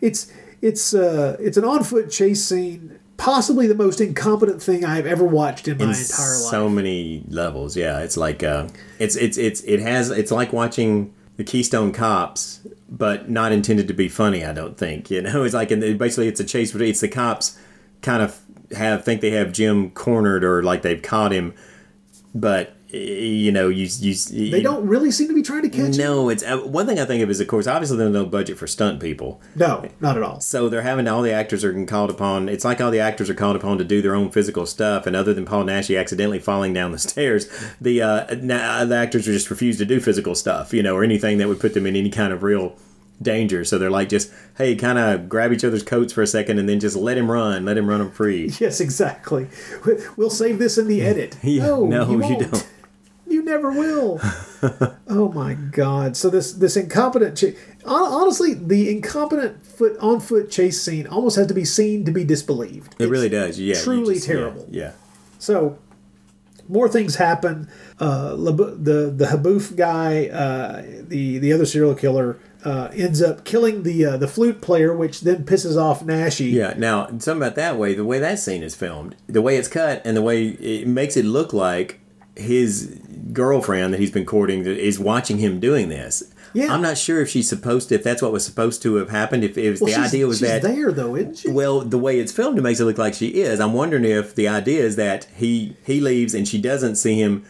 it's 0.00 0.32
it's 0.62 0.94
uh, 0.94 1.36
it's 1.40 1.56
an 1.56 1.64
on 1.64 1.82
foot 1.84 2.10
chase 2.10 2.42
scene, 2.44 2.98
possibly 3.20 3.66
the 3.66 3.74
most 3.74 4.00
incompetent 4.00 4.62
thing 4.62 4.82
I've 4.82 5.06
ever 5.06 5.24
watched 5.24 5.68
in 5.68 5.76
my 5.76 5.84
in 5.84 5.90
entire 5.90 5.98
life. 5.98 6.50
so 6.50 6.68
many 6.70 7.22
levels. 7.28 7.76
Yeah, 7.76 8.00
it's 8.00 8.16
like 8.16 8.42
uh, 8.42 8.68
it's 8.98 9.14
it's 9.14 9.36
it's 9.36 9.60
it 9.62 9.78
has 9.80 10.10
it's 10.10 10.32
like 10.32 10.52
watching 10.52 11.14
the 11.36 11.44
Keystone 11.44 11.92
Cops, 11.92 12.60
but 12.88 13.30
not 13.30 13.52
intended 13.52 13.86
to 13.88 13.94
be 13.94 14.08
funny. 14.08 14.44
I 14.44 14.52
don't 14.52 14.76
think 14.76 15.10
you 15.10 15.20
know. 15.20 15.44
It's 15.44 15.54
like 15.54 15.70
and 15.70 15.98
basically 15.98 16.28
it's 16.28 16.40
a 16.40 16.44
chase. 16.44 16.74
It's 16.74 17.00
the 17.00 17.08
cops 17.08 17.58
kind 18.00 18.22
of 18.22 18.40
have 18.74 19.04
think 19.04 19.20
they 19.20 19.32
have 19.32 19.52
Jim 19.52 19.90
cornered 19.90 20.42
or 20.42 20.62
like 20.62 20.80
they've 20.80 21.02
caught 21.02 21.32
him, 21.32 21.52
but 22.34 22.74
you 22.92 23.52
know 23.52 23.68
you 23.68 23.88
you 23.98 24.50
They 24.50 24.62
don't 24.62 24.86
really 24.86 25.10
seem 25.10 25.28
to 25.28 25.34
be 25.34 25.42
trying 25.42 25.62
to 25.62 25.68
catch. 25.68 25.96
No, 25.96 26.28
it's 26.28 26.42
uh, 26.42 26.58
one 26.58 26.86
thing 26.86 26.98
I 26.98 27.04
think 27.04 27.22
of 27.22 27.30
is, 27.30 27.40
of 27.40 27.46
course, 27.46 27.66
obviously 27.66 27.96
there's 27.96 28.12
no 28.12 28.26
budget 28.26 28.58
for 28.58 28.66
stunt 28.66 29.00
people. 29.00 29.40
No, 29.54 29.88
not 30.00 30.16
at 30.16 30.22
all. 30.22 30.40
So 30.40 30.68
they're 30.68 30.82
having 30.82 31.06
all 31.08 31.22
the 31.22 31.32
actors 31.32 31.64
are 31.64 31.84
called 31.86 32.10
upon. 32.10 32.48
It's 32.48 32.64
like 32.64 32.80
all 32.80 32.90
the 32.90 33.00
actors 33.00 33.30
are 33.30 33.34
called 33.34 33.56
upon 33.56 33.78
to 33.78 33.84
do 33.84 34.02
their 34.02 34.14
own 34.14 34.30
physical 34.30 34.66
stuff, 34.66 35.06
and 35.06 35.14
other 35.14 35.32
than 35.32 35.44
Paul 35.44 35.64
Naschy 35.64 35.98
accidentally 35.98 36.38
falling 36.38 36.72
down 36.72 36.92
the 36.92 36.98
stairs, 37.10 37.48
the 37.80 38.02
uh, 38.02 38.34
na- 38.40 38.84
the 38.84 38.96
actors 38.96 39.28
are 39.28 39.32
just 39.32 39.50
refuse 39.50 39.78
to 39.78 39.84
do 39.84 40.00
physical 40.00 40.34
stuff, 40.34 40.72
you 40.72 40.82
know, 40.82 40.96
or 40.96 41.04
anything 41.04 41.38
that 41.38 41.48
would 41.48 41.60
put 41.60 41.74
them 41.74 41.86
in 41.86 41.96
any 41.96 42.10
kind 42.10 42.32
of 42.32 42.42
real 42.42 42.76
danger. 43.22 43.64
So 43.64 43.78
they're 43.78 43.90
like, 43.90 44.08
just 44.08 44.32
hey, 44.56 44.74
kind 44.76 44.98
of 44.98 45.28
grab 45.28 45.52
each 45.52 45.64
other's 45.64 45.82
coats 45.82 46.12
for 46.12 46.22
a 46.22 46.26
second, 46.26 46.58
and 46.58 46.68
then 46.68 46.80
just 46.80 46.96
let 46.96 47.16
him 47.18 47.30
run, 47.30 47.64
let 47.64 47.76
him 47.78 47.86
run 47.88 48.00
him 48.00 48.10
free. 48.10 48.50
Yes, 48.60 48.80
exactly. 48.80 49.48
We'll 50.16 50.30
save 50.30 50.58
this 50.58 50.76
in 50.76 50.88
the 50.88 51.02
edit. 51.02 51.36
Yeah, 51.44 51.66
no, 51.66 51.86
no, 51.86 52.10
you, 52.10 52.28
you 52.28 52.38
don't. 52.46 52.68
Never 53.50 53.72
will. 53.72 54.20
oh 55.08 55.32
my 55.34 55.54
god! 55.54 56.16
So 56.16 56.30
this 56.30 56.52
this 56.52 56.76
incompetent, 56.76 57.36
ch- 57.36 57.56
honestly, 57.84 58.54
the 58.54 58.88
incompetent 58.88 59.66
foot 59.66 59.96
on 59.98 60.20
foot 60.20 60.52
chase 60.52 60.80
scene 60.80 61.08
almost 61.08 61.34
has 61.34 61.48
to 61.48 61.54
be 61.54 61.64
seen 61.64 62.04
to 62.04 62.12
be 62.12 62.22
disbelieved. 62.22 62.94
It 63.00 63.08
really 63.08 63.28
does. 63.28 63.58
Yeah, 63.58 63.74
truly 63.74 64.14
just- 64.14 64.26
terrible. 64.28 64.68
Yeah. 64.70 64.92
So 65.40 65.78
more 66.68 66.88
things 66.88 67.16
happen. 67.16 67.68
Uh, 67.98 68.36
the 68.36 69.12
the 69.16 69.26
Haboof 69.26 69.74
guy, 69.74 70.28
uh, 70.28 70.82
the 71.08 71.38
the 71.38 71.52
other 71.52 71.66
serial 71.66 71.96
killer, 71.96 72.38
uh, 72.64 72.90
ends 72.94 73.20
up 73.20 73.44
killing 73.44 73.82
the 73.82 74.04
uh, 74.04 74.16
the 74.16 74.28
flute 74.28 74.60
player, 74.60 74.94
which 74.96 75.22
then 75.22 75.44
pisses 75.44 75.76
off 75.76 76.04
Naschy. 76.04 76.52
Yeah. 76.52 76.74
Now, 76.76 77.06
something 77.18 77.38
about 77.38 77.56
that 77.56 77.76
way, 77.76 77.94
the 77.94 78.04
way 78.04 78.20
that 78.20 78.38
scene 78.38 78.62
is 78.62 78.76
filmed, 78.76 79.16
the 79.26 79.42
way 79.42 79.56
it's 79.56 79.66
cut, 79.66 80.02
and 80.04 80.16
the 80.16 80.22
way 80.22 80.44
it 80.46 80.86
makes 80.86 81.16
it 81.16 81.24
look 81.24 81.52
like 81.52 81.98
his 82.36 82.98
girlfriend 83.32 83.92
that 83.94 84.00
he's 84.00 84.10
been 84.10 84.26
courting 84.26 84.66
is 84.66 84.98
watching 84.98 85.38
him 85.38 85.60
doing 85.60 85.88
this. 85.88 86.22
Yeah. 86.52 86.72
I'm 86.74 86.82
not 86.82 86.98
sure 86.98 87.20
if 87.20 87.28
she's 87.28 87.48
supposed 87.48 87.88
to, 87.90 87.94
if 87.94 88.02
that's 88.02 88.22
what 88.22 88.32
was 88.32 88.44
supposed 88.44 88.82
to 88.82 88.96
have 88.96 89.10
happened. 89.10 89.44
If, 89.44 89.56
if 89.56 89.80
Well, 89.80 89.92
the 89.92 90.00
idea 90.00 90.26
was 90.26 90.38
she's 90.38 90.48
that 90.48 90.62
there 90.62 90.90
though, 90.90 91.14
isn't 91.14 91.38
she? 91.38 91.48
well, 91.48 91.80
the 91.80 91.98
way 91.98 92.18
it's 92.18 92.32
filmed, 92.32 92.58
it 92.58 92.62
makes 92.62 92.80
it 92.80 92.84
look 92.86 92.98
like 92.98 93.14
she 93.14 93.28
is. 93.28 93.60
I'm 93.60 93.72
wondering 93.72 94.04
if 94.04 94.34
the 94.34 94.48
idea 94.48 94.82
is 94.82 94.96
that 94.96 95.26
he 95.36 95.76
he 95.84 96.00
leaves 96.00 96.34
and 96.34 96.48
she 96.48 96.60
doesn't 96.60 96.96
see 96.96 97.20
him 97.20 97.44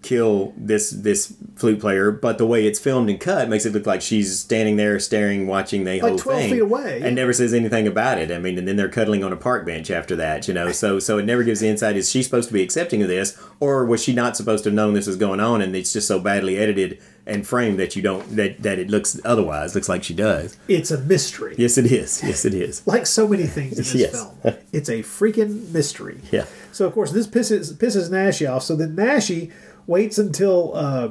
kill 0.00 0.52
this 0.56 0.90
this 0.90 1.34
flute 1.56 1.80
player, 1.80 2.10
but 2.12 2.38
the 2.38 2.46
way 2.46 2.66
it's 2.66 2.78
filmed 2.78 3.10
and 3.10 3.18
cut 3.18 3.48
makes 3.48 3.66
it 3.66 3.72
look 3.72 3.84
like 3.84 4.00
she's 4.00 4.38
standing 4.38 4.76
there 4.76 4.98
staring, 5.00 5.46
watching 5.46 5.82
the 5.84 6.00
Like 6.00 6.10
whole 6.10 6.18
12 6.18 6.40
thing, 6.40 6.50
feet 6.52 6.60
away, 6.62 7.00
and 7.02 7.16
never 7.16 7.32
says 7.32 7.52
anything 7.52 7.86
about 7.88 8.18
it. 8.18 8.30
I 8.30 8.38
mean, 8.38 8.58
and 8.58 8.68
then 8.68 8.76
they're 8.76 8.88
cuddling 8.88 9.24
on 9.24 9.32
a 9.32 9.36
park 9.36 9.66
bench 9.66 9.90
after 9.90 10.14
that, 10.16 10.46
you 10.48 10.54
know. 10.54 10.70
So 10.78 10.98
so 11.00 11.18
it 11.18 11.24
never 11.24 11.42
gives 11.42 11.60
the 11.60 11.68
insight. 11.68 11.96
Is 11.96 12.08
she 12.10 12.22
supposed 12.22 12.48
to 12.48 12.54
be 12.54 12.62
accepting 12.62 13.02
of 13.02 13.08
this, 13.08 13.36
or 13.58 13.84
was 13.84 14.02
she 14.02 14.12
not 14.14 14.36
supposed 14.36 14.62
to 14.64 14.70
have 14.70 14.74
known 14.76 14.94
this 14.94 15.06
was 15.08 15.16
going 15.16 15.40
on, 15.40 15.60
and 15.60 15.74
it's 15.74 15.92
just 15.92 16.06
so 16.06 16.20
badly 16.20 16.56
edited 16.56 17.00
and 17.26 17.46
framed 17.46 17.78
that 17.78 17.94
you 17.96 18.00
don't 18.00 18.36
that 18.36 18.62
that 18.62 18.78
it 18.78 18.88
looks 18.88 19.20
otherwise 19.24 19.74
looks 19.74 19.88
like 19.88 20.04
she 20.04 20.14
does. 20.14 20.56
It's 20.68 20.90
a 20.92 20.98
mystery. 20.98 21.56
Yes, 21.58 21.76
it 21.76 21.86
is. 21.90 22.22
Yes, 22.22 22.44
it 22.44 22.54
is. 22.54 22.86
like 22.86 23.06
so 23.06 23.26
many 23.26 23.46
things 23.46 23.72
in 23.72 23.78
this 23.78 23.94
Yes. 23.94 24.12
film. 24.12 24.56
It's 24.72 24.88
a 24.88 25.02
freaking 25.02 25.70
mystery. 25.72 26.20
Yeah. 26.30 26.46
So 26.70 26.86
of 26.86 26.92
course 26.94 27.10
this 27.10 27.26
pisses 27.26 27.72
pisses 27.74 28.08
Naschy 28.10 28.48
off. 28.50 28.62
So 28.62 28.76
then 28.76 28.94
Naschy 28.94 29.50
waits 29.88 30.18
until 30.18 30.72
uh, 30.76 31.08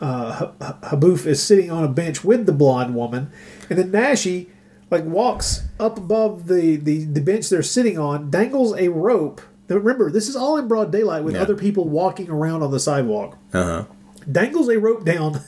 uh, 0.00 0.50
Haboof 0.82 1.24
is 1.26 1.40
sitting 1.40 1.70
on 1.70 1.84
a 1.84 1.88
bench 1.88 2.24
with 2.24 2.46
the 2.46 2.52
blonde 2.52 2.96
woman, 2.96 3.30
and 3.70 3.78
then 3.78 3.92
Naschy 3.92 4.48
like 4.90 5.04
walks 5.04 5.62
up 5.78 5.96
above 5.98 6.46
the, 6.48 6.76
the, 6.76 7.04
the 7.04 7.20
bench 7.20 7.48
they're 7.48 7.62
sitting 7.62 7.98
on, 7.98 8.30
dangles 8.30 8.74
a 8.76 8.88
rope. 8.88 9.40
Now, 9.68 9.76
remember, 9.76 10.10
this 10.10 10.28
is 10.28 10.36
all 10.36 10.56
in 10.58 10.66
broad 10.68 10.92
daylight 10.92 11.24
with 11.24 11.34
Yeah. 11.36 11.42
other 11.42 11.54
people 11.56 11.88
walking 11.88 12.28
around 12.28 12.62
on 12.62 12.70
the 12.70 12.78
sidewalk. 12.80 13.38
Uh 13.52 13.64
huh. 13.64 13.84
Dangles 14.30 14.68
a 14.68 14.78
rope 14.78 15.04
down 15.04 15.40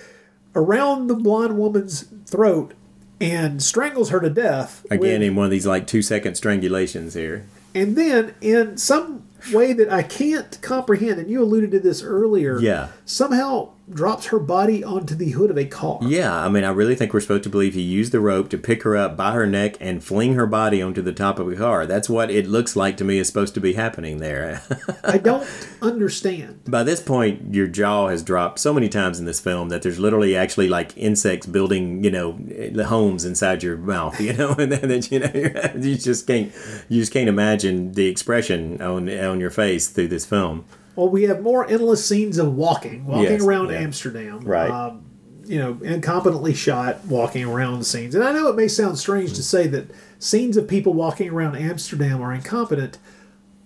around 0.54 1.06
the 1.08 1.14
blonde 1.14 1.58
woman's 1.58 2.02
throat 2.26 2.74
and 3.20 3.62
strangles 3.62 4.10
her 4.10 4.20
to 4.20 4.30
death. 4.30 4.82
with- 4.84 4.92
Again, 5.00 5.22
in 5.22 5.34
one 5.36 5.44
of 5.44 5.50
these 5.50 5.66
like 5.66 5.86
two 5.86 6.02
second 6.02 6.32
strangulations 6.34 7.14
here. 7.14 7.44
and 7.74 7.94
then 7.96 8.34
in 8.40 8.76
some 8.78 9.22
way 9.52 9.72
that 9.72 9.90
I 9.92 10.02
can't 10.02 10.58
comprehend, 10.62 11.18
and 11.20 11.30
you 11.30 11.42
alluded 11.42 11.70
to 11.72 11.80
this 11.80 12.02
earlier, 12.02 12.58
Yeah. 12.60 12.88
somehow 13.04 13.70
drops 13.90 14.26
her 14.26 14.38
body 14.38 14.84
onto 14.84 15.14
the 15.14 15.30
hood 15.30 15.50
of 15.50 15.58
a 15.58 15.64
car. 15.64 15.98
Yeah, 16.02 16.34
I 16.36 16.48
mean, 16.48 16.64
I 16.64 16.70
really 16.70 16.94
think 16.94 17.12
we're 17.12 17.20
supposed 17.20 17.44
to 17.44 17.48
believe 17.48 17.74
he 17.74 17.82
used 17.82 18.12
the 18.12 18.20
rope 18.20 18.48
to 18.50 18.58
pick 18.58 18.82
her 18.82 18.96
up 18.96 19.16
by 19.16 19.32
her 19.32 19.46
neck 19.46 19.76
and 19.80 20.02
fling 20.02 20.34
her 20.34 20.46
body 20.46 20.82
onto 20.82 21.02
the 21.02 21.12
top 21.12 21.38
of 21.38 21.50
a 21.50 21.56
car. 21.56 21.86
That's 21.86 22.08
what 22.08 22.30
it 22.30 22.46
looks 22.46 22.76
like 22.76 22.96
to 22.98 23.04
me 23.04 23.18
is 23.18 23.26
supposed 23.26 23.54
to 23.54 23.60
be 23.60 23.74
happening 23.74 24.18
there. 24.18 24.62
I 25.04 25.18
don't 25.18 25.48
understand. 25.80 26.60
By 26.66 26.82
this 26.82 27.00
point, 27.00 27.54
your 27.54 27.66
jaw 27.66 28.08
has 28.08 28.22
dropped 28.22 28.58
so 28.58 28.72
many 28.72 28.88
times 28.88 29.18
in 29.18 29.24
this 29.24 29.40
film 29.40 29.68
that 29.70 29.82
there's 29.82 29.98
literally 29.98 30.36
actually 30.36 30.68
like 30.68 30.96
insects 30.96 31.46
building, 31.46 32.04
you 32.04 32.10
know, 32.10 32.32
the 32.32 32.86
homes 32.86 33.24
inside 33.24 33.62
your 33.62 33.76
mouth, 33.76 34.20
you 34.20 34.32
know, 34.32 34.50
and 34.58 34.72
then 34.72 35.02
you 35.10 35.20
know 35.20 35.30
you 35.78 35.96
just 35.96 36.26
can't 36.26 36.52
you 36.88 37.00
just 37.00 37.12
can't 37.12 37.28
imagine 37.28 37.92
the 37.92 38.06
expression 38.06 38.80
on 38.82 39.08
on 39.08 39.40
your 39.40 39.50
face 39.50 39.88
through 39.88 40.08
this 40.08 40.24
film. 40.24 40.64
Well, 40.98 41.08
we 41.08 41.22
have 41.24 41.42
more 41.42 41.64
endless 41.70 42.04
scenes 42.04 42.38
of 42.38 42.56
walking, 42.56 43.06
walking 43.06 43.22
Yes, 43.30 43.44
around 43.44 43.70
yeah. 43.70 43.78
Amsterdam. 43.78 44.40
Right. 44.40 44.68
Um, 44.68 45.04
you 45.46 45.56
know, 45.56 45.74
incompetently 45.74 46.56
shot 46.56 47.04
walking 47.04 47.44
around 47.44 47.86
scenes. 47.86 48.16
And 48.16 48.24
I 48.24 48.32
know 48.32 48.48
it 48.48 48.56
may 48.56 48.66
sound 48.66 48.98
strange 48.98 49.32
to 49.34 49.42
say 49.44 49.68
that 49.68 49.92
scenes 50.18 50.56
of 50.56 50.66
people 50.66 50.92
walking 50.92 51.30
around 51.30 51.54
Amsterdam 51.54 52.20
are 52.20 52.34
incompetent, 52.34 52.98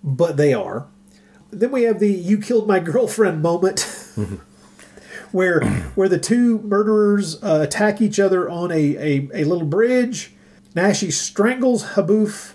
but 0.03 0.37
they 0.37 0.53
are. 0.53 0.85
Then 1.49 1.71
we 1.71 1.81
have 1.83 1.97
the 1.99 2.11
"you 2.11 2.37
killed 2.37 2.67
my 2.67 2.79
girlfriend" 2.79 3.41
moment, 3.41 3.79
where 5.31 5.61
where 5.95 6.07
the 6.07 6.19
two 6.19 6.59
murderers 6.59 7.41
uh, 7.41 7.61
attack 7.63 7.99
each 7.99 8.19
other 8.19 8.47
on 8.47 8.71
a, 8.71 8.75
a, 8.75 9.29
a 9.33 9.43
little 9.43 9.65
bridge. 9.65 10.33
Naschy 10.75 11.11
strangles 11.11 11.83
Haboof. 11.95 12.53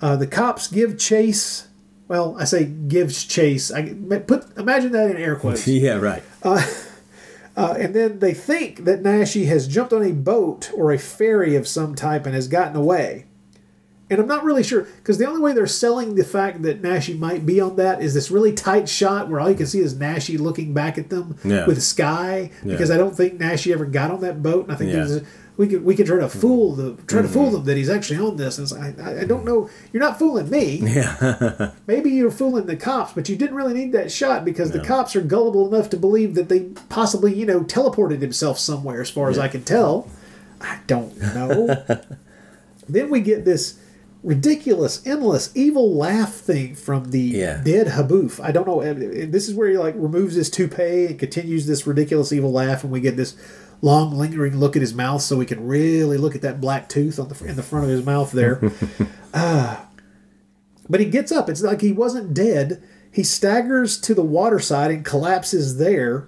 Uh, 0.00 0.16
the 0.16 0.26
cops 0.26 0.68
give 0.68 0.98
chase. 0.98 1.68
Well, 2.08 2.36
I 2.38 2.44
say 2.44 2.64
gives 2.66 3.24
chase. 3.24 3.70
I 3.72 3.94
put 4.26 4.56
imagine 4.56 4.92
that 4.92 5.10
in 5.10 5.16
air 5.16 5.36
quotes. 5.40 5.66
yeah, 5.66 5.94
right. 5.96 6.22
Uh, 6.42 6.64
uh, 7.56 7.74
and 7.78 7.94
then 7.94 8.18
they 8.20 8.32
think 8.34 8.84
that 8.84 9.02
Naschy 9.02 9.46
has 9.46 9.66
jumped 9.66 9.92
on 9.92 10.02
a 10.02 10.12
boat 10.12 10.70
or 10.74 10.92
a 10.92 10.98
ferry 10.98 11.56
of 11.56 11.66
some 11.66 11.94
type 11.94 12.26
and 12.26 12.34
has 12.34 12.48
gotten 12.48 12.76
away. 12.76 13.24
And 14.08 14.20
I'm 14.20 14.28
not 14.28 14.44
really 14.44 14.62
sure 14.62 14.82
because 14.98 15.18
the 15.18 15.26
only 15.26 15.40
way 15.40 15.52
they're 15.52 15.66
selling 15.66 16.14
the 16.14 16.22
fact 16.22 16.62
that 16.62 16.80
Naschy 16.80 17.18
might 17.18 17.44
be 17.44 17.60
on 17.60 17.74
that 17.74 18.00
is 18.00 18.14
this 18.14 18.30
really 18.30 18.52
tight 18.52 18.88
shot 18.88 19.28
where 19.28 19.40
all 19.40 19.50
you 19.50 19.56
can 19.56 19.66
see 19.66 19.80
is 19.80 19.96
Naschy 19.96 20.38
looking 20.38 20.72
back 20.72 20.96
at 20.96 21.10
them 21.10 21.36
Yeah. 21.44 21.66
with 21.66 21.82
sky. 21.82 22.52
Yeah. 22.64 22.70
Because 22.70 22.92
I 22.92 22.98
don't 22.98 23.16
think 23.16 23.40
Naschy 23.40 23.72
ever 23.72 23.84
got 23.84 24.12
on 24.12 24.20
that 24.20 24.44
boat, 24.44 24.62
and 24.66 24.72
I 24.72 24.76
think 24.76 24.90
Yeah. 24.92 24.96
there's 24.98 25.16
a, 25.16 25.22
we 25.56 25.66
could 25.68 25.84
we 25.84 25.94
could 25.94 26.06
try 26.06 26.18
to 26.18 26.28
fool 26.28 26.74
the 26.74 26.92
try 27.06 27.22
to 27.22 27.28
Mhm. 27.28 27.32
fool 27.32 27.50
them 27.50 27.64
that 27.64 27.76
he's 27.76 27.88
actually 27.88 28.18
on 28.18 28.36
this. 28.36 28.58
And 28.58 28.64
it's 28.66 28.72
like, 28.72 29.00
I, 29.00 29.20
I 29.20 29.24
don't 29.24 29.44
know. 29.44 29.70
You're 29.92 30.02
not 30.02 30.18
fooling 30.18 30.50
me. 30.50 30.82
Yeah. 30.84 31.70
Maybe 31.86 32.10
you're 32.10 32.30
fooling 32.30 32.66
the 32.66 32.76
cops, 32.76 33.12
but 33.14 33.28
you 33.28 33.36
didn't 33.36 33.56
really 33.56 33.72
need 33.74 33.92
that 33.92 34.12
shot 34.12 34.44
because 34.44 34.70
the 34.72 34.80
cops 34.80 35.16
are 35.16 35.22
gullible 35.22 35.72
enough 35.74 35.88
to 35.90 35.96
believe 35.96 36.34
that 36.34 36.48
they 36.50 36.60
possibly, 36.88 37.32
you 37.34 37.46
know, 37.46 37.60
teleported 37.62 38.20
himself 38.20 38.58
somewhere, 38.58 39.00
as 39.00 39.08
far 39.10 39.30
as 39.30 39.38
I 39.38 39.48
can 39.48 39.62
tell. 39.64 40.08
I 40.60 40.78
don't 40.86 41.18
know. 41.20 41.84
then 42.88 43.10
we 43.10 43.20
get 43.20 43.44
this 43.44 43.78
ridiculous, 44.22 45.06
endless, 45.06 45.50
evil 45.54 45.94
laugh 45.94 46.34
thing 46.34 46.74
from 46.74 47.10
the 47.12 47.20
Yeah. 47.20 47.60
dead 47.62 47.88
Haboof. 47.88 48.40
I 48.42 48.50
don't 48.50 48.66
know. 48.66 48.82
This 49.26 49.48
is 49.48 49.54
where 49.54 49.68
he 49.68 49.78
like 49.78 49.94
removes 49.96 50.34
his 50.34 50.50
toupee 50.50 51.06
and 51.06 51.18
continues 51.18 51.66
this 51.66 51.86
ridiculous 51.86 52.32
evil 52.32 52.50
laugh, 52.52 52.82
and 52.82 52.92
we 52.92 53.00
get 53.00 53.16
this 53.16 53.36
long, 53.86 54.18
lingering 54.18 54.58
look 54.58 54.74
at 54.76 54.82
his 54.82 54.92
mouth, 54.92 55.22
so 55.22 55.36
we 55.36 55.46
can 55.46 55.66
really 55.66 56.18
look 56.18 56.34
at 56.34 56.42
that 56.42 56.60
black 56.60 56.88
tooth 56.88 57.18
on 57.18 57.28
the 57.28 57.44
in 57.44 57.56
the 57.56 57.62
front 57.62 57.84
of 57.84 57.90
his 57.90 58.04
mouth 58.04 58.32
there. 58.32 58.60
Ah. 59.38 59.88
But 60.88 61.00
he 61.00 61.06
gets 61.06 61.30
up. 61.30 61.50
It's 61.50 61.60
like 61.60 61.82
he 61.82 61.92
wasn't 61.92 62.32
dead. 62.32 62.82
He 63.12 63.22
staggers 63.22 64.00
to 64.00 64.14
the 64.14 64.22
water 64.22 64.58
side 64.58 64.90
and 64.90 65.04
collapses 65.04 65.76
there. 65.76 66.26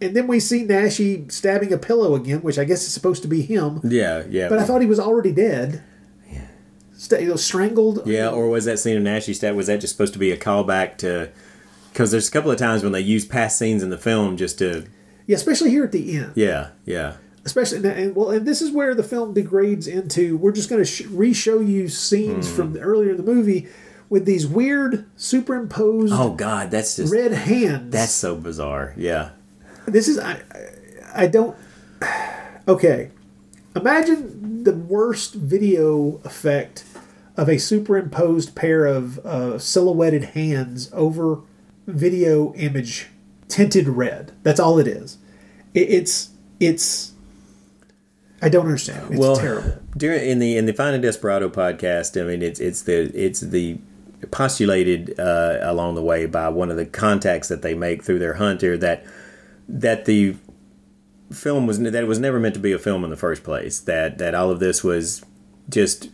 And 0.00 0.16
then 0.16 0.26
we 0.26 0.40
see 0.40 0.64
Naschy 0.64 1.30
stabbing 1.30 1.70
a 1.70 1.76
pillow 1.76 2.14
again, 2.14 2.40
which 2.40 2.58
I 2.58 2.64
guess 2.64 2.84
is 2.84 2.94
supposed 2.94 3.20
to 3.22 3.28
be 3.28 3.42
him. 3.42 3.80
Yeah, 3.84 4.22
yeah. 4.30 4.48
But 4.48 4.58
I 4.58 4.64
thought 4.64 4.80
he 4.80 4.86
was 4.86 5.00
already 5.00 5.32
dead. 5.32 5.82
Yeah. 6.30 7.18
You 7.18 7.28
know, 7.28 7.36
strangled. 7.36 8.06
Yeah, 8.06 8.30
or 8.30 8.48
was 8.48 8.64
that 8.64 8.78
scene 8.78 8.96
of 8.96 9.02
Naschy 9.02 9.34
stab? 9.34 9.54
Was 9.54 9.66
that 9.66 9.82
just 9.82 9.92
supposed 9.92 10.14
to 10.14 10.18
be 10.18 10.32
a 10.32 10.38
callback 10.38 10.96
to? 10.98 11.30
Because 11.92 12.10
there's 12.10 12.28
a 12.28 12.30
couple 12.30 12.50
of 12.50 12.58
times 12.58 12.82
when 12.82 12.92
they 12.92 13.02
use 13.02 13.26
past 13.26 13.58
scenes 13.58 13.82
in 13.82 13.90
the 13.90 13.98
film 13.98 14.38
just 14.38 14.58
to. 14.60 14.86
Yeah, 15.28 15.36
especially 15.36 15.70
here 15.70 15.84
at 15.84 15.92
the 15.92 16.16
end. 16.18 16.32
Yeah, 16.34 16.70
yeah, 16.84 17.18
Especially, 17.44 17.86
and 17.88 18.16
well, 18.16 18.30
and 18.30 18.44
this 18.46 18.60
is 18.60 18.72
where 18.72 18.94
the 18.94 19.02
film 19.04 19.32
degrades 19.34 19.86
into. 19.86 20.36
We're 20.36 20.52
just 20.52 20.68
going 20.68 20.80
to 20.82 20.86
sh- 20.90 21.02
re-show 21.06 21.60
you 21.60 21.88
scenes 21.88 22.48
Hmm. 22.50 22.56
from 22.56 22.76
earlier 22.78 23.10
in 23.12 23.16
the 23.18 23.22
movie 23.22 23.68
with 24.10 24.24
these 24.24 24.46
weird 24.46 25.04
superimposed 25.16 26.12
Oh 26.16 26.32
God, 26.34 26.70
that's 26.72 26.96
just 26.96 27.12
red 27.12 27.32
hands. 27.32 27.92
That's 27.92 28.10
so 28.12 28.34
bizarre. 28.36 28.94
Yeah. 28.96 29.30
This 29.86 30.08
is 30.08 30.18
I, 30.18 30.40
I 31.14 31.24
I 31.24 31.26
don't. 31.28 31.56
Okay, 32.66 33.10
imagine 33.74 34.62
the 34.64 34.74
worst 34.74 35.32
video 35.34 36.20
effect 36.24 36.84
of 37.36 37.48
a 37.48 37.56
superimposed 37.58 38.54
pair 38.54 38.84
of 38.84 39.18
uh, 39.20 39.58
silhouetted 39.58 40.24
hands 40.34 40.90
over 40.92 41.40
video 41.86 42.52
image 42.56 43.06
tinted 43.48 43.88
red. 43.88 44.32
That's 44.42 44.60
all 44.60 44.78
it 44.78 44.86
is. 44.86 45.18
It, 45.74 45.90
it's 45.90 46.30
it's. 46.60 47.12
I 48.40 48.48
don't 48.48 48.66
understand. 48.66 49.10
It's 49.10 49.18
well, 49.18 49.36
terrible. 49.36 49.78
During 49.96 50.28
in 50.28 50.38
the 50.38 50.56
in 50.56 50.66
the 50.66 50.72
Finding 50.72 51.00
Desperado 51.00 51.48
podcast, 51.48 52.20
I 52.20 52.24
mean, 52.24 52.42
it's 52.42 52.60
it's 52.60 52.82
the 52.82 53.10
it's 53.14 53.40
the 53.40 53.78
postulated 54.30 55.18
uh, 55.18 55.58
along 55.62 55.94
the 55.94 56.02
way 56.02 56.26
by 56.26 56.48
one 56.48 56.70
of 56.70 56.76
the 56.76 56.86
contacts 56.86 57.48
that 57.48 57.62
they 57.62 57.74
make 57.74 58.02
through 58.02 58.18
their 58.18 58.34
hunter 58.34 58.76
that 58.76 59.04
that 59.68 60.04
the 60.04 60.36
film 61.32 61.66
was 61.66 61.78
that 61.78 61.94
it 61.94 62.08
was 62.08 62.18
never 62.18 62.40
meant 62.40 62.54
to 62.54 62.60
be 62.60 62.72
a 62.72 62.78
film 62.78 63.04
in 63.04 63.10
the 63.10 63.16
first 63.16 63.42
place. 63.42 63.80
That 63.80 64.18
that 64.18 64.34
all 64.34 64.50
of 64.50 64.60
this 64.60 64.82
was 64.82 65.24
just 65.68 66.10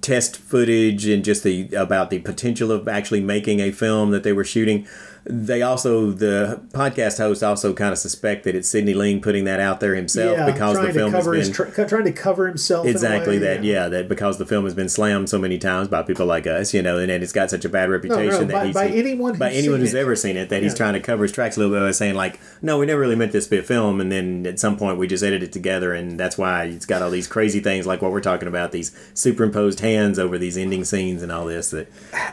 test 0.00 0.36
footage 0.36 1.06
and 1.06 1.24
just 1.24 1.42
the 1.42 1.72
about 1.74 2.10
the 2.10 2.18
potential 2.20 2.70
of 2.70 2.88
actually 2.88 3.20
making 3.20 3.60
a 3.60 3.70
film 3.70 4.10
that 4.10 4.22
they 4.22 4.32
were 4.32 4.44
shooting. 4.44 4.86
They 5.30 5.62
also 5.62 6.12
the 6.12 6.62
podcast 6.70 7.18
host 7.18 7.42
also 7.42 7.74
kind 7.74 7.92
of 7.92 7.98
suspect 7.98 8.44
that 8.44 8.54
it's 8.54 8.68
Sidney 8.68 8.94
Ling 8.94 9.20
putting 9.20 9.44
that 9.44 9.60
out 9.60 9.80
there 9.80 9.94
himself 9.94 10.38
yeah, 10.38 10.50
because 10.50 10.80
the 10.80 10.92
film 10.92 11.12
has 11.12 11.26
been 11.26 11.52
tra- 11.52 11.88
trying 11.88 12.04
to 12.04 12.12
cover 12.12 12.46
himself. 12.46 12.86
exactly 12.86 13.38
way, 13.38 13.38
that 13.38 13.64
yeah. 13.64 13.88
that 13.88 14.08
because 14.08 14.38
the 14.38 14.46
film 14.46 14.64
has 14.64 14.74
been 14.74 14.88
slammed 14.88 15.28
so 15.28 15.38
many 15.38 15.58
times 15.58 15.88
by 15.88 16.02
people 16.02 16.26
like 16.26 16.46
us 16.46 16.72
you 16.72 16.80
know 16.80 16.98
and, 16.98 17.10
and 17.10 17.22
it's 17.22 17.32
got 17.32 17.50
such 17.50 17.64
a 17.64 17.68
bad 17.68 17.90
reputation 17.90 18.48
that 18.48 18.54
by- 18.54 18.66
he's 18.66 18.74
by 18.74 18.88
anyone 18.88 19.36
by 19.38 19.48
who's 19.48 19.58
anyone 19.58 19.80
who's 19.80 19.94
it. 19.94 19.98
ever 19.98 20.16
seen 20.16 20.36
it 20.36 20.48
that 20.48 20.62
he's 20.62 20.74
trying 20.74 20.94
to 20.94 21.00
cover 21.00 21.24
his 21.24 21.32
tracks 21.32 21.56
a 21.56 21.60
little 21.60 21.74
bit 21.74 21.80
by 21.80 21.90
saying 21.90 22.14
like 22.14 22.40
no 22.62 22.78
we 22.78 22.86
never 22.86 23.00
really 23.00 23.16
meant 23.16 23.32
this 23.32 23.44
to 23.44 23.50
be 23.50 23.58
a 23.58 23.62
film 23.62 24.00
and 24.00 24.10
then 24.10 24.46
at 24.46 24.58
some 24.58 24.76
point 24.76 24.96
we 24.98 25.06
just 25.06 25.22
edited 25.22 25.50
it 25.50 25.52
together 25.52 25.92
and 25.92 26.18
that's 26.18 26.38
why 26.38 26.64
it's 26.64 26.86
got 26.86 27.02
all 27.02 27.10
these 27.10 27.26
crazy 27.26 27.60
things 27.60 27.86
like 27.86 28.02
what 28.02 28.12
we're 28.12 28.20
talking 28.20 28.48
about 28.48 28.72
these 28.72 28.96
superimposed 29.14 29.80
hands 29.80 30.18
over 30.18 30.38
these 30.38 30.56
ending 30.56 30.84
scenes 30.84 31.22
and 31.22 31.32
all 31.32 31.44
this 31.44 31.70
that 31.70 31.90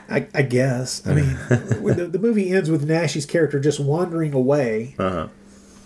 I, 0.10 0.28
I 0.34 0.42
guess. 0.44 1.06
I 1.06 1.14
mean, 1.14 1.26
the, 1.50 2.10
the 2.12 2.20
movie 2.20 2.52
ends 2.52 2.70
with 2.70 2.87
Nash's 2.88 3.26
character 3.26 3.60
just 3.60 3.80
wandering 3.80 4.34
away, 4.34 4.96
uh-huh 4.98 5.28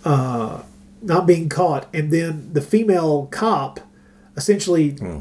uh, 0.04 0.62
not 1.00 1.26
being 1.26 1.48
caught, 1.48 1.86
and 1.94 2.10
then 2.12 2.50
the 2.52 2.60
female 2.60 3.26
cop 3.30 3.80
essentially, 4.36 4.90
Hmm. 4.90 5.18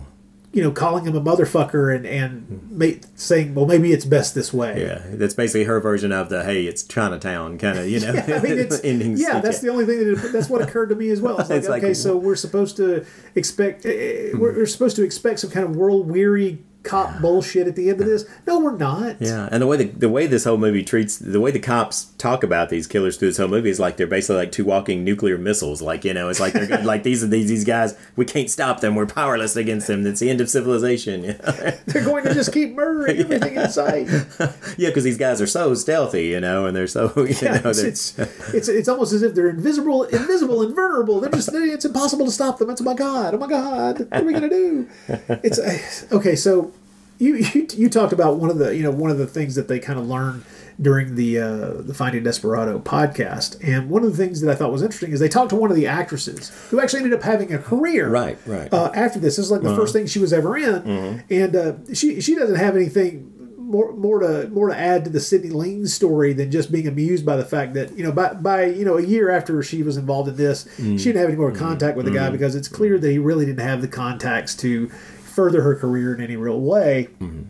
you 0.53 0.63
know, 0.63 0.71
calling 0.71 1.05
him 1.05 1.15
a 1.15 1.21
motherfucker 1.21 1.95
and 1.95 2.05
and 2.05 2.67
ma- 2.71 2.99
saying, 3.15 3.53
"Well, 3.55 3.65
maybe 3.65 3.91
it's 3.93 4.05
best 4.05 4.33
this 4.35 4.51
way." 4.53 4.81
yeah 4.81 5.01
that's 5.17 5.33
basically 5.33 5.65
her 5.65 5.79
version 5.79 6.11
of 6.11 6.29
the 6.29 6.43
hey 6.43 6.65
it's 6.65 6.83
Chinatown 6.83 7.57
kind 7.57 7.77
of 7.77 7.87
you 7.87 7.99
know 7.99 8.13
Yeah, 8.27 8.37
I 8.37 8.41
mean, 8.41 8.57
it's, 8.59 8.79
ending 8.83 9.17
yeah, 9.17 9.39
that's 9.39 9.59
the 9.59 9.69
only 9.69 9.85
thing 9.85 9.99
that 9.99 10.31
that's 10.33 10.49
what 10.49 10.61
occurred 10.61 10.89
to 10.89 10.95
me 10.95 11.09
as 11.09 11.21
well. 11.21 11.39
It's 11.39 11.49
like, 11.51 11.59
It's 11.59 11.69
like- 11.69 11.83
okay, 11.83 11.93
so 11.93 12.17
we're 12.17 12.35
supposed 12.35 12.75
to 12.77 13.05
expect 13.35 13.85
eh, 13.85 14.31
we're, 14.33 14.53
we're 14.55 14.65
supposed 14.65 14.95
to 14.97 15.03
expect 15.03 15.39
some 15.41 15.51
kind 15.51 15.65
of 15.65 15.75
world 15.75 16.09
weary 16.09 16.63
cop 16.83 17.21
bullshit 17.21 17.67
at 17.67 17.75
the 17.75 17.89
end 17.89 18.01
of 18.01 18.07
this. 18.07 18.25
No, 18.47 18.59
we're 18.59 18.75
not. 18.77 19.17
Yeah, 19.21 19.47
and 19.51 19.61
the 19.61 19.67
way 19.67 19.77
the, 19.77 19.83
the 19.85 20.09
way 20.09 20.25
this 20.27 20.43
whole 20.45 20.57
movie 20.57 20.83
treats 20.83 21.17
the 21.17 21.39
way 21.39 21.51
the 21.51 21.59
cops 21.59 22.05
talk 22.17 22.43
about 22.43 22.69
these 22.69 22.87
killers 22.87 23.17
through 23.17 23.29
this 23.29 23.37
whole 23.37 23.47
movie 23.47 23.69
is 23.69 23.79
like 23.79 23.97
they're 23.97 24.07
basically 24.07 24.37
like 24.37 24.51
two 24.51 24.65
walking 24.65 25.03
nuclear 25.03 25.37
missiles. 25.37 25.81
Like 25.81 26.03
you 26.03 26.13
know, 26.13 26.29
it's 26.29 26.39
like 26.39 26.53
they're 26.53 26.67
like 26.83 27.03
these 27.03 27.23
are 27.23 27.27
these 27.27 27.47
these 27.49 27.65
guys. 27.65 27.97
We 28.15 28.25
can't 28.25 28.49
stop 28.49 28.79
them. 28.81 28.95
We're 28.95 29.05
powerless 29.05 29.55
against 29.55 29.87
them. 29.87 30.05
It's 30.07 30.19
the 30.19 30.29
end 30.29 30.41
of 30.41 30.49
civilization. 30.49 31.21
They're 31.85 32.05
going 32.05 32.23
to 32.23 32.33
just 32.33 32.53
keep 32.53 32.73
murdering 32.73 33.19
everything 33.19 33.55
in 33.55 33.69
sight. 33.69 34.07
yeah, 34.77 34.89
because 34.89 35.03
these 35.03 35.17
guys 35.17 35.41
are 35.41 35.47
so 35.47 35.73
stealthy, 35.75 36.27
you 36.27 36.39
know, 36.39 36.65
and 36.65 36.75
they're 36.75 36.87
so 36.87 37.11
you 37.17 37.35
Yeah, 37.41 37.59
know. 37.59 37.69
it's, 37.69 38.11
they're- 38.11 38.25
it's 38.25 38.53
it's 38.53 38.67
it's 38.69 38.89
almost 38.89 39.13
as 39.13 39.21
if 39.23 39.35
they're 39.35 39.49
invisible, 39.49 40.03
invisible, 40.03 40.61
and 40.61 40.75
vulnerable. 40.75 41.19
They're 41.19 41.29
just 41.31 41.49
it's 41.53 41.85
impossible 41.85 42.25
to 42.25 42.31
stop 42.31 42.57
them. 42.57 42.69
It's 42.69 42.81
oh 42.81 42.85
my 42.85 42.93
god, 42.93 43.33
oh 43.33 43.37
my 43.37 43.47
god, 43.47 43.99
what 43.99 44.21
are 44.21 44.25
we 44.25 44.33
gonna 44.33 44.49
do? 44.49 44.87
It's 45.43 45.59
uh, 45.59 46.15
okay. 46.15 46.35
So 46.35 46.70
you 47.21 47.35
you 47.53 47.67
you 47.77 47.89
talked 47.89 48.13
about 48.13 48.37
one 48.37 48.49
of 48.49 48.57
the 48.57 48.75
you 48.75 48.83
know 48.83 48.91
one 48.91 49.11
of 49.11 49.17
the 49.17 49.27
things 49.27 49.55
that 49.55 49.67
they 49.67 49.79
kind 49.79 49.97
of 49.99 50.07
learned 50.07 50.43
during 50.81 51.15
the 51.15 51.37
uh, 51.39 51.73
the 51.81 51.93
Finding 51.93 52.23
Desperado 52.23 52.79
podcast, 52.79 53.57
and 53.65 53.89
one 53.89 54.03
of 54.03 54.09
the 54.11 54.17
things 54.17 54.41
that 54.41 54.49
I 54.51 54.55
thought 54.55 54.71
was 54.71 54.81
interesting 54.81 55.11
is 55.11 55.19
they 55.19 55.29
talked 55.29 55.51
to 55.51 55.55
one 55.55 55.69
of 55.69 55.75
the 55.77 55.85
actresses 55.87 56.49
who 56.69 56.79
actually 56.81 57.03
ended 57.03 57.13
up 57.19 57.23
having 57.23 57.53
a 57.53 57.59
career. 57.59 58.09
Right, 58.09 58.37
right. 58.47 58.73
Uh, 58.73 58.91
after 58.95 59.19
this, 59.19 59.35
this 59.35 59.45
is 59.45 59.51
like 59.51 59.61
the 59.61 59.69
Uh-huh. 59.69 59.79
first 59.81 59.93
thing 59.93 60.07
she 60.07 60.19
was 60.19 60.33
ever 60.33 60.57
in, 60.57 60.81
Mhm. 60.81 61.23
and 61.29 61.55
uh, 61.55 61.73
she 61.93 62.19
she 62.21 62.35
doesn't 62.35 62.55
have 62.55 62.75
anything 62.75 63.31
more 63.57 63.93
more 63.93 64.19
to 64.19 64.49
more 64.49 64.69
to 64.69 64.77
add 64.77 65.03
to 65.05 65.09
the 65.11 65.19
Sidney 65.19 65.49
Ling 65.49 65.85
story 65.85 66.33
than 66.33 66.49
just 66.51 66.71
being 66.71 66.87
amused 66.87 67.25
by 67.25 67.35
the 67.37 67.45
fact 67.45 67.73
that 67.75 67.95
you 67.97 68.03
know 68.03 68.11
by 68.11 68.33
by 68.33 68.65
you 68.65 68.83
know 68.83 68.97
a 68.97 69.03
year 69.03 69.29
after 69.29 69.61
she 69.61 69.83
was 69.83 69.97
involved 69.97 70.27
in 70.29 70.35
this, 70.37 70.65
Mm. 70.79 70.97
she 70.97 71.05
didn't 71.05 71.17
have 71.21 71.29
any 71.29 71.37
more 71.37 71.51
contact 71.51 71.95
with 71.95 72.05
the 72.05 72.11
guy 72.11 72.29
Mhm. 72.29 72.33
because 72.33 72.55
it's 72.55 72.67
clear 72.67 72.97
that 72.97 73.09
he 73.11 73.19
really 73.19 73.45
didn't 73.45 73.65
have 73.65 73.81
the 73.81 73.87
contacts 73.87 74.55
to 74.55 74.89
further 75.31 75.61
her 75.61 75.75
career 75.75 76.13
in 76.13 76.21
any 76.21 76.35
real 76.35 76.59
way. 76.59 77.09
Mm-hmm. 77.19 77.43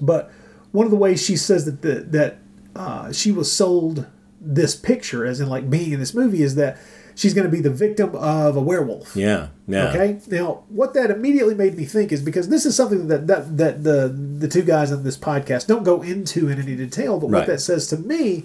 But 0.00 0.30
one 0.72 0.86
of 0.86 0.90
the 0.90 0.96
ways 0.98 1.22
she 1.24 1.36
says 1.36 1.64
that 1.64 1.82
the, 1.82 1.94
that 2.18 2.38
uh, 2.76 3.12
she 3.12 3.32
was 3.32 3.52
sold 3.52 4.06
this 4.40 4.74
picture, 4.74 5.24
as 5.26 5.40
in 5.40 5.48
like 5.48 5.68
being 5.70 5.92
in 5.92 6.00
this 6.00 6.14
movie, 6.14 6.42
is 6.42 6.54
that 6.56 6.78
she's 7.14 7.34
going 7.34 7.44
to 7.44 7.50
be 7.50 7.60
the 7.60 7.70
victim 7.70 8.14
of 8.14 8.56
a 8.56 8.60
werewolf. 8.60 9.14
Yeah, 9.14 9.48
yeah. 9.68 9.88
Okay. 9.90 10.20
Now, 10.28 10.64
what 10.68 10.94
that 10.94 11.10
immediately 11.10 11.54
made 11.54 11.76
me 11.76 11.84
think 11.84 12.10
is 12.10 12.22
because 12.22 12.48
this 12.48 12.64
is 12.66 12.74
something 12.74 13.08
that 13.08 13.26
that, 13.26 13.56
that 13.58 13.84
the 13.84 14.08
the 14.08 14.48
two 14.48 14.62
guys 14.62 14.90
on 14.90 15.04
this 15.04 15.16
podcast 15.18 15.66
don't 15.66 15.84
go 15.84 16.02
into 16.02 16.48
in 16.48 16.58
any 16.60 16.74
detail, 16.74 17.20
but 17.20 17.28
Right. 17.30 17.38
what 17.40 17.46
that 17.48 17.60
says 17.60 17.86
to 17.88 17.96
me 17.98 18.44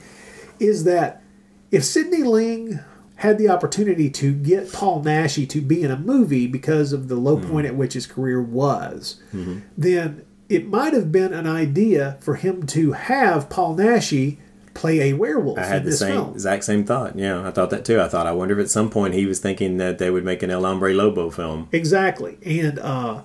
is 0.60 0.84
that 0.84 1.24
if 1.72 1.84
Sidney 1.84 2.24
Ling 2.24 2.80
had 3.18 3.38
the 3.38 3.50
opportunity 3.50 4.10
to 4.12 4.34
get 4.34 4.72
Paul 4.72 5.04
Naschy 5.04 5.48
to 5.50 5.62
be 5.62 5.82
in 5.84 5.92
a 5.92 5.98
movie 5.98 6.48
because 6.48 6.94
of 6.94 7.08
the 7.08 7.16
low 7.16 7.38
Hmm. 7.38 7.50
point 7.50 7.68
at 7.68 7.76
which 7.76 7.94
his 7.94 8.06
career 8.08 8.42
was, 8.42 9.16
Mhm. 9.34 9.62
then 9.78 10.22
it 10.50 10.70
might 10.70 10.94
have 10.94 11.12
been 11.12 11.34
an 11.34 11.46
idea 11.48 12.18
for 12.20 12.36
him 12.36 12.64
to 12.68 12.92
have 12.94 13.50
Paul 13.50 13.76
Naschy 13.76 14.38
play 14.74 15.10
a 15.10 15.14
werewolf 15.14 15.58
I 15.58 15.66
had 15.66 15.84
the 15.84 15.92
same 15.92 16.12
film. 16.14 16.32
exact 16.36 16.64
same 16.64 16.84
thought. 16.86 17.18
Yeah, 17.18 17.46
I 17.48 17.50
thought 17.52 17.72
that 17.72 17.84
too. 17.84 18.00
I 18.00 18.08
thought 18.08 18.28
I 18.28 18.32
wonder 18.32 18.58
if 18.60 18.64
at 18.66 18.70
some 18.70 18.90
point 18.92 19.16
he 19.16 19.26
was 19.26 19.40
thinking 19.40 19.78
that 19.78 19.98
they 19.98 20.12
would 20.12 20.24
make 20.24 20.44
an 20.44 20.52
El 20.52 20.64
Hombre 20.64 20.94
Lobo 20.94 21.32
film. 21.32 21.68
Exactly. 21.72 22.38
And 22.46 22.78
uh, 22.80 23.22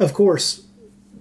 of 0.00 0.12
course, 0.12 0.62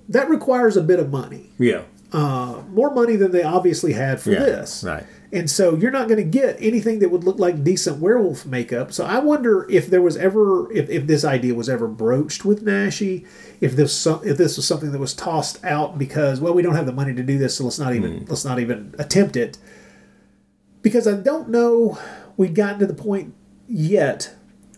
that 0.10 0.28
requires 0.30 0.76
a 0.76 0.82
bit 0.82 1.00
of 1.00 1.12
money. 1.12 1.52
Yeah, 1.60 1.82
Uh, 2.12 2.56
more 2.74 2.92
money 2.96 3.16
than 3.18 3.32
they 3.32 3.44
obviously 3.44 3.94
had 3.94 4.20
for 4.20 4.32
yeah, 4.32 4.40
this. 4.40 4.84
right. 4.88 5.04
And 5.32 5.50
so 5.50 5.76
you're 5.76 5.92
not 5.92 6.08
going 6.08 6.18
to 6.18 6.24
get 6.24 6.56
anything 6.60 7.00
that 7.00 7.10
would 7.10 7.26
look 7.26 7.38
like 7.38 7.64
decent 7.64 8.00
werewolf 8.00 8.46
makeup. 8.46 8.94
So 8.94 9.06
I 9.06 9.20
wonder 9.20 9.70
if 9.70 9.88
there 9.88 10.02
was 10.02 10.16
ever, 10.16 10.72
if, 10.72 10.90
if 10.90 11.06
this 11.06 11.26
idea 11.26 11.54
was 11.54 11.68
ever 11.68 11.88
broached 11.88 12.46
with 12.46 12.66
Naschy, 12.66 13.28
if 13.60 13.76
this 13.76 14.06
if 14.06 14.38
this 14.38 14.56
was 14.56 14.66
something 14.66 14.92
that 14.92 15.00
was 15.00 15.14
tossed 15.14 15.64
out 15.66 15.98
because 15.98 16.40
well 16.40 16.54
we 16.54 16.62
don't 16.62 16.76
have 16.76 16.86
the 16.86 16.94
money 16.94 17.14
to 17.14 17.24
do 17.24 17.38
this, 17.38 17.58
so 17.58 17.66
let's 17.66 17.80
not 17.80 17.94
even 17.94 18.20
hmm. 18.20 18.26
let's 18.28 18.46
not 18.46 18.60
even 18.60 18.96
attempt 18.98 19.36
it. 19.36 19.58
Because 20.82 21.08
I 21.08 21.16
don't 21.16 21.50
know 21.50 21.98
we'd 22.38 22.56
gotten 22.56 22.80
to 22.80 22.86
the 22.86 22.94
point 22.94 23.34
yet 23.68 24.34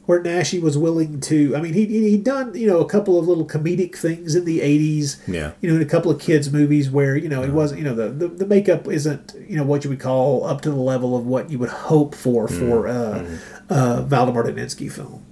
where 0.09 0.23
Naschy 0.23 0.59
was 0.59 0.75
willing 0.75 1.19
to. 1.19 1.55
I 1.55 1.61
mean, 1.61 1.73
he 1.73 1.85
he'd 1.85 2.23
done 2.23 2.55
you 2.55 2.65
know 2.65 2.79
a 2.79 2.89
couple 2.89 3.19
of 3.19 3.27
little 3.27 3.45
comedic 3.45 3.95
things 3.95 4.33
in 4.33 4.43
the 4.43 4.59
'80s 4.59 5.19
Yeah. 5.27 5.51
you 5.61 5.69
know, 5.69 5.75
in 5.75 5.83
a 5.83 5.85
couple 5.85 6.09
of 6.09 6.19
kids' 6.19 6.51
movies 6.51 6.89
where 6.89 7.15
you 7.15 7.29
know 7.29 7.43
it 7.43 7.51
wasn't, 7.53 7.81
you 7.81 7.85
know, 7.85 7.93
the, 7.93 8.09
the 8.09 8.27
the 8.27 8.45
makeup 8.47 8.87
isn't, 8.87 9.35
you 9.47 9.55
know, 9.55 9.63
what 9.63 9.83
you 9.83 9.91
would 9.91 9.99
call 9.99 10.45
up 10.45 10.61
to 10.61 10.71
the 10.71 10.75
level 10.75 11.15
of 11.15 11.27
what 11.27 11.51
you 11.51 11.59
would 11.59 11.69
hope 11.69 12.15
for 12.15 12.47
for 12.47 12.87
uh, 12.87 13.23
uh, 13.69 14.01
Waldemar 14.09 14.45
Daninsky 14.45 14.91
film. 14.91 15.23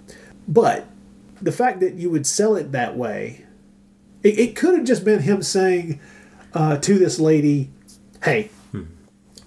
But 0.48 0.86
the 1.42 1.52
fact 1.52 1.80
that 1.80 1.96
you 1.96 2.12
would 2.12 2.28
sell 2.28 2.56
it 2.56 2.72
that 2.72 2.96
way, 2.96 3.46
it, 4.22 4.38
it 4.38 4.56
could 4.56 4.76
have 4.76 4.86
just 4.86 5.04
been 5.04 5.22
him 5.22 5.42
saying 5.42 6.00
uh, 6.54 6.78
to 6.78 7.00
this 7.00 7.20
lady, 7.20 7.72
"Hey, 8.24 8.52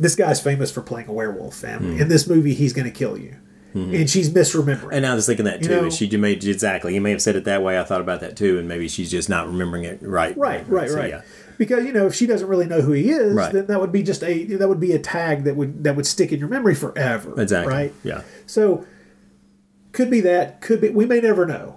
this 0.00 0.16
guy's 0.16 0.40
famous 0.40 0.72
for 0.72 0.82
playing 0.82 1.06
a 1.06 1.12
werewolf, 1.12 1.62
and 1.62 2.00
in 2.00 2.08
this 2.08 2.26
movie 2.26 2.54
he's 2.54 2.72
going 2.72 2.86
to 2.86 2.98
kill 2.98 3.16
you," 3.16 3.36
Mm-hmm. 3.74 3.94
and 3.94 4.10
she's 4.10 4.30
misremembering. 4.30 4.90
And 4.92 5.06
I 5.06 5.14
was 5.14 5.26
thinking 5.26 5.44
that 5.44 5.62
You 5.62 5.68
too. 5.68 5.82
know- 5.82 5.90
she 5.90 6.16
made 6.16 6.44
exactly. 6.44 6.92
He 6.92 6.98
may 7.00 7.10
have 7.12 7.22
said 7.22 7.36
it 7.36 7.44
that 7.44 7.62
way. 7.62 7.78
I 7.78 7.84
thought 7.84 8.00
about 8.00 8.20
that 8.20 8.36
too, 8.36 8.58
and 8.58 8.66
maybe 8.66 8.88
she's 8.88 9.10
just 9.10 9.28
not 9.28 9.46
remembering 9.46 9.84
it 9.84 10.00
right. 10.02 10.36
Right, 10.36 10.68
right, 10.68 10.88
So, 10.90 10.96
right. 10.96 11.10
yeah. 11.10 11.22
Because 11.56 11.84
you 11.84 11.92
know, 11.92 12.06
if 12.06 12.14
she 12.14 12.26
doesn't 12.26 12.48
really 12.48 12.66
know 12.66 12.80
who 12.80 12.92
he 12.92 13.10
is, 13.10 13.34
Right. 13.34 13.52
then 13.52 13.66
that 13.66 13.80
would 13.80 13.92
be 13.92 14.02
just 14.02 14.24
a 14.24 14.44
that 14.56 14.68
would 14.68 14.80
be 14.80 14.92
a 14.92 14.98
tag 14.98 15.44
that 15.44 15.56
would 15.56 15.84
that 15.84 15.94
would 15.94 16.06
stick 16.06 16.32
in 16.32 16.40
your 16.40 16.48
memory 16.48 16.74
forever. 16.74 17.40
Exactly. 17.40 17.72
Right. 17.72 17.94
Yeah. 18.02 18.22
So 18.46 18.86
could 19.92 20.10
be 20.10 20.20
that. 20.22 20.60
Could 20.60 20.80
be. 20.80 20.88
We 20.88 21.04
may 21.06 21.20
never 21.20 21.46
know. 21.46 21.76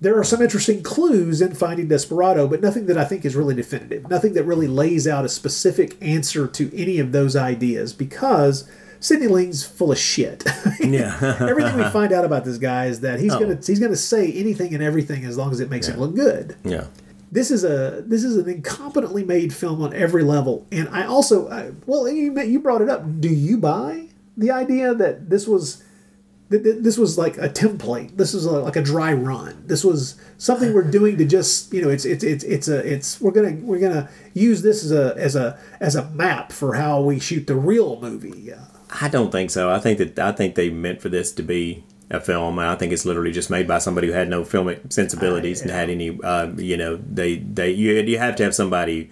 There 0.00 0.18
are 0.18 0.24
some 0.24 0.40
interesting 0.40 0.82
clues 0.82 1.42
in 1.42 1.54
Finding 1.54 1.88
Desperado, 1.88 2.48
but 2.48 2.62
nothing 2.62 2.86
that 2.86 2.96
I 2.96 3.04
think 3.04 3.26
is 3.26 3.36
really 3.36 3.54
definitive. 3.54 4.08
Nothing 4.08 4.32
that 4.32 4.44
really 4.44 4.66
lays 4.66 5.06
out 5.06 5.26
a 5.26 5.28
specific 5.28 5.98
answer 6.00 6.46
to 6.46 6.74
any 6.74 6.98
of 6.98 7.12
those 7.12 7.36
ideas 7.36 7.92
because 7.92 8.66
Sidney 9.00 9.26
Ling's 9.28 9.64
full 9.64 9.90
of 9.92 9.98
shit. 9.98 10.44
Yeah. 10.80 11.36
Everything 11.40 11.76
we 11.76 11.84
find 11.90 12.12
out 12.12 12.24
about 12.24 12.44
this 12.44 12.56
guy 12.58 12.86
is 12.86 13.00
that 13.00 13.20
he's 13.20 13.32
Oh. 13.34 13.38
gonna 13.40 13.58
he's 13.64 13.78
gonna 13.78 13.96
say 13.96 14.32
anything 14.32 14.72
and 14.74 14.82
everything 14.82 15.24
as 15.24 15.36
long 15.36 15.52
as 15.52 15.60
it 15.60 15.68
makes 15.70 15.86
him 15.88 15.98
look 16.00 16.14
good 16.14 16.56
Yeah. 16.64 16.84
this 17.30 17.50
is 17.50 17.64
a 17.64 18.02
this 18.06 18.24
is 18.24 18.36
an 18.36 18.46
incompetently 18.46 19.24
made 19.26 19.52
film 19.52 19.82
on 19.82 19.92
every 19.94 20.22
level 20.24 20.66
and 20.72 20.88
i 20.88 21.04
also 21.06 21.48
I, 21.50 21.70
well 21.86 22.08
you, 22.08 22.40
you 22.42 22.60
brought 22.60 22.80
it 22.80 22.88
up 22.88 23.20
do 23.20 23.28
you 23.28 23.58
buy 23.58 24.06
the 24.38 24.50
idea 24.50 24.94
that 24.94 25.28
this 25.30 25.46
was 25.46 25.82
this 26.48 26.98
was 26.98 27.16
like 27.16 27.36
a 27.38 27.48
template 27.48 28.16
this 28.16 28.34
is 28.34 28.44
a, 28.46 28.50
like 28.50 28.74
a 28.76 28.82
dry 28.82 29.12
run 29.12 29.62
this 29.66 29.84
was 29.84 30.20
something 30.38 30.72
we're 30.74 30.82
doing 30.90 31.16
to 31.18 31.24
just 31.24 31.72
you 31.72 31.80
know 31.82 31.88
it's 31.90 32.04
it's 32.04 32.24
it's 32.24 32.42
it's 32.44 32.66
a 32.68 32.78
it's 32.92 33.20
we're 33.20 33.30
gonna 33.30 33.56
we're 33.62 33.78
gonna 33.78 34.08
use 34.34 34.62
this 34.62 34.82
as 34.82 34.90
a 34.90 35.14
as 35.16 35.36
a 35.36 35.56
as 35.78 35.94
a 35.94 36.08
map 36.10 36.50
for 36.50 36.74
how 36.74 37.00
we 37.00 37.20
shoot 37.20 37.46
the 37.46 37.54
real 37.54 38.00
movie 38.00 38.52
I 38.90 39.08
don't 39.08 39.30
think 39.30 39.50
so. 39.50 39.70
I 39.70 39.78
think 39.78 39.98
that 39.98 40.18
I 40.18 40.32
think 40.32 40.54
they 40.54 40.70
meant 40.70 41.00
for 41.00 41.08
this 41.08 41.32
to 41.32 41.42
be 41.42 41.84
a 42.10 42.20
film, 42.20 42.58
I 42.58 42.74
think 42.74 42.92
it's 42.92 43.06
literally 43.06 43.30
just 43.30 43.50
made 43.50 43.68
by 43.68 43.78
somebody 43.78 44.08
who 44.08 44.12
had 44.12 44.28
no 44.28 44.42
filmic 44.42 44.92
sensibilities 44.92 45.62
and 45.62 45.70
had 45.70 45.88
any. 45.88 46.18
Uh, 46.22 46.48
you 46.56 46.76
know, 46.76 46.96
they 46.96 47.36
they 47.36 47.70
you 47.70 47.92
you 47.92 48.18
have 48.18 48.34
to 48.36 48.42
have 48.42 48.54
somebody 48.54 49.10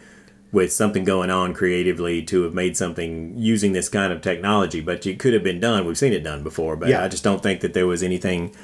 with 0.50 0.72
something 0.72 1.04
going 1.04 1.30
on 1.30 1.54
creatively 1.54 2.22
to 2.22 2.42
have 2.42 2.54
made 2.54 2.76
something 2.76 3.34
using 3.36 3.72
this 3.72 3.88
kind 3.88 4.12
of 4.12 4.20
technology. 4.20 4.80
But 4.80 5.06
it 5.06 5.18
could 5.20 5.32
have 5.32 5.44
been 5.44 5.60
done. 5.60 5.86
We've 5.86 5.96
seen 5.96 6.12
it 6.12 6.24
done 6.24 6.42
before, 6.42 6.74
but 6.74 6.88
Yeah. 6.88 7.04
I 7.04 7.08
just 7.08 7.22
don't 7.22 7.42
think 7.42 7.60
that 7.60 7.72
there 7.72 7.86
was 7.86 8.02
anything. 8.02 8.54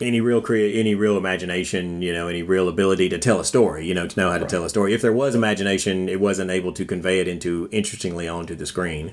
Any 0.00 0.20
real 0.20 0.40
create, 0.40 0.74
any 0.76 0.96
real 0.96 1.16
imagination, 1.16 2.02
you 2.02 2.12
know, 2.12 2.26
any 2.26 2.42
real 2.42 2.68
ability 2.68 3.08
to 3.10 3.18
tell 3.18 3.38
a 3.38 3.44
story, 3.44 3.86
you 3.86 3.94
know, 3.94 4.06
to 4.06 4.18
know 4.18 4.30
how 4.32 4.38
to 4.38 4.46
tell 4.46 4.64
a 4.64 4.68
story. 4.68 4.94
If 4.94 5.02
there 5.02 5.12
was 5.12 5.34
imagination, 5.36 6.08
it 6.08 6.18
wasn't 6.18 6.50
able 6.50 6.72
to 6.72 6.84
convey 6.84 7.20
it 7.20 7.28
into 7.28 7.68
interestingly 7.70 8.26
onto 8.26 8.56
the 8.56 8.66
screen. 8.66 9.12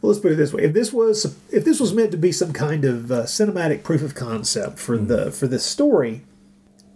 Well, 0.00 0.10
let's 0.12 0.20
put 0.20 0.32
it 0.32 0.36
this 0.36 0.52
way: 0.52 0.62
if 0.62 0.72
this 0.72 0.92
was 0.92 1.36
if 1.50 1.64
this 1.64 1.80
was 1.80 1.92
meant 1.92 2.10
to 2.12 2.16
be 2.16 2.32
some 2.32 2.52
kind 2.52 2.84
of 2.84 3.10
uh, 3.10 3.22
cinematic 3.24 3.82
proof 3.82 4.02
of 4.02 4.14
concept 4.14 4.78
for 4.78 4.96
the 4.98 5.30
for 5.30 5.46
this 5.46 5.64
story, 5.64 6.22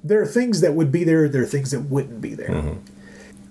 there 0.05 0.21
are 0.21 0.27
things 0.27 0.61
that 0.61 0.75
would 0.75 0.93
be 0.93 1.05
there. 1.05 1.29
There 1.29 1.43
are 1.43 1.47
things 1.47 1.71
that 1.71 1.81
wouldn't 1.81 2.21
be 2.21 2.35
there. 2.35 2.77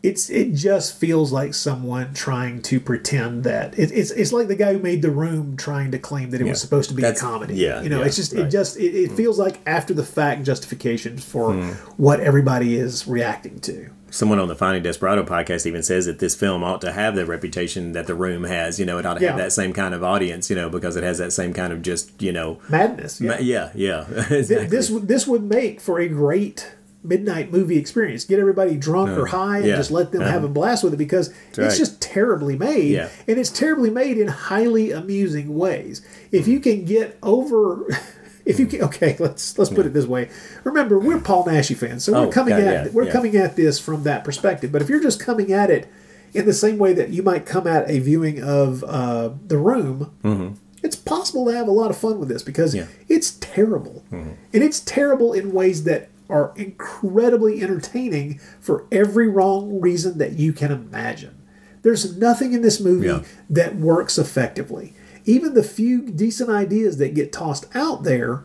It's 0.02 0.30
it 0.30 0.54
just 0.54 0.98
feels 0.98 1.32
like 1.32 1.54
someone 1.54 2.14
trying 2.14 2.62
to 2.64 2.80
pretend 2.80 3.44
that 3.44 3.78
it, 3.78 3.92
it's 3.92 4.12
it's 4.12 4.32
like 4.32 4.48
the 4.48 4.56
guy 4.56 4.74
who 4.74 4.80
made 4.80 5.02
the 5.02 5.12
room 5.12 5.58
trying 5.58 5.92
to 5.92 6.00
claim 6.00 6.30
that 6.32 6.40
it 6.42 6.46
Yeah. 6.46 6.52
was 6.52 6.62
supposed 6.62 6.90
to 6.90 6.96
be 6.96 7.02
That's- 7.02 7.22
a 7.22 7.26
comedy. 7.26 7.56
yeah, 7.56 7.82
you 7.82 7.90
know, 7.90 8.00
yeah, 8.00 8.06
it's 8.06 8.16
just 8.16 8.34
it 8.34 8.50
just 8.50 8.78
it, 8.78 8.96
it 8.96 9.12
feels 9.12 9.38
like 9.38 9.58
after 9.66 9.94
the 9.94 10.06
fact 10.06 10.44
justifications 10.44 11.24
for 11.24 11.54
Hmm. 11.54 11.72
what 11.98 12.20
everybody 12.20 12.76
is 12.78 13.08
reacting 13.08 13.60
to. 13.62 13.90
someone 14.12 14.40
on 14.40 14.48
the 14.48 14.56
Finding 14.56 14.82
Desperado 14.82 15.22
podcast 15.24 15.68
even 15.68 15.84
says 15.84 16.08
that 16.08 16.18
this 16.18 16.34
film 16.34 16.64
ought 16.64 16.82
to 16.82 16.92
have 16.92 17.14
the 17.16 17.28
reputation 17.28 17.92
that 17.92 18.08
The 18.08 18.16
Room 18.16 18.44
has. 18.44 18.80
You 18.80 18.86
know, 18.88 18.98
it 18.98 19.06
ought 19.06 19.16
to 19.20 19.22
Yeah. 19.22 19.30
have 19.32 19.38
that 19.38 19.52
same 19.52 19.72
kind 19.72 19.94
of 19.94 20.04
audience. 20.04 20.50
You 20.50 20.56
know, 20.56 20.68
because 20.68 20.96
it 20.96 21.04
has 21.04 21.20
that 21.20 21.32
same 21.32 21.54
kind 21.54 21.72
of 21.72 21.82
just 21.84 22.20
you 22.22 22.32
know 22.32 22.58
Madness. 22.70 23.20
ma- 23.22 23.36
Yeah. 23.40 23.70
yeah, 23.76 24.06
yeah. 24.18 24.34
Exactly. 24.34 24.66
This 24.68 24.88
this 25.04 25.28
would 25.28 25.44
make 25.44 25.80
for 25.82 26.00
a 26.00 26.08
great 26.08 26.72
midnight 27.04 27.52
movie 27.52 27.78
experience. 27.78 28.26
Get 28.26 28.40
everybody 28.40 28.76
drunk 28.76 29.12
or 29.18 29.28
Uh, 29.28 29.32
high 29.32 29.58
and 29.60 29.68
yeah. 29.68 29.76
just 29.78 29.92
let 29.92 30.12
them 30.12 30.22
Uh-huh. 30.22 30.32
have 30.32 30.44
a 30.44 30.48
blast 30.50 30.84
with 30.84 30.94
it 30.94 30.98
because 30.98 31.32
it's 31.58 31.78
just 31.78 32.02
terribly 32.02 32.58
made, 32.58 32.92
Yeah. 32.92 33.08
and 33.28 33.38
it's 33.40 33.50
terribly 33.52 33.90
made 33.90 34.18
in 34.18 34.28
highly 34.28 34.92
amusing 34.92 35.56
ways. 35.58 36.02
If 36.32 36.48
you 36.48 36.60
can 36.60 36.86
get 36.86 37.18
over. 37.24 37.86
If 38.46 38.60
you 38.60 38.66
can, 38.66 38.82
okay, 38.84 39.16
let's 39.20 39.60
let's 39.60 39.70
put 39.70 39.86
it 39.86 39.94
this 39.94 40.08
way. 40.08 40.30
Remember, 40.64 40.98
we're 40.98 41.20
Paul 41.20 41.46
Naschy 41.46 41.76
fans, 41.76 42.04
so 42.04 42.14
we're 42.14 42.28
Oh, 42.30 42.32
coming 42.32 42.56
God, 42.56 42.64
at 42.64 42.86
yeah, 42.86 42.92
we're 42.92 43.06
coming 43.06 43.36
at 43.36 43.56
this 43.56 43.78
from 43.78 44.04
that 44.04 44.24
perspective. 44.24 44.72
But 44.72 44.82
if 44.82 44.90
you're 44.90 45.02
just 45.04 45.20
coming 45.20 45.52
at 45.54 45.70
it 45.70 45.88
in 46.34 46.48
the 46.48 46.54
same 46.54 46.80
way 46.80 46.94
that 46.94 47.10
you 47.10 47.22
might 47.22 47.46
come 47.46 47.68
at 47.68 47.88
a 47.88 48.00
viewing 48.00 48.42
of 48.42 48.84
uh, 48.88 49.32
The 49.48 49.58
Room, 49.60 50.10
Mhm. 50.24 50.56
it's 50.82 50.96
possible 50.96 51.46
to 51.46 51.52
have 51.52 51.68
a 51.68 51.72
lot 51.72 51.92
of 51.92 51.98
fun 51.98 52.18
with 52.20 52.28
this 52.30 52.42
because 52.42 52.74
Yeah. 52.74 52.86
it's 53.08 53.34
terrible. 53.40 54.04
And 54.12 54.38
it's 54.64 54.80
terrible 54.80 55.32
in 55.34 55.52
ways 55.54 55.84
that 55.84 56.08
are 56.30 56.54
incredibly 56.56 57.62
entertaining 57.62 58.40
for 58.60 58.86
every 58.92 59.28
wrong 59.28 59.80
reason 59.82 60.18
that 60.20 60.34
you 60.34 60.54
can 60.54 60.72
imagine. 60.72 61.36
There's 61.82 62.18
nothing 62.18 62.54
in 62.54 62.62
this 62.62 62.80
movie 62.80 63.08
Yeah. 63.08 63.24
that 63.50 63.78
works 63.78 64.18
effectively. 64.18 64.94
Even 65.26 65.54
the 65.54 65.64
few 65.64 66.02
decent 66.02 66.50
ideas 66.50 66.98
that 66.98 67.14
get 67.14 67.32
tossed 67.32 67.66
out 67.76 68.04
there 68.04 68.44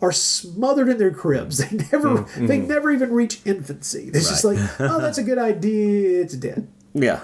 are 0.00 0.12
smothered 0.12 0.88
in 0.88 0.98
their 0.98 1.10
cribs. 1.10 1.58
They 1.70 1.76
never 1.92 2.08
mm, 2.18 2.46
they 2.46 2.58
mm. 2.58 2.68
never 2.68 2.90
even 2.90 3.12
reach 3.12 3.40
infancy. 3.44 4.10
It's 4.12 4.28
just 4.28 4.44
like, 4.44 4.58
oh, 4.78 5.00
that's 5.00 5.18
a 5.18 5.22
good 5.22 5.38
idea, 5.38 6.22
it's 6.22 6.34
dead. 6.34 6.68
yeah. 6.94 7.20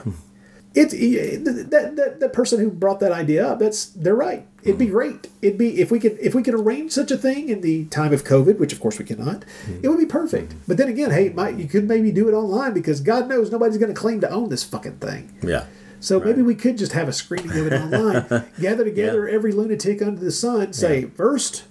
It's 0.74 0.92
that, 0.92 1.96
that 1.96 2.20
that 2.20 2.32
person 2.32 2.58
who 2.60 2.70
brought 2.70 3.00
that 3.00 3.12
idea 3.12 3.46
up. 3.46 3.58
That's 3.58 3.86
they're 3.86 4.14
right. 4.14 4.46
It'd 4.62 4.78
be 4.78 4.86
hmm. 4.86 4.92
great. 4.92 5.28
It'd 5.40 5.58
be 5.58 5.80
if 5.80 5.90
we 5.90 6.00
could 6.00 6.18
if 6.20 6.34
we 6.34 6.42
could 6.42 6.54
arrange 6.54 6.92
such 6.92 7.10
a 7.10 7.16
thing 7.16 7.48
in 7.48 7.60
the 7.60 7.86
time 7.86 8.12
of 8.12 8.24
COVID, 8.24 8.58
which 8.58 8.72
of 8.72 8.80
course 8.80 8.98
we 8.98 9.04
cannot. 9.04 9.44
Hmm. 9.64 9.80
It 9.82 9.88
would 9.88 9.98
be 9.98 10.06
perfect. 10.06 10.52
Hmm. 10.52 10.58
But 10.68 10.76
then 10.76 10.88
again, 10.88 11.10
hey, 11.10 11.30
Mike, 11.30 11.58
you 11.58 11.66
could 11.66 11.88
maybe 11.88 12.12
do 12.12 12.28
it 12.28 12.32
online 12.32 12.72
because 12.72 13.00
God 13.00 13.28
knows 13.28 13.50
nobody's 13.50 13.78
going 13.78 13.92
to 13.92 14.00
claim 14.00 14.20
to 14.20 14.30
own 14.30 14.48
this 14.48 14.64
fucking 14.64 14.98
thing. 14.98 15.32
Yeah. 15.42 15.66
So 16.00 16.18
maybe 16.18 16.42
we 16.42 16.56
could 16.56 16.78
just 16.78 16.92
have 16.92 17.08
a 17.08 17.12
screening 17.12 17.50
of 17.50 17.66
it 17.68 17.72
online. 17.72 18.50
Gather 18.60 18.82
together 18.82 19.28
every 19.28 19.52
lunatic 19.52 20.02
under 20.02 20.20
the 20.20 20.32
sun. 20.32 20.72
Say 20.72 21.04
first, 21.04 21.62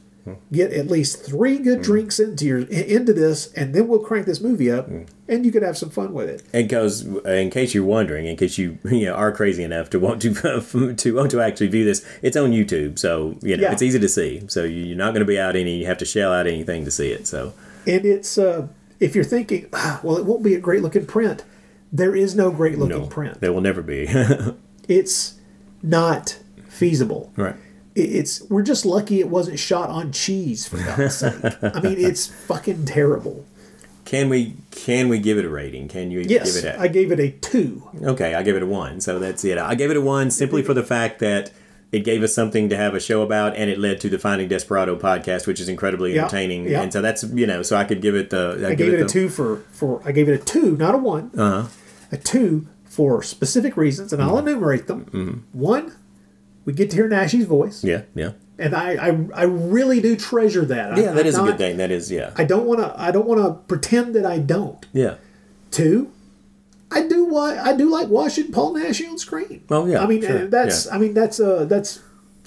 get 0.52 0.72
at 0.74 0.88
least 0.88 1.24
three 1.26 1.58
good 1.58 1.82
drinks 1.82 2.20
into 2.20 2.46
your 2.46 2.60
into 2.60 3.14
this, 3.14 3.52
and 3.54 3.74
then 3.74 3.88
we'll 3.88 4.00
crank 4.00 4.26
this 4.26 4.40
movie 4.42 4.70
up, 4.72 4.88
and 5.28 5.46
you 5.46 5.52
could 5.52 5.64
have 5.64 5.78
some 5.78 5.90
fun 5.90 6.14
with 6.14 6.30
it. 6.30 6.44
And 6.54 6.68
because, 6.68 7.02
in 7.26 7.50
case 7.50 7.74
you're 7.74 7.84
wondering, 7.86 8.26
in 8.28 8.36
case 8.38 8.58
you 8.58 8.78
you 8.86 9.06
know, 9.06 9.14
are 9.14 9.32
crazy 9.32 9.64
enough 9.64 9.90
to 9.92 10.00
want 10.00 10.22
to 10.24 10.34
to 10.98 11.16
want 11.16 11.32
to 11.32 11.42
actually 11.42 11.68
view 11.68 11.86
this, 11.86 12.06
it's 12.22 12.38
on 12.38 12.52
YouTube, 12.52 13.00
so 13.00 13.36
you 13.42 13.58
know 13.58 13.64
Yeah. 13.64 13.72
it's 13.74 13.82
easy 13.82 14.00
to 14.00 14.10
see. 14.10 14.44
So 14.48 14.64
you- 14.64 14.86
you're 14.92 14.98
not 14.98 15.14
going 15.14 15.22
to 15.22 15.26
be 15.26 15.40
out 15.40 15.56
any. 15.56 15.78
You 15.78 15.86
have 15.88 15.98
to 16.00 16.06
shell 16.06 16.32
out 16.34 16.48
anything 16.48 16.86
to 16.86 16.92
see 16.92 17.10
it. 17.12 17.26
So 17.28 17.54
And 17.88 18.06
it's 18.06 18.38
uh, 18.38 18.68
if 19.00 19.16
you're 19.16 19.24
thinking, 19.24 19.68
ah, 19.74 20.00
well, 20.04 20.18
it 20.18 20.26
won't 20.26 20.44
be 20.44 20.54
a 20.54 20.60
great 20.60 20.82
looking 20.82 21.06
print. 21.06 21.44
There 21.94 22.16
is 22.16 22.36
no 22.36 22.52
great 22.52 22.78
looking 22.78 23.00
no, 23.02 23.08
print. 23.08 23.42
there 23.42 23.52
will 23.54 23.62
never 23.62 23.82
be. 23.82 24.08
It's 24.88 25.36
not 25.84 26.40
feasible. 26.68 27.32
right. 27.38 27.56
It- 27.96 28.02
It's 28.02 28.42
we're 28.50 28.62
just 28.64 28.86
lucky 28.86 29.20
it 29.20 29.30
wasn't 29.30 29.60
shot 29.60 29.90
on 29.90 30.12
cheese 30.12 30.68
for 30.68 30.78
God's 30.78 31.18
sake. 31.18 31.34
I 31.62 31.80
mean, 31.82 31.96
it's 31.98 32.28
fucking 32.28 32.86
terrible. 32.86 33.46
Can 34.06 34.30
we 34.30 34.56
can 34.72 35.10
we 35.10 35.20
give 35.20 35.38
it 35.38 35.46
a 35.46 35.50
rating? 35.50 35.88
Can 35.88 36.12
you 36.12 36.20
Yes, 36.22 36.56
give 36.56 36.66
it 36.66 36.76
a 36.76 36.80
I 36.82 36.88
gave 36.88 37.12
it 37.12 37.20
a 37.20 37.30
two. 37.32 37.84
Okay, 38.04 38.34
I 38.36 38.44
give 38.44 38.56
it 38.56 38.64
a 38.64 38.66
one. 38.66 39.00
So 39.02 39.20
that's 39.20 39.44
it. 39.46 39.58
I 39.58 39.76
gave 39.76 39.90
it 39.92 39.98
a 39.98 40.02
one 40.02 40.32
simply 40.32 40.64
for 40.64 40.74
the 40.74 40.84
fact 40.84 41.20
that 41.20 41.52
it 41.92 42.06
gave 42.06 42.24
us 42.24 42.34
something 42.34 42.70
to 42.70 42.78
have 42.78 42.96
a 42.96 43.02
show 43.02 43.22
about, 43.22 43.56
and 43.58 43.70
it 43.70 43.78
led 43.78 44.00
to 44.00 44.08
the 44.10 44.18
Finding 44.18 44.48
Desperado 44.48 44.96
podcast, 44.98 45.46
which 45.46 45.60
is 45.60 45.68
incredibly 45.68 46.16
Yeah, 46.16 46.22
entertaining. 46.22 46.66
yeah. 46.70 46.82
And 46.82 46.92
so 46.92 47.02
that's 47.02 47.24
you 47.24 47.46
know, 47.46 47.62
so 47.64 47.76
I 47.76 47.84
could 47.84 48.02
give 48.02 48.16
it 48.16 48.30
the. 48.30 48.66
I, 48.68 48.76
gave 48.76 48.94
it, 48.94 49.02
a 49.02 49.06
two 49.06 49.28
for 49.30 49.58
for 49.72 50.02
I 50.06 50.12
gave 50.14 50.28
it 50.30 50.34
a 50.42 50.44
two, 50.44 50.76
not 50.78 50.96
a 50.96 50.98
one. 50.98 51.32
Uh 51.38 51.64
huh. 51.64 51.68
A 52.14 52.18
two 52.18 52.68
for 52.86 53.22
specific 53.24 53.78
reasons, 53.78 54.12
and 54.14 54.22
I'll 54.22 54.38
Mm-hmm. 54.38 54.48
enumerate 54.48 54.88
them. 54.88 55.46
One, 55.54 55.94
we 56.66 56.74
get 56.74 56.90
to 56.92 56.96
hear 56.96 57.10
Naschy's 57.10 57.46
voice, 57.46 57.84
Yeah, 57.84 58.04
yeah, 58.16 58.32
and 58.60 58.76
I 58.76 58.92
I, 59.10 59.28
I 59.34 59.44
really 59.44 60.00
do 60.02 60.16
treasure 60.16 60.66
that. 60.66 60.98
yeah. 60.98 61.12
I, 61.12 61.14
That 61.14 61.26
is 61.26 61.38
a 61.38 61.42
good 61.44 61.58
thing. 61.58 61.78
That 61.78 61.92
is, 61.92 62.12
yeah, 62.12 62.32
I 62.36 62.44
don't 62.44 62.66
want 62.66 62.80
to. 62.82 62.94
I 63.00 63.12
don't 63.12 63.28
want 63.28 63.42
to 63.42 63.54
pretend 63.68 64.14
that 64.16 64.26
I 64.26 64.38
don't. 64.40 64.86
yeah. 64.94 65.16
Two, 65.72 66.12
I 66.92 67.08
do. 67.08 67.26
Why 67.26 67.58
I 67.58 67.74
do 67.76 67.90
like 67.90 68.10
watching 68.10 68.52
Paul 68.52 68.74
Nash 68.74 69.02
on 69.08 69.18
screen. 69.18 69.64
Well, 69.70 69.88
yeah, 69.88 70.04
I 70.04 70.06
mean, 70.08 70.22
sure, 70.22 70.48
that's. 70.48 70.86
yeah. 70.86 70.96
I 70.96 70.98
mean, 70.98 71.14
that's. 71.14 71.40
Uh, 71.40 71.66
that's. 71.66 72.00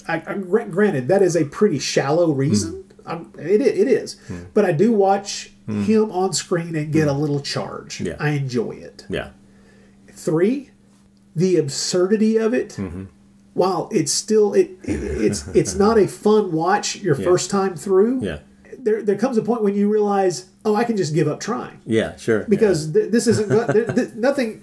I, 0.07 0.21
I, 0.27 0.35
granted, 0.35 1.07
that 1.07 1.21
is 1.23 1.35
a 1.35 1.45
pretty 1.45 1.79
shallow 1.79 2.31
reason. 2.31 2.83
Um, 3.07 3.33
it, 3.39 3.61
i- 3.61 3.65
it 3.65 3.87
is, 3.87 4.13
Hmm. 4.27 4.43
but 4.53 4.63
I 4.65 4.71
do 4.71 4.91
watch 4.91 5.51
him 5.67 6.11
on 6.11 6.31
screen 6.33 6.75
and 6.75 6.93
get 6.93 7.07
a 7.07 7.13
little 7.13 7.39
charge. 7.39 7.99
Yeah. 8.01 8.15
I 8.19 8.29
enjoy 8.31 8.71
it. 8.73 9.03
Yeah. 9.09 9.29
Three, 10.11 10.69
the 11.35 11.57
absurdity 11.57 12.37
of 12.37 12.53
it. 12.53 12.69
Mm-hmm. 12.77 13.05
While 13.55 13.89
it's 13.91 14.11
still 14.11 14.53
it, 14.53 14.71
it 14.83 15.01
it's 15.01 15.47
it's 15.49 15.73
not 15.85 15.97
a 15.97 16.07
fun 16.07 16.51
watch 16.51 16.97
your 16.97 17.17
Yeah. 17.17 17.23
first 17.23 17.49
time 17.49 17.75
through. 17.75 18.21
Yeah. 18.21 18.39
There 18.77 19.01
there 19.01 19.17
comes 19.17 19.37
a 19.37 19.41
point 19.41 19.63
when 19.63 19.73
you 19.73 19.91
realize, 19.91 20.49
oh, 20.63 20.75
I 20.75 20.83
can 20.83 20.95
just 20.97 21.15
give 21.15 21.27
up 21.27 21.39
trying 21.39 21.79
Yeah, 21.85 22.15
sure. 22.17 22.45
because 22.47 22.91
th- 22.93 23.09
this 23.11 23.25
isn't 23.27 23.49
go- 23.49 23.65
th- 23.65 23.95
th- 23.95 24.13
nothing 24.15 24.61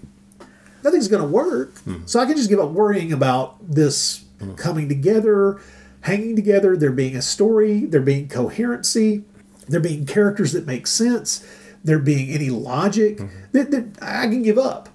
nothing's 0.84 1.08
going 1.08 1.22
to 1.22 1.28
work 1.28 1.78
hmm. 1.78 2.04
so 2.06 2.18
i 2.20 2.26
can 2.26 2.36
just 2.36 2.48
give 2.48 2.58
up 2.58 2.70
worrying 2.70 3.12
about 3.12 3.56
this 3.66 4.24
hmm. 4.40 4.54
coming 4.54 4.88
together 4.88 5.60
hanging 6.02 6.34
together 6.36 6.76
there 6.76 6.90
being 6.90 7.14
a 7.16 7.22
story 7.22 7.84
there 7.86 8.00
being 8.00 8.28
coherency 8.28 9.22
there 9.68 9.80
being 9.80 10.04
characters 10.04 10.52
that 10.52 10.66
make 10.66 10.86
sense 10.88 11.46
there 11.84 11.98
being 12.00 12.30
any 12.30 12.50
logic 12.50 13.20
hmm. 13.20 13.26
that, 13.52 13.70
that 13.70 13.84
i 14.02 14.26
can 14.26 14.42
give 14.42 14.58
up 14.58 14.88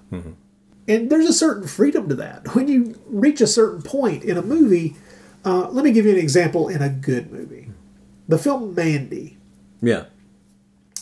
and 0.88 1.10
there's 1.10 1.26
a 1.26 1.32
certain 1.32 1.68
freedom 1.68 2.08
to 2.08 2.14
that 2.14 2.54
when 2.54 2.66
you 2.66 2.98
reach 3.06 3.40
a 3.40 3.46
certain 3.46 3.82
point 3.82 4.24
in 4.24 4.36
a 4.36 4.42
movie 4.42 4.96
uh, 5.44 5.68
let 5.70 5.84
me 5.84 5.92
give 5.92 6.04
you 6.06 6.12
an 6.12 6.18
example 6.18 6.68
in 6.68 6.82
a 6.82 6.88
good 6.88 7.30
movie 7.30 7.68
the 8.26 8.38
film 8.38 8.74
mandy 8.74 9.36
yeah. 9.80 10.04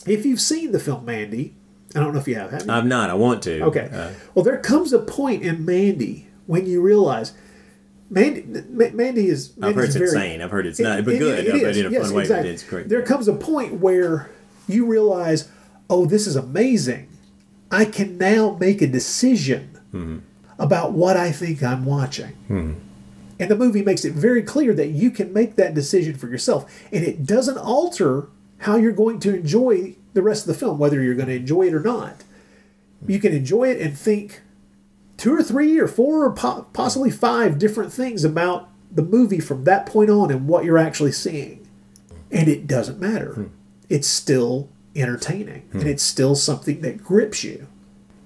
if 0.05 0.25
you've 0.25 0.41
seen 0.41 0.71
the 0.71 0.79
film 0.79 1.05
mandy 1.05 1.53
i 1.95 1.99
don't 1.99 2.13
know 2.13 2.19
if 2.19 2.27
you 2.27 2.35
have, 2.35 2.51
have 2.51 2.65
you? 2.65 2.71
I'm 2.71 2.87
not. 2.89 3.09
I 3.09 3.13
want 3.13 3.41
to. 3.43 3.61
Okay. 3.63 3.89
Uh, 3.91 4.11
well, 4.35 4.43
there 4.43 4.57
comes 4.59 4.91
a 4.93 4.99
point 4.99 5.41
in 5.41 5.63
Mandy 5.65 6.27
when 6.45 6.65
you 6.65 6.81
realize 6.81 7.33
Mandy, 8.09 8.43
Ma- 8.69 8.89
Mandy 8.93 9.27
is. 9.29 9.53
I've 9.61 9.73
heard 9.73 9.85
it's 9.85 9.95
very- 9.95 10.09
insane. 10.09 10.41
I've 10.41 10.51
heard 10.51 10.65
it's 10.67 10.79
It- 10.79 10.83
not, 10.83 11.05
but 11.05 11.13
it- 11.13 11.19
good. 11.19 11.39
it 11.47 11.51
but 11.61 11.71
is. 11.71 11.77
in 11.77 11.85
a 11.85 11.89
Yes, 11.89 12.03
fun 12.07 12.13
way. 12.13 12.21
exactly. 12.23 12.49
It's 12.51 12.63
great. 12.63 12.89
There 12.89 13.01
comes 13.01 13.27
a 13.29 13.33
point 13.33 13.79
where 13.79 14.29
you 14.67 14.85
realize, 14.85 15.47
oh, 15.89 16.05
this 16.05 16.27
is 16.27 16.35
amazing. 16.35 17.07
I 17.71 17.85
can 17.85 18.17
now 18.17 18.57
make 18.59 18.81
a 18.81 18.87
decision 18.87 19.76
Mm-hmm. 19.97 20.17
about 20.61 20.91
what 20.93 21.17
I 21.17 21.31
think 21.31 21.61
I'm 21.63 21.85
watching. 21.85 22.33
Mm-hmm. 22.49 22.73
And 23.39 23.51
the 23.51 23.55
movie 23.55 23.83
makes 23.83 24.03
it 24.03 24.13
very 24.13 24.41
clear 24.41 24.73
that 24.73 24.87
you 24.87 25.11
can 25.11 25.31
make 25.31 25.55
that 25.55 25.73
decision 25.73 26.15
for 26.15 26.27
yourself. 26.27 26.71
And 26.91 27.03
it 27.03 27.25
doesn't 27.25 27.57
alter 27.57 28.29
how 28.59 28.75
you're 28.75 28.91
going 28.91 29.19
to 29.21 29.35
enjoy 29.35 29.95
the 30.13 30.23
rest 30.23 30.47
of 30.47 30.47
the 30.47 30.59
film, 30.59 30.79
whether 30.79 31.01
you're 31.01 31.15
going 31.15 31.27
to 31.27 31.35
enjoy 31.35 31.67
it 31.67 31.73
or 31.73 31.79
not. 31.79 32.23
You 33.05 33.19
can 33.19 33.33
enjoy 33.33 33.69
it 33.69 33.79
and 33.79 33.95
think 33.95 34.41
two 35.17 35.33
or 35.33 35.43
three 35.43 35.79
or 35.79 35.87
four 35.87 36.25
or 36.25 36.33
po- 36.33 36.65
possibly 36.73 37.11
five 37.11 37.59
different 37.59 37.93
things 37.93 38.23
about 38.23 38.69
the 38.91 39.03
movie 39.03 39.39
from 39.39 39.65
that 39.65 39.85
point 39.85 40.09
on 40.09 40.31
and 40.31 40.47
what 40.47 40.65
you're 40.65 40.77
actually 40.77 41.11
seeing. 41.11 41.67
And 42.31 42.47
it 42.47 42.65
doesn't 42.65 42.99
matter. 42.99 43.33
Hmm. 43.33 43.45
It's 43.89 44.07
still 44.07 44.69
entertaining 44.95 45.69
and 45.71 45.83
hmm. 45.83 45.87
it's 45.87 46.03
still 46.03 46.35
something 46.35 46.81
that 46.81 47.03
grips 47.03 47.43
you. 47.43 47.67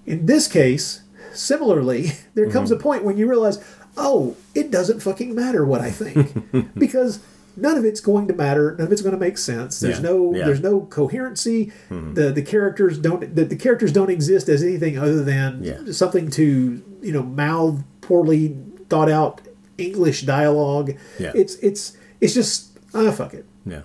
In 0.05 0.25
this 0.25 0.47
case, 0.47 1.01
similarly, 1.33 2.11
there 2.33 2.49
comes 2.49 2.71
a 2.71 2.75
point 2.77 3.03
when 3.03 3.17
you 3.17 3.27
realize, 3.29 3.63
oh, 3.97 4.35
it 4.55 4.71
doesn't 4.71 4.99
fucking 5.01 5.33
matter 5.35 5.65
what 5.65 5.81
I 5.81 5.91
think 5.91 6.73
because 6.75 7.19
none 7.57 7.77
of 7.77 7.83
it's 7.85 7.99
going 7.99 8.27
to 8.27 8.33
matter. 8.33 8.75
None 8.77 8.87
of 8.87 8.91
it's 8.93 9.01
going 9.01 9.13
to 9.13 9.19
make 9.19 9.37
sense. 9.37 9.79
There's 9.79 9.97
Yeah, 9.97 10.03
no 10.03 10.33
yeah. 10.35 10.45
there's 10.45 10.61
no 10.61 10.81
coherency. 10.81 11.71
The 11.89 12.31
the 12.33 12.41
characters 12.41 12.97
don't 12.97 13.35
the, 13.35 13.43
the 13.45 13.55
characters 13.57 13.91
don't 13.91 14.09
exist 14.09 14.47
as 14.49 14.63
anything 14.63 14.97
other 14.97 15.23
than 15.23 15.63
Yeah. 15.63 15.91
something 15.91 16.29
to 16.31 16.81
you 17.01 17.11
know 17.11 17.23
mouth 17.23 17.83
poorly 18.01 18.57
thought 18.89 19.09
out 19.09 19.41
English 19.77 20.21
dialogue. 20.23 20.93
Yeah. 21.19 21.31
It's 21.35 21.55
it's 21.55 21.97
it's 22.21 22.33
just 22.33 22.77
ah 22.93 23.11
fuck 23.11 23.33
it. 23.33 23.45
Yeah. 23.65 23.81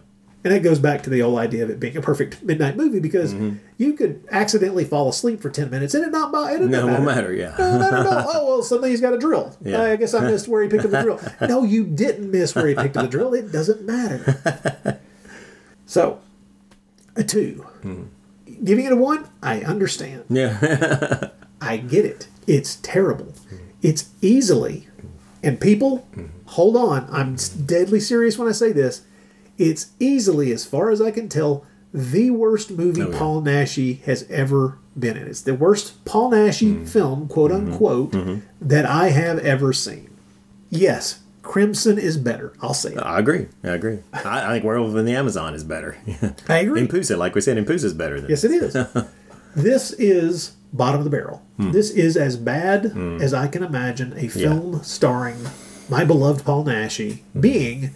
And 0.46 0.54
that 0.54 0.60
goes 0.62 0.78
back 0.78 1.02
to 1.02 1.10
the 1.10 1.22
old 1.22 1.40
idea 1.40 1.64
of 1.64 1.70
it 1.70 1.80
being 1.80 1.96
a 1.96 2.00
perfect 2.00 2.40
midnight 2.44 2.76
movie 2.76 3.00
because 3.00 3.34
Mm-hmm. 3.34 3.56
you 3.78 3.94
could 3.94 4.22
accidentally 4.30 4.84
fall 4.84 5.08
asleep 5.08 5.40
for 5.40 5.50
ten 5.50 5.70
minutes 5.70 5.92
and 5.92 6.04
it 6.04 6.12
not 6.12 6.28
it 6.52 6.60
No, 6.60 6.86
won't 6.86 7.02
matter. 7.04 7.34
Yeah. 7.34 7.56
no, 7.58 7.78
no, 7.78 7.90
no. 7.90 8.24
Oh 8.32 8.46
well, 8.46 8.62
suddenly 8.62 8.90
he's 8.90 9.00
got 9.00 9.12
a 9.12 9.18
drill. 9.18 9.56
Yeah. 9.60 9.82
I 9.82 9.96
guess 9.96 10.14
I 10.14 10.20
missed 10.20 10.46
where 10.46 10.62
he 10.62 10.68
picked 10.68 10.84
up 10.84 10.92
the 10.92 11.02
drill. 11.02 11.20
No, 11.48 11.64
you 11.64 11.82
didn't 11.84 12.30
miss 12.30 12.54
where 12.54 12.68
he 12.68 12.76
picked 12.76 12.96
up 12.96 13.02
the 13.06 13.08
drill. 13.10 13.34
It 13.34 13.50
doesn't 13.50 13.82
matter. 13.84 15.00
So, 15.84 16.20
a 17.16 17.24
two. 17.24 17.66
Hmm. 17.82 18.02
Giving 18.62 18.84
it 18.86 18.92
a 18.92 18.96
one, 18.96 19.28
I 19.42 19.62
understand. 19.62 20.26
Yeah. 20.28 21.30
I 21.60 21.76
get 21.76 22.04
it. 22.04 22.28
It's 22.46 22.76
terrible. 22.76 23.32
Hmm. 23.48 23.56
It's 23.82 24.10
easily, 24.22 24.86
and 25.42 25.60
people, 25.60 25.98
hmm. 26.14 26.26
hold 26.46 26.76
on. 26.76 27.08
I'm 27.10 27.34
deadly 27.66 27.98
serious 28.00 28.38
when 28.38 28.46
I 28.48 28.52
say 28.52 28.70
this. 28.72 29.02
It's 29.58 29.92
easily, 29.98 30.52
as 30.52 30.64
far 30.64 30.90
as 30.90 31.00
I 31.00 31.10
can 31.10 31.28
tell, 31.28 31.64
the 31.94 32.30
worst 32.30 32.70
movie 32.70 33.02
Oh, 33.02 33.10
yeah. 33.10 33.18
Paul 33.18 33.42
Naschy 33.42 34.02
has 34.02 34.26
ever 34.30 34.78
been 34.98 35.16
in. 35.16 35.26
It's 35.28 35.40
the 35.42 35.54
worst 35.54 36.04
Paul 36.04 36.30
Naschy 36.30 36.72
Mm-hmm. 36.74 36.84
film, 36.86 37.28
quote 37.28 37.52
unquote, 37.52 38.14
that 38.60 38.84
I 38.86 39.08
have 39.10 39.38
ever 39.38 39.72
seen. 39.72 40.10
Yes, 40.68 41.20
Crimson 41.42 41.96
is 41.98 42.16
better. 42.18 42.52
I'll 42.60 42.74
say 42.74 42.92
it. 42.92 42.98
I 42.98 43.18
agree. 43.18 43.46
I 43.64 43.68
agree. 43.68 44.00
I, 44.12 44.46
I 44.46 44.52
think 44.54 44.64
Werewolf 44.64 44.94
in 44.96 45.04
the 45.06 45.14
Amazon 45.14 45.54
is 45.54 45.64
better. 45.64 45.96
I 46.48 46.58
agree. 46.58 46.86
Empusa, 46.86 47.16
like 47.16 47.34
we 47.34 47.40
said, 47.40 47.56
Empusa 47.56 47.84
is 47.84 47.94
better 47.94 48.20
than 48.20 48.28
Yes, 48.28 48.44
it 48.44 48.50
is. 48.50 48.76
this 49.56 49.92
is 49.92 50.56
bottom 50.72 50.98
of 51.00 51.04
the 51.04 51.10
barrel. 51.10 51.42
Hmm. 51.56 51.70
This 51.70 51.90
is 51.90 52.16
as 52.16 52.36
bad 52.36 52.86
as 53.22 53.32
I 53.32 53.46
can 53.48 53.62
imagine 53.62 54.12
a 54.16 54.28
film 54.28 54.82
starring 54.82 55.38
my 55.88 56.04
beloved 56.04 56.44
Paul 56.44 56.64
Naschy 56.64 57.20
Hmm. 57.32 57.40
being, 57.40 57.90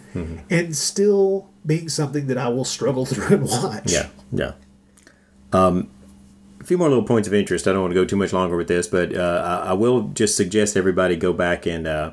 and 0.49 0.75
still 0.75 1.49
being 1.65 1.89
something 1.89 2.27
that 2.27 2.37
I 2.37 2.49
will 2.49 2.65
struggle 2.65 3.05
through 3.07 3.35
and 3.37 3.47
watch. 3.47 3.91
Yeah, 3.91 4.07
yeah. 4.31 4.53
Um, 5.53 5.89
a 6.59 6.63
few 6.63 6.77
more 6.77 6.89
little 6.89 7.03
points 7.03 7.27
of 7.27 7.33
interest. 7.33 7.67
I 7.67 7.71
don't 7.73 7.81
want 7.81 7.91
to 7.93 7.99
go 7.99 8.05
too 8.05 8.15
much 8.15 8.33
longer 8.33 8.55
with 8.55 8.67
this, 8.67 8.87
but 8.87 9.15
uh, 9.15 9.61
I, 9.65 9.69
I 9.69 9.73
will 9.73 10.09
just 10.09 10.37
suggest 10.37 10.77
everybody 10.77 11.15
go 11.15 11.33
back 11.33 11.65
and, 11.65 11.87
uh, 11.87 12.11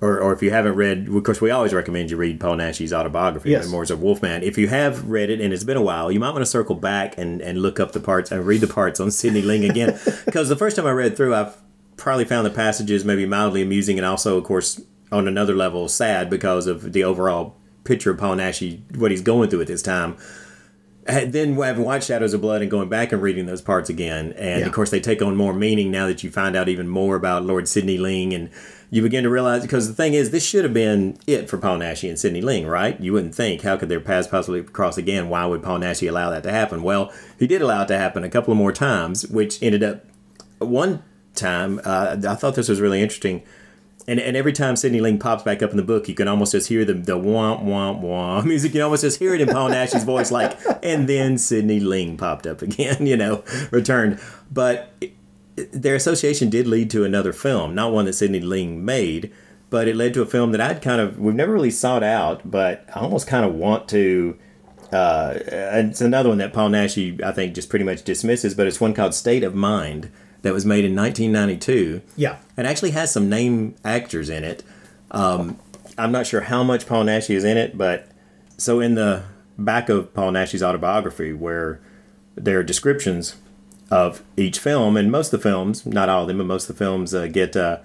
or, 0.00 0.20
or 0.20 0.32
if 0.32 0.42
you 0.42 0.50
haven't 0.50 0.74
read, 0.74 1.08
of 1.08 1.24
course, 1.24 1.40
we 1.40 1.50
always 1.50 1.72
recommend 1.72 2.10
you 2.10 2.16
read 2.16 2.38
Paul 2.38 2.56
Naschy's 2.56 2.92
autobiography, 2.92 3.50
Yes. 3.50 3.64
Memoirs 3.64 3.90
of 3.90 4.00
Wolfman. 4.02 4.42
If 4.42 4.58
you 4.58 4.68
have 4.68 5.08
read 5.08 5.30
it 5.30 5.40
and 5.40 5.52
it's 5.52 5.64
been 5.64 5.76
a 5.76 5.82
while, 5.82 6.12
you 6.12 6.20
might 6.20 6.30
want 6.30 6.42
to 6.42 6.46
circle 6.46 6.74
back 6.74 7.16
and, 7.18 7.40
and 7.40 7.60
look 7.60 7.80
up 7.80 7.92
the 7.92 8.00
parts 8.00 8.30
and 8.30 8.46
read 8.46 8.60
the 8.60 8.66
parts 8.66 9.00
on 9.00 9.10
Sidney 9.10 9.42
Ling 9.42 9.64
again, 9.64 9.98
because 10.24 10.48
the 10.48 10.56
first 10.56 10.76
time 10.76 10.86
I 10.86 10.90
read 10.90 11.16
through, 11.16 11.34
I 11.34 11.50
probably 11.96 12.24
found 12.26 12.46
the 12.46 12.50
passages 12.50 13.04
maybe 13.04 13.24
mildly 13.26 13.62
amusing 13.62 13.98
and 13.98 14.06
also, 14.06 14.36
of 14.36 14.44
course, 14.44 14.80
on 15.10 15.26
another 15.26 15.54
level, 15.54 15.88
sad 15.88 16.28
because 16.28 16.66
of 16.66 16.92
the 16.92 17.02
overall 17.02 17.56
picture 17.84 18.10
of 18.10 18.18
Paul 18.18 18.36
Naschy, 18.36 18.80
what 18.96 19.10
he's 19.10 19.20
going 19.22 19.50
through 19.50 19.60
at 19.62 19.66
this 19.66 19.82
time. 19.82 20.16
And 21.06 21.34
then 21.34 21.54
having 21.56 21.84
watched 21.84 22.08
Shadows 22.08 22.32
of 22.32 22.40
Blood 22.40 22.62
and 22.62 22.70
going 22.70 22.88
back 22.88 23.12
and 23.12 23.20
reading 23.20 23.44
those 23.44 23.60
parts 23.60 23.90
again, 23.90 24.32
and 24.38 24.60
Yeah. 24.60 24.66
of 24.66 24.72
course 24.72 24.88
they 24.88 25.00
take 25.00 25.20
on 25.20 25.36
more 25.36 25.52
meaning 25.52 25.90
now 25.90 26.06
that 26.06 26.24
you 26.24 26.30
find 26.30 26.56
out 26.56 26.66
even 26.68 26.88
more 26.88 27.14
about 27.14 27.44
Lord 27.44 27.68
Sidney 27.68 27.98
Ling, 27.98 28.32
and 28.32 28.48
you 28.90 29.02
begin 29.02 29.22
to 29.24 29.28
realize 29.28 29.60
because 29.60 29.86
the 29.86 29.94
thing 29.94 30.14
is, 30.14 30.30
this 30.30 30.46
should 30.46 30.64
have 30.64 30.72
been 30.72 31.18
it 31.26 31.50
for 31.50 31.58
Paul 31.58 31.78
Naschy 31.78 32.08
and 32.08 32.18
Sidney 32.18 32.40
Ling, 32.40 32.66
right? 32.66 32.98
You 32.98 33.12
wouldn't 33.12 33.34
think 33.34 33.60
how 33.62 33.76
could 33.76 33.90
their 33.90 34.00
paths 34.00 34.28
possibly 34.28 34.62
cross 34.62 34.96
again? 34.96 35.28
Why 35.28 35.44
would 35.44 35.62
Paul 35.62 35.80
Naschy 35.80 36.08
allow 36.08 36.30
that 36.30 36.42
to 36.44 36.50
happen? 36.52 36.82
Well, 36.82 37.12
he 37.38 37.46
did 37.46 37.60
allow 37.60 37.82
it 37.82 37.88
to 37.88 37.98
happen 37.98 38.24
a 38.24 38.30
couple 38.30 38.52
of 38.52 38.56
more 38.56 38.72
times, 38.72 39.26
which 39.26 39.62
ended 39.62 39.82
up 39.82 40.06
one 40.58 41.02
time. 41.34 41.80
Uh, 41.84 42.16
I 42.26 42.34
thought 42.34 42.54
this 42.54 42.68
was 42.70 42.80
really 42.80 43.02
interesting. 43.02 43.42
And, 44.06 44.20
and 44.20 44.36
every 44.36 44.52
time 44.52 44.76
Sidney 44.76 45.00
Ling 45.00 45.18
pops 45.18 45.42
back 45.42 45.62
up 45.62 45.70
in 45.70 45.76
the 45.76 45.82
book, 45.82 46.08
you 46.08 46.14
can 46.14 46.28
almost 46.28 46.52
just 46.52 46.68
hear 46.68 46.84
the 46.84 46.92
the 46.92 47.16
womp 47.16 47.64
womp 47.64 48.02
womp 48.02 48.44
music. 48.46 48.70
You 48.70 48.80
can 48.80 48.82
almost 48.82 49.02
just 49.02 49.18
hear 49.18 49.34
it 49.34 49.40
in 49.40 49.48
Paul 49.48 49.70
Nash's 49.70 50.04
voice, 50.04 50.30
like, 50.30 50.58
and 50.82 51.08
then 51.08 51.38
Sidney 51.38 51.80
Ling 51.80 52.16
popped 52.16 52.46
up 52.46 52.60
again, 52.60 53.06
you 53.06 53.16
know, 53.16 53.42
returned. 53.70 54.20
But 54.50 54.92
their 55.56 55.94
association 55.94 56.50
did 56.50 56.66
lead 56.66 56.90
to 56.90 57.04
another 57.04 57.32
film, 57.32 57.74
not 57.74 57.92
one 57.92 58.04
that 58.04 58.12
Sidney 58.12 58.40
Ling 58.40 58.84
made, 58.84 59.32
but 59.70 59.88
it 59.88 59.96
led 59.96 60.12
to 60.14 60.22
a 60.22 60.26
film 60.26 60.52
that 60.52 60.60
I'd 60.60 60.82
kind 60.82 61.00
of 61.00 61.18
we've 61.18 61.34
never 61.34 61.52
really 61.52 61.70
sought 61.70 62.02
out, 62.02 62.50
but 62.50 62.84
I 62.94 63.00
almost 63.00 63.26
kind 63.26 63.44
of 63.44 63.54
want 63.54 63.88
to. 63.90 64.38
Uh, 64.92 65.38
it's 65.48 66.00
another 66.00 66.28
one 66.28 66.38
that 66.38 66.52
Paul 66.52 66.68
Nash, 66.68 66.96
I 66.96 67.32
think, 67.32 67.54
just 67.54 67.68
pretty 67.68 67.84
much 67.84 68.04
dismisses, 68.04 68.54
but 68.54 68.66
it's 68.66 68.80
one 68.80 68.94
called 68.94 69.14
State 69.14 69.42
of 69.42 69.54
Mind 69.54 70.10
that 70.44 70.52
was 70.52 70.64
made 70.64 70.84
in 70.84 70.94
1992 70.94 72.00
Yeah. 72.16 72.36
and 72.56 72.66
actually 72.66 72.92
has 72.92 73.10
some 73.10 73.28
name 73.28 73.74
actors 73.84 74.28
in 74.28 74.44
it. 74.44 74.62
Um, 75.10 75.58
I'm 75.98 76.12
not 76.12 76.26
sure 76.26 76.42
how 76.42 76.62
much 76.62 76.86
Paul 76.86 77.04
Nash 77.04 77.28
is 77.30 77.44
in 77.44 77.56
it, 77.56 77.76
but 77.78 78.06
so 78.56 78.80
in 78.80 78.94
the 78.94 79.22
back 79.58 79.88
of 79.88 80.12
Paul 80.14 80.32
Nash's 80.32 80.62
autobiography, 80.62 81.32
where 81.32 81.80
there 82.36 82.58
are 82.58 82.62
descriptions 82.62 83.36
of 83.90 84.22
each 84.36 84.58
film, 84.58 84.96
and 84.96 85.10
most 85.12 85.32
of 85.32 85.40
the 85.40 85.48
films, 85.48 85.86
not 85.86 86.08
all 86.08 86.22
of 86.22 86.28
them, 86.28 86.38
but 86.38 86.46
most 86.46 86.68
of 86.68 86.76
the 86.76 86.84
films 86.84 87.14
uh, 87.14 87.26
get, 87.26 87.56
uh, 87.56 87.78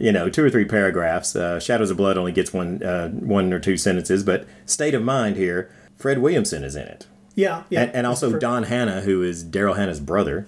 you 0.00 0.10
know, 0.12 0.28
two 0.30 0.44
or 0.44 0.48
three 0.50 0.64
paragraphs. 0.64 1.36
Uh, 1.36 1.60
Shadows 1.60 1.90
of 1.90 1.96
Blood 1.98 2.16
only 2.16 2.32
gets 2.32 2.52
one, 2.52 2.82
uh, 2.82 3.10
one 3.10 3.52
or 3.52 3.58
two 3.60 3.76
sentences, 3.76 4.22
but 4.22 4.46
State 4.64 4.94
of 4.94 5.02
Mind 5.02 5.36
here, 5.36 5.70
Fred 5.96 6.18
Williamson 6.20 6.64
is 6.64 6.74
in 6.74 6.84
it, 6.88 7.06
Yeah. 7.34 7.64
yeah. 7.68 7.82
and, 7.82 7.94
and 7.96 8.06
also 8.06 8.30
For- 8.30 8.38
Don 8.38 8.62
Hannah, 8.64 9.02
who 9.02 9.22
is 9.22 9.44
Daryl 9.44 9.76
Hannah's 9.76 10.00
brother. 10.00 10.46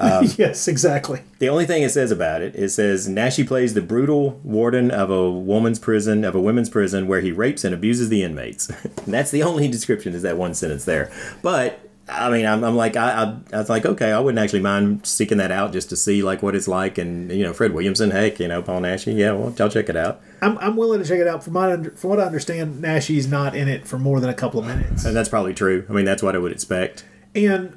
Um, 0.00 0.28
yes, 0.36 0.68
exactly. 0.68 1.22
The 1.38 1.48
only 1.48 1.66
thing 1.66 1.82
it 1.82 1.90
says 1.90 2.10
about 2.10 2.42
it, 2.42 2.54
it 2.56 2.70
says 2.70 3.08
Naschy 3.08 3.46
plays 3.46 3.74
the 3.74 3.82
brutal 3.82 4.40
warden 4.42 4.90
of 4.90 5.10
a 5.10 5.30
woman's 5.30 5.78
prison, 5.78 6.24
of 6.24 6.34
a 6.34 6.40
women's 6.40 6.68
prison, 6.68 7.06
where 7.06 7.20
he 7.20 7.32
rapes 7.32 7.64
and 7.64 7.74
abuses 7.74 8.08
the 8.08 8.22
inmates. 8.22 8.68
and 8.68 8.92
that's 9.14 9.30
the 9.30 9.42
only 9.42 9.68
description 9.68 10.14
is 10.14 10.22
that 10.22 10.36
one 10.36 10.54
sentence 10.54 10.84
there. 10.84 11.10
But 11.42 11.80
I 12.08 12.30
mean, 12.30 12.46
I'm, 12.46 12.62
I'm 12.62 12.76
like, 12.76 12.96
I, 12.96 13.24
I, 13.24 13.36
I 13.52 13.58
was 13.58 13.68
like, 13.68 13.84
okay, 13.84 14.12
I 14.12 14.20
wouldn't 14.20 14.38
actually 14.38 14.60
mind 14.60 15.04
seeking 15.04 15.38
that 15.38 15.50
out 15.50 15.72
just 15.72 15.88
to 15.88 15.96
see 15.96 16.22
like 16.22 16.40
what 16.40 16.54
it's 16.54 16.68
like. 16.68 16.98
And 16.98 17.32
you 17.32 17.42
know, 17.42 17.52
Fred 17.52 17.72
Williamson, 17.72 18.12
heck, 18.12 18.38
you 18.38 18.46
know, 18.46 18.62
Paul 18.62 18.82
Naschy, 18.82 19.16
yeah, 19.16 19.32
well, 19.32 19.54
I'll 19.58 19.68
check 19.68 19.88
it 19.88 19.96
out. 19.96 20.20
I'm, 20.40 20.56
I'm 20.58 20.76
willing 20.76 21.02
to 21.02 21.08
check 21.08 21.18
it 21.18 21.26
out. 21.26 21.42
From 21.42 21.54
my 21.54 21.76
from 21.76 22.10
what 22.10 22.20
I 22.20 22.24
understand, 22.24 22.82
Naschy's 22.82 23.26
not 23.26 23.56
in 23.56 23.68
it 23.68 23.88
for 23.88 23.98
more 23.98 24.20
than 24.20 24.30
a 24.30 24.34
couple 24.34 24.60
of 24.60 24.66
minutes. 24.66 25.04
And 25.04 25.16
that's 25.16 25.28
probably 25.28 25.54
true. 25.54 25.84
I 25.88 25.92
mean, 25.92 26.04
that's 26.04 26.22
what 26.22 26.36
I 26.36 26.38
would 26.38 26.52
expect. 26.52 27.04
And 27.34 27.76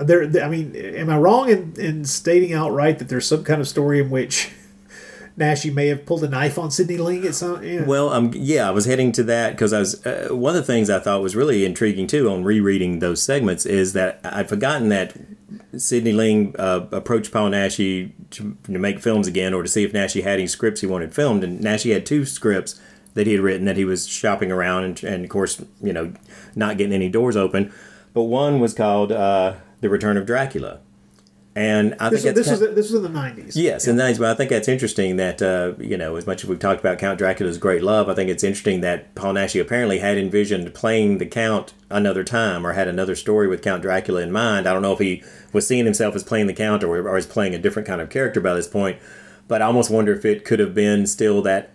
there, 0.00 0.22
I 0.42 0.48
mean, 0.48 0.74
am 0.76 1.10
I 1.10 1.18
wrong 1.18 1.50
in, 1.50 1.74
in 1.78 2.04
stating 2.04 2.52
outright 2.52 2.98
that 2.98 3.08
there's 3.08 3.26
some 3.26 3.44
kind 3.44 3.60
of 3.60 3.68
story 3.68 4.00
in 4.00 4.10
which 4.10 4.50
Naschy 5.38 5.72
may 5.72 5.88
have 5.88 6.06
pulled 6.06 6.24
a 6.24 6.28
knife 6.28 6.58
on 6.58 6.70
Sidney 6.70 6.96
Ling 6.96 7.26
at 7.26 7.34
some? 7.34 7.60
Know? 7.60 7.84
Well, 7.84 8.10
um, 8.10 8.32
yeah, 8.34 8.68
I 8.68 8.70
was 8.70 8.84
heading 8.84 9.12
to 9.12 9.22
that 9.24 9.52
because 9.52 9.72
I 9.72 9.80
was 9.80 10.04
uh, 10.06 10.28
one 10.30 10.56
of 10.56 10.66
the 10.66 10.72
things 10.72 10.88
I 10.90 10.98
thought 10.98 11.22
was 11.22 11.36
really 11.36 11.64
intriguing 11.64 12.06
too 12.06 12.30
on 12.30 12.44
rereading 12.44 13.00
those 13.00 13.22
segments 13.22 13.66
is 13.66 13.92
that 13.92 14.20
I'd 14.24 14.48
forgotten 14.48 14.88
that 14.90 15.16
Sidney 15.76 16.12
Ling 16.12 16.54
uh, 16.58 16.86
approached 16.92 17.32
Paul 17.32 17.50
Naschy 17.50 18.12
to, 18.30 18.56
to 18.64 18.78
make 18.78 19.00
films 19.00 19.26
again 19.26 19.52
or 19.54 19.62
to 19.62 19.68
see 19.68 19.84
if 19.84 19.92
Naschy 19.92 20.22
had 20.22 20.34
any 20.34 20.46
scripts 20.46 20.80
he 20.80 20.86
wanted 20.86 21.14
filmed, 21.14 21.44
and 21.44 21.60
Naschy 21.60 21.92
had 21.92 22.06
two 22.06 22.24
scripts 22.24 22.80
that 23.14 23.26
he 23.26 23.32
had 23.32 23.42
written 23.42 23.64
that 23.64 23.76
he 23.76 23.84
was 23.84 24.06
shopping 24.08 24.50
around 24.50 24.84
and, 24.84 25.04
and 25.04 25.24
of 25.24 25.30
course, 25.30 25.62
you 25.80 25.92
know, 25.92 26.12
not 26.56 26.76
getting 26.76 26.92
any 26.92 27.08
doors 27.08 27.36
open. 27.36 27.72
But 28.14 28.22
one 28.22 28.60
was 28.60 28.72
called 28.72 29.12
uh, 29.12 29.56
The 29.80 29.90
Return 29.90 30.16
of 30.16 30.24
Dracula. 30.24 30.80
And 31.56 31.94
I 32.00 32.08
this, 32.08 32.24
think 32.24 32.36
was, 32.36 32.46
this 32.46 32.60
was 32.60 32.74
this 32.74 32.90
was 32.90 32.94
in 32.94 33.12
the 33.12 33.18
90s. 33.18 33.52
Yes, 33.54 33.86
and 33.86 33.98
that's, 33.98 34.18
but 34.18 34.28
I 34.28 34.34
think 34.34 34.50
that's 34.50 34.66
interesting 34.66 35.16
that 35.18 35.40
uh, 35.40 35.74
you 35.78 35.96
know 35.96 36.16
as 36.16 36.26
much 36.26 36.42
as 36.42 36.50
we've 36.50 36.58
talked 36.58 36.80
about 36.80 36.98
Count 36.98 37.16
Dracula's 37.16 37.58
great 37.58 37.82
love, 37.84 38.08
I 38.08 38.14
think 38.14 38.28
it's 38.28 38.42
interesting 38.42 38.80
that 38.80 39.14
Paul 39.14 39.34
Naschy 39.34 39.60
apparently 39.60 40.00
had 40.00 40.18
envisioned 40.18 40.74
playing 40.74 41.18
the 41.18 41.26
Count 41.26 41.72
another 41.90 42.24
time 42.24 42.66
or 42.66 42.72
had 42.72 42.88
another 42.88 43.14
story 43.14 43.46
with 43.46 43.62
Count 43.62 43.82
Dracula 43.82 44.22
in 44.22 44.32
mind. 44.32 44.66
I 44.66 44.72
don't 44.72 44.82
know 44.82 44.94
if 44.94 44.98
he 44.98 45.22
was 45.52 45.64
seeing 45.64 45.84
himself 45.84 46.16
as 46.16 46.24
playing 46.24 46.48
the 46.48 46.54
Count 46.54 46.82
or, 46.82 47.08
or 47.08 47.16
is 47.16 47.26
playing 47.26 47.54
a 47.54 47.58
different 47.58 47.86
kind 47.86 48.00
of 48.00 48.10
character 48.10 48.40
by 48.40 48.54
this 48.54 48.66
point, 48.66 48.98
but 49.46 49.62
I 49.62 49.66
almost 49.66 49.90
wonder 49.90 50.12
if 50.12 50.24
it 50.24 50.44
could 50.44 50.58
have 50.58 50.74
been 50.74 51.06
still 51.06 51.40
that 51.42 51.73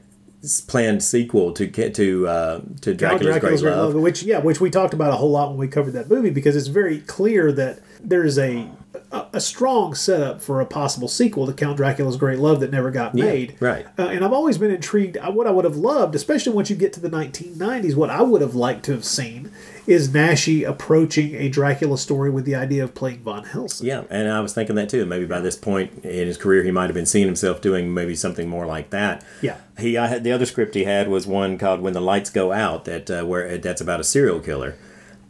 planned 0.68 1.04
sequel 1.04 1.52
to 1.54 1.66
get 1.66 1.94
to 1.96 2.28
uh, 2.28 2.62
to 2.82 2.94
Dracula's, 2.94 3.26
Dracula's 3.26 3.62
Great 3.62 3.76
Love. 3.76 3.94
which 3.96 4.24
yeah, 4.24 4.40
which 4.40 4.62
we 4.62 4.70
talked 4.70 4.94
about 4.94 5.12
a 5.12 5.16
whole 5.18 5.32
lot 5.32 5.50
when 5.50 5.58
we 5.58 5.68
covered 5.68 5.92
that 5.92 6.10
movie 6.10 6.30
because 6.30 6.56
it's 6.56 6.68
very 6.68 7.00
clear 7.02 7.52
that 7.52 7.80
there 8.00 8.24
is 8.24 8.38
a 8.40 8.70
a, 9.12 9.26
a 9.34 9.42
strong 9.42 9.94
setup 9.94 10.42
for 10.42 10.62
a 10.62 10.66
possible 10.66 11.08
sequel 11.08 11.46
to 11.46 11.54
Count 11.54 11.78
Dracula's 11.78 12.18
Great 12.18 12.40
Love 12.40 12.60
that 12.62 12.72
never 12.72 12.90
got 12.90 13.16
Yeah, 13.16 13.26
made. 13.26 13.56
right. 13.60 13.86
Uh, 13.98 14.04
and 14.08 14.24
I've 14.24 14.34
always 14.34 14.58
been 14.58 14.72
intrigued. 14.72 15.18
What 15.18 15.46
I 15.46 15.52
would 15.52 15.66
have 15.66 15.76
loved, 15.76 16.16
especially 16.16 16.54
once 16.54 16.70
you 16.70 16.76
get 16.76 16.94
to 16.94 17.00
the 17.00 17.10
1990s, 17.10 17.96
what 17.96 18.10
I 18.10 18.22
would 18.22 18.42
have 18.42 18.56
liked 18.56 18.86
to 18.86 18.92
have 18.94 19.06
seen 19.06 19.52
is 19.90 20.10
Naschy 20.10 20.68
approaching 20.68 21.34
a 21.34 21.50
Dracula 21.50 21.98
story 21.98 22.30
with 22.30 22.46
the 22.46 22.54
idea 22.54 22.84
of 22.84 22.94
playing 22.94 23.24
Von 23.24 23.44
Helsing. 23.44 23.88
Yeah, 23.88 24.04
and 24.12 24.30
I 24.30 24.40
was 24.40 24.54
thinking 24.54 24.76
that 24.76 24.88
too. 24.88 25.04
Maybe 25.06 25.26
by 25.26 25.40
this 25.40 25.56
point 25.56 26.06
in 26.06 26.28
his 26.28 26.38
career, 26.38 26.64
he 26.64 26.70
might 26.70 26.86
have 26.86 26.94
been 26.94 27.08
seeing 27.08 27.26
himself 27.26 27.60
doing 27.60 27.92
maybe 27.92 28.16
something 28.16 28.48
more 28.48 28.68
like 28.68 28.92
that. 28.92 29.26
Yeah. 29.42 29.58
He, 29.80 29.98
I 29.98 30.08
had 30.08 30.24
the 30.24 30.32
other 30.32 30.46
script 30.46 30.76
he 30.76 30.84
had 30.84 31.08
was 31.08 31.26
one 31.26 31.58
called 31.58 31.82
"When 31.82 31.94
the 31.94 32.02
Lights 32.02 32.30
Go 32.30 32.52
Out," 32.52 32.86
that 32.86 33.10
uh, 33.10 33.24
where 33.24 33.58
that's 33.58 33.82
about 33.82 34.00
a 34.00 34.04
serial 34.04 34.40
killer. 34.40 34.78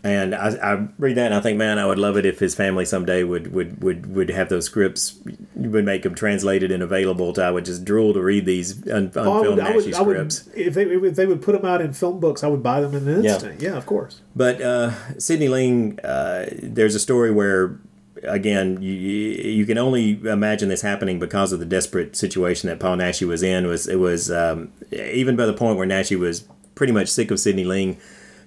And 0.02 0.34
I, 0.34 0.50
I 0.50 0.88
read 0.98 1.18
that 1.18 1.26
and 1.26 1.36
I 1.36 1.42
think, 1.42 1.58
man, 1.58 1.78
I 1.78 1.86
would 1.86 2.00
love 2.00 2.16
it 2.16 2.26
if 2.26 2.40
his 2.40 2.56
family 2.56 2.86
someday 2.86 3.24
would 3.24 3.54
would 3.54 3.84
would, 3.84 4.16
would 4.16 4.30
have 4.30 4.48
those 4.48 4.66
scripts, 4.66 5.20
would 5.56 5.84
make 5.84 6.04
them 6.04 6.16
translated 6.16 6.72
and 6.72 6.82
available. 6.82 7.34
To 7.34 7.44
I 7.44 7.52
would 7.52 7.66
just 7.66 7.84
drool 7.84 8.14
to 8.14 8.22
read 8.22 8.46
these 8.46 8.88
un, 8.90 9.12
Oh, 9.16 9.40
unfilmed 9.40 9.58
would, 9.58 9.66
I 9.66 9.76
would, 9.76 9.94
scripts. 9.94 10.48
if 10.56 10.74
they 10.74 10.84
if 10.84 11.16
they 11.16 11.26
would 11.26 11.42
put 11.42 11.52
them 11.52 11.66
out 11.70 11.82
in 11.82 11.92
film 11.92 12.22
books, 12.22 12.46
I 12.46 12.48
would 12.48 12.64
buy 12.64 12.80
them 12.80 12.96
in 12.96 13.10
an 13.10 13.26
instant. 13.26 13.62
Yeah, 13.62 13.72
yeah 13.72 13.78
of 13.78 13.86
course. 13.86 14.22
But 14.36 14.62
uh, 14.62 14.92
Sidney 15.20 15.50
Ling, 15.50 16.00
uh, 16.02 16.46
there's 16.64 16.96
a 16.96 17.00
story 17.00 17.32
where, 17.32 17.78
again, 18.24 18.82
you, 18.82 18.94
you 18.94 19.66
can 19.66 19.78
only 19.78 20.12
imagine 20.26 20.70
this 20.70 20.82
happening 20.82 21.20
because 21.20 21.52
of 21.52 21.60
the 21.60 21.66
desperate 21.66 22.16
situation 22.16 22.70
that 22.70 22.80
Paul 22.80 22.96
Naschy 22.98 23.28
was 23.28 23.44
in. 23.44 23.68
Was 23.68 23.86
it 23.86 23.98
was 23.98 24.32
um, 24.32 24.72
even 24.94 25.36
by 25.36 25.46
the 25.46 25.54
point 25.54 25.78
where 25.78 25.88
Naschy 25.88 26.18
was 26.18 26.48
pretty 26.74 26.94
much 26.94 27.10
sick 27.10 27.32
of 27.32 27.40
Sidney 27.42 27.66
Ling. 27.66 28.00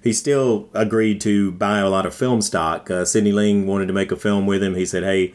He 0.03 0.13
still 0.13 0.69
agreed 0.73 1.21
to 1.21 1.53
buy 1.53 1.79
a 1.79 1.89
lot 1.89 2.05
of 2.05 2.13
film 2.13 2.41
stock. 2.41 2.91
Uh, 2.91 3.05
Sidney 3.05 3.31
Ling 3.31 3.65
wanted 3.65 3.87
to 3.87 3.93
make 3.93 4.11
a 4.11 4.17
film 4.17 4.45
with 4.45 4.61
him. 4.61 4.75
He 4.75 4.85
said, 4.85 5.03
"Hey, 5.03 5.33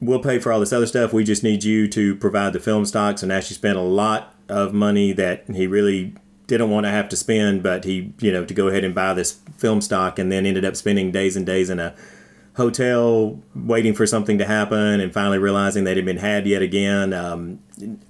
we'll 0.00 0.20
pay 0.20 0.38
for 0.38 0.52
all 0.52 0.60
this 0.60 0.72
other 0.72 0.86
stuff. 0.86 1.12
We 1.12 1.24
just 1.24 1.42
need 1.42 1.64
you 1.64 1.88
to 1.88 2.14
provide 2.16 2.52
the 2.52 2.60
film 2.60 2.84
stock. 2.84 3.18
So 3.18 3.26
Naschy 3.26 3.52
spent 3.52 3.78
a 3.78 3.82
lot 3.82 4.34
of 4.48 4.74
money 4.74 5.12
that 5.12 5.44
he 5.48 5.66
really 5.66 6.14
didn't 6.46 6.70
want 6.70 6.84
to 6.84 6.90
have 6.90 7.08
to 7.08 7.16
spend, 7.16 7.62
but 7.62 7.84
he, 7.84 8.12
you 8.20 8.30
know, 8.30 8.44
to 8.44 8.54
go 8.54 8.68
ahead 8.68 8.84
and 8.84 8.94
buy 8.94 9.14
this 9.14 9.40
film 9.56 9.80
stock 9.80 10.18
and 10.18 10.30
then 10.30 10.44
ended 10.44 10.64
up 10.64 10.76
spending 10.76 11.10
days 11.10 11.36
and 11.36 11.46
days 11.46 11.70
in 11.70 11.80
a 11.80 11.94
hotel 12.56 13.40
waiting 13.54 13.94
for 13.94 14.06
something 14.06 14.38
to 14.38 14.44
happen 14.44 15.00
and 15.00 15.12
finally 15.12 15.38
realizing 15.38 15.84
that 15.84 15.96
had 15.96 16.04
been 16.04 16.18
had 16.18 16.46
yet 16.46 16.62
again. 16.62 17.12
Um, 17.12 17.60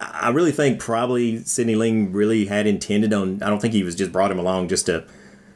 I 0.01 0.31
really 0.31 0.53
think 0.53 0.81
probably 0.81 1.43
Sidney 1.45 1.77
Ling 1.77 2.13
really 2.13 2.47
had 2.47 2.67
intended 2.67 3.15
on, 3.15 3.43
I 3.43 3.49
don't 3.49 3.61
think 3.61 3.73
he 3.73 3.85
was 3.85 3.95
just 3.95 4.13
brought 4.13 4.31
him 4.31 4.39
along 4.39 4.69
just 4.69 4.87
to 4.87 5.07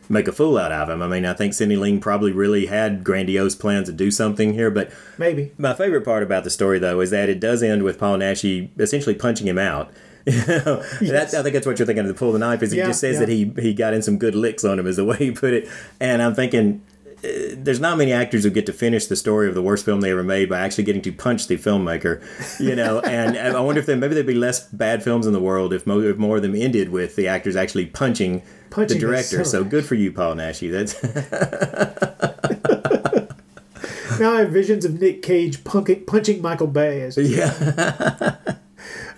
make 0.08 0.26
a 0.28 0.32
fool 0.32 0.56
out 0.58 0.72
of 0.72 0.88
him. 0.88 1.02
I 1.02 1.08
mean, 1.08 1.24
I 1.26 1.34
think 1.34 1.54
Sidney 1.54 1.76
Ling 1.76 2.00
probably 2.00 2.32
really 2.32 2.66
had 2.66 3.04
grandiose 3.04 3.54
plans 3.54 3.88
to 3.88 3.92
do 3.92 4.10
something 4.10 4.54
here, 4.54 4.70
but 4.70 4.90
Maybe. 5.18 5.52
my 5.58 5.74
favorite 5.74 6.04
part 6.04 6.22
about 6.22 6.44
the 6.44 6.50
story, 6.50 6.78
though, 6.78 7.00
is 7.00 7.10
that 7.10 7.28
it 7.28 7.40
does 7.40 7.62
end 7.62 7.82
with 7.82 7.98
Paul 7.98 8.18
Naschy 8.18 8.70
essentially 8.80 9.14
punching 9.14 9.46
him 9.46 9.58
out. 9.58 9.90
That's, 10.26 11.32
I 11.32 11.42
think 11.42 11.54
that's 11.54 11.66
what 11.66 11.78
you're 11.78 11.86
thinking 11.86 12.04
of 12.04 12.08
the 12.08 12.14
pull 12.14 12.28
of 12.28 12.32
the 12.34 12.38
knife. 12.38 12.62
Is 12.62 12.72
he 12.72 12.78
Yeah, 12.78 12.88
just 12.88 13.00
says 13.00 13.14
yeah. 13.14 13.20
that 13.20 13.28
he 13.30 13.50
he 13.62 13.72
got 13.72 13.94
in 13.94 14.02
some 14.02 14.18
good 14.18 14.34
licks 14.34 14.62
on 14.62 14.78
him, 14.78 14.86
is 14.86 14.96
the 14.96 15.04
way 15.04 15.16
he 15.16 15.30
put 15.30 15.54
it. 15.54 15.66
And 16.00 16.20
I'm 16.20 16.34
thinking, 16.34 16.82
Uh, 17.24 17.54
there's 17.54 17.80
not 17.80 17.98
many 17.98 18.12
actors 18.12 18.44
who 18.44 18.50
get 18.50 18.66
to 18.66 18.72
finish 18.72 19.06
the 19.06 19.16
story 19.16 19.48
of 19.48 19.54
the 19.54 19.62
worst 19.62 19.84
film 19.84 20.00
they 20.00 20.10
ever 20.10 20.22
made 20.22 20.48
by 20.48 20.60
actually 20.60 20.84
getting 20.84 21.02
to 21.02 21.12
punch 21.12 21.48
the 21.48 21.56
filmmaker, 21.56 22.22
you 22.60 22.76
know. 22.76 23.00
and, 23.04 23.36
I 23.36 23.60
wonder 23.60 23.80
if 23.80 23.86
there 23.86 23.96
maybe 23.96 24.14
there'd 24.14 24.26
be 24.26 24.34
less 24.34 24.68
bad 24.68 25.02
films 25.02 25.26
in 25.26 25.32
the 25.32 25.40
world 25.40 25.72
if, 25.72 25.86
mo- 25.86 26.00
if 26.00 26.16
more 26.16 26.36
of 26.36 26.42
them 26.42 26.54
ended 26.54 26.90
with 26.90 27.16
the 27.16 27.26
actors 27.26 27.56
actually 27.56 27.86
punching, 27.86 28.42
Punching 28.70 28.98
the 28.98 29.06
director. 29.06 29.44
So 29.44 29.64
good 29.64 29.84
for 29.84 29.94
you, 29.94 30.12
Paul 30.12 30.34
Naschy. 30.34 30.70
That's 30.70 31.02
now 34.20 34.34
I 34.34 34.40
have 34.40 34.50
visions 34.50 34.84
of 34.84 35.00
Nick 35.00 35.22
Cage 35.22 35.64
punking, 35.64 36.06
punching 36.06 36.42
Michael 36.42 36.66
Bay. 36.66 37.02
As 37.02 37.16
Yeah. 37.28 38.36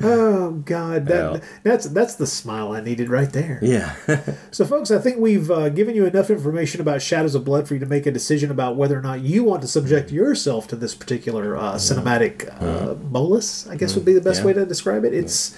Oh 0.03 0.51
God, 0.65 1.07
that 1.07 1.33
Yeah. 1.35 1.41
that's 1.63 1.87
that's 1.87 2.15
the 2.15 2.27
smile 2.27 2.73
I 2.73 2.81
needed 2.81 3.09
right 3.11 3.33
there. 3.33 3.59
Yeah. 3.63 3.95
So, 4.53 4.65
folks, 4.65 4.91
I 4.91 4.99
think 4.99 5.19
we've 5.19 5.51
uh, 5.51 5.69
given 5.69 5.95
you 5.95 6.05
enough 6.07 6.29
information 6.29 6.81
about 6.81 7.01
Shadows 7.03 7.35
of 7.35 7.45
Blood 7.45 7.69
for 7.69 7.75
you 7.75 7.81
to 7.81 7.87
make 7.87 8.05
a 8.07 8.11
decision 8.11 8.51
about 8.51 8.77
whether 8.77 8.99
or 8.99 9.03
not 9.03 9.21
you 9.21 9.45
want 9.45 9.63
to 9.63 9.69
subject 9.69 10.11
yourself 10.11 10.67
to 10.69 10.77
this 10.77 10.95
particular 10.95 11.57
uh, 11.57 11.75
cinematic 11.75 12.53
uh, 12.61 12.95
bolus. 12.95 13.69
I 13.69 13.77
guess 13.77 13.95
would 13.95 14.05
be 14.05 14.13
the 14.13 14.21
best 14.21 14.41
Yeah. 14.41 14.47
way 14.47 14.53
to 14.55 14.67
describe 14.67 15.05
it. 15.05 15.15
It's 15.15 15.57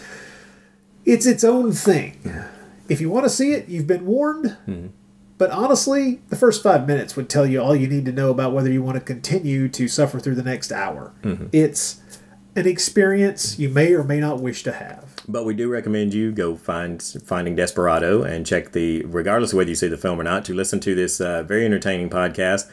it's 1.05 1.27
its 1.27 1.43
own 1.44 1.73
thing. 1.73 2.19
If 2.89 3.01
you 3.01 3.09
want 3.10 3.24
to 3.24 3.31
see 3.31 3.52
it, 3.52 3.69
you've 3.69 3.86
been 3.86 4.05
warned. 4.06 4.56
But 5.39 5.51
honestly, 5.51 6.20
the 6.28 6.36
first 6.36 6.62
five 6.62 6.86
minutes 6.86 7.16
would 7.16 7.28
tell 7.28 7.47
you 7.47 7.60
all 7.60 7.74
you 7.74 7.89
need 7.89 8.05
to 8.05 8.12
know 8.12 8.31
about 8.31 8.52
whether 8.52 8.70
you 8.70 8.82
want 8.82 8.97
to 8.97 9.01
continue 9.01 9.69
to 9.70 9.89
suffer 9.89 10.20
through 10.20 10.36
the 10.36 10.43
next 10.43 10.70
hour. 10.70 11.12
It's 11.51 12.01
an 12.56 12.66
experience 12.66 13.58
you 13.58 13.68
may 13.68 13.92
or 13.94 14.04
may 14.04 14.20
not 14.20 14.40
wish 14.40 14.62
to 14.64 14.72
have. 14.72 15.04
But 15.28 15.44
we 15.44 15.54
do 15.54 15.68
recommend 15.70 16.12
you 16.14 16.32
go 16.32 16.56
find 16.56 17.00
Finding 17.24 17.54
Desperado 17.56 18.22
and 18.22 18.44
check 18.46 18.72
the, 18.72 19.02
regardless 19.04 19.52
of 19.52 19.56
whether 19.58 19.70
you 19.70 19.76
see 19.76 19.88
the 19.88 19.96
film 19.96 20.20
or 20.20 20.24
not, 20.24 20.44
to 20.46 20.54
listen 20.54 20.80
to 20.80 20.94
this 20.94 21.20
uh, 21.20 21.42
very 21.44 21.64
entertaining 21.64 22.10
podcast. 22.10 22.68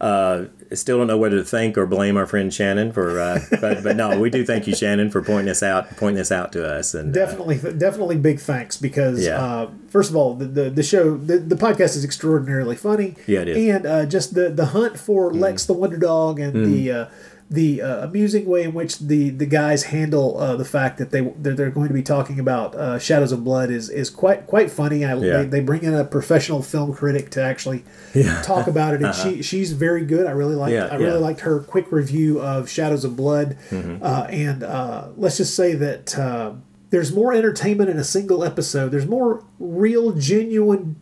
Uh, 0.00 0.46
still 0.72 0.96
don't 0.96 1.08
know 1.08 1.18
whether 1.18 1.36
to 1.36 1.44
thank 1.44 1.76
or 1.76 1.84
blame 1.84 2.16
our 2.16 2.24
friend 2.24 2.54
Shannon 2.54 2.90
for, 2.90 3.20
uh, 3.20 3.38
but 3.60 3.82
but 3.82 3.96
no, 3.96 4.18
we 4.18 4.30
do 4.30 4.46
thank 4.46 4.66
you, 4.66 4.74
Shannon, 4.74 5.10
for 5.10 5.20
pointing 5.20 5.44
this 5.44 5.62
out, 5.62 5.94
pointing 5.98 6.16
this 6.16 6.32
out 6.32 6.52
to 6.52 6.66
us. 6.66 6.94
And 6.94 7.14
uh, 7.14 7.26
definitely 7.26 7.56
definitely 7.76 8.16
big 8.16 8.40
thanks 8.40 8.78
because 8.78 9.26
Yeah. 9.26 9.44
uh, 9.44 9.70
first 9.90 10.08
of 10.08 10.16
all 10.16 10.32
the, 10.34 10.46
the, 10.46 10.70
the 10.70 10.82
show 10.82 11.18
the, 11.18 11.36
the 11.36 11.54
podcast 11.56 11.96
is 11.96 12.04
extraordinarily 12.04 12.76
funny 12.76 13.16
Yeah, 13.26 13.40
it 13.40 13.48
is. 13.48 13.74
and 13.74 13.84
uh, 13.84 14.06
just 14.06 14.32
the 14.34 14.48
the 14.48 14.66
hunt 14.66 14.98
for 14.98 15.34
lex 15.34 15.66
the 15.66 15.74
wonder 15.74 15.98
dog 15.98 16.40
and 16.40 16.54
Mm. 16.54 16.64
the 16.72 16.92
uh, 16.92 17.06
the 17.52 17.82
uh, 17.82 18.04
amusing 18.04 18.46
way 18.46 18.62
in 18.62 18.72
which 18.72 19.00
the 19.00 19.30
the 19.30 19.44
guys 19.46 19.82
handle 19.84 20.38
uh, 20.38 20.54
the 20.54 20.64
fact 20.64 20.98
that 20.98 21.10
they 21.10 21.20
that 21.42 21.56
they're 21.56 21.70
going 21.70 21.88
to 21.88 21.94
be 21.94 22.02
talking 22.02 22.38
about 22.38 22.76
uh, 22.76 22.96
shadows 22.98 23.32
of 23.32 23.42
blood 23.42 23.70
is 23.70 23.90
is 23.90 24.08
quite 24.08 24.46
quite 24.46 24.70
funny 24.70 25.04
I, 25.04 25.14
Yeah. 25.16 25.38
they, 25.38 25.44
they 25.46 25.60
bring 25.60 25.82
in 25.82 25.92
a 25.92 26.04
professional 26.04 26.62
film 26.62 26.94
critic 26.94 27.30
to 27.30 27.42
actually 27.42 27.82
Yeah. 28.14 28.40
talk 28.42 28.68
about 28.68 28.94
it 28.94 28.98
and 28.98 29.06
Uh-huh. 29.06 29.30
she 29.30 29.42
she's 29.50 29.72
very 29.72 30.04
good 30.04 30.26
i 30.26 30.30
really 30.30 30.54
liked 30.54 30.74
Yeah, 30.74 30.86
i 30.92 30.94
really 30.94 31.18
liked 31.18 31.40
her 31.40 31.58
quick 31.58 31.90
review 31.90 32.40
of 32.40 32.68
shadows 32.70 33.04
of 33.04 33.16
blood 33.16 33.56
Mhm. 33.70 33.98
uh, 34.00 34.26
and 34.30 34.62
uh, 34.62 35.08
let's 35.16 35.36
just 35.38 35.56
say 35.56 35.74
that 35.74 36.16
uh, 36.16 36.52
there's 36.90 37.12
more 37.12 37.32
entertainment 37.32 37.88
in 37.88 37.98
a 37.98 38.04
single 38.04 38.42
episode. 38.42 38.90
There's 38.90 39.06
more 39.06 39.44
real, 39.60 40.10
genuine 40.12 40.96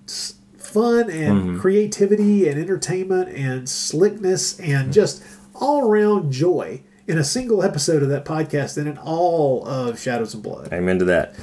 fun 0.59 1.09
and 1.11 1.57
Mhm. 1.57 1.61
creativity 1.61 2.47
and 2.49 2.61
entertainment 2.61 3.29
and 3.35 3.66
slickness 3.69 4.59
and 4.61 4.93
just 4.93 5.23
all 5.61 5.83
around 5.89 6.33
joy 6.33 6.83
in 7.07 7.19
a 7.19 7.25
single 7.25 7.63
episode 7.63 8.03
of 8.03 8.09
that 8.11 8.25
podcast 8.25 8.75
than 8.75 8.87
in 8.87 8.99
all 8.99 9.67
of 9.67 9.99
Shadows 9.99 10.35
of 10.35 10.43
Blood. 10.43 10.73
amen 10.73 10.99
to 10.99 11.05
that. 11.07 11.35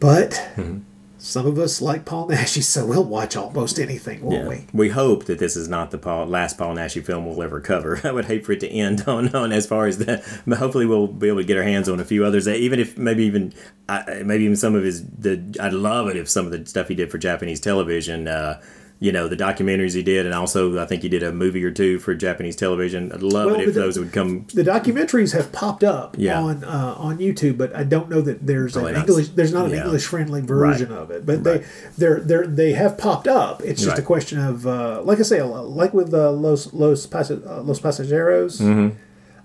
But 0.00 0.30
Mm-hmm. 0.56 0.78
some 1.18 1.46
of 1.46 1.58
us 1.58 1.80
like 1.80 2.04
Paul 2.04 2.28
Naschy, 2.28 2.62
so 2.64 2.84
we'll 2.86 3.04
watch 3.04 3.36
almost 3.36 3.78
anything, 3.78 4.22
won't 4.22 4.42
Yeah. 4.42 4.48
we? 4.48 4.66
We 4.72 4.88
hope 4.88 5.26
that 5.26 5.38
this 5.38 5.54
is 5.56 5.68
not 5.68 5.90
the 5.92 5.98
Paul, 5.98 6.26
last 6.26 6.58
Paul 6.58 6.74
Naschy 6.74 7.04
film 7.04 7.24
we'll 7.26 7.40
ever 7.42 7.60
cover. 7.60 8.00
I 8.04 8.10
would 8.10 8.24
hate 8.24 8.44
for 8.44 8.52
it 8.52 8.60
to 8.60 8.68
end 8.68 9.04
on, 9.06 9.34
on 9.34 9.52
as 9.52 9.66
far 9.66 9.86
as 9.86 9.98
that. 9.98 10.24
But 10.46 10.58
hopefully, 10.58 10.86
we'll 10.86 11.06
be 11.06 11.28
able 11.28 11.38
to 11.38 11.44
get 11.44 11.56
our 11.56 11.62
hands 11.62 11.88
on 11.88 12.00
a 12.00 12.04
few 12.04 12.24
others. 12.24 12.46
That 12.46 12.56
even 12.56 12.80
if 12.80 12.98
maybe 12.98 13.24
even 13.24 13.52
I 13.88 14.22
maybe 14.24 14.44
even 14.44 14.56
some 14.56 14.74
of 14.74 14.82
his 14.82 15.04
the 15.06 15.40
I'd 15.60 15.72
love 15.74 16.08
it 16.08 16.16
if 16.16 16.28
some 16.28 16.46
of 16.46 16.52
the 16.52 16.66
stuff 16.66 16.88
he 16.88 16.94
did 16.94 17.10
for 17.10 17.18
Japanese 17.18 17.60
television. 17.60 18.26
Uh, 18.26 18.60
you 19.02 19.10
know 19.10 19.26
the 19.26 19.36
documentaries 19.36 19.94
he 19.94 20.02
did, 20.02 20.26
and 20.26 20.34
also 20.34 20.78
I 20.80 20.86
think 20.86 21.02
he 21.02 21.08
did 21.08 21.22
a 21.24 21.32
movie 21.32 21.64
or 21.64 21.72
two 21.72 21.98
for 21.98 22.14
Japanese 22.14 22.54
television. 22.56 23.10
I'd 23.12 23.20
love 23.22 23.46
Well, 23.50 23.60
it 23.60 23.68
if 23.68 23.74
the- 23.74 23.80
those 23.80 23.98
would 23.98 24.12
come. 24.12 24.46
The 24.54 24.62
documentaries 24.62 25.32
have 25.32 25.50
popped 25.50 25.82
up 25.82 26.14
Yeah. 26.18 26.40
on 26.40 26.62
uh, 26.62 26.94
on 26.96 27.18
YouTube, 27.18 27.56
but 27.58 27.74
I 27.74 27.82
don't 27.82 28.08
know 28.08 28.20
that 28.20 28.46
there's 28.46 28.72
Probably 28.74 28.92
an 28.92 28.98
not. 28.98 29.08
English 29.08 29.28
there's 29.30 29.52
not 29.52 29.64
an 29.66 29.72
Yeah. 29.72 29.84
English 29.84 30.06
friendly 30.06 30.40
version 30.40 30.90
Right. 30.90 30.98
of 31.02 31.10
it. 31.10 31.26
But 31.26 31.42
they 31.42 31.64
they're 31.98 32.20
they're 32.20 32.46
they 32.46 32.72
have 32.74 32.96
popped 32.96 33.26
up. 33.26 33.62
It's 33.64 33.82
just 33.82 33.98
a 33.98 34.02
question 34.02 34.38
of 34.38 34.66
uh, 34.66 35.02
like 35.02 35.18
I 35.18 35.22
say, 35.22 35.42
like 35.42 35.92
with 35.92 36.14
uh, 36.14 36.30
Los 36.30 36.72
Los 36.72 37.04
Pas- 37.06 37.30
uh, 37.32 37.62
Los 37.64 37.80
Pasajeros. 37.80 38.60
Mhm. 38.60 38.92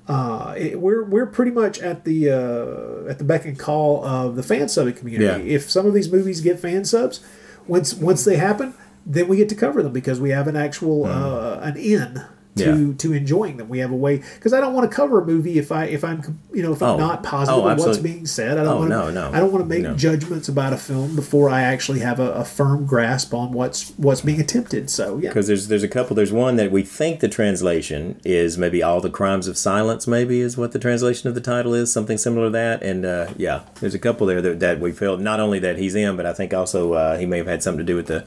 Uh, 0.07 0.53
it, 0.57 0.79
we're 0.79 1.03
we're 1.03 1.25
pretty 1.25 1.51
much 1.51 1.79
at 1.79 2.05
the 2.05 2.29
uh, 2.29 3.09
at 3.09 3.17
the 3.17 3.25
beck 3.25 3.43
and 3.45 3.59
call 3.59 4.05
of 4.05 4.35
the 4.37 4.43
fan 4.43 4.67
subbing 4.67 4.95
community. 4.95 5.25
Yeah. 5.49 5.55
If 5.55 5.69
some 5.69 5.85
of 5.85 5.93
these 5.93 6.09
movies 6.11 6.39
get 6.41 6.59
fan 6.59 6.85
subs, 6.85 7.19
once 7.67 7.93
once 7.93 8.23
they 8.23 8.37
happen, 8.37 8.73
then 9.09 9.27
we 9.27 9.37
get 9.37 9.49
to 9.49 9.55
cover 9.55 9.81
them 9.81 9.93
because 9.93 10.19
we 10.19 10.29
have 10.31 10.47
an 10.47 10.55
actual 10.55 11.05
uh, 11.05 11.59
an 11.61 11.75
in 11.77 12.13
to 12.15 12.23
Mm. 12.57 12.87
Yeah. 12.87 12.93
to 12.97 13.13
enjoying 13.13 13.57
them. 13.57 13.69
We 13.69 13.77
have 13.85 13.91
a 13.91 13.95
way 13.95 14.17
because 14.17 14.51
I 14.51 14.59
don't 14.59 14.73
want 14.73 14.89
to 14.89 14.95
cover 14.95 15.21
a 15.21 15.25
movie 15.27 15.59
if 15.59 15.71
I 15.71 15.85
if 15.85 16.03
I'm 16.03 16.39
you 16.51 16.63
know 16.63 16.73
if 16.73 16.81
I'm 16.81 16.95
Oh. 16.95 16.97
not 16.97 17.21
positive 17.21 17.63
Oh, 17.63 17.67
of 17.69 17.77
what's 17.77 17.99
being 17.99 18.25
said. 18.25 18.57
I 18.57 18.63
don't 18.63 18.73
Oh, 18.73 18.79
want 18.79 18.89
to 18.89 18.97
no, 18.97 19.11
no. 19.11 19.31
I 19.31 19.39
don't 19.39 19.51
want 19.51 19.63
to 19.63 19.69
make 19.69 19.83
No. 19.83 19.93
judgments 19.93 20.49
about 20.49 20.73
a 20.73 20.77
film 20.77 21.15
before 21.15 21.51
I 21.51 21.61
actually 21.61 21.99
have 21.99 22.19
a, 22.19 22.31
a 22.31 22.43
firm 22.43 22.87
grasp 22.87 23.31
on 23.35 23.51
what's 23.51 23.91
what's 23.97 24.21
being 24.21 24.41
attempted. 24.41 24.89
So 24.89 25.19
yeah. 25.21 25.29
Because 25.29 25.45
there's 25.45 25.67
there's 25.67 25.83
a 25.83 25.87
couple. 25.87 26.15
There's 26.15 26.33
one 26.33 26.55
that 26.55 26.71
we 26.71 26.81
think 26.81 27.19
the 27.19 27.29
translation 27.29 28.19
is 28.25 28.57
maybe 28.57 28.81
all 28.81 29.01
the 29.01 29.11
crimes 29.11 29.47
of 29.47 29.55
silence. 29.55 30.07
Maybe 30.07 30.41
is 30.41 30.57
what 30.57 30.71
the 30.71 30.79
translation 30.79 31.29
of 31.29 31.35
the 31.35 31.41
title 31.41 31.75
is. 31.75 31.93
Something 31.93 32.17
similar 32.17 32.47
to 32.47 32.51
that. 32.53 32.81
And 32.81 33.05
uh, 33.05 33.27
yeah, 33.37 33.59
there's 33.81 33.93
a 33.93 33.99
couple 33.99 34.25
there 34.25 34.41
that, 34.41 34.59
that 34.61 34.79
we 34.79 34.91
felt 34.91 35.19
not 35.19 35.39
only 35.39 35.59
that 35.59 35.77
he's 35.77 35.93
in, 35.93 36.15
but 36.17 36.25
I 36.25 36.33
think 36.33 36.55
also 36.55 36.93
uh, 36.93 37.17
he 37.19 37.27
may 37.27 37.37
have 37.37 37.45
had 37.47 37.61
something 37.61 37.85
to 37.85 37.91
do 37.91 37.95
with 37.95 38.07
the 38.07 38.25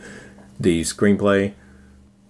the 0.61 0.82
screenplay. 0.82 1.55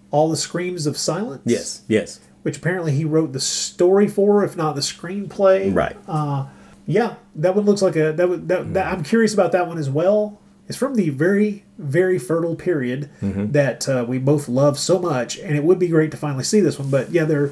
All 0.09 0.29
the 0.29 0.37
screams 0.37 0.87
of 0.87 0.97
silence. 0.97 1.41
Yes. 1.45 1.81
Yes. 1.87 2.19
which 2.43 2.57
apparently 2.57 2.91
he 2.93 3.05
wrote 3.05 3.33
the 3.33 3.39
story 3.39 4.07
for, 4.07 4.43
if 4.43 4.57
not 4.57 4.73
the 4.75 4.81
screenplay. 4.81 5.73
Right. 5.73 5.95
Uh, 6.07 6.47
yeah, 6.87 7.15
that 7.35 7.55
one 7.55 7.65
looks 7.65 7.81
like 7.83 7.95
a 7.95 8.11
that, 8.13 8.27
would, 8.27 8.47
that, 8.47 8.73
that 8.73 8.91
I'm 8.91 9.03
curious 9.03 9.33
about 9.33 9.51
that 9.51 9.67
one 9.67 9.77
as 9.77 9.89
well. 9.89 10.39
It's 10.67 10.77
from 10.77 10.95
the 10.95 11.09
very 11.09 11.63
very 11.77 12.17
fertile 12.17 12.55
period 12.55 13.09
Mhm. 13.21 13.51
that 13.53 13.87
uh, 13.89 14.05
we 14.07 14.17
both 14.17 14.47
love 14.49 14.79
so 14.79 14.97
much, 14.99 15.37
and 15.37 15.55
it 15.55 15.63
would 15.63 15.77
be 15.79 15.87
great 15.87 16.11
to 16.11 16.17
finally 16.17 16.43
see 16.43 16.59
this 16.61 16.79
one. 16.79 16.89
But 16.89 17.11
yeah, 17.11 17.25
there. 17.25 17.51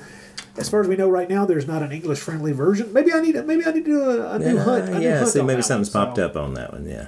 As 0.58 0.68
far 0.70 0.82
as 0.82 0.88
we 0.88 0.96
know 0.96 1.10
right 1.10 1.30
now, 1.30 1.46
there's 1.46 1.68
not 1.68 1.84
an 1.84 1.92
English 1.92 2.20
friendly 2.20 2.52
version. 2.52 2.92
Maybe 2.92 3.14
I 3.14 3.20
need 3.22 3.36
maybe 3.46 3.64
I 3.66 3.72
need 3.72 3.86
to 3.86 3.92
do 3.92 4.02
a, 4.10 4.32
a 4.36 4.40
new 4.40 4.58
Uh, 4.58 4.64
hunt. 4.64 4.90
A 4.90 5.00
new 5.00 5.06
yeah. 5.06 5.18
hunt 5.20 5.30
See, 5.30 5.42
maybe 5.42 5.62
something's 5.62 5.94
one, 5.94 6.06
popped 6.08 6.18
so. 6.18 6.26
up 6.26 6.36
on 6.36 6.54
that 6.56 6.74
one. 6.74 6.86
Yeah. 6.88 7.08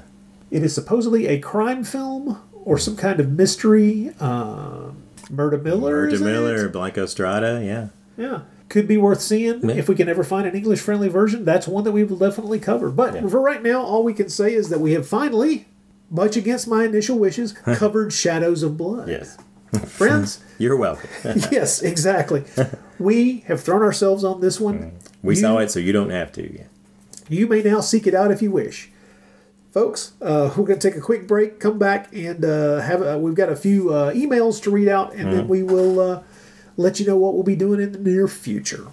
It 0.52 0.64
is 0.64 0.74
supposedly 0.76 1.28
a 1.28 1.40
crime 1.40 1.84
film 1.84 2.38
or 2.64 2.78
some 2.78 2.96
kind 2.96 3.20
of 3.20 3.30
mystery. 3.32 4.12
Uh, 4.20 4.92
Murder 5.30 5.58
Miller. 5.58 5.92
Murder 5.92 6.10
is 6.16 6.22
in 6.22 6.28
it? 6.28 6.32
Miller 6.32 6.66
or 6.66 6.70
Blanco 6.70 7.06
Strada. 7.06 7.62
Yeah. 7.64 7.88
Yeah. 8.18 8.42
Could 8.70 8.88
be 8.88 8.98
worth 8.98 9.22
seeing 9.22 9.70
if 9.70 9.90
we 9.90 9.96
can 9.96 10.08
ever 10.08 10.24
find 10.24 10.48
an 10.48 10.56
English 10.56 10.80
friendly 10.80 11.10
version. 11.10 11.44
That's 11.44 11.68
one 11.68 11.84
that 11.84 11.92
we 11.92 12.04
will 12.06 12.18
definitely 12.18 12.60
cover. 12.60 12.90
But 12.90 13.20
for 13.30 13.42
right 13.42 13.62
now, 13.62 13.82
all 13.82 14.04
we 14.04 14.14
can 14.14 14.30
say 14.30 14.54
is 14.54 14.70
that 14.70 14.80
we 14.80 14.94
have 14.94 15.06
finally, 15.08 15.68
much 16.10 16.38
against 16.38 16.68
my 16.68 16.86
initial 16.86 17.18
wishes, 17.20 17.52
covered 17.76 18.14
Shadows 18.14 18.64
of 18.64 18.78
Blood. 18.78 19.10
Yes. 19.10 19.38
Friends, 19.88 20.42
You're 20.58 20.76
welcome. 20.78 21.10
yes, 21.52 21.82
exactly. 21.82 22.44
We 23.00 23.40
have 23.48 23.62
thrown 23.62 23.82
ourselves 23.82 24.24
on 24.24 24.40
this 24.42 24.60
one. 24.60 24.94
we 25.24 25.36
You- 25.36 25.42
saw 25.42 25.58
it, 25.60 25.72
so 25.72 25.80
you 25.80 25.92
don't 25.94 26.10
have 26.10 26.32
to. 26.34 26.54
Yeah. 26.58 26.64
You 27.30 27.48
may 27.48 27.62
now 27.62 27.80
seek 27.82 28.06
it 28.08 28.14
out 28.14 28.32
if 28.32 28.42
you 28.42 28.52
wish. 28.52 28.90
Folks, 29.72 30.12
uh, 30.22 30.54
we're 30.58 30.66
going 30.66 30.80
to 30.80 30.90
take 30.90 30.98
a 30.98 31.02
quick 31.02 31.28
break, 31.28 31.60
come 31.62 31.80
back, 31.80 32.14
and 32.14 32.44
uh, 32.44 32.82
have 32.82 33.02
uh, 33.02 33.18
we've 33.18 33.36
got 33.36 33.48
a 33.50 33.56
few 33.56 33.94
uh, 33.94 34.12
emails 34.12 34.62
to 34.64 34.70
read 34.72 34.90
out, 34.90 35.14
and 35.14 35.32
then 35.32 35.46
Mhm. 35.46 35.48
we 35.48 35.64
will 35.64 36.00
uh, 36.00 36.22
let 36.76 37.00
you 37.00 37.06
know 37.08 37.16
what 37.16 37.34
we'll 37.36 37.44
be 37.44 37.56
doing 37.56 37.80
in 37.80 37.94
the 37.94 38.00
near 38.00 38.28
future. 38.28 38.86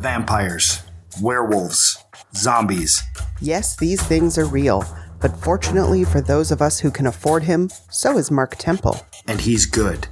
Vampires, 0.00 0.82
werewolves, 1.20 1.98
zombies. 2.34 3.02
Yes, 3.38 3.76
these 3.76 4.00
things 4.02 4.38
are 4.38 4.46
real, 4.46 4.82
but 5.20 5.36
fortunately 5.36 6.04
for 6.04 6.22
those 6.22 6.50
of 6.50 6.62
us 6.62 6.80
who 6.80 6.90
can 6.90 7.06
afford 7.06 7.42
him, 7.42 7.68
so 7.90 8.16
is 8.16 8.30
Mark 8.30 8.56
Temple. 8.56 8.98
And 9.28 9.38
he's 9.42 9.66
good. 9.66 10.08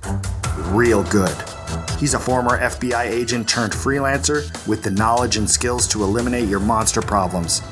Real 0.72 1.04
good. 1.04 1.34
He's 1.98 2.12
a 2.14 2.18
former 2.18 2.58
FBI 2.58 3.04
agent 3.04 3.48
turned 3.48 3.72
freelancer 3.72 4.44
with 4.66 4.82
the 4.82 4.90
knowledge 4.90 5.36
and 5.38 5.48
skills 5.50 5.88
to 5.88 6.02
eliminate 6.04 6.48
your 6.48 6.60
monster 6.60 7.00
problems. 7.00 7.62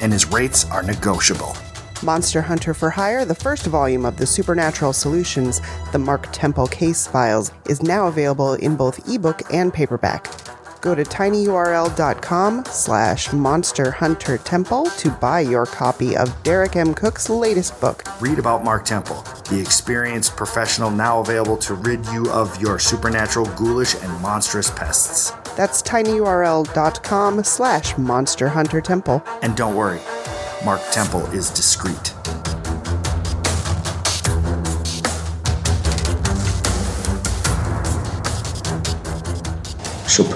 And 0.00 0.12
his 0.12 0.26
rates 0.26 0.64
are 0.70 0.82
negotiable. 0.82 1.56
Monster 2.02 2.42
Hunter 2.42 2.74
for 2.74 2.90
Hire, 2.90 3.24
the 3.24 3.34
first 3.34 3.66
volume 3.66 4.04
of 4.04 4.16
the 4.16 4.26
Supernatural 4.26 4.92
Solutions, 4.92 5.60
the 5.92 5.98
Mark 5.98 6.28
Temple 6.32 6.66
Case 6.66 7.06
Files, 7.06 7.50
is 7.68 7.82
now 7.82 8.08
available 8.08 8.54
in 8.54 8.76
both 8.76 9.08
ebook 9.08 9.42
and 9.52 9.72
paperback. 9.72 10.26
Go 10.82 10.94
to 10.94 11.02
tinyurl.com 11.02 12.66
slash 12.66 13.32
Monster 13.32 13.90
Hunter 13.90 14.36
Temple 14.36 14.84
to 14.98 15.10
buy 15.12 15.40
your 15.40 15.64
copy 15.64 16.14
of 16.14 16.42
Derek 16.42 16.76
M. 16.76 16.92
Cook's 16.92 17.30
latest 17.30 17.80
book. 17.80 18.04
Read 18.20 18.38
about 18.38 18.64
Mark 18.64 18.84
Temple, 18.84 19.24
the 19.48 19.58
experienced 19.58 20.36
professional 20.36 20.90
now 20.90 21.20
available 21.20 21.56
to 21.56 21.72
rid 21.72 22.04
you 22.08 22.30
of 22.30 22.60
your 22.60 22.78
supernatural, 22.78 23.46
ghoulish, 23.56 23.94
and 23.94 24.20
monstrous 24.20 24.70
pests. 24.70 25.32
That's 25.56 25.82
tinyurl.com 25.82 27.44
slash 27.44 27.96
Monster 27.96 28.48
Hunter 28.48 28.80
Temple. 28.80 29.22
And 29.42 29.56
don't 29.56 29.74
worry, 29.74 30.00
Mark 30.64 30.80
Temple 30.90 31.24
is 31.26 31.50
discreet. 31.50 32.14
Shoop. 40.08 40.34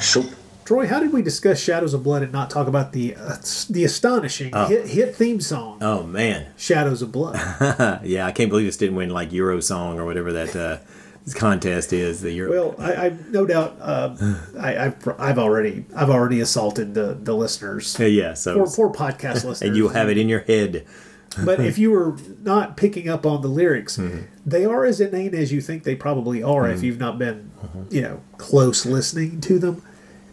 Shoop. 0.00 0.34
Troy, 0.64 0.86
how 0.86 0.98
did 0.98 1.12
we 1.12 1.20
discuss 1.20 1.60
Shadows 1.60 1.92
of 1.92 2.02
Blood 2.02 2.22
and 2.22 2.32
not 2.32 2.48
talk 2.48 2.66
about 2.66 2.92
the 2.92 3.14
uh, 3.14 3.36
the 3.68 3.84
astonishing 3.84 4.50
oh. 4.54 4.66
hit, 4.66 4.88
hit, 4.88 5.14
theme 5.14 5.40
song? 5.40 5.78
Oh 5.82 6.02
man, 6.04 6.46
Shadows 6.56 7.02
of 7.02 7.12
Blood. 7.12 7.36
yeah, 8.02 8.26
I 8.26 8.32
can't 8.32 8.48
believe 8.48 8.66
this 8.66 8.78
didn't 8.78 8.96
win 8.96 9.10
like 9.10 9.30
Euro 9.32 9.60
Song 9.60 9.98
or 9.98 10.06
whatever 10.06 10.32
that 10.32 10.56
uh, 10.56 10.78
contest 11.32 11.92
is. 11.94 12.20
The 12.20 12.32
Euro. 12.32 12.50
Well, 12.50 12.74
I, 12.78 13.06
I 13.06 13.16
no 13.30 13.46
doubt 13.46 13.76
uh, 13.80 14.14
I, 14.60 14.76
I've 14.86 15.08
I've 15.18 15.38
already 15.38 15.86
I've 15.96 16.10
already 16.10 16.40
assaulted 16.40 16.92
the 16.94 17.16
the 17.18 17.34
listeners. 17.34 17.96
Yeah, 17.98 18.06
yeah, 18.06 18.34
so- 18.34 18.56
poor, 18.56 18.66
poor 18.66 18.92
podcast 18.92 19.34
listeners. 19.44 19.62
and 19.62 19.76
you'll 19.76 19.90
have 19.90 20.10
it 20.10 20.18
in 20.18 20.28
your 20.28 20.40
head. 20.40 20.84
but 21.44 21.58
if 21.58 21.78
you 21.78 21.90
were 21.90 22.16
not 22.42 22.76
picking 22.76 23.08
up 23.08 23.26
on 23.26 23.42
the 23.42 23.48
lyrics, 23.48 23.98
they 24.46 24.64
are 24.64 24.84
as 24.84 25.00
inane 25.00 25.34
as 25.34 25.50
you 25.52 25.60
think 25.60 25.82
they 25.82 25.96
probably 25.96 26.42
are. 26.44 26.68
If 26.68 26.78
Mhm. 26.78 26.82
you've 26.84 27.00
not 27.00 27.18
been, 27.18 27.50
you 27.90 28.02
know, 28.02 28.20
close 28.38 28.86
listening 28.86 29.40
to 29.40 29.58
them, 29.58 29.82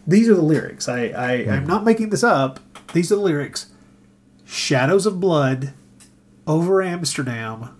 these 0.06 0.28
are 0.28 0.34
the 0.34 0.42
lyrics. 0.42 0.88
I, 0.88 1.06
I 1.06 1.32
I'm 1.56 1.66
not 1.66 1.82
making 1.84 2.10
this 2.10 2.22
up. 2.22 2.60
These 2.92 3.10
are 3.10 3.16
the 3.16 3.20
lyrics. 3.22 3.66
Shadows 4.44 5.04
of 5.06 5.18
blood 5.18 5.72
over 6.46 6.82
Amsterdam 6.82 7.70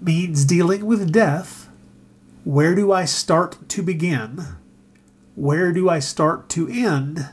means 0.00 0.44
dealing 0.44 0.84
with 0.84 1.10
death. 1.12 1.59
Where 2.44 2.74
do 2.74 2.90
I 2.90 3.04
start 3.04 3.68
to 3.68 3.82
begin? 3.82 4.46
Where 5.34 5.72
do 5.72 5.88
I 5.88 5.98
start 5.98 6.48
to 6.50 6.68
end? 6.68 7.28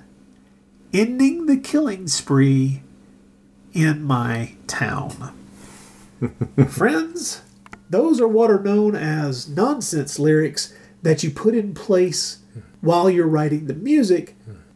Ending 0.94 1.46
the 1.46 1.58
killing 1.58 2.08
spree 2.08 2.82
in 3.74 4.04
my 4.04 4.56
town. 4.68 5.34
Friends, 6.70 7.42
those 7.90 8.20
are 8.20 8.28
what 8.28 8.52
are 8.52 8.62
known 8.62 8.96
as 8.96 9.48
nonsense 9.48 10.20
lyrics 10.20 10.74
that 11.04 11.24
you 11.24 11.32
put 11.32 11.56
in 11.56 11.74
place 11.74 12.40
while 12.82 13.10
you're 13.10 13.28
writing 13.28 13.68
the 13.68 13.74
music 13.74 14.36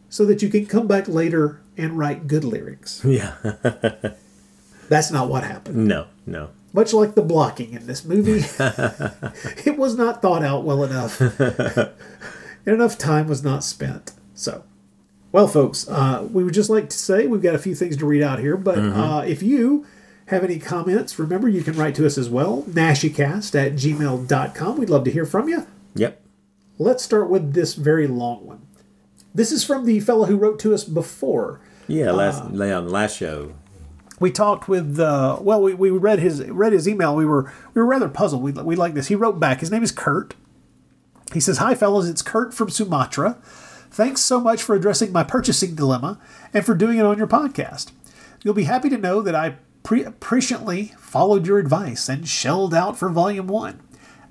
so 0.10 0.26
that 0.26 0.42
you 0.42 0.50
can 0.50 0.66
come 0.66 0.88
back 0.88 1.08
later 1.08 1.62
and 1.78 1.98
write 1.98 2.28
good 2.28 2.44
lyrics. 2.44 3.04
Yeah. 3.04 3.36
That's 4.90 5.12
not 5.12 5.30
what 5.30 5.44
happened. 5.44 5.88
no, 5.88 6.08
no. 6.26 6.50
Much 6.74 6.94
like 6.94 7.16
the 7.16 7.22
blocking 7.22 7.74
in 7.74 7.86
this 7.86 8.06
movie, 8.06 8.46
it 9.66 9.78
was 9.78 9.96
not 9.98 10.22
thought 10.22 10.44
out 10.44 10.64
well 10.64 10.84
enough, 10.84 11.20
and 11.40 11.90
enough 12.66 12.98
time 12.98 13.28
was 13.28 13.44
not 13.44 13.64
spent. 13.64 14.14
So, 14.34 14.64
well, 15.34 15.48
folks, 15.48 15.88
uh, 15.90 16.28
we 16.32 16.44
would 16.44 16.54
just 16.54 16.70
like 16.70 16.90
to 16.90 16.98
say 16.98 17.28
we've 17.28 17.42
got 17.42 17.56
a 17.56 17.60
few 17.60 17.76
things 17.76 17.98
to 17.98 18.06
read 18.06 18.22
out 18.24 18.40
here, 18.40 18.56
but 18.58 18.78
Mhm. 18.78 18.96
uh, 18.96 19.26
if 19.26 19.44
you 19.44 19.86
have 20.28 20.44
any 20.46 20.60
comments, 20.60 21.20
remember 21.20 21.50
you 21.50 21.62
can 21.62 21.76
write 21.76 21.96
to 21.96 22.06
us 22.06 22.18
as 22.18 22.30
well, 22.30 22.64
naschycast 22.70 23.54
at 23.54 23.74
gmail.com. 23.74 24.78
We'd 24.78 24.90
love 24.90 25.04
to 25.04 25.12
hear 25.12 25.26
from 25.26 25.50
you. 25.50 25.66
Yep. 25.96 26.22
Let's 26.80 27.04
start 27.04 27.30
with 27.30 27.54
this 27.54 27.74
very 27.74 28.08
long 28.08 28.46
one. 28.48 28.62
This 29.36 29.52
is 29.52 29.64
from 29.64 29.86
the 29.86 30.00
fellow 30.00 30.26
who 30.26 30.38
wrote 30.38 30.58
to 30.60 30.74
us 30.74 30.84
before. 30.86 31.60
Yeah, 31.88 32.12
last 32.12 32.42
Uh, 32.44 32.76
on 32.78 32.88
last 32.90 33.18
show. 33.18 33.52
We 34.22 34.32
talked 34.32 34.70
with 34.70 35.00
uh, 35.00 35.40
well 35.42 35.62
we, 35.62 35.74
we 35.74 35.90
read 35.90 36.20
his 36.20 36.44
read 36.50 36.74
his 36.74 36.88
email. 36.88 37.16
We 37.16 37.26
were 37.26 37.52
we 37.74 37.82
were 37.82 37.88
rather 37.88 38.08
puzzled. 38.08 38.44
We, 38.44 38.52
we 38.52 38.76
like 38.76 38.94
this. 38.94 39.08
He 39.08 39.16
wrote 39.16 39.40
back 39.40 39.60
his 39.60 39.72
name 39.72 39.84
is 39.84 39.92
kurt. 39.92 40.36
He 41.34 41.40
says 41.40 41.58
hi 41.58 41.76
fellas. 41.76 42.08
It's 42.08 42.22
kurt 42.22 42.54
from 42.54 42.70
sumatra. 42.70 43.38
Thanks 43.90 44.22
so 44.22 44.40
much 44.40 44.64
for 44.64 44.76
addressing 44.76 45.12
my 45.12 45.24
purchasing 45.24 45.76
dilemma 45.76 46.18
and 46.54 46.66
for 46.66 46.76
doing 46.76 46.98
it 46.98 47.06
on 47.06 47.18
your 47.18 47.28
podcast. 47.28 47.92
You'll 48.44 48.54
be 48.54 48.64
happy 48.64 48.90
to 48.90 48.98
know 48.98 49.22
that 49.22 49.36
i 49.36 49.58
pre- 49.84 50.06
followed 50.98 51.46
your 51.46 51.60
advice 51.60 52.08
and 52.08 52.28
shelled 52.28 52.74
out 52.74 52.98
for 52.98 53.10
volume 53.10 53.48
one. 53.48 53.82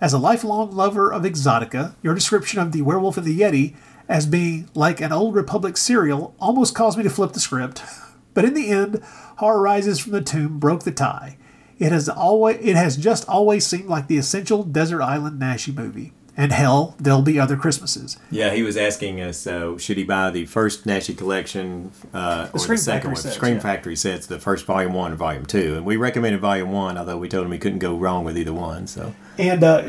As 0.01 0.15
a 0.15 0.19
lifelong 0.19 0.71
lover 0.71 1.12
of 1.12 1.25
exotica 1.25 1.95
your 2.01 2.15
description 2.15 2.59
of 2.59 2.73
the 2.73 2.83
werewolf 2.83 3.19
and 3.19 3.27
the 3.27 3.39
yeti 3.39 3.77
as 4.09 4.27
being 4.27 4.69
like 4.75 5.01
an 5.01 5.12
old 5.12 5.35
republic 5.35 5.77
serial 5.77 6.35
almost 6.41 6.75
caused 6.75 6.97
me 6.97 7.05
to 7.05 7.11
flip 7.11 7.33
the 7.33 7.41
script. 7.41 7.83
But 8.33 8.45
in 8.45 8.55
the 8.55 8.69
end, 8.69 9.03
Horror 9.41 9.62
Rises 9.62 9.99
from 9.99 10.12
the 10.12 10.21
Tomb 10.21 10.59
broke 10.59 10.85
the 10.85 10.93
tie. 10.93 11.39
It 11.79 11.93
has 11.93 12.11
always 12.11 12.59
it 12.61 12.77
has 12.77 12.99
just 12.99 13.27
always 13.27 13.67
seemed 13.67 13.89
like 13.89 14.07
the 14.07 14.19
essential 14.19 14.62
desert 14.62 15.03
island 15.03 15.41
Naschy 15.41 15.75
movie. 15.75 16.12
And 16.37 16.53
hell, 16.53 16.95
there'll 16.99 17.23
be 17.23 17.39
other 17.39 17.57
Christmases. 17.57 18.17
Yeah, 18.31 18.55
he 18.55 18.62
was 18.62 18.77
asking 18.77 19.21
us, 19.21 19.47
uh, 19.47 19.77
should 19.77 19.99
he 19.99 20.05
buy 20.05 20.31
the 20.31 20.47
first 20.47 20.87
Naschy 20.87 21.17
collection 21.17 21.91
uh, 22.15 22.49
or 22.55 22.59
Scream 22.59 22.77
the 22.77 22.83
second 22.83 23.01
Factory 23.01 23.09
one? 23.12 23.17
sets, 23.17 23.35
Scream 23.35 23.55
yeah. 23.55 23.61
Factory 23.61 23.97
sets, 23.97 24.27
the 24.27 24.39
first 24.39 24.65
volume 24.65 24.95
one 24.95 25.11
and 25.11 25.19
volume 25.19 25.45
two. 25.45 25.77
And 25.77 25.85
we 25.85 25.97
recommended 25.97 26.41
volume 26.41 26.71
one, 26.71 26.97
although 26.97 27.19
we 27.19 27.29
told 27.29 27.45
him 27.45 27.53
he 27.53 27.59
couldn't 27.59 27.81
go 27.81 27.97
wrong 27.97 28.25
with 28.25 28.39
either 28.39 28.55
one. 28.55 28.87
So 28.87 29.12
And 29.39 29.65
uh, 29.65 29.83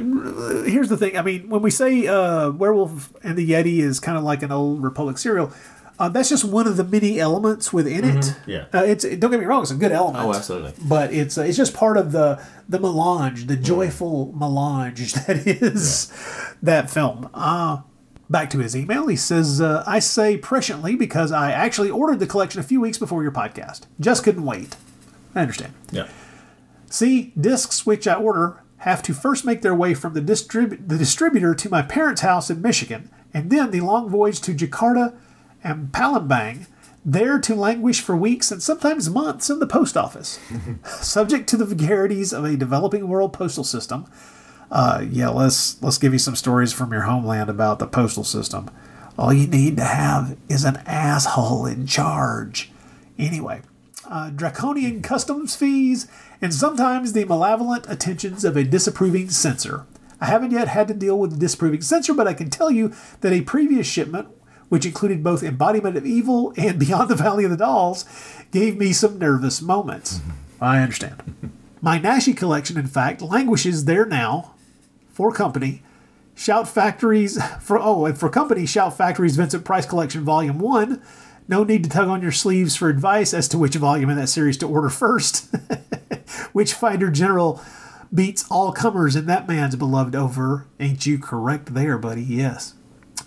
here's 0.64 0.90
the 0.90 0.98
thing. 0.98 1.18
I 1.18 1.22
mean, 1.22 1.48
when 1.48 1.61
we 1.61 1.72
say 1.72 2.07
uh, 2.07 2.52
Werewolf 2.52 3.14
and 3.23 3.38
the 3.38 3.49
Yeti 3.49 3.80
is 3.80 3.99
kind 3.99 4.18
of 4.18 4.23
like 4.23 4.44
an 4.44 4.52
old 4.52 4.84
Republic 4.84 5.18
serial, 5.18 5.53
uh, 6.02 6.10
that's 6.10 6.30
just 6.30 6.44
one 6.44 6.68
of 6.68 6.78
the 6.78 6.84
many 6.84 7.19
elements 7.19 7.72
within 7.72 8.03
it. 8.03 8.15
Mhm, 8.26 8.36
yeah. 8.48 8.65
Uh, 8.73 8.84
it's 8.84 9.03
don't 9.03 9.32
get 9.32 9.40
me 9.40 9.45
wrong; 9.45 9.61
it's 9.61 9.72
a 9.72 9.76
good 9.76 9.91
element. 9.91 10.26
Oh, 10.26 10.34
absolutely. 10.34 10.73
But 10.84 11.14
it's 11.14 11.38
uh, 11.38 11.44
it's 11.44 11.57
just 11.57 11.73
part 11.73 11.98
of 11.98 12.11
the 12.11 12.41
the 12.68 12.80
melange, 12.80 13.45
the 13.48 13.56
joyful 13.56 14.34
melange 14.36 15.14
that 15.26 15.45
is 15.48 16.11
that 16.61 16.90
film. 16.90 17.30
Uh, 17.34 17.82
back 18.30 18.49
to 18.49 18.60
his 18.60 18.76
email. 18.76 19.07
He 19.07 19.15
says, 19.15 19.61
uh, 19.61 19.84
"I 19.86 19.99
say 19.99 20.38
presciently 20.38 20.98
because 20.98 21.32
I 21.32 21.52
actually 21.52 21.90
ordered 21.90 22.19
the 22.19 22.28
collection 22.28 22.60
a 22.60 22.64
few 22.64 22.82
weeks 22.82 22.98
before 22.98 23.22
your 23.23 23.32
podcast. 23.32 23.82
Just 23.99 24.23
couldn't 24.23 24.44
wait. 24.45 24.76
I 25.36 25.41
understand. 25.41 25.73
Yeah. 25.91 26.07
See, 26.90 27.32
discs 27.40 27.86
which 27.86 28.07
I 28.07 28.15
order 28.15 28.61
have 28.80 29.03
to 29.03 29.14
first 29.14 29.45
make 29.45 29.61
their 29.61 29.76
way 29.76 29.94
from 29.94 30.14
the, 30.14 30.22
distrib- 30.22 30.88
the 30.88 30.98
distributor 30.98 31.53
to 31.53 31.69
my 31.69 31.82
parents' 31.84 32.22
house 32.22 32.49
in 32.49 32.61
Michigan, 32.61 33.10
and 33.34 33.49
then 33.52 33.69
the 33.72 33.80
long 33.82 34.10
voyage 34.10 34.41
to 34.41 34.53
Jakarta 34.56 35.14
and 35.64 35.92
Palembang, 35.92 36.68
there 37.04 37.40
to 37.40 37.56
languish 37.56 38.02
for 38.02 38.16
weeks 38.16 38.52
and 38.52 38.62
sometimes 38.62 39.10
months 39.10 39.50
in 39.50 39.60
the 39.60 39.68
post 39.68 39.98
office. 39.98 40.40
Subject 40.86 41.50
to 41.50 41.58
the 41.58 41.66
vagaries 41.66 42.34
of 42.34 42.46
a 42.46 42.56
developing 42.56 43.08
world 43.08 43.34
postal 43.34 43.64
system. 43.64 44.06
Uh, 44.70 45.04
yeah, 45.10 45.30
let's 45.30 45.82
let's 45.82 45.98
give 45.98 46.14
you 46.14 46.20
some 46.20 46.36
stories 46.36 46.72
from 46.72 46.92
your 46.92 47.02
homeland 47.02 47.50
about 47.50 47.80
the 47.80 47.88
postal 47.88 48.24
system. 48.24 48.70
All 49.18 49.34
you 49.34 49.48
need 49.48 49.76
to 49.78 49.84
have 49.84 50.38
is 50.48 50.64
an 50.64 50.78
asshole 50.86 51.66
in 51.66 51.86
charge. 51.86 52.72
Anyway, 53.20 53.62
uh, 54.10 54.30
draconian 54.30 55.02
customs 55.02 55.56
fees, 55.56 56.08
and 56.42 56.54
sometimes 56.54 57.14
the 57.14 57.26
malevolent 57.26 57.86
attentions 57.90 58.46
of 58.46 58.56
a 58.56 58.64
disapproving 58.64 59.30
censor. 59.30 59.86
I 60.22 60.26
haven't 60.26 60.52
yet 60.52 60.68
had 60.68 60.88
to 60.88 60.94
deal 60.94 61.18
with 61.20 61.34
a 61.34 61.38
disapproving 61.38 61.82
censor, 61.82 62.14
but 62.14 62.28
I 62.28 62.34
can 62.34 62.50
tell 62.50 62.72
you 62.72 62.94
that 63.22 63.34
a 63.34 63.42
previous 63.42 63.88
shipment, 63.88 64.30
which 64.72 64.85
included 64.85 65.22
both 65.22 65.43
Embodiment 65.43 65.98
of 65.98 66.06
Evil 66.06 66.53
and 66.56 66.80
Beyond 66.80 67.10
the 67.10 67.15
Valley 67.15 67.43
of 67.43 67.52
the 67.52 67.57
Dolls, 67.57 68.06
gave 68.52 68.77
me 68.77 68.93
some 68.93 69.19
nervous 69.19 69.61
moments. 69.61 70.19
Mm-hmm. 70.19 70.64
I 70.64 70.81
understand. 70.81 71.52
My 71.81 71.99
Naschy 71.99 72.38
collection, 72.38 72.77
in 72.77 72.88
fact, 72.88 73.22
languishes 73.22 73.84
there 73.84 74.06
now 74.06 74.53
for 75.11 75.34
company. 75.34 75.84
Shout 76.35 76.69
Factory's 76.69 77.38
for 77.61 77.80
oh, 77.80 78.06
and 78.06 78.18
for 78.18 78.30
company, 78.30 78.65
Shout 78.65 78.98
Factory's 78.98 79.35
Vincent 79.35 79.65
Price 79.65 79.85
Collection 79.85 80.23
Volume 80.23 80.57
One. 80.57 81.02
No 81.49 81.65
need 81.65 81.84
to 81.84 81.89
tug 81.89 82.07
on 82.07 82.22
your 82.22 82.31
sleeves 82.31 82.77
for 82.77 82.88
advice 82.88 83.34
as 83.34 83.49
to 83.49 83.57
which 83.57 83.76
volume 83.76 84.10
in 84.10 84.15
that 84.15 84.30
series 84.30 84.56
to 84.60 84.69
order 84.69 84.89
first. 84.89 85.53
Witchfinder 86.53 87.11
General 87.11 87.61
beats 88.14 88.45
all 88.49 88.72
comers 88.72 89.18
in 89.18 89.26
that 89.26 89.49
man's 89.49 89.76
beloved 89.76 90.15
over. 90.15 90.68
Ain't 90.80 91.06
you 91.06 91.19
correct 91.19 91.73
there, 91.73 91.98
buddy? 91.98 92.23
Yes. 92.23 92.76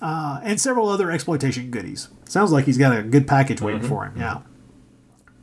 Uh, 0.05 0.39
and 0.43 0.61
several 0.61 0.91
other 0.91 1.11
exploitation 1.11 1.71
goodies. 1.71 2.09
Sounds 2.27 2.53
like 2.53 2.67
he's 2.67 2.77
got 2.77 2.95
a 2.95 3.03
good 3.03 3.27
package 3.27 3.63
waiting 3.63 3.81
for 3.81 4.05
him. 4.05 4.13
Yeah. 4.19 4.43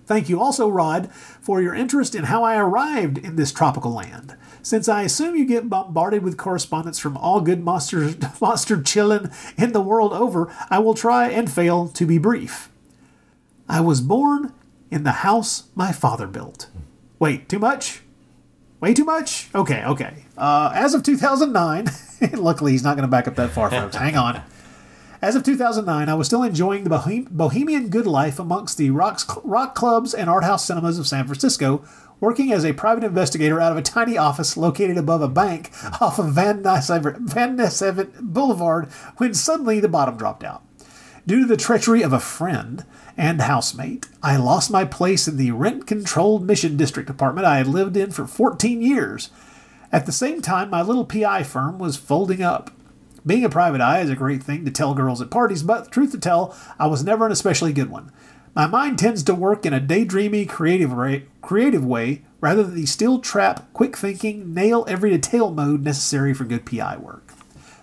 Thank 0.05 0.29
you 0.29 0.39
also, 0.39 0.69
Rod, 0.69 1.11
for 1.11 1.63
your 1.63 1.73
interest 1.73 2.13
in 2.13 2.25
how 2.25 2.43
I 2.43 2.57
arrived 2.57 3.17
in 3.17 3.37
this 3.37 3.51
tropical 3.51 3.91
land. 3.91 4.37
Since 4.61 4.87
I 4.87 5.01
assume 5.01 5.35
you 5.35 5.45
get 5.45 5.67
bombarded 5.67 6.21
with 6.21 6.37
correspondence 6.37 6.99
from 6.99 7.17
all 7.17 7.41
good 7.41 7.63
monsters, 7.63 8.15
monster 8.41 8.77
chillin' 8.77 9.33
in 9.57 9.71
the 9.71 9.81
world 9.81 10.13
over, 10.13 10.53
I 10.69 10.77
will 10.77 10.93
try 10.93 11.27
and 11.29 11.51
fail 11.51 11.87
to 11.87 12.05
be 12.05 12.19
brief. 12.19 12.69
I 13.67 13.81
was 13.81 13.99
born 13.99 14.53
in 14.91 15.03
the 15.03 15.23
house 15.23 15.69
my 15.73 15.91
father 15.91 16.27
built. 16.27 16.67
Wait, 17.17 17.49
too 17.49 17.57
much? 17.57 18.03
Way 18.81 18.95
too 18.95 19.05
much? 19.05 19.47
Okay, 19.53 19.83
okay. 19.85 20.25
Uh, 20.35 20.71
as 20.73 20.95
of 20.95 21.03
2009, 21.03 21.85
luckily 22.33 22.71
he's 22.71 22.83
not 22.83 22.97
going 22.97 23.07
to 23.07 23.11
back 23.11 23.27
up 23.27 23.35
that 23.35 23.51
far, 23.51 23.69
folks. 23.69 23.95
Hang 23.95 24.17
on. 24.17 24.41
As 25.21 25.35
of 25.35 25.43
2009, 25.43 26.09
I 26.09 26.13
was 26.15 26.25
still 26.25 26.41
enjoying 26.41 26.83
the 26.83 26.89
bohem- 26.89 27.29
bohemian 27.29 27.89
good 27.89 28.07
life 28.07 28.39
amongst 28.39 28.79
the 28.79 28.89
rocks, 28.89 29.23
rock 29.43 29.75
clubs 29.75 30.15
and 30.15 30.27
art 30.27 30.43
house 30.43 30.65
cinemas 30.65 30.97
of 30.97 31.05
San 31.07 31.25
Francisco, 31.25 31.85
working 32.19 32.51
as 32.51 32.65
a 32.65 32.73
private 32.73 33.03
investigator 33.03 33.61
out 33.61 33.71
of 33.71 33.77
a 33.77 33.83
tiny 33.83 34.17
office 34.17 34.57
located 34.57 34.97
above 34.97 35.21
a 35.21 35.27
bank 35.27 35.69
off 36.01 36.17
of 36.17 36.33
Van 36.33 36.63
Ness, 36.63 36.89
Van 36.89 37.55
Ness 37.55 37.83
Boulevard 38.19 38.91
when 39.17 39.35
suddenly 39.35 39.79
the 39.79 39.87
bottom 39.87 40.17
dropped 40.17 40.43
out. 40.43 40.63
Due 41.27 41.41
to 41.41 41.45
the 41.45 41.55
treachery 41.55 42.01
of 42.01 42.13
a 42.13 42.19
friend 42.19 42.83
and 43.17 43.41
housemate, 43.41 44.07
I 44.23 44.37
lost 44.37 44.71
my 44.71 44.85
place 44.85 45.27
in 45.27 45.37
the 45.37 45.51
rent 45.51 45.87
controlled 45.87 46.45
mission 46.45 46.77
district 46.77 47.09
apartment 47.09 47.45
I 47.47 47.57
had 47.57 47.67
lived 47.67 47.97
in 47.97 48.11
for 48.11 48.27
14 48.27 48.81
years. 48.81 49.29
At 49.91 50.05
the 50.05 50.11
same 50.11 50.41
time, 50.41 50.69
my 50.69 50.81
little 50.81 51.05
PI 51.05 51.43
firm 51.43 51.77
was 51.77 51.97
folding 51.97 52.41
up. 52.41 52.71
Being 53.25 53.45
a 53.45 53.49
private 53.49 53.81
eye 53.81 53.99
is 53.99 54.09
a 54.09 54.15
great 54.15 54.41
thing 54.41 54.65
to 54.65 54.71
tell 54.71 54.93
girls 54.93 55.21
at 55.21 55.29
parties, 55.29 55.63
but 55.63 55.91
truth 55.91 56.11
to 56.11 56.17
tell, 56.17 56.55
I 56.79 56.87
was 56.87 57.03
never 57.03 57.25
an 57.25 57.31
especially 57.31 57.73
good 57.73 57.89
one. 57.89 58.11
My 58.55 58.67
mind 58.67 58.99
tends 58.99 59.23
to 59.23 59.35
work 59.35 59.65
in 59.65 59.73
a 59.73 59.79
daydreamy, 59.79 60.49
creative, 60.49 60.91
ra- 60.91 61.19
creative 61.41 61.85
way 61.85 62.23
rather 62.41 62.63
than 62.63 62.75
the 62.75 62.85
steel 62.85 63.19
trap, 63.19 63.71
quick 63.73 63.95
thinking, 63.95 64.53
nail 64.53 64.83
every 64.87 65.11
detail 65.11 65.51
mode 65.51 65.83
necessary 65.83 66.33
for 66.33 66.43
good 66.43 66.65
PI 66.65 66.97
work. 66.97 67.33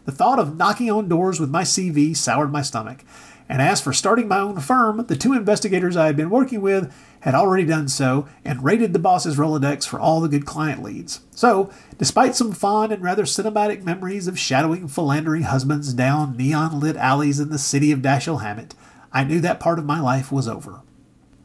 The 0.05 0.13
thought 0.13 0.39
of 0.39 0.57
knocking 0.57 0.91
on 0.91 1.09
doors 1.09 1.39
with 1.39 1.51
my 1.51 1.63
CV 1.63 2.17
soured 2.17 2.51
my 2.51 2.63
stomach, 2.63 3.05
and 3.49 3.62
as 3.62 3.81
for 3.81 3.93
starting 3.93 4.29
my 4.29 4.41
own 4.41 4.61
firm, 4.61 5.07
the 5.07 5.16
two 5.16 5.33
investigators 5.33 5.97
I 5.97 6.07
had 6.07 6.16
been 6.16 6.29
working 6.29 6.61
with 6.61 6.93
had 7.20 7.35
already 7.35 7.65
done 7.65 7.89
so 7.89 8.29
and 8.45 8.62
raided 8.62 8.93
the 8.93 8.99
boss's 8.99 9.37
Rolodex 9.37 9.87
for 9.87 9.99
all 9.99 10.20
the 10.20 10.29
good 10.29 10.45
client 10.45 10.83
leads. 10.83 11.20
So, 11.31 11.70
despite 11.97 12.37
some 12.37 12.53
fond 12.53 12.93
and 12.93 13.03
rather 13.03 13.25
cinematic 13.25 13.83
memories 13.83 14.29
of 14.29 14.39
shadowing 14.39 14.87
philandering 14.87 15.43
husbands 15.43 15.95
down 15.95 16.37
neon 16.37 16.79
lit 16.79 16.97
alleys 16.97 17.41
in 17.41 17.49
the 17.49 17.59
city 17.59 17.91
of 17.91 18.01
Dashiell 18.01 18.43
Hammett, 18.43 18.75
I 19.12 19.25
knew 19.25 19.41
that 19.41 19.61
part 19.61 19.79
of 19.79 19.87
my 19.87 20.01
life 20.01 20.31
was 20.31 20.47
over. 20.47 20.83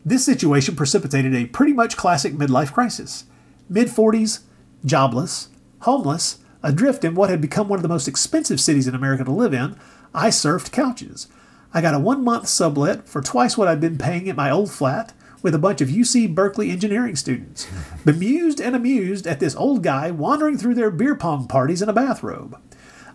This 0.06 0.26
situation 0.26 0.76
precipitated 0.76 1.34
a 1.34 1.46
pretty 1.46 1.72
much 1.72 1.96
classic 1.96 2.34
midlife 2.34 2.74
crisis. 2.74 3.24
Mid 3.70 3.88
40s, 3.88 4.42
jobless, 4.84 5.48
homeless, 5.80 6.40
adrift 6.62 7.06
in 7.06 7.16
what 7.16 7.30
had 7.30 7.40
become 7.40 7.70
one 7.70 7.80
of 7.80 7.84
the 7.84 7.90
most 7.90 8.10
expensive 8.10 8.60
cities 8.60 8.88
in 8.88 8.96
America 8.96 9.24
to 9.24 9.32
live 9.32 9.54
in, 9.54 9.78
I 10.14 10.28
surfed 10.28 10.72
couches. 10.72 11.28
I 11.74 11.82
got 11.82 11.96
a 11.96 12.00
one 12.00 12.24
month 12.24 12.48
sublet 12.48 13.08
for 13.08 13.22
twice 13.22 13.58
what 13.58 13.68
I'd 13.68 13.82
been 13.82 13.98
paying 13.98 14.30
at 14.30 14.36
my 14.36 14.52
old 14.52 14.72
flat 14.72 15.14
with 15.42 15.56
a 15.56 15.60
bunch 15.60 15.82
of 15.82 15.90
UC 15.90 16.34
Berkeley 16.34 16.70
engineering 16.70 17.16
students, 17.16 17.68
bemused 18.06 18.62
and 18.62 18.76
amused 18.76 19.28
at 19.28 19.40
this 19.40 19.56
old 19.56 19.84
guy 19.84 20.12
wandering 20.12 20.58
through 20.58 20.76
their 20.76 20.92
beer 20.92 21.16
pong 21.16 21.48
parties 21.48 21.82
in 21.82 21.90
a 21.90 21.94
bathrobe. 21.94 22.58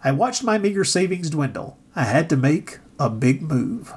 I 0.05 0.13
watched 0.13 0.45
my 0.45 0.59
meager 0.59 0.85
savings 0.85 1.31
dwindle. 1.31 1.79
I 1.97 2.05
had 2.05 2.29
to 2.31 2.37
make 2.37 2.79
a 2.99 3.09
big 3.09 3.43
move. 3.43 3.93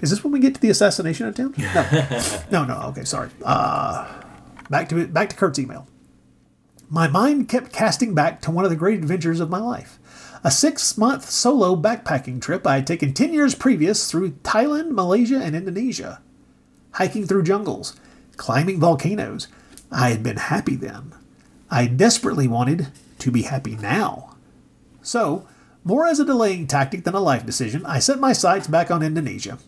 Is 0.00 0.10
this 0.10 0.24
when 0.24 0.32
we 0.32 0.40
get 0.40 0.54
to 0.54 0.60
the 0.60 0.70
assassination 0.70 1.26
attempt? 1.26 1.58
No, 1.58 2.42
no, 2.50 2.64
no. 2.64 2.80
Okay, 2.88 3.04
sorry. 3.04 3.30
Uh, 3.44 4.22
back 4.70 4.88
to 4.88 4.98
it. 4.98 5.12
Back 5.12 5.28
to 5.30 5.36
Kurt's 5.36 5.58
email. 5.58 5.86
My 6.88 7.06
mind 7.06 7.48
kept 7.48 7.72
casting 7.72 8.14
back 8.14 8.40
to 8.42 8.50
one 8.50 8.64
of 8.64 8.70
the 8.70 8.76
great 8.76 8.98
adventures 8.98 9.40
of 9.40 9.50
my 9.50 9.60
life. 9.60 9.99
A 10.42 10.50
six 10.50 10.96
month 10.96 11.28
solo 11.28 11.76
backpacking 11.76 12.40
trip 12.40 12.66
I 12.66 12.76
had 12.76 12.86
taken 12.86 13.12
10 13.12 13.34
years 13.34 13.54
previous 13.54 14.10
through 14.10 14.30
Thailand, 14.42 14.92
Malaysia, 14.92 15.38
and 15.38 15.54
Indonesia. 15.54 16.22
Hiking 16.92 17.26
through 17.26 17.42
jungles, 17.42 17.94
climbing 18.38 18.80
volcanoes. 18.80 19.48
I 19.92 20.08
had 20.08 20.22
been 20.22 20.38
happy 20.38 20.76
then. 20.76 21.12
I 21.70 21.86
desperately 21.86 22.48
wanted 22.48 22.88
to 23.18 23.30
be 23.30 23.42
happy 23.42 23.76
now. 23.76 24.34
So, 25.02 25.46
more 25.84 26.06
as 26.06 26.18
a 26.18 26.24
delaying 26.24 26.66
tactic 26.66 27.04
than 27.04 27.14
a 27.14 27.20
life 27.20 27.44
decision, 27.44 27.84
I 27.84 27.98
set 27.98 28.18
my 28.18 28.32
sights 28.32 28.66
back 28.66 28.90
on 28.90 29.02
Indonesia. 29.02 29.58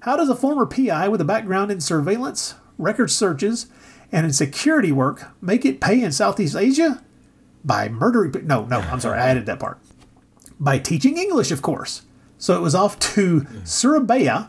How 0.00 0.16
does 0.16 0.28
a 0.28 0.36
former 0.36 0.66
PI 0.66 1.08
with 1.08 1.22
a 1.22 1.24
background 1.24 1.70
in 1.70 1.80
surveillance, 1.80 2.54
record 2.76 3.10
searches, 3.10 3.66
and 4.10 4.26
in 4.26 4.32
security 4.32 4.92
work 4.92 5.28
make 5.40 5.64
it 5.64 5.80
pay 5.80 6.02
in 6.02 6.12
Southeast 6.12 6.54
Asia? 6.54 7.02
By 7.64 7.88
murdering. 7.88 8.46
No, 8.46 8.66
no, 8.66 8.80
I'm 8.80 9.00
sorry, 9.00 9.18
I 9.18 9.28
added 9.28 9.46
that 9.46 9.60
part. 9.60 9.78
By 10.62 10.78
teaching 10.78 11.18
English, 11.18 11.50
of 11.50 11.60
course. 11.60 12.02
So 12.38 12.56
it 12.56 12.60
was 12.60 12.76
off 12.76 12.96
to 13.14 13.44
Surabaya, 13.64 14.48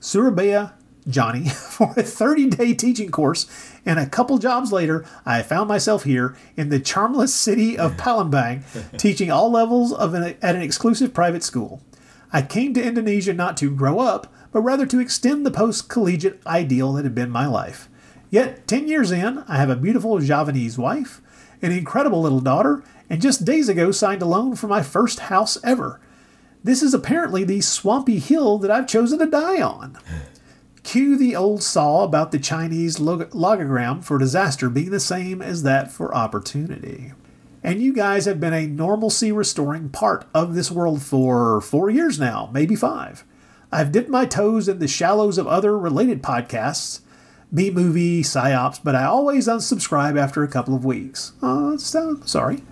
Surabaya, 0.00 0.74
Johnny, 1.08 1.48
for 1.70 1.94
a 1.96 2.02
30 2.02 2.50
day 2.50 2.74
teaching 2.74 3.12
course. 3.12 3.46
And 3.86 4.00
a 4.00 4.06
couple 4.06 4.38
jobs 4.38 4.72
later, 4.72 5.06
I 5.24 5.42
found 5.42 5.68
myself 5.68 6.02
here 6.02 6.36
in 6.56 6.70
the 6.70 6.80
charmless 6.80 7.32
city 7.32 7.78
of 7.78 7.96
Palembang, 7.96 8.64
teaching 8.98 9.30
all 9.30 9.48
levels 9.48 9.92
of 9.92 10.12
an, 10.12 10.36
at 10.42 10.56
an 10.56 10.62
exclusive 10.62 11.14
private 11.14 11.44
school. 11.44 11.82
I 12.32 12.42
came 12.42 12.74
to 12.74 12.82
Indonesia 12.82 13.32
not 13.32 13.56
to 13.58 13.70
grow 13.70 14.00
up, 14.00 14.34
but 14.50 14.62
rather 14.62 14.86
to 14.86 14.98
extend 14.98 15.46
the 15.46 15.52
post 15.52 15.88
collegiate 15.88 16.44
ideal 16.48 16.94
that 16.94 17.04
had 17.04 17.14
been 17.14 17.30
my 17.30 17.46
life. 17.46 17.88
Yet, 18.28 18.66
10 18.66 18.88
years 18.88 19.12
in, 19.12 19.44
I 19.46 19.56
have 19.58 19.70
a 19.70 19.76
beautiful 19.76 20.18
Javanese 20.18 20.76
wife, 20.76 21.22
an 21.62 21.70
incredible 21.70 22.20
little 22.20 22.40
daughter, 22.40 22.82
and 23.10 23.20
just 23.20 23.44
days 23.44 23.68
ago 23.68 23.90
signed 23.90 24.22
a 24.22 24.26
loan 24.26 24.54
for 24.54 24.66
my 24.66 24.82
first 24.82 25.20
house 25.20 25.58
ever. 25.64 26.00
This 26.62 26.82
is 26.82 26.92
apparently 26.92 27.44
the 27.44 27.60
swampy 27.60 28.18
hill 28.18 28.58
that 28.58 28.70
I've 28.70 28.86
chosen 28.86 29.18
to 29.20 29.26
die 29.26 29.62
on. 29.62 29.98
Cue 30.82 31.16
the 31.16 31.36
old 31.36 31.62
saw 31.62 32.02
about 32.02 32.32
the 32.32 32.38
Chinese 32.38 32.98
log- 32.98 33.30
logogram 33.30 34.02
for 34.02 34.18
disaster 34.18 34.68
being 34.70 34.90
the 34.90 35.00
same 35.00 35.42
as 35.42 35.62
that 35.62 35.92
for 35.92 36.14
opportunity. 36.14 37.12
And 37.62 37.82
you 37.82 37.92
guys 37.92 38.24
have 38.24 38.40
been 38.40 38.54
a 38.54 38.66
normalcy 38.66 39.32
restoring 39.32 39.90
part 39.90 40.26
of 40.32 40.54
this 40.54 40.70
world 40.70 41.02
for 41.02 41.60
four 41.60 41.90
years 41.90 42.18
now, 42.18 42.48
maybe 42.52 42.76
five. 42.76 43.24
I've 43.70 43.92
dipped 43.92 44.08
my 44.08 44.24
toes 44.24 44.68
in 44.68 44.78
the 44.78 44.88
shallows 44.88 45.36
of 45.36 45.46
other 45.46 45.76
related 45.76 46.22
podcasts, 46.22 47.00
B 47.52 47.70
movie, 47.70 48.22
psyops, 48.22 48.80
but 48.82 48.94
I 48.94 49.04
always 49.04 49.48
unsubscribe 49.48 50.18
after 50.18 50.42
a 50.42 50.48
couple 50.48 50.74
of 50.74 50.84
weeks. 50.84 51.32
Oh, 51.42 51.76
so, 51.76 52.20
sorry. 52.24 52.62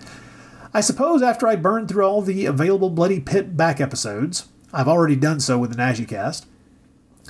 I 0.77 0.81
suppose 0.81 1.23
after 1.23 1.47
I 1.47 1.55
burn 1.55 1.87
through 1.87 2.05
all 2.05 2.21
the 2.21 2.45
available 2.45 2.91
Bloody 2.91 3.19
Pit 3.19 3.57
back 3.57 3.81
episodes, 3.81 4.47
I've 4.71 4.87
already 4.87 5.15
done 5.15 5.39
so 5.39 5.57
with 5.57 5.71
the 5.71 5.75
NaschyCast, 5.75 6.45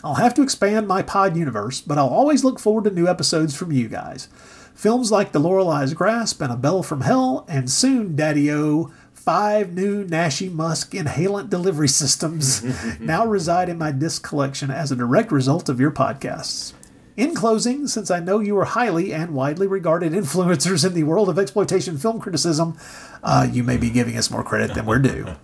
I'll 0.03 0.15
have 0.15 0.33
to 0.33 0.41
expand 0.41 0.85
my 0.85 1.01
pod 1.01 1.37
universe, 1.37 1.79
but 1.79 1.97
I'll 1.97 2.09
always 2.09 2.43
look 2.43 2.59
forward 2.59 2.83
to 2.83 2.89
new 2.89 3.07
episodes 3.07 3.55
from 3.55 3.71
you 3.71 3.87
guys. 3.87 4.27
Films 4.75 5.13
like 5.13 5.31
The 5.31 5.39
Lorelei's 5.39 5.93
Grasp 5.93 6.41
and 6.41 6.51
A 6.51 6.57
Bell 6.57 6.83
from 6.83 6.99
Hell, 6.99 7.45
and 7.47 7.71
soon, 7.71 8.17
Daddy 8.17 8.51
O, 8.51 8.91
five 9.13 9.73
new 9.73 10.05
Naschy 10.05 10.51
Musk 10.51 10.91
inhalant 10.91 11.49
delivery 11.49 11.87
systems 11.87 12.61
now 12.99 13.25
reside 13.25 13.69
in 13.69 13.77
my 13.77 13.93
disc 13.93 14.27
collection 14.27 14.69
as 14.69 14.91
a 14.91 14.95
direct 14.97 15.31
result 15.31 15.69
of 15.69 15.79
your 15.79 15.91
podcasts. 15.91 16.73
In 17.17 17.33
closing, 17.33 17.87
since 17.87 18.11
I 18.11 18.19
know 18.19 18.39
you 18.39 18.55
are 18.59 18.65
highly 18.65 19.11
and 19.11 19.33
widely 19.33 19.65
regarded 19.65 20.13
influencers 20.13 20.85
in 20.85 20.93
the 20.93 21.01
world 21.01 21.29
of 21.29 21.39
exploitation 21.39 21.97
film 21.97 22.19
criticism, 22.19 22.77
uh, 23.23 23.47
you 23.51 23.63
may 23.63 23.75
be 23.75 23.89
giving 23.89 24.15
us 24.15 24.29
more 24.29 24.43
credit 24.43 24.75
than 24.75 24.85
we're 24.85 24.99
due. 24.99 25.35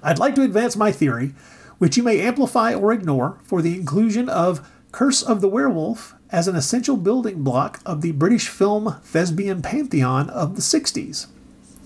I'd 0.00 0.20
like 0.20 0.36
to 0.36 0.42
advance 0.42 0.76
my 0.76 0.92
theory, 0.92 1.34
which 1.78 1.96
you 1.96 2.04
may 2.04 2.20
amplify 2.20 2.72
or 2.72 2.92
ignore, 2.92 3.40
for 3.42 3.60
the 3.60 3.74
inclusion 3.74 4.28
of 4.28 4.70
Curse 4.92 5.24
of 5.24 5.40
the 5.40 5.48
Werewolf 5.48 6.14
as 6.30 6.46
an 6.46 6.54
essential 6.54 6.96
building 6.96 7.42
block 7.42 7.80
of 7.84 8.00
the 8.00 8.12
British 8.12 8.46
film 8.46 9.00
thespian 9.02 9.62
pantheon 9.62 10.30
of 10.30 10.54
the 10.54 10.62
60s. 10.62 11.26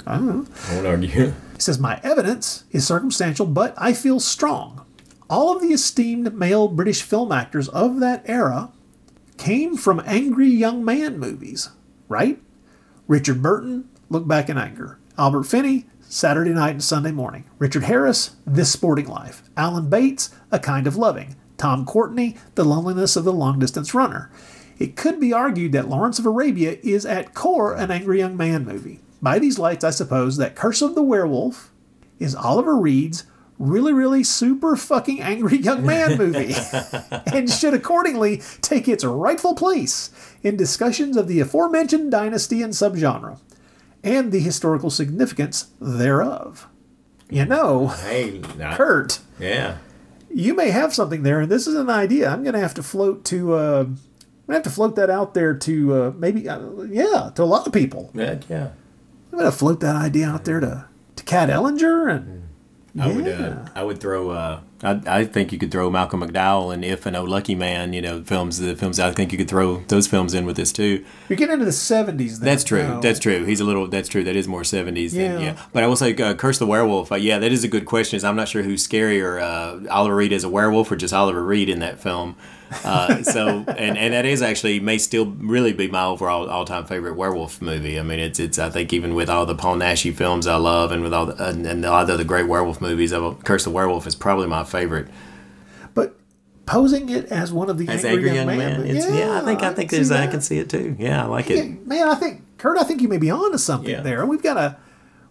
I 0.07 0.17
don't 0.17 0.27
know. 0.27 0.47
I 0.69 0.75
won't 0.75 0.87
argue. 0.87 1.09
He 1.09 1.33
says, 1.57 1.79
My 1.79 2.01
evidence 2.03 2.65
is 2.71 2.87
circumstantial, 2.87 3.47
but 3.47 3.73
I 3.79 3.95
feel 3.95 4.21
strong. 4.21 4.85
All 5.31 5.57
of 5.57 5.63
the 5.63 5.69
esteemed 5.69 6.35
male 6.35 6.69
British 6.69 7.01
film 7.01 7.33
actors 7.33 7.69
of 7.71 8.01
that 8.01 8.23
era 8.29 8.71
came 9.41 9.75
from 9.75 10.03
angry 10.05 10.49
young 10.49 10.85
man 10.85 11.19
movies, 11.19 11.71
right? 12.09 12.39
Richard 13.09 13.43
Burton, 13.43 13.89
Look 14.11 14.29
Back 14.29 14.51
in 14.51 14.59
Anger. 14.59 14.99
Albert 15.17 15.45
Finney, 15.45 15.87
Saturday 16.03 16.51
Night 16.51 16.73
and 16.73 16.85
Sunday 16.85 17.11
Morning. 17.11 17.45
Richard 17.59 17.85
Harris, 17.85 18.37
This 18.47 18.71
Sporting 18.71 19.07
Life. 19.07 19.43
Alan 19.57 19.89
Bates, 19.89 20.29
A 20.53 20.59
Kind 20.59 20.87
of 20.87 20.97
Loving. 20.97 21.37
Tom 21.57 21.87
Courtenay, 21.87 22.37
The 22.55 22.67
Loneliness 22.67 23.17
of 23.17 23.25
the 23.25 23.33
Long 23.33 23.59
Distance 23.59 23.95
Runner. 23.95 24.31
It 24.79 24.95
could 24.95 25.19
be 25.19 25.33
argued 25.33 25.73
that 25.73 25.89
Lawrence 25.89 26.19
of 26.19 26.27
Arabia 26.27 26.77
is 26.83 27.07
at 27.07 27.33
core 27.33 27.75
an 27.75 27.91
angry 27.91 28.19
young 28.19 28.37
man 28.37 28.67
movie. 28.67 29.01
By 29.23 29.39
these 29.39 29.59
lights, 29.59 29.85
I 29.85 29.91
suppose 29.91 30.37
that 30.37 30.55
Curse 30.55 30.83
of 30.83 30.95
the 30.95 31.03
Werewolf 31.03 31.73
is 32.19 32.35
Oliver 32.35 32.77
Reed's 32.77 33.25
really, 33.61 33.93
really 33.93 34.25
super 34.25 34.75
fucking 34.75 35.21
angry 35.21 35.59
young 35.59 35.85
man 35.87 36.17
movie 36.19 36.55
and 37.33 37.49
should 37.49 37.75
accordingly 37.75 38.39
take 38.63 38.89
its 38.89 39.05
rightful 39.05 39.55
place 39.55 40.11
in 40.43 40.57
discussions 40.57 41.17
of 41.17 41.29
the 41.29 41.39
aforementioned 41.41 42.11
dynasty 42.11 42.63
and 42.63 42.73
subgenre 42.73 43.39
and 44.03 44.33
the 44.33 44.41
historical 44.41 44.89
significance 44.91 45.69
thereof. 45.81 46.67
You 47.29 47.45
know, 47.45 47.89
Hey, 47.89 48.41
not, 48.59 48.77
Kurt, 48.79 49.21
Yeah. 49.39 49.77
you 50.31 50.55
may 50.55 50.71
have 50.71 50.95
something 50.95 51.23
there, 51.23 51.39
and 51.41 51.51
this 51.53 51.67
is 51.67 51.75
an 51.77 51.91
idea. 51.91 52.29
I'm 52.31 52.43
going 52.43 52.55
to 52.55 52.61
have 52.61 52.75
to 52.75 52.83
float 52.83 53.25
to. 53.27 53.55
Uh, 53.55 53.81
I'm 53.83 54.55
gonna 54.55 54.57
have 54.57 54.63
to 54.65 54.71
float 54.71 54.97
that 54.97 55.11
out 55.11 55.35
there 55.35 55.55
to 55.55 55.95
uh, 55.95 56.13
maybe, 56.17 56.49
uh, 56.49 56.59
yeah, 56.89 57.31
to 57.37 57.43
a 57.43 57.45
lot 57.45 57.69
of 57.69 57.73
people. 57.73 58.11
Yeah, 58.15 58.41
yeah. 58.49 58.71
I'm 59.31 59.39
gonna 59.39 59.53
float 59.53 59.79
that 59.79 59.95
idea 59.95 60.27
out 60.29 60.45
there 60.45 60.59
to 60.59 60.87
to 61.15 61.23
Kat 61.23 61.51
Ellinger 61.51 62.11
and 62.13 62.40
I 62.99 63.07
would, 63.13 63.29
uh, 63.29 63.67
I 63.75 63.83
would 63.85 64.01
throw. 64.01 64.31
Uh, 64.31 64.61
I, 64.83 65.01
I 65.07 65.25
think 65.25 65.53
you 65.53 65.59
could 65.59 65.71
throw 65.71 65.91
Malcolm 65.91 66.23
McDowell 66.23 66.73
and 66.75 66.85
If 66.85 67.07
and 67.07 67.15
Oh 67.17 67.25
Lucky 67.25 67.55
Man. 67.55 67.93
You 67.93 68.03
know, 68.03 68.23
films. 68.23 68.59
The 68.59 68.75
films. 68.75 68.99
I 68.99 69.13
think 69.13 69.31
you 69.33 69.39
could 69.39 69.49
throw 69.49 69.79
those 69.89 70.07
films 70.07 70.35
in 70.35 70.45
with 70.47 70.57
this 70.57 70.73
too. 70.73 71.05
you're 71.29 71.37
getting 71.37 71.53
into 71.55 71.65
the 71.65 71.71
70s. 71.71 72.39
Then, 72.39 72.45
That's 72.45 72.65
true. 72.65 72.83
now. 72.83 73.01
That's 73.01 73.21
true. 73.21 73.45
He's 73.45 73.61
a 73.61 73.65
little. 73.65 73.87
That's 73.87 74.09
true. 74.09 74.25
That 74.25 74.37
is 74.37 74.49
more 74.49 74.65
seventies. 74.65 75.15
Yeah. 75.15 75.33
Than, 75.35 75.41
yeah. 75.43 75.63
But 75.73 75.85
I 75.85 75.87
will 75.87 75.97
say, 75.97 76.15
uh, 76.15 76.35
Curse 76.35 76.59
the 76.59 76.67
Werewolf. 76.67 77.13
Uh, 77.13 77.17
yeah, 77.17 77.39
that 77.39 77.53
is 77.53 77.63
a 77.63 77.69
good 77.69 77.87
question. 77.87 78.17
Is 78.17 78.25
I'm 78.25 78.37
not 78.37 78.49
sure 78.49 78.63
who's 78.63 78.87
scarier, 78.87 79.41
uh, 79.41 79.89
Oliver 79.91 80.17
Reed 80.17 80.33
as 80.33 80.45
a 80.45 80.49
werewolf 80.49 80.91
or 80.91 80.97
just 80.97 81.15
Oliver 81.15 81.45
Reed 81.45 81.69
in 81.69 81.79
that 81.81 82.01
film. 82.01 82.37
Uh, 82.85 83.23
so, 83.23 83.65
and, 83.67 83.99
and 83.99 84.15
that 84.15 84.25
is 84.25 84.43
actually 84.43 84.79
may 84.81 84.97
still 84.99 85.27
really 85.27 85.73
be 85.73 85.89
my 85.89 86.05
overall 86.05 86.49
all 86.49 86.65
time 86.65 86.85
favorite 86.87 87.15
werewolf 87.17 87.61
movie. 87.61 87.99
I 87.99 88.03
mean, 88.03 88.19
it's 88.21 88.39
it's 88.39 88.59
I 88.59 88.71
think 88.71 88.93
even 88.93 89.15
with 89.15 89.29
all 89.29 89.45
the 89.47 89.55
Paul 89.57 89.77
Naschy 89.77 90.15
films 90.15 90.47
I 90.47 90.57
love, 90.57 90.93
and 90.93 91.03
with 91.03 91.13
all 91.13 91.27
the, 91.27 91.45
and, 91.49 91.67
and 91.67 91.85
a 91.85 91.91
lot 91.91 92.09
of 92.09 92.19
the 92.19 92.25
great 92.25 92.47
werewolf 92.47 92.81
movies, 92.81 93.13
of 93.13 93.43
Curse 93.45 93.65
the 93.65 93.71
Werewolf 93.71 94.07
is 94.07 94.15
probably 94.15 94.47
my 94.47 94.63
favorite. 94.65 95.09
But 95.95 96.17
posing 96.67 97.09
it 97.09 97.27
as 97.27 97.53
one 97.53 97.69
of 97.71 97.79
the 97.79 97.89
As 97.89 98.05
angry, 98.05 98.31
angry 98.31 98.37
young, 98.37 98.49
young 98.49 98.59
man. 98.59 98.81
man, 98.83 98.97
it's, 98.97 99.09
yeah, 99.11 99.41
I 99.41 99.45
think 99.45 99.59
I 99.63 99.67
can 99.67 99.75
think 99.75 99.91
see 99.91 99.97
there's 99.97 100.11
I 100.13 100.27
can 100.29 100.41
see 100.41 100.59
it 100.59 100.71
too. 100.71 100.95
Yeah, 100.99 101.25
I 101.25 101.27
like 101.27 101.49
Yeah, 101.49 101.57
it. 101.63 101.87
man, 101.87 102.09
I 102.09 102.15
think 102.15 102.43
Kurt, 102.59 102.79
I 102.79 102.85
think 102.85 103.01
you 103.03 103.09
may 103.09 103.19
be 103.19 103.31
onto 103.31 103.59
something 103.59 103.91
Yeah. 103.91 104.03
there. 104.03 104.25
We've 104.27 104.43
got 104.43 104.55
to 104.55 104.77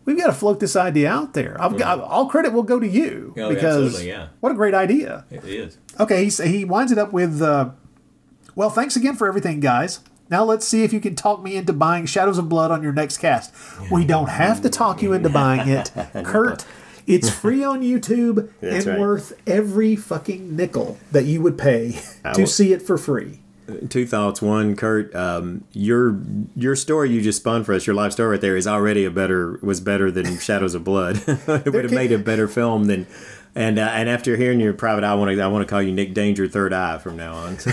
we've 0.06 0.18
got 0.18 0.28
to 0.28 0.34
float 0.34 0.60
this 0.60 0.76
idea 0.76 1.10
out 1.12 1.34
there. 1.34 1.62
I've 1.62 1.78
got 1.78 2.00
all 2.02 2.28
credit 2.28 2.54
will 2.54 2.64
go 2.64 2.80
to 2.80 2.88
you 2.88 3.34
Oh, 3.38 3.50
because 3.50 3.86
absolutely, 3.86 4.08
yeah. 4.10 4.28
what 4.40 4.52
a 4.52 4.56
great 4.56 4.74
idea. 4.74 5.26
It 5.30 5.44
is. 5.46 5.78
Okay, 6.00 6.26
he, 6.28 6.48
he 6.48 6.66
winds 6.66 6.92
it 6.92 6.98
up 6.98 7.12
with, 7.14 7.42
uh, 7.42 7.70
well, 8.56 8.70
thanks 8.70 8.96
again 8.96 9.16
for 9.16 9.28
everything, 9.28 9.60
guys. 9.60 10.00
Now 10.30 10.44
let's 10.44 10.68
see 10.68 10.84
if 10.84 10.94
you 10.94 11.00
can 11.00 11.16
talk 11.16 11.42
me 11.42 11.56
into 11.56 11.74
buying 11.74 12.06
Shadows 12.06 12.38
of 12.38 12.50
Blood 12.50 12.70
on 12.72 12.84
your 12.84 12.94
next 12.94 13.18
cast. 13.18 13.54
We 13.92 14.06
don't 14.06 14.30
have 14.30 14.62
to 14.62 14.70
talk 14.70 15.02
you 15.02 15.14
into 15.14 15.30
buying 15.30 15.68
it, 15.68 15.92
Kurt. 16.24 16.66
It's 17.08 17.30
free 17.32 17.64
on 17.64 17.82
YouTube 17.82 18.52
and 18.62 18.86
right. 18.86 19.00
worth 19.00 19.34
every 19.48 19.96
fucking 19.96 20.56
nickel 20.56 21.00
that 21.12 21.26
you 21.26 21.42
would 21.42 21.58
pay 21.58 22.00
I 22.24 22.34
to 22.34 22.42
will- 22.42 22.48
see 22.48 22.72
it 22.74 22.84
for 22.84 22.98
free. 23.00 23.40
Two 23.90 24.06
thoughts. 24.08 24.42
One, 24.42 24.76
Kurt, 24.76 25.14
um, 25.16 25.64
your 25.74 26.20
your 26.56 26.76
story 26.76 27.10
you 27.12 27.22
just 27.22 27.40
spun 27.40 27.64
for 27.64 27.74
us, 27.74 27.86
your 27.88 27.96
life 27.96 28.12
story 28.14 28.32
right 28.32 28.42
there, 28.42 28.56
is 28.58 28.68
already 28.68 29.06
a 29.06 29.12
better 29.12 29.60
was 29.62 29.80
better 29.80 30.10
than 30.12 30.38
Shadows 30.40 30.76
of 30.76 30.84
Blood. 30.84 31.22
it 31.28 31.48
would 31.74 31.84
have 31.84 31.94
made 31.94 32.12
a 32.12 32.18
better 32.20 32.48
film 32.48 32.86
than. 32.86 33.08
And 33.56 33.80
uh, 33.80 33.90
and 33.94 34.08
after 34.08 34.38
hearing 34.38 34.60
your 34.60 34.74
private, 34.74 35.04
eye, 35.04 35.12
I 35.12 35.16
want 35.16 35.36
to 35.36 35.42
I 35.42 35.48
want 35.48 35.68
to 35.68 35.70
call 35.70 35.82
you 35.82 35.92
Nick 35.92 36.14
Danger 36.14 36.48
Third 36.48 36.72
Eye 36.72 37.00
from 37.00 37.18
now 37.18 37.34
on. 37.34 37.58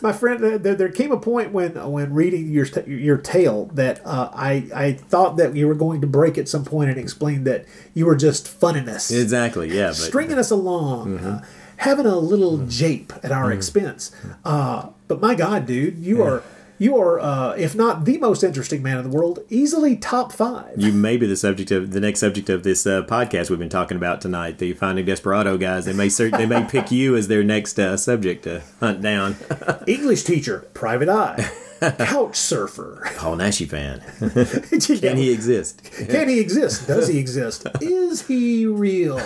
My 0.00 0.12
friend, 0.12 0.42
there, 0.64 0.74
there 0.74 0.88
came 0.88 1.12
a 1.12 1.16
point 1.20 1.52
when 1.52 1.74
when 1.92 2.12
reading 2.12 2.50
your 2.50 2.66
your 2.86 3.18
tale 3.18 3.66
that 3.74 4.00
uh, 4.04 4.30
I 4.32 4.66
I 4.74 4.92
thought 4.94 5.36
that 5.36 5.54
you 5.54 5.68
were 5.68 5.76
going 5.76 6.00
to 6.00 6.08
break 6.08 6.36
at 6.38 6.48
some 6.48 6.64
point 6.64 6.90
and 6.90 6.98
explain 6.98 7.44
that 7.44 7.66
you 7.94 8.06
were 8.06 8.16
just 8.16 8.48
funning 8.48 8.88
us, 8.88 9.12
exactly. 9.12 9.68
Yeah. 9.72 9.88
But 9.88 9.96
stringing 9.96 10.38
us 10.38 10.50
along, 10.50 11.18
Mm-hmm. 11.18 11.28
uh, 11.28 11.40
having 11.82 12.06
a 12.06 12.16
little 12.16 12.58
jape 12.66 13.12
at 13.22 13.32
our 13.32 13.52
expense. 13.52 14.10
Uh, 14.44 14.88
but 15.08 15.20
my 15.20 15.34
God, 15.34 15.66
dude, 15.66 15.98
you 15.98 16.22
are 16.22 16.42
you 16.78 16.96
are 16.96 17.20
uh, 17.20 17.52
if 17.52 17.74
not 17.74 18.04
the 18.04 18.18
most 18.18 18.42
interesting 18.42 18.82
man 18.82 18.98
in 18.98 19.08
the 19.10 19.16
world, 19.16 19.40
easily 19.50 19.96
top 19.96 20.32
five. 20.32 20.72
you 20.76 20.92
may 20.92 21.16
be 21.16 21.26
the 21.26 21.36
subject 21.36 21.70
of 21.70 21.90
the 21.92 22.00
next 22.00 22.20
subject 22.20 22.48
of 22.48 22.62
this 22.62 22.86
uh, 22.86 23.02
podcast 23.02 23.50
we've 23.50 23.58
been 23.58 23.68
talking 23.68 23.96
about 23.96 24.20
tonight. 24.20 24.58
The 24.58 24.72
Finding 24.74 25.04
Desperado 25.04 25.56
guys. 25.58 25.84
They 25.84 25.92
may 25.92 26.08
cert- 26.08 26.36
they 26.36 26.46
may 26.46 26.64
pick 26.64 26.90
you 26.90 27.16
as 27.16 27.28
their 27.28 27.44
next 27.44 27.78
uh, 27.78 27.96
subject 27.96 28.44
to 28.44 28.62
hunt 28.80 29.02
down. 29.02 29.36
English 29.86 30.22
teacher, 30.24 30.66
private 30.74 31.08
eye, 31.08 31.50
couch 31.98 32.36
surfer. 32.36 33.08
Paul 33.16 33.36
Naschy 33.36 33.68
fan. 33.68 34.00
Can 35.00 35.16
he 35.16 35.32
exist? 35.32 35.82
Can 36.08 36.28
he 36.28 36.38
exist? 36.40 36.86
Does 36.86 37.08
he 37.08 37.18
exist? 37.18 37.66
Is 37.80 38.26
he 38.26 38.66
real? 38.66 39.20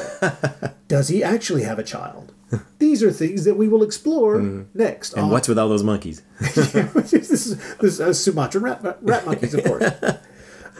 Does 0.88 1.08
he 1.08 1.22
actually 1.22 1.62
have 1.62 1.78
a 1.78 1.82
child? 1.84 2.25
These 2.78 3.02
are 3.02 3.10
things 3.10 3.44
that 3.44 3.56
we 3.56 3.68
will 3.68 3.82
explore 3.82 4.40
next. 4.74 5.10
Mm-hmm. 5.10 5.18
And 5.18 5.24
on- 5.26 5.30
what's 5.32 5.48
with 5.48 5.58
all 5.58 5.68
those 5.68 5.82
monkeys? 5.82 6.22
yeah, 6.40 6.46
this 6.94 7.12
is, 7.30 7.56
this 7.78 7.94
is 7.94 8.00
uh, 8.00 8.12
Sumatran 8.12 8.62
rat, 8.64 8.98
rat 9.02 9.26
monkeys, 9.26 9.54
of 9.54 9.64
course. 9.64 9.90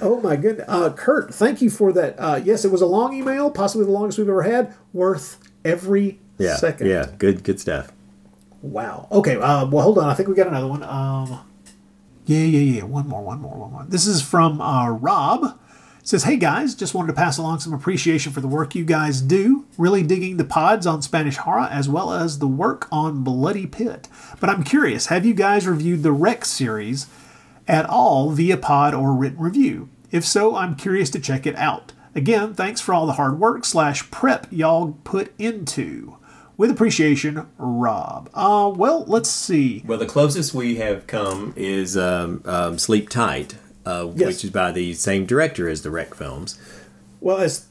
oh 0.00 0.20
my 0.20 0.36
goodness, 0.36 0.66
uh, 0.68 0.92
Kurt! 0.92 1.34
Thank 1.34 1.60
you 1.62 1.70
for 1.70 1.92
that. 1.92 2.14
Uh, 2.18 2.40
yes, 2.44 2.64
it 2.64 2.70
was 2.70 2.82
a 2.82 2.86
long 2.86 3.14
email, 3.14 3.50
possibly 3.50 3.84
the 3.86 3.92
longest 3.92 4.18
we've 4.18 4.28
ever 4.28 4.42
had. 4.42 4.74
Worth 4.92 5.38
every 5.64 6.20
Yeah. 6.38 6.56
second. 6.56 6.86
Yeah. 6.88 7.10
Good. 7.18 7.42
Good 7.42 7.58
stuff. 7.60 7.92
Wow. 8.62 9.08
Okay. 9.12 9.36
Uh, 9.36 9.66
well, 9.66 9.82
hold 9.82 9.98
on. 9.98 10.08
I 10.08 10.14
think 10.14 10.28
we 10.28 10.34
got 10.34 10.46
another 10.48 10.66
one. 10.68 10.82
Um, 10.82 11.40
yeah, 12.26 12.38
yeah, 12.40 12.76
yeah. 12.78 12.82
One 12.84 13.08
more. 13.08 13.22
One 13.22 13.40
more. 13.40 13.56
One 13.56 13.72
more. 13.72 13.84
This 13.88 14.06
is 14.06 14.22
from 14.22 14.60
uh, 14.60 14.90
Rob. 14.90 15.58
Says, 16.06 16.22
"Hey 16.22 16.36
guys, 16.36 16.76
just 16.76 16.94
wanted 16.94 17.08
to 17.08 17.14
pass 17.14 17.36
along 17.36 17.58
some 17.58 17.72
appreciation 17.72 18.32
for 18.32 18.40
the 18.40 18.46
work 18.46 18.76
you 18.76 18.84
guys 18.84 19.20
do. 19.20 19.64
Really 19.76 20.04
digging 20.04 20.36
the 20.36 20.44
pods 20.44 20.86
on 20.86 21.02
Spanish 21.02 21.36
horror 21.36 21.66
as 21.68 21.88
well 21.88 22.12
as 22.12 22.38
the 22.38 22.46
work 22.46 22.86
on 22.92 23.24
Bloody 23.24 23.66
Pit. 23.66 24.08
But 24.38 24.48
I'm 24.48 24.62
curious, 24.62 25.06
have 25.06 25.26
you 25.26 25.34
guys 25.34 25.66
reviewed 25.66 26.04
the 26.04 26.12
Rec 26.12 26.44
series 26.44 27.08
at 27.66 27.86
all 27.86 28.30
via 28.30 28.56
pod 28.56 28.94
or 28.94 29.14
written 29.14 29.40
review? 29.40 29.88
If 30.12 30.24
so, 30.24 30.54
I'm 30.54 30.76
curious 30.76 31.10
to 31.10 31.18
check 31.18 31.44
it 31.44 31.56
out. 31.56 31.92
Again, 32.14 32.54
thanks 32.54 32.80
for 32.80 32.94
all 32.94 33.06
the 33.06 33.14
hard 33.14 33.40
work 33.40 33.64
slash 33.64 34.08
prep 34.12 34.46
y'all 34.52 34.96
put 35.02 35.32
into. 35.40 36.18
With 36.56 36.70
appreciation, 36.70 37.48
Rob. 37.58 38.30
Uh, 38.32 38.72
well, 38.72 39.04
let's 39.08 39.28
see. 39.28 39.82
Well, 39.84 39.98
the 39.98 40.06
closest 40.06 40.54
we 40.54 40.76
have 40.76 41.08
come 41.08 41.52
is 41.56 41.96
um, 41.96 42.42
um, 42.44 42.78
Sleep 42.78 43.08
Tight, 43.08 43.56
uh, 43.86 44.10
Yes. 44.14 44.26
which 44.28 44.44
is 44.44 44.50
by 44.50 44.72
the 44.72 44.92
same 44.94 45.24
director 45.24 45.68
as 45.68 45.82
the 45.82 45.90
Rec 45.90 46.14
films. 46.14 46.58
Well, 47.20 47.38
as 47.38 47.66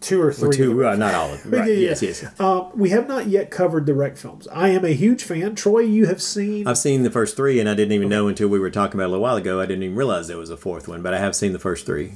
two 0.00 0.22
or 0.22 0.32
three. 0.32 0.48
Or 0.48 0.52
two, 0.52 0.86
uh, 0.86 0.94
not 0.94 1.14
all 1.14 1.32
of 1.34 1.42
them. 1.42 1.52
Right. 1.60 1.68
Yeah. 1.68 1.88
Yes, 1.90 2.02
yes. 2.02 2.24
Uh, 2.38 2.68
we 2.74 2.90
have 2.90 3.08
not 3.08 3.26
yet 3.26 3.50
covered 3.50 3.86
the 3.86 3.94
Rec 3.94 4.16
films. 4.16 4.46
I 4.52 4.68
am 4.68 4.84
a 4.84 4.90
huge 4.94 5.24
fan. 5.24 5.54
Troy, 5.56 5.80
you 5.80 6.06
have 6.06 6.22
seen. 6.22 6.68
I've 6.68 6.78
seen 6.78 7.02
the 7.02 7.10
first 7.10 7.36
three, 7.36 7.58
and 7.58 7.68
I 7.68 7.74
didn't 7.74 7.92
even 7.92 8.08
know 8.08 8.28
until 8.28 8.48
we 8.48 8.60
were 8.60 8.70
talking 8.70 8.94
about 8.94 9.04
it 9.04 9.08
a 9.08 9.10
little 9.10 9.22
while 9.22 9.36
ago. 9.36 9.60
I 9.60 9.66
didn't 9.66 9.82
even 9.82 9.96
realize 9.96 10.28
there 10.28 10.38
was 10.38 10.50
a 10.50 10.56
fourth 10.56 10.86
one, 10.86 11.02
but 11.02 11.14
I 11.14 11.18
have 11.18 11.34
seen 11.34 11.52
the 11.52 11.58
first 11.58 11.84
three. 11.86 12.12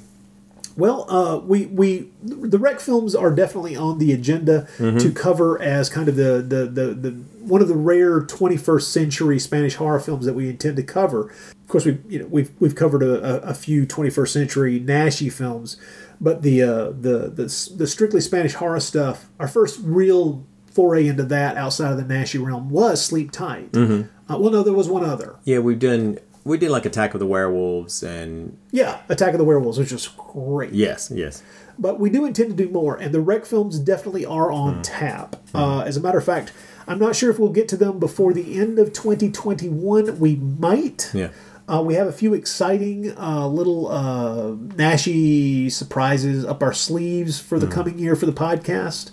Well, 0.77 1.07
uh, 1.11 1.39
we 1.39 1.67
we 1.67 2.09
the 2.23 2.59
rec 2.59 2.81
films 2.81 3.15
are 3.15 3.31
definitely 3.31 3.77
on 3.77 3.99
the 3.99 4.13
agenda 4.13 4.67
Mhm. 4.79 5.01
to 5.01 5.11
cover 5.11 5.61
as 5.61 5.89
kind 5.89 6.09
of 6.09 6.17
the, 6.17 6.45
the 6.47 6.65
the 6.67 6.95
the 6.95 7.11
one 7.43 7.61
of 7.61 7.69
the 7.69 7.75
rare 7.75 8.21
21st 8.21 8.83
century 8.91 9.39
Spanish 9.39 9.75
horror 9.75 10.01
films 10.01 10.25
that 10.27 10.35
we 10.35 10.49
intend 10.49 10.77
to 10.77 10.83
cover. 10.83 11.25
Of 11.63 11.69
course, 11.69 11.85
we 11.85 11.99
you 12.09 12.19
know 12.21 12.27
we've 12.31 12.51
we've 12.61 12.75
covered 12.75 13.03
a, 13.03 13.43
a, 13.43 13.55
few 13.55 13.85
21st 13.87 14.29
century 14.33 14.81
Naschy 14.81 15.31
films, 15.33 15.77
but 16.21 16.43
the 16.43 16.63
uh, 16.63 16.85
the 16.87 17.31
the 17.35 17.73
the 17.77 17.87
strictly 17.87 18.21
Spanish 18.21 18.55
horror 18.55 18.81
stuff, 18.81 19.29
our 19.39 19.49
first 19.49 19.81
real 19.83 20.45
foray 20.71 21.07
into 21.07 21.25
that 21.25 21.57
outside 21.59 21.93
of 21.93 21.99
the 21.99 22.15
Naschy 22.15 22.43
realm 22.45 22.71
was 22.71 23.05
Sleep 23.05 23.31
Tight. 23.31 23.73
Mhm. 23.73 24.09
Uh, 24.31 24.39
well, 24.39 24.51
no, 24.51 24.63
there 24.63 24.73
was 24.73 24.89
one 24.89 25.05
other. 25.05 25.35
Yeah, 25.45 25.59
we've 25.59 25.79
done. 25.79 26.19
We 26.45 26.59
did 26.59 26.71
like 26.71 26.85
Attack 26.87 27.15
of 27.15 27.21
the 27.21 27.27
Werewolves, 27.27 28.03
and 28.03 28.57
Yeah, 28.73 29.01
Attack 29.09 29.33
of 29.35 29.39
the 29.39 29.45
Werewolves, 29.45 29.79
was 29.79 29.89
just 29.91 30.17
great. 30.17 30.73
yes, 30.73 31.11
yes. 31.15 31.43
But 31.79 32.01
we 32.01 32.11
do 32.11 32.25
intend 32.25 32.51
to 32.57 32.65
do 32.67 32.71
more, 32.71 32.97
and 32.97 33.15
the 33.15 33.21
rec 33.21 33.47
films 33.47 33.79
definitely 33.79 34.27
are 34.27 34.51
on 34.53 34.83
tap. 34.83 35.37
Uh, 35.55 35.81
as 35.87 35.97
a 35.97 36.01
matter 36.01 36.19
of 36.19 36.25
fact, 36.25 36.53
I'm 36.87 36.99
not 36.99 37.15
sure 37.17 37.31
if 37.31 37.39
we'll 37.39 37.51
get 37.53 37.69
to 37.69 37.77
them 37.77 37.99
before 37.99 38.33
the 38.33 38.59
end 38.61 38.79
of 38.79 38.93
2021. 38.93 40.19
We 40.19 40.37
might. 40.37 41.11
Yeah. 41.15 41.29
Uh, 41.69 41.81
we 41.81 41.95
have 41.95 42.09
a 42.09 42.13
few 42.13 42.35
exciting 42.35 43.17
uh, 43.17 43.47
little 43.47 43.89
uh, 43.89 44.51
Naschy 44.77 45.71
surprises 45.71 46.45
up 46.45 46.61
our 46.63 46.73
sleeves 46.75 47.39
for 47.41 47.59
the 47.61 47.69
coming 47.69 47.99
year 48.01 48.17
for 48.17 48.27
the 48.27 48.33
podcast. 48.33 49.13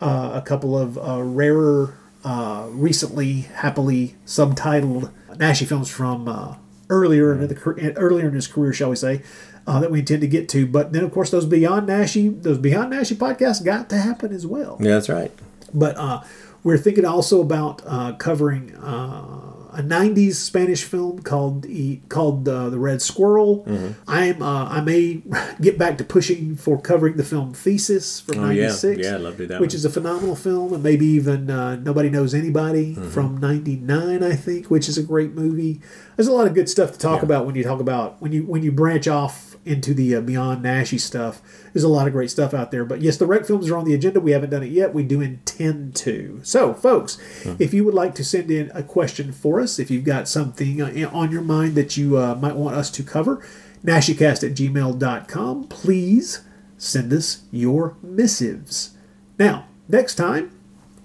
Uh, 0.00 0.30
a 0.34 0.42
couple 0.42 0.78
of 0.78 0.98
uh, 0.98 1.22
rarer, 1.22 1.94
uh, 2.22 2.66
recently 2.70 3.40
happily 3.40 4.14
subtitled 4.26 5.10
Naschy 5.30 5.66
films 5.66 5.88
from 5.90 6.28
uh, 6.28 6.56
earlier 6.88 7.32
in 7.32 7.48
the 7.48 7.94
earlier 7.96 8.28
in 8.28 8.34
his 8.34 8.46
career, 8.46 8.72
shall 8.72 8.90
we 8.90 8.96
say, 8.96 9.22
uh, 9.66 9.80
that 9.80 9.90
we 9.90 10.00
intend 10.00 10.20
to 10.22 10.28
get 10.28 10.48
to. 10.50 10.66
But 10.66 10.92
then, 10.92 11.04
of 11.04 11.12
course, 11.12 11.30
those 11.30 11.46
Beyond 11.46 11.88
Naschy 11.88 12.42
those 12.42 12.58
Beyond 12.58 12.92
Naschy 12.92 13.16
podcasts 13.16 13.64
got 13.64 13.88
to 13.90 13.98
happen 13.98 14.32
as 14.32 14.46
well. 14.46 14.76
Yeah, 14.80 14.92
that's 14.92 15.08
right. 15.08 15.32
But 15.74 15.96
uh, 15.96 16.22
we're 16.62 16.78
thinking 16.78 17.04
also 17.04 17.40
about 17.40 17.82
uh, 17.86 18.12
covering 18.14 18.74
uh, 18.76 19.45
a 19.78 19.82
'90s 19.82 20.34
Spanish 20.34 20.84
film 20.84 21.20
called 21.20 21.62
the, 21.62 22.00
called 22.08 22.48
uh, 22.48 22.70
the 22.70 22.78
Red 22.78 23.02
Squirrel. 23.02 23.64
Mm-hmm. 23.66 23.92
I'm 24.08 24.42
uh, 24.42 24.68
I 24.68 24.80
may 24.80 25.22
get 25.60 25.78
back 25.78 25.98
to 25.98 26.04
pushing 26.04 26.56
for 26.56 26.80
covering 26.80 27.16
the 27.16 27.24
film 27.24 27.52
Thesis 27.54 28.20
from 28.20 28.38
Oh, 28.44 28.50
yeah. 28.50 28.68
'96. 28.68 29.00
Yeah, 29.02 29.14
I'd 29.16 29.20
love 29.20 29.32
to 29.36 29.38
do 29.38 29.46
that 29.48 29.60
Which 29.60 29.70
one. 29.72 29.76
is 29.76 29.84
a 29.84 29.90
phenomenal 29.90 30.36
film, 30.36 30.72
and 30.72 30.82
maybe 30.82 31.06
even 31.06 31.50
uh, 31.50 31.76
Nobody 31.76 32.10
Knows 32.10 32.34
Anybody 32.34 32.94
Mm-hmm. 32.94 33.10
from 33.10 33.38
'99, 33.38 34.22
I 34.22 34.32
think, 34.34 34.70
which 34.70 34.88
is 34.88 34.96
a 34.98 35.02
great 35.02 35.32
movie. 35.34 35.80
There's 36.16 36.28
a 36.28 36.32
lot 36.32 36.46
of 36.46 36.54
good 36.54 36.68
stuff 36.68 36.92
to 36.92 36.98
talk 36.98 37.22
about 37.22 37.44
when 37.46 37.54
you 37.54 37.62
talk 37.64 37.80
about 37.80 38.20
when 38.22 38.32
you 38.32 38.44
when 38.44 38.62
you 38.62 38.72
branch 38.72 39.06
off 39.08 39.55
into 39.66 39.92
the 39.94 40.14
uh, 40.16 40.20
Beyond 40.20 40.64
Naschy 40.64 40.98
stuff. 41.00 41.42
There's 41.72 41.84
a 41.84 41.88
lot 41.88 42.06
of 42.06 42.12
great 42.12 42.30
stuff 42.30 42.54
out 42.54 42.70
there. 42.70 42.84
But 42.84 43.00
yes, 43.02 43.16
the 43.16 43.26
rec 43.26 43.44
films 43.46 43.68
are 43.70 43.76
on 43.76 43.84
the 43.84 43.94
agenda. 43.94 44.20
We 44.20 44.30
haven't 44.32 44.50
done 44.50 44.62
it 44.62 44.70
yet. 44.70 44.94
We 44.94 45.02
do 45.02 45.20
intend 45.20 45.94
to. 45.96 46.40
So, 46.42 46.72
folks, 46.74 47.18
if 47.58 47.74
you 47.74 47.84
would 47.84 47.94
like 47.94 48.14
to 48.16 48.24
send 48.24 48.50
in 48.50 48.70
a 48.74 48.82
question 48.82 49.32
for 49.32 49.60
us, 49.60 49.78
if 49.78 49.90
you've 49.90 50.04
got 50.04 50.28
something 50.28 50.80
uh, 50.80 51.10
on 51.12 51.30
your 51.32 51.42
mind 51.42 51.74
that 51.74 51.96
you 51.96 52.16
uh, 52.18 52.34
might 52.36 52.56
want 52.56 52.76
us 52.76 52.90
to 52.92 53.02
cover, 53.02 53.44
naschycast 53.84 54.42
at 54.48 54.54
gmail.com, 54.56 55.64
please 55.68 56.42
send 56.78 57.12
us 57.12 57.42
your 57.50 57.96
missives. 58.02 58.94
Now, 59.38 59.66
next 59.88 60.14
time, 60.16 60.50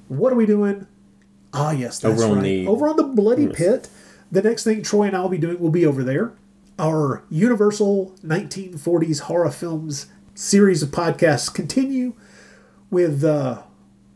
what 0.08 0.32
are 0.32 0.36
we 0.38 0.46
doing? 0.46 0.88
Ah, 1.54 1.72
yes, 1.72 2.00
that's 2.00 2.22
Over 2.22 2.36
right. 2.36 2.44
the- 2.44 2.68
over 2.68 2.88
on 2.88 2.96
the 2.96 3.04
Bloody 3.04 3.48
Pit. 3.48 3.90
The 4.32 4.42
next 4.42 4.64
thing 4.64 4.82
Troy 4.82 5.08
and 5.08 5.18
I 5.18 5.22
will 5.22 5.30
be 5.30 5.38
doing 5.38 5.60
will 5.60 5.70
be 5.70 5.86
over 5.86 6.04
there. 6.04 6.32
Our 6.82 7.22
Universal 7.30 8.16
1940s 8.26 9.20
horror 9.22 9.52
films 9.52 10.08
series 10.34 10.82
of 10.82 10.90
podcasts 10.90 11.54
continue 11.54 12.14
with 12.90 13.24
uh, 13.24 13.62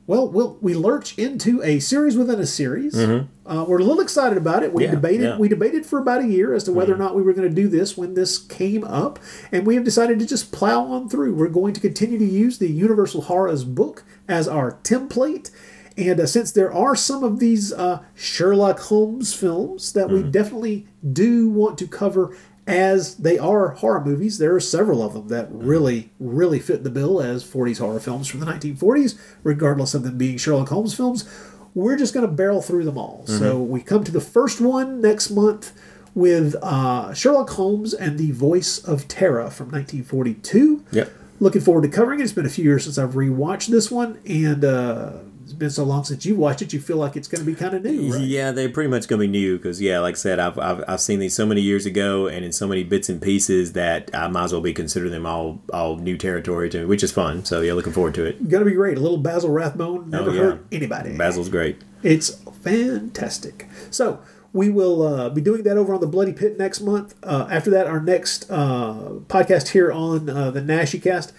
well, 0.07 0.27
we'll 0.27 0.57
we 0.61 0.73
lurch 0.73 1.15
into 1.15 1.61
a 1.61 1.79
series 1.79 2.17
within 2.17 2.39
a 2.39 2.45
series. 2.47 2.95
Mhm. 2.95 3.27
Uh, 3.45 3.65
we're 3.67 3.77
a 3.77 3.83
little 3.83 4.01
excited 4.01 4.35
about 4.39 4.63
it. 4.63 4.73
We 4.73 4.85
Yeah, 4.85 4.91
debated 4.91 5.23
yeah. 5.23 5.37
we 5.37 5.47
debated 5.47 5.85
for 5.85 5.99
about 5.99 6.23
a 6.23 6.27
year 6.27 6.55
as 6.55 6.63
to 6.63 6.73
whether 6.73 6.91
or 6.91 6.97
not 6.97 7.15
we 7.15 7.21
were 7.21 7.33
going 7.33 7.47
to 7.47 7.53
do 7.53 7.67
this 7.67 7.95
when 7.95 8.15
this 8.15 8.39
came 8.39 8.83
up, 8.83 9.19
and 9.51 9.67
we 9.67 9.75
have 9.75 9.83
decided 9.83 10.17
to 10.17 10.25
just 10.25 10.51
plow 10.51 10.85
on 10.85 11.07
through. 11.07 11.35
We're 11.35 11.49
going 11.49 11.73
to 11.75 11.79
continue 11.79 12.17
to 12.17 12.25
use 12.25 12.57
the 12.57 12.67
Universal 12.71 13.23
Horrors 13.23 13.63
book 13.63 14.03
as 14.27 14.47
our 14.47 14.79
template. 14.83 15.51
And 15.97 16.19
uh, 16.19 16.25
since 16.25 16.51
there 16.51 16.73
are 16.73 16.95
some 16.95 17.23
of 17.23 17.39
these 17.39 17.71
uh, 17.71 17.99
Sherlock 18.15 18.79
Holmes 18.79 19.33
films 19.33 19.93
that 19.93 20.09
we 20.09 20.23
definitely 20.23 20.87
do 21.13 21.47
want 21.47 21.77
to 21.77 21.87
cover 21.87 22.35
as 22.67 23.17
they 23.17 23.37
are 23.37 23.69
horror 23.69 24.03
movies, 24.03 24.37
there 24.37 24.55
are 24.55 24.59
several 24.59 25.03
of 25.03 25.13
them 25.13 25.27
that 25.27 25.47
really, 25.51 26.11
really 26.19 26.59
fit 26.59 26.83
the 26.83 26.89
bill 26.89 27.21
as 27.21 27.43
40s 27.43 27.79
horror 27.79 27.99
films 27.99 28.27
from 28.27 28.39
the 28.39 28.45
1940s, 28.47 29.17
regardless 29.43 29.93
of 29.93 30.03
them 30.03 30.17
being 30.17 30.37
Sherlock 30.37 30.69
Holmes 30.69 30.95
films. 30.95 31.29
We're 31.75 31.97
just 31.97 32.13
going 32.13 32.25
to 32.25 32.31
barrel 32.31 32.61
through 32.61 32.85
them 32.85 32.97
all. 32.97 33.25
So 33.27 33.61
we 33.61 33.81
come 33.81 34.03
to 34.05 34.11
the 34.11 34.21
first 34.21 34.61
one 34.61 35.01
next 35.01 35.29
month 35.29 35.73
with 36.15 36.55
uh, 36.63 37.13
Sherlock 37.13 37.49
Holmes 37.51 37.93
and 37.93 38.17
the 38.17 38.31
Voice 38.31 38.77
of 38.79 39.07
Terror 39.09 39.49
from 39.49 39.67
1942. 39.67 40.85
Yep. 40.91 41.11
Looking 41.41 41.61
forward 41.61 41.81
to 41.81 41.89
covering 41.89 42.21
it. 42.21 42.23
It's 42.23 42.31
been 42.31 42.45
a 42.45 42.49
few 42.49 42.63
years 42.63 42.85
since 42.85 42.97
I've 42.97 43.11
rewatched 43.11 43.67
this 43.67 43.91
one, 43.91 44.19
and 44.25 44.63
uh, 44.63 45.17
it's 45.45 45.53
been 45.53 45.69
so 45.69 45.83
long 45.83 46.03
since 46.03 46.25
you 46.25 46.35
watched 46.35 46.61
it, 46.63 46.73
you 46.73 46.79
feel 46.81 46.97
like 46.97 47.15
it's 47.15 47.27
going 47.27 47.39
to 47.39 47.45
be 47.45 47.53
kind 47.55 47.75
of 47.75 47.83
new, 47.83 48.11
right? 48.11 48.21
Yeah, 48.21 48.51
they're 48.51 48.67
pretty 48.67 48.89
much 48.89 49.07
gonna 49.07 49.19
be 49.21 49.27
new 49.27 49.57
because 49.57 49.79
yeah, 49.79 49.99
like 49.99 50.15
I 50.15 50.17
said, 50.17 50.39
I've, 50.39 50.57
I've 50.57 50.83
I've 50.87 50.99
seen 51.01 51.19
these 51.19 51.35
so 51.35 51.45
many 51.45 51.61
years 51.61 51.85
ago 51.85 52.27
and 52.27 52.43
in 52.43 52.51
so 52.51 52.67
many 52.67 52.83
bits 52.83 53.09
and 53.09 53.21
pieces 53.21 53.73
that 53.73 54.09
I 54.13 54.27
might 54.27 54.45
as 54.45 54.51
well 54.53 54.61
be 54.61 54.73
considering 54.73 55.11
them 55.11 55.25
all 55.27 55.61
all 55.71 55.97
new 55.97 56.17
territory 56.17 56.69
to 56.71 56.79
me, 56.79 56.85
which 56.85 57.03
is 57.03 57.11
fun. 57.11 57.45
So 57.45 57.61
yeah, 57.61 57.73
looking 57.73 57.93
forward 57.93 58.15
to 58.15 58.25
it. 58.25 58.49
Going 58.49 58.63
to 58.63 58.69
be 58.69 58.75
great. 58.75 58.97
A 58.97 59.01
little 59.01 59.19
Basil 59.19 59.51
Rathbone 59.51 60.09
never 60.09 60.31
Oh, 60.31 60.33
yeah. 60.33 60.41
hurt 60.41 60.65
anybody. 60.71 61.15
Basil's 61.15 61.49
great. 61.49 61.77
It's 62.01 62.31
fantastic. 62.63 63.67
So 63.91 64.19
we 64.53 64.69
will 64.69 65.01
uh, 65.03 65.29
be 65.29 65.41
doing 65.41 65.63
that 65.63 65.77
over 65.77 65.93
on 65.93 66.01
the 66.01 66.07
Bloody 66.07 66.33
Pit 66.33 66.57
next 66.57 66.81
month. 66.81 67.13
Uh, 67.23 67.47
after 67.51 67.69
that, 67.71 67.87
our 67.87 67.99
next 67.99 68.49
uh, 68.49 69.19
podcast 69.27 69.69
here 69.69 69.91
on 69.91 70.29
uh, 70.29 70.49
the 70.51 70.61
Naschy 70.61 71.01
Cast. 71.01 71.33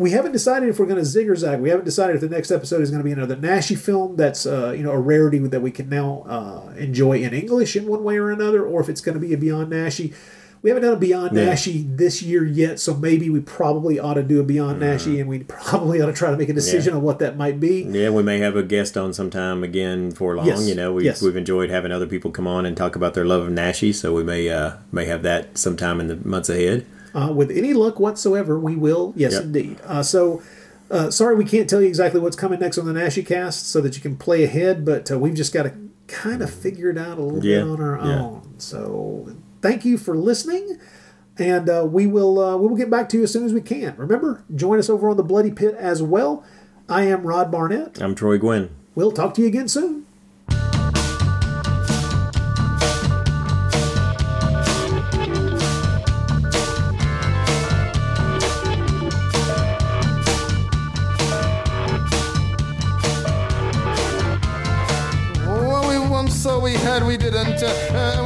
We 0.00 0.12
haven't 0.12 0.32
decided 0.32 0.70
if 0.70 0.78
we're 0.78 0.86
going 0.86 0.98
to 0.98 1.04
zig 1.04 1.28
or 1.28 1.36
zag. 1.36 1.60
We 1.60 1.68
haven't 1.68 1.84
decided 1.84 2.14
if 2.16 2.22
the 2.22 2.28
next 2.30 2.50
episode 2.50 2.80
is 2.80 2.90
going 2.90 3.02
to 3.02 3.04
be 3.04 3.12
another 3.12 3.36
Naschy 3.36 3.76
film 3.78 4.16
that's 4.16 4.46
uh, 4.46 4.70
you 4.76 4.82
know 4.82 4.92
a 4.92 4.98
rarity 4.98 5.38
that 5.38 5.60
we 5.60 5.70
can 5.70 5.90
now 5.90 6.24
uh, 6.26 6.72
enjoy 6.78 7.18
in 7.22 7.34
English 7.34 7.76
in 7.76 7.86
one 7.86 8.02
way 8.02 8.16
or 8.16 8.30
another, 8.30 8.64
or 8.64 8.80
if 8.80 8.88
it's 8.88 9.02
going 9.02 9.14
to 9.14 9.20
be 9.20 9.34
a 9.34 9.38
Beyond 9.38 9.70
Naschy. 9.70 10.14
We 10.62 10.68
haven't 10.68 10.82
done 10.84 10.92
a 10.94 10.96
Beyond 10.96 11.34
Yeah. 11.36 11.52
Naschy 11.52 11.96
this 11.96 12.22
year 12.22 12.44
yet, 12.44 12.78
so 12.80 12.94
maybe 12.94 13.30
we 13.30 13.40
probably 13.40 13.98
ought 13.98 14.14
to 14.14 14.22
do 14.22 14.40
a 14.40 14.42
Beyond 14.42 14.80
Naschy, 14.82 15.18
and 15.20 15.28
we 15.28 15.40
probably 15.40 16.00
ought 16.02 16.06
to 16.06 16.12
try 16.14 16.30
to 16.30 16.36
make 16.36 16.48
a 16.50 16.54
decision 16.54 16.92
Yeah. 16.92 16.98
on 16.98 17.02
what 17.02 17.18
that 17.20 17.36
might 17.36 17.60
be. 17.60 17.82
Yeah, 17.88 18.08
we 18.10 18.22
may 18.22 18.38
have 18.38 18.56
a 18.56 18.62
guest 18.62 18.96
on 18.96 19.12
sometime 19.14 19.62
again 19.64 20.12
for 20.12 20.36
long. 20.36 20.46
Yes, 20.46 20.66
You 20.68 20.74
know, 20.74 20.92
we, 20.94 21.04
yes. 21.04 21.20
we've 21.22 21.36
enjoyed 21.36 21.68
having 21.70 21.92
other 21.92 22.06
people 22.06 22.30
come 22.30 22.46
on 22.46 22.64
and 22.66 22.74
talk 22.76 22.94
about 22.96 23.12
their 23.14 23.24
love 23.26 23.42
of 23.46 23.52
Naschy, 23.52 23.94
so 23.94 24.12
we 24.14 24.22
may 24.22 24.48
uh, 24.50 24.72
may 24.92 25.04
have 25.06 25.22
that 25.22 25.56
sometime 25.58 25.98
in 26.00 26.08
the 26.08 26.16
months 26.16 26.48
ahead. 26.50 26.84
Uh, 27.14 27.32
with 27.32 27.50
any 27.50 27.72
luck 27.74 27.98
whatsoever, 28.00 28.58
we 28.58 28.76
will. 28.76 29.12
Yes, 29.16 29.32
Yep. 29.32 29.42
indeed. 29.42 29.76
Uh, 29.86 30.02
so, 30.02 30.42
uh, 30.90 31.10
sorry 31.10 31.34
we 31.36 31.44
can't 31.44 31.68
tell 31.68 31.80
you 31.80 31.88
exactly 31.88 32.20
what's 32.20 32.36
coming 32.36 32.60
next 32.60 32.78
on 32.78 32.86
the 32.86 32.92
Naschy 32.92 33.24
cast 33.24 33.68
so 33.70 33.80
that 33.80 33.96
you 33.96 34.02
can 34.02 34.16
play 34.16 34.44
ahead, 34.44 34.84
but 34.84 35.10
uh, 35.10 35.18
we've 35.18 35.34
just 35.34 35.52
got 35.52 35.64
to 35.64 35.72
kind 36.08 36.42
of 36.42 36.50
figure 36.52 36.90
it 36.90 36.98
out 36.98 37.18
a 37.18 37.22
little 37.22 37.44
Yeah, 37.44 37.60
bit 37.62 37.68
on 37.70 37.80
our 37.80 37.96
yeah. 38.04 38.20
own. 38.22 38.54
So, 38.58 39.28
thank 39.62 39.84
you 39.84 39.98
for 39.98 40.16
listening. 40.16 40.78
And 41.38 41.70
uh, 41.70 41.86
we 41.90 42.06
will 42.06 42.38
uh, 42.38 42.56
we 42.58 42.66
will 42.68 42.76
get 42.76 42.90
back 42.90 43.08
to 43.10 43.16
you 43.16 43.22
as 43.22 43.32
soon 43.32 43.44
as 43.44 43.54
we 43.54 43.62
can. 43.62 43.94
Remember, 43.96 44.44
join 44.54 44.78
us 44.78 44.90
over 44.90 45.08
on 45.08 45.16
the 45.16 45.22
Bloody 45.22 45.50
Pit 45.50 45.74
as 45.78 46.02
well. 46.02 46.44
I 46.86 47.04
am 47.04 47.22
Rod 47.22 47.50
Barnett. 47.50 48.02
I'm 48.02 48.14
Troy 48.14 48.36
Guinn. 48.36 48.68
We'll 48.94 49.12
talk 49.12 49.32
to 49.34 49.40
you 49.40 49.46
again 49.46 49.68
soon. 49.68 50.04
We 67.10 67.16
didn't. 67.16 67.60
Uh, 67.60 68.19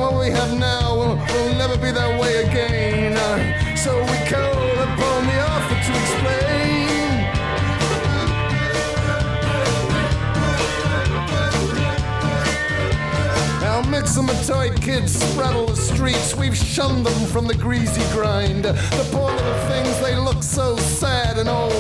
mixamatoid 14.45 14.83
kids 14.83 15.17
spraddle 15.17 15.67
the 15.67 15.77
streets. 15.77 16.35
We've 16.35 16.57
shunned 16.57 17.07
them 17.07 17.27
from 17.29 17.47
the 17.47 17.55
greasy 17.55 18.03
grind. 18.13 18.65
The 18.65 19.09
poor 19.11 19.31
little 19.31 19.69
things, 19.69 19.99
they 20.01 20.17
look 20.17 20.43
so 20.43 20.77
sad 20.77 21.39
and 21.39 21.49
old 21.49 21.73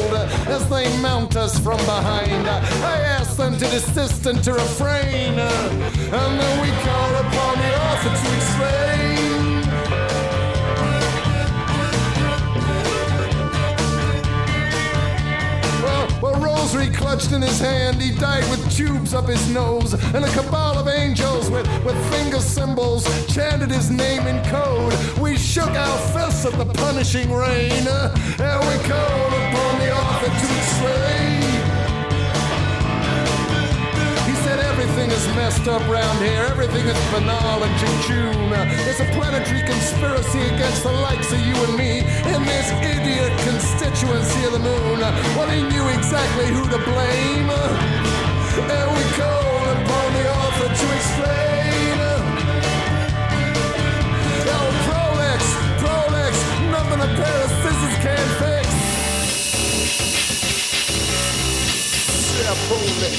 as 0.48 0.68
they 0.68 0.84
mount 1.00 1.36
us 1.36 1.58
from 1.58 1.78
behind. 1.78 2.48
I 2.48 3.00
ask 3.00 3.36
them 3.36 3.54
to 3.54 3.66
desist 3.66 4.26
and 4.26 4.42
to 4.44 4.54
refrain. 4.54 5.38
And 5.38 6.40
then 6.40 6.62
we 6.62 6.70
call 6.82 7.14
upon 7.16 7.58
the 7.58 7.80
author 7.80 8.28
to 8.28 8.36
explain. 8.36 9.53
Rosary 16.64 16.88
clutched 16.88 17.32
in 17.32 17.42
his 17.42 17.60
hand, 17.60 18.00
he 18.00 18.10
died 18.10 18.42
with 18.50 18.74
tubes 18.74 19.12
up 19.12 19.28
his 19.28 19.50
nose, 19.50 19.92
and 20.14 20.24
a 20.24 20.32
cabal 20.32 20.78
of 20.78 20.88
angels 20.88 21.50
with, 21.50 21.66
with 21.84 21.94
finger 22.10 22.40
cymbals 22.40 23.04
chanted 23.26 23.70
his 23.70 23.90
name 23.90 24.26
in 24.26 24.42
code. 24.46 24.94
We 25.18 25.36
shook 25.36 25.68
our 25.68 25.98
fists 26.14 26.46
at 26.46 26.56
the 26.56 26.64
punishing 26.64 27.30
rain, 27.30 27.86
and 27.86 28.60
we 28.66 28.88
called 28.88 29.34
upon 29.34 29.78
the 29.78 29.92
author 29.92 30.26
to 30.26 31.43
is 35.14 35.26
messed 35.36 35.68
up 35.68 35.86
round 35.88 36.18
here, 36.18 36.44
everything 36.50 36.84
is 36.86 36.98
banal 37.12 37.62
and 37.62 37.74
jejune. 37.78 38.52
It's 38.88 38.98
a 38.98 39.06
planetary 39.14 39.62
conspiracy 39.62 40.42
against 40.54 40.82
the 40.82 40.90
likes 40.90 41.32
of 41.32 41.38
you 41.38 41.54
and 41.54 41.76
me 41.76 41.98
in 42.34 42.42
this 42.42 42.70
idiot 42.82 43.30
constituency 43.46 44.44
of 44.44 44.52
the 44.52 44.58
moon. 44.58 44.98
Well, 45.36 45.48
he 45.50 45.62
knew 45.62 45.86
exactly 45.88 46.46
who 46.46 46.64
to 46.68 46.78
blame. 46.90 47.48
And 47.48 48.88
we 48.96 49.04
called 49.14 49.68
upon 49.78 50.08
the 50.18 50.24
author 50.34 50.68
to 50.80 50.86
explain. 50.98 51.96
Oh, 54.50 54.68
Prolix, 54.86 55.40
Prolix, 55.78 56.34
nothing 56.74 57.00
a 57.06 57.10
pair 57.14 57.38
of 57.46 57.50
scissors 57.62 57.96
can't 58.02 58.32
fix. 58.42 58.66
Yeah, 62.34 62.54
Prolix, 62.66 63.14